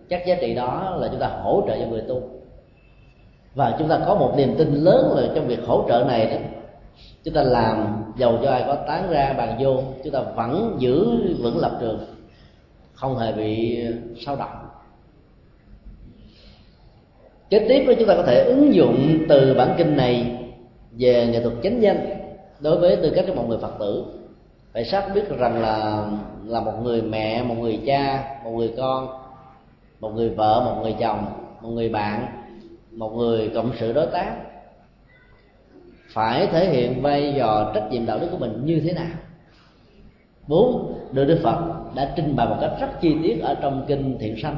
các 0.10 0.26
giá 0.26 0.36
trị 0.42 0.56
đó 0.56 0.96
là 1.00 1.08
chúng 1.08 1.20
ta 1.20 1.28
hỗ 1.28 1.64
trợ 1.68 1.80
cho 1.80 1.86
người 1.86 2.02
tu. 2.02 2.22
Và 3.56 3.76
chúng 3.80 3.88
ta 3.88 4.00
có 4.06 4.16
một 4.16 4.34
niềm 4.38 4.56
tin 4.58 4.74
lớn 4.74 5.14
là 5.16 5.28
trong 5.36 5.48
việc 5.48 5.60
hỗ 5.66 5.86
trợ 5.88 6.04
này 6.08 6.26
đó, 6.26 6.38
chúng 7.24 7.34
ta 7.34 7.44
làm 7.44 8.04
giàu 8.18 8.40
cho 8.44 8.52
ai 8.52 8.64
có 8.68 8.76
tán 8.76 9.10
ra 9.10 9.34
bàn 9.38 9.58
vô, 9.60 9.84
chúng 10.04 10.14
ta 10.14 10.22
vẫn 10.22 10.76
giữ 10.80 11.06
vững 11.42 11.58
lập 11.58 11.78
trường, 11.82 12.00
không 12.94 13.18
hề 13.18 13.32
bị 13.32 13.80
sao 14.26 14.36
động. 14.36 14.68
Kế 17.50 17.60
tiếp 17.60 17.86
đó, 17.88 17.94
chúng 18.00 18.08
ta 18.08 18.16
có 18.16 18.24
thể 18.24 18.44
ứng 18.44 18.74
dụng 18.74 19.26
từ 19.30 19.54
bản 19.54 19.74
kinh 19.78 19.98
này 19.98 20.38
về 20.92 21.28
nghệ 21.28 21.42
thuật 21.42 21.54
chánh 21.64 21.82
danh 21.82 22.10
đối 22.60 22.78
với 22.78 22.96
tư 22.96 23.12
cách 23.16 23.26
của 23.28 23.34
một 23.34 23.46
người 23.48 23.58
phật 23.58 23.74
tử 23.80 24.06
phải 24.74 24.86
xác 24.86 25.08
biết 25.16 25.30
rằng 25.30 25.62
là 25.62 26.06
là 26.46 26.60
một 26.60 26.74
người 26.84 27.02
mẹ, 27.02 27.44
một 27.44 27.56
người 27.60 27.80
cha, 27.86 28.24
một 28.44 28.52
người 28.52 28.74
con, 28.78 29.08
một 30.00 30.10
người 30.10 30.30
vợ, 30.30 30.62
một 30.66 30.82
người 30.82 30.96
chồng, 31.00 31.26
một 31.62 31.70
người 31.70 31.90
bạn, 31.90 32.26
một 32.92 33.10
người 33.10 33.52
cộng 33.56 33.72
sự 33.80 33.94
đối 33.94 34.08
tác. 34.08 34.36
Phải 36.14 36.48
thể 36.48 36.70
hiện 36.70 37.02
vai 37.02 37.34
trò 37.38 37.72
trách 37.76 37.92
nhiệm 37.92 38.06
đạo 38.06 38.20
đức 38.20 38.28
của 38.32 38.38
mình 38.38 38.62
như 38.66 38.82
thế 38.86 38.94
nào? 38.94 39.16
Bốn, 40.48 41.00
được 41.12 41.26
đức 41.26 41.40
phật 41.44 41.60
đã 41.96 42.14
trình 42.16 42.36
bày 42.36 42.48
một 42.48 42.58
cách 42.62 42.72
rất 42.80 43.02
chi 43.02 43.16
tiết 43.24 43.42
ở 43.42 43.56
trong 43.62 43.86
kinh 43.88 44.18
thiện 44.20 44.36
sanh. 44.42 44.58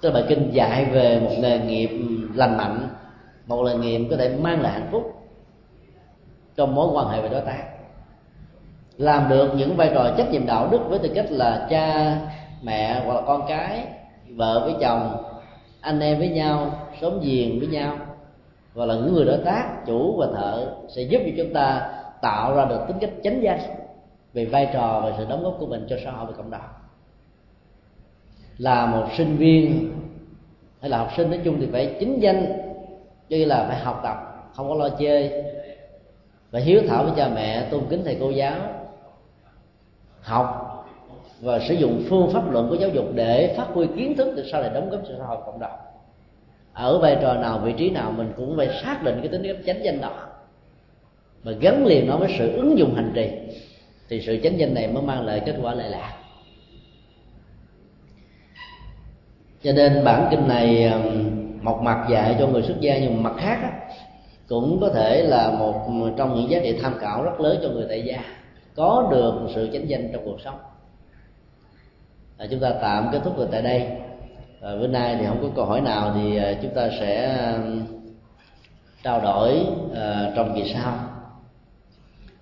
Tức 0.00 0.10
là 0.10 0.14
bài 0.14 0.24
kinh 0.28 0.50
dạy 0.52 0.84
về 0.84 1.20
một 1.20 1.30
nghề 1.38 1.58
nghiệp 1.58 1.90
lành 2.34 2.56
mạnh, 2.56 2.88
một 3.46 3.64
nghề 3.64 3.74
nghiệp 3.74 4.06
có 4.10 4.16
thể 4.16 4.36
mang 4.36 4.60
lại 4.60 4.72
hạnh 4.72 4.88
phúc 4.90 5.12
trong 6.56 6.74
mối 6.74 6.88
quan 6.92 7.08
hệ 7.08 7.22
về 7.22 7.28
đối 7.28 7.40
tác 7.40 7.79
làm 9.00 9.28
được 9.28 9.52
những 9.56 9.76
vai 9.76 9.90
trò 9.94 10.14
trách 10.16 10.30
nhiệm 10.30 10.46
đạo 10.46 10.68
đức 10.70 10.80
với 10.88 10.98
tư 10.98 11.10
cách 11.14 11.26
là 11.30 11.66
cha, 11.70 12.16
mẹ 12.62 13.02
hoặc 13.04 13.14
là 13.14 13.20
con 13.26 13.42
cái, 13.48 13.84
vợ 14.28 14.60
với 14.64 14.74
chồng, 14.80 15.24
anh 15.80 16.00
em 16.00 16.18
với 16.18 16.28
nhau 16.28 16.88
xóm 17.00 17.20
giềng 17.20 17.58
với 17.58 17.68
nhau. 17.68 17.96
Và 18.74 18.86
là 18.86 18.94
những 18.94 19.14
người 19.14 19.24
đối 19.24 19.38
tác, 19.38 19.86
chủ 19.86 20.16
và 20.18 20.26
thợ 20.34 20.66
sẽ 20.88 21.02
giúp 21.02 21.22
cho 21.24 21.32
chúng 21.36 21.54
ta 21.54 21.92
tạo 22.22 22.54
ra 22.54 22.64
được 22.64 22.80
tính 22.88 22.96
cách 23.00 23.10
chánh 23.24 23.42
danh 23.42 23.58
về 24.32 24.44
vai 24.44 24.68
trò 24.72 25.00
và 25.04 25.12
sự 25.18 25.26
đóng 25.28 25.42
góp 25.44 25.56
của 25.58 25.66
mình 25.66 25.86
cho 25.90 25.96
xã 26.04 26.10
hội 26.10 26.26
và 26.26 26.32
cộng 26.36 26.50
đồng. 26.50 26.70
Là 28.58 28.86
một 28.86 29.06
sinh 29.16 29.36
viên 29.36 29.92
hay 30.80 30.90
là 30.90 30.98
học 30.98 31.10
sinh 31.16 31.30
nói 31.30 31.40
chung 31.44 31.56
thì 31.60 31.68
phải 31.72 31.96
chính 32.00 32.20
danh 32.20 32.46
như 33.28 33.44
là 33.44 33.64
phải 33.68 33.78
học 33.78 34.00
tập, 34.02 34.16
không 34.54 34.68
có 34.68 34.74
lo 34.74 34.88
chơi. 34.88 35.44
Và 36.50 36.60
hiếu 36.60 36.82
thảo 36.88 37.04
với 37.04 37.12
cha 37.16 37.28
mẹ, 37.34 37.66
tôn 37.70 37.80
kính 37.90 38.02
thầy 38.04 38.16
cô 38.20 38.30
giáo 38.30 38.54
học 40.22 40.66
và 41.40 41.58
sử 41.58 41.74
dụng 41.74 42.02
phương 42.08 42.30
pháp 42.32 42.50
luận 42.50 42.68
của 42.68 42.74
giáo 42.74 42.88
dục 42.88 43.04
để 43.14 43.54
phát 43.56 43.66
huy 43.72 43.86
kiến 43.96 44.16
thức 44.16 44.32
để 44.36 44.42
sau 44.52 44.62
này 44.62 44.70
đóng 44.74 44.90
góp 44.90 45.00
cho 45.08 45.14
xã 45.18 45.24
hội 45.24 45.38
cộng 45.46 45.60
đồng. 45.60 45.76
Ở 46.72 46.98
vai 46.98 47.18
trò 47.22 47.34
nào 47.34 47.58
vị 47.58 47.74
trí 47.76 47.90
nào 47.90 48.12
mình 48.12 48.32
cũng 48.36 48.56
phải 48.56 48.68
xác 48.82 49.02
định 49.02 49.18
cái 49.20 49.28
tính 49.28 49.42
cách 49.42 49.56
chánh 49.66 49.84
danh 49.84 50.00
đó. 50.00 50.12
Và 51.42 51.52
gắn 51.52 51.86
liền 51.86 52.06
nó 52.06 52.16
với 52.16 52.34
sự 52.38 52.56
ứng 52.56 52.78
dụng 52.78 52.94
hành 52.94 53.12
trì 53.14 53.30
thì 54.08 54.20
sự 54.20 54.38
chánh 54.42 54.58
danh 54.58 54.74
này 54.74 54.88
mới 54.88 55.02
mang 55.02 55.26
lại 55.26 55.42
kết 55.46 55.54
quả 55.62 55.74
lệ 55.74 55.88
lạc 55.88 56.14
cho 59.62 59.72
nên 59.72 60.04
bản 60.04 60.28
kinh 60.30 60.48
này 60.48 60.92
một 61.62 61.80
mặt 61.82 62.06
dạy 62.10 62.36
cho 62.38 62.46
người 62.46 62.62
xuất 62.62 62.80
gia 62.80 62.98
nhưng 62.98 63.22
mặt 63.22 63.32
khác 63.38 63.58
á, 63.62 63.72
cũng 64.48 64.78
có 64.80 64.88
thể 64.88 65.22
là 65.22 65.50
một 65.58 65.74
trong 66.16 66.34
những 66.34 66.50
giá 66.50 66.58
trị 66.62 66.78
tham 66.82 66.94
khảo 66.98 67.22
rất 67.22 67.40
lớn 67.40 67.58
cho 67.62 67.68
người 67.68 67.86
tại 67.88 68.02
gia 68.02 68.39
có 68.74 69.08
được 69.10 69.34
sự 69.54 69.70
chánh 69.72 69.88
danh 69.88 70.10
trong 70.12 70.22
cuộc 70.24 70.40
sống. 70.44 70.58
À, 72.38 72.46
chúng 72.50 72.60
ta 72.60 72.72
tạm 72.82 73.08
kết 73.12 73.20
thúc 73.24 73.38
được 73.38 73.48
tại 73.52 73.62
đây. 73.62 73.86
À, 74.60 74.76
bữa 74.80 74.86
nay 74.86 75.16
thì 75.20 75.26
không 75.26 75.42
có 75.42 75.48
câu 75.56 75.64
hỏi 75.64 75.80
nào 75.80 76.12
thì 76.14 76.36
à, 76.36 76.54
chúng 76.62 76.74
ta 76.74 76.88
sẽ 77.00 77.38
trao 79.02 79.20
đổi 79.20 79.66
uh, 79.90 80.34
trong 80.36 80.52
kỳ 80.56 80.72
sau. 80.74 80.92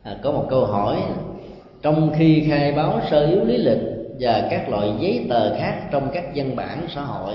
À, 0.03 0.17
có 0.23 0.33
một 0.33 0.47
câu 0.51 0.67
hỏi. 0.67 1.03
Trong 1.83 2.13
khi 2.19 2.47
khai 2.51 2.73
báo 2.73 3.01
sơ 3.11 3.27
yếu 3.27 3.45
lý 3.45 3.57
lịch 3.57 3.83
và 4.21 4.49
các 4.51 4.69
loại 4.69 4.93
giấy 5.01 5.27
tờ 5.31 5.59
khác 5.59 5.89
trong 5.91 6.11
các 6.13 6.25
văn 6.35 6.57
bản 6.57 6.87
xã 6.95 7.03
hội 7.03 7.35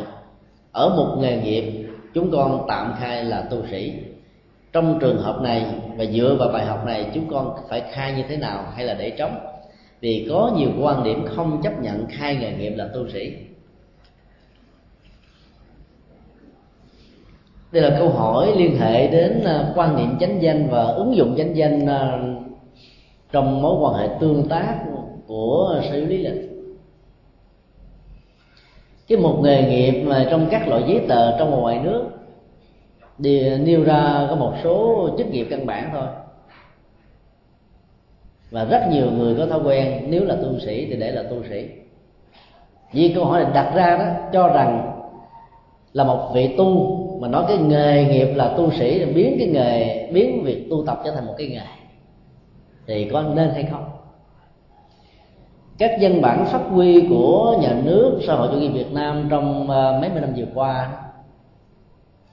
ở 0.72 0.90
một 0.90 1.18
nghề 1.22 1.38
nghiệp 1.38 1.88
chúng 2.14 2.32
con 2.32 2.66
tạm 2.68 2.94
khai 3.00 3.24
là 3.24 3.42
tu 3.42 3.58
sĩ 3.72 3.94
trong 4.74 5.00
trường 5.00 5.18
hợp 5.18 5.42
này 5.42 5.66
và 5.98 6.06
dựa 6.06 6.36
vào 6.40 6.50
bài 6.50 6.66
học 6.66 6.86
này, 6.86 7.12
chúng 7.14 7.28
con 7.32 7.56
phải 7.70 7.82
khai 7.92 8.14
như 8.14 8.24
thế 8.28 8.38
nào 8.38 8.64
hay 8.76 8.86
là 8.86 8.94
để 8.94 9.10
trống? 9.10 9.36
Vì 10.02 10.28
có 10.30 10.52
nhiều 10.58 10.70
quan 10.82 11.04
điểm 11.04 11.26
không 11.36 11.62
chấp 11.64 11.82
nhận 11.82 12.06
khai 12.10 12.36
nghề 12.36 12.52
nghiệp 12.54 12.74
là 12.76 12.88
tu 12.94 13.10
sĩ. 13.14 13.36
Đây 17.72 17.84
là 17.84 17.96
câu 18.00 18.10
hỏi 18.10 18.54
liên 18.56 18.78
hệ 18.80 19.08
đến 19.08 19.44
à, 19.46 19.72
quan 19.76 19.96
niệm 19.98 20.18
chánh 20.20 20.42
danh 20.42 20.68
và 20.70 20.84
ứng 20.84 21.16
dụng 21.16 21.36
chánh 21.38 21.56
danh 21.56 21.88
à, 21.88 22.20
trong 23.32 23.62
mối 23.62 23.76
quan 23.82 23.94
hệ 23.94 24.16
tương 24.20 24.50
tác 24.50 24.80
của 25.28 25.82
xử 25.92 26.06
lý 26.06 26.18
lịch. 26.18 26.50
Cái 29.08 29.18
một 29.18 29.40
nghề 29.44 29.62
nghiệp 29.62 30.04
mà 30.04 30.28
trong 30.30 30.48
các 30.52 30.68
loại 30.68 30.84
giấy 30.88 31.02
tờ 31.08 31.38
trong 31.40 31.52
và 31.52 31.58
ngoài 31.58 31.80
nước 31.84 32.13
thì 33.24 33.58
nêu 33.58 33.84
ra 33.84 34.28
có 34.30 34.36
một 34.36 34.54
số 34.64 35.10
chức 35.18 35.28
nghiệp 35.28 35.48
căn 35.50 35.66
bản 35.66 35.90
thôi. 35.94 36.08
Và 38.52 38.66
rất 38.66 38.88
nhiều 38.92 39.12
người 39.12 39.36
có 39.36 39.46
thói 39.46 39.60
quen, 39.64 40.06
nếu 40.10 40.26
là 40.26 40.36
tu 40.36 40.60
sĩ 40.60 40.86
thì 40.86 40.96
để 40.96 41.12
là 41.12 41.24
tu 41.24 41.44
sĩ. 41.50 41.70
Vì 42.92 43.12
câu 43.16 43.26
hỏi 43.26 43.44
này 43.44 43.54
đặt 43.54 43.72
ra 43.76 43.98
đó, 43.98 44.06
cho 44.34 44.48
rằng 44.48 45.00
là 45.94 46.04
một 46.04 46.32
vị 46.34 46.56
tu, 46.58 47.00
mà 47.22 47.28
nói 47.28 47.44
cái 47.48 47.58
nghề 47.58 48.06
nghiệp 48.06 48.36
là 48.36 48.54
tu 48.58 48.72
sĩ, 48.72 49.00
thì 49.00 49.06
biến 49.06 49.36
cái 49.40 49.48
nghề, 49.48 50.08
biến 50.12 50.44
việc 50.44 50.68
tu 50.70 50.86
tập 50.86 51.02
trở 51.06 51.12
thành 51.12 51.26
một 51.26 51.34
cái 51.38 51.48
nghề, 51.48 51.66
thì 52.88 53.10
có 53.10 53.22
nên 53.22 53.50
hay 53.50 53.64
không? 53.72 53.84
Các 55.78 55.92
văn 56.02 56.22
bản 56.22 56.46
pháp 56.46 56.62
quy 56.76 57.08
của 57.10 57.58
nhà 57.62 57.76
nước 57.84 58.20
xã 58.28 58.36
hội 58.36 58.48
chủ 58.52 58.58
nghĩa 58.58 58.70
Việt 58.70 58.92
Nam 58.92 59.28
trong 59.30 59.70
à, 59.70 59.98
mấy 60.02 60.10
mươi 60.10 60.22
năm 60.22 60.34
vừa 60.38 60.46
qua 60.54 60.92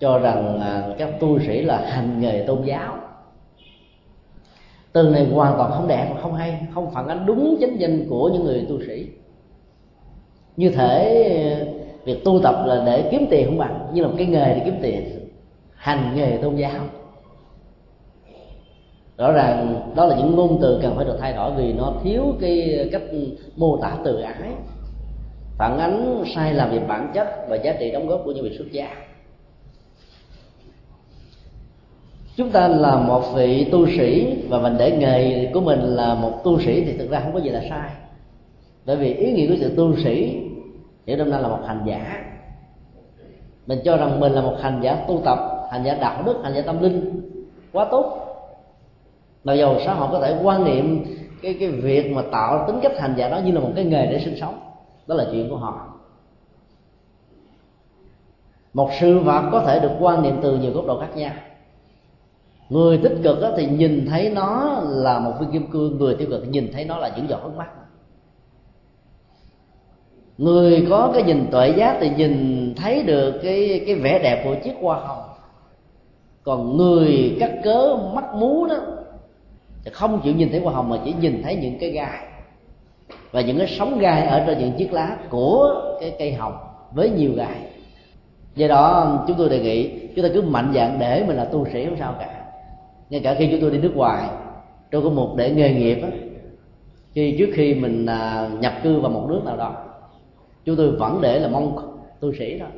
cho 0.01 0.19
rằng 0.19 0.61
à, 0.61 0.95
các 0.99 1.21
tu 1.21 1.39
sĩ 1.39 1.63
là 1.63 1.79
hành 1.87 2.21
nghề 2.21 2.45
tôn 2.47 2.63
giáo. 2.63 2.97
Từ 4.93 5.03
này 5.03 5.27
hoàn 5.33 5.55
toàn 5.57 5.73
không 5.73 5.89
đẹp, 5.89 6.15
không 6.23 6.35
hay, 6.35 6.61
không 6.75 6.91
phản 6.91 7.09
ánh 7.09 7.27
đúng 7.27 7.57
chánh 7.61 7.81
danh 7.81 8.07
của 8.11 8.29
những 8.29 8.45
người 8.45 8.67
tu 8.69 8.81
sĩ. 8.87 9.07
Như 10.57 10.71
thể 10.71 11.25
à, 11.61 11.67
việc 12.05 12.25
tu 12.25 12.41
tập 12.43 12.65
là 12.67 12.83
để 12.87 13.09
kiếm 13.11 13.27
tiền 13.31 13.47
không 13.47 13.59
bằng, 13.59 13.91
như 13.93 14.03
là 14.03 14.09
một 14.09 14.15
cái 14.19 14.27
nghề 14.27 14.55
để 14.55 14.63
kiếm 14.65 14.75
tiền. 14.83 15.29
Hành 15.75 16.13
nghề 16.17 16.39
tôn 16.43 16.57
giáo. 16.57 16.81
Rõ 19.19 19.33
ràng, 19.33 19.91
đó 19.95 20.07
là 20.07 20.17
những 20.17 20.37
ngôn 20.37 20.59
từ 20.63 20.79
cần 20.83 20.97
phải 20.97 21.05
được 21.05 21.17
thay 21.21 21.33
đổi 21.33 21.53
vì 21.53 21.73
nó 21.73 21.93
thiếu 22.03 22.23
cái 22.41 22.89
cách 22.93 23.03
mô 23.57 23.77
tả 23.77 23.97
từ 24.05 24.21
ái. 24.21 24.53
Phản 25.59 25.79
ánh 25.79 26.25
sai 26.35 26.55
lầm 26.55 26.71
về 26.71 26.79
bản 26.79 27.11
chất 27.15 27.29
và 27.49 27.57
giá 27.57 27.73
trị 27.79 27.91
đóng 27.91 28.07
góp 28.07 28.21
của 28.25 28.33
những 28.33 28.45
vị 28.45 28.57
xuất 28.59 28.73
gia. 28.73 28.89
Chúng 32.37 32.51
ta 32.51 32.69
là 32.69 32.97
một 32.97 33.23
vị 33.35 33.69
tu 33.73 33.87
sĩ 33.87 34.37
và 34.49 34.59
mình 34.59 34.77
để 34.79 34.97
nghề 34.97 35.51
của 35.55 35.61
mình 35.61 35.81
là 35.81 36.15
một 36.15 36.41
tu 36.45 36.61
sĩ 36.61 36.85
thì 36.85 36.99
thực 36.99 37.11
ra 37.11 37.21
không 37.21 37.33
có 37.33 37.39
gì 37.39 37.51
là 37.51 37.63
sai. 37.71 37.91
Bởi 38.87 38.97
vì 38.97 39.15
ý 39.15 39.33
nghĩa 39.33 39.49
của 39.49 39.57
sự 39.61 39.75
tu 39.77 39.97
sĩ, 39.97 40.41
hiểu 41.07 41.17
năm 41.17 41.31
nay 41.31 41.43
là 41.43 41.49
một 41.49 41.59
hành 41.67 41.83
giả. 41.87 42.25
Mình 43.67 43.79
cho 43.85 43.97
rằng 43.97 44.21
mình 44.21 44.33
là 44.33 44.41
một 44.41 44.57
hành 44.61 44.81
giả 44.83 45.05
tu 45.09 45.21
tập, 45.25 45.39
hành 45.71 45.85
giả 45.85 45.95
đạo 45.95 46.23
đức, 46.27 46.37
hành 46.43 46.55
giả 46.55 46.63
tâm 46.67 46.83
linh. 46.83 47.21
Quá 47.73 47.87
tốt. 47.91 48.27
Mặc 49.45 49.55
dù 49.55 49.75
xã 49.85 49.95
hội 49.95 50.09
có 50.13 50.21
thể 50.21 50.41
quan 50.43 50.65
niệm 50.65 51.05
cái 51.43 51.57
cái 51.61 51.69
việc 51.69 52.13
mà 52.13 52.23
tạo 52.33 52.65
tính 52.67 52.79
cách 52.83 52.99
hành 52.99 53.15
giả 53.17 53.29
đó 53.29 53.41
như 53.45 53.53
là 53.53 53.61
một 53.61 53.71
cái 53.77 53.85
nghề 53.85 54.07
để 54.07 54.21
sinh 54.25 54.37
sống. 54.41 54.61
Đó 55.07 55.15
là 55.15 55.27
chuyện 55.33 55.51
của 55.51 55.57
họ. 55.57 55.87
Một 58.75 58.91
sự 59.01 59.19
vật 59.19 59.49
có 59.53 59.61
thể 59.61 59.81
được 59.81 59.93
quan 60.01 60.23
niệm 60.23 60.39
từ 60.43 60.57
nhiều 60.57 60.73
góc 60.73 60.87
độ 60.87 61.01
khác 61.01 61.17
nhau 61.17 61.33
người 62.71 62.99
tích 62.99 63.17
cực 63.23 63.39
thì 63.57 63.67
nhìn 63.67 64.07
thấy 64.11 64.31
nó 64.31 64.81
là 64.87 65.19
một 65.19 65.33
viên 65.41 65.51
kim 65.51 65.71
cương, 65.71 65.99
người 65.99 66.15
tiêu 66.15 66.29
cực 66.31 66.49
nhìn 66.49 66.73
thấy 66.73 66.85
nó 66.85 66.99
là 66.99 67.11
những 67.17 67.29
giọt 67.29 67.41
nước 67.45 67.57
mắt. 67.57 67.69
Người 70.39 70.87
có 70.91 71.11
cái 71.15 71.23
nhìn 71.23 71.47
tuệ 71.51 71.69
giác 71.77 71.97
thì 72.01 72.11
nhìn 72.17 72.75
thấy 72.77 73.03
được 73.03 73.41
cái 73.43 73.85
cái 73.87 73.95
vẻ 73.95 74.19
đẹp 74.23 74.45
của 74.45 74.55
chiếc 74.65 74.75
hoa 74.81 75.01
hồng. 75.01 75.23
Còn 76.43 76.77
người 76.77 77.37
cắt 77.41 77.51
cớ 77.65 77.97
mắt 78.15 78.35
mú 78.35 78.67
đó 78.67 78.77
thì 79.85 79.91
không 79.91 80.21
chịu 80.25 80.35
nhìn 80.35 80.51
thấy 80.51 80.61
hoa 80.61 80.73
hồng 80.73 80.89
mà 80.89 80.97
chỉ 81.05 81.15
nhìn 81.21 81.43
thấy 81.43 81.57
những 81.57 81.79
cái 81.79 81.91
gai. 81.91 82.27
Và 83.33 83.41
những 83.41 83.59
cái 83.59 83.67
sóng 83.79 83.99
gai 83.99 84.27
ở 84.27 84.45
trên 84.47 84.59
những 84.59 84.73
chiếc 84.73 84.93
lá 84.93 85.17
của 85.31 85.83
cái 86.01 86.15
cây 86.19 86.33
hồng 86.33 86.57
với 86.93 87.11
nhiều 87.11 87.31
gai. 87.37 87.57
Do 88.55 88.69
đó 88.69 89.19
chúng 89.29 89.37
tôi 89.39 89.49
đề 89.49 89.61
nghị 89.61 90.09
chúng 90.17 90.25
ta 90.25 90.31
cứ 90.35 90.43
mạnh 90.43 90.73
dạng 90.75 90.99
để 90.99 91.25
mình 91.27 91.37
là 91.37 91.45
tu 91.45 91.67
sĩ 91.73 91.85
không 91.85 91.97
sao 91.99 92.15
cả 92.19 92.40
ngay 93.11 93.21
cả 93.21 93.35
khi 93.39 93.49
chúng 93.51 93.61
tôi 93.61 93.71
đi 93.71 93.79
nước 93.79 93.97
ngoài, 93.97 94.29
tôi 94.91 95.03
có 95.03 95.11
một 95.11 95.35
để 95.37 95.51
nghề 95.51 95.75
nghiệp 95.75 95.99
á. 96.03 96.09
Khi 97.13 97.37
trước 97.39 97.49
khi 97.55 97.75
mình 97.75 98.07
à, 98.07 98.51
nhập 98.61 98.73
cư 98.83 99.01
vào 99.01 99.11
một 99.11 99.27
nước 99.29 99.41
nào 99.45 99.57
đó, 99.57 99.85
chúng 100.65 100.77
tôi 100.77 100.91
vẫn 100.91 101.19
để 101.21 101.39
là 101.39 101.49
mong 101.49 101.77
tu 102.21 102.33
sĩ 102.33 102.59
thôi 102.59 102.69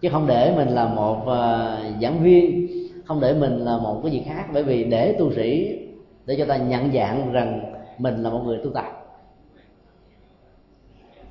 chứ 0.00 0.08
không 0.08 0.26
để 0.26 0.52
mình 0.56 0.68
là 0.68 0.86
một 0.86 1.28
à, 1.28 1.76
giảng 2.02 2.22
viên, 2.22 2.68
không 3.04 3.20
để 3.20 3.34
mình 3.34 3.58
là 3.58 3.78
một 3.78 4.00
cái 4.02 4.12
gì 4.12 4.22
khác. 4.26 4.44
Bởi 4.52 4.62
vì 4.62 4.84
để 4.84 5.16
tu 5.18 5.32
sĩ, 5.32 5.78
để 6.26 6.36
cho 6.38 6.44
ta 6.44 6.56
nhận 6.56 6.92
dạng 6.92 7.32
rằng 7.32 7.74
mình 7.98 8.22
là 8.22 8.30
một 8.30 8.42
người 8.44 8.58
tu 8.64 8.70
tập. 8.70 8.84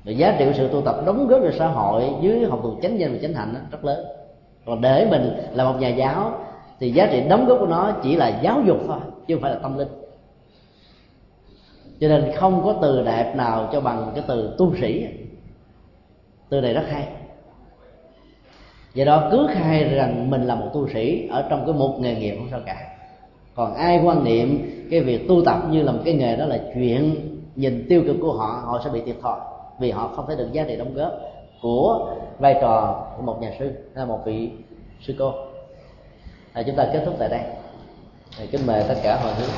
Và 0.04 0.12
giá 0.12 0.36
trị 0.38 0.44
của 0.44 0.52
sự 0.56 0.68
tu 0.68 0.80
tập 0.80 0.96
đóng 1.06 1.26
góp 1.26 1.40
cho 1.42 1.50
xã 1.58 1.66
hội 1.66 2.04
dưới 2.20 2.44
học 2.44 2.60
thuật 2.62 2.74
chánh 2.82 2.98
danh 2.98 3.12
và 3.12 3.18
chánh 3.22 3.32
hạnh 3.32 3.54
rất 3.70 3.84
lớn. 3.84 4.06
Còn 4.66 4.80
để 4.80 5.06
mình 5.10 5.32
là 5.54 5.64
một 5.64 5.80
nhà 5.80 5.88
giáo 5.88 6.40
thì 6.80 6.90
giá 6.90 7.08
trị 7.12 7.22
đóng 7.28 7.46
góp 7.46 7.58
của 7.60 7.66
nó 7.66 7.92
chỉ 8.02 8.16
là 8.16 8.40
giáo 8.42 8.62
dục 8.66 8.78
thôi, 8.86 8.98
chứ 9.26 9.34
không 9.34 9.42
phải 9.42 9.52
là 9.52 9.58
tâm 9.58 9.78
linh. 9.78 9.88
Cho 12.00 12.08
nên 12.08 12.32
không 12.36 12.62
có 12.64 12.74
từ 12.82 13.02
đẹp 13.02 13.34
nào 13.36 13.68
cho 13.72 13.80
bằng 13.80 14.12
cái 14.14 14.24
từ 14.28 14.54
tu 14.58 14.76
sĩ. 14.80 15.06
Từ 16.48 16.60
này 16.60 16.74
rất 16.74 16.84
hay. 16.88 17.08
Do 18.94 19.04
đó 19.04 19.28
cứ 19.30 19.48
khai 19.50 19.84
rằng 19.84 20.30
mình 20.30 20.42
là 20.42 20.54
một 20.54 20.66
tu 20.74 20.88
sĩ 20.88 21.28
ở 21.28 21.46
trong 21.50 21.66
cái 21.66 21.74
một 21.74 21.98
nghề 22.00 22.14
nghiệp 22.14 22.34
không 22.38 22.48
sao 22.50 22.60
cả. 22.66 22.88
Còn 23.54 23.74
ai 23.74 24.00
quan 24.04 24.24
niệm 24.24 24.70
cái 24.90 25.00
việc 25.00 25.28
tu 25.28 25.44
tập 25.44 25.58
như 25.70 25.82
là 25.82 25.92
một 25.92 26.00
cái 26.04 26.14
nghề 26.14 26.36
đó 26.36 26.44
là 26.44 26.58
chuyện 26.74 27.14
nhìn 27.56 27.86
tiêu 27.88 28.02
cực 28.06 28.16
của 28.20 28.32
họ 28.32 28.62
họ 28.64 28.80
sẽ 28.84 28.90
bị 28.90 29.00
thiệt 29.00 29.16
thòi 29.22 29.40
vì 29.78 29.90
họ 29.90 30.12
không 30.16 30.24
thấy 30.26 30.36
được 30.36 30.52
giá 30.52 30.64
trị 30.64 30.76
đóng 30.76 30.94
góp 30.94 31.12
của 31.62 32.14
vai 32.38 32.58
trò 32.60 33.06
của 33.16 33.22
một 33.22 33.40
nhà 33.40 33.52
sư 33.58 33.72
hay 33.94 34.06
một 34.06 34.20
vị 34.24 34.50
sư 35.00 35.14
cô 35.18 35.32
à, 36.52 36.62
chúng 36.66 36.76
ta 36.76 36.86
kết 36.92 37.02
thúc 37.04 37.14
tại 37.18 37.28
đây. 37.28 37.40
Kính 38.50 38.66
mời 38.66 38.84
tất 38.88 38.94
cả 39.02 39.18
hồi 39.22 39.34
hướng 39.34 39.50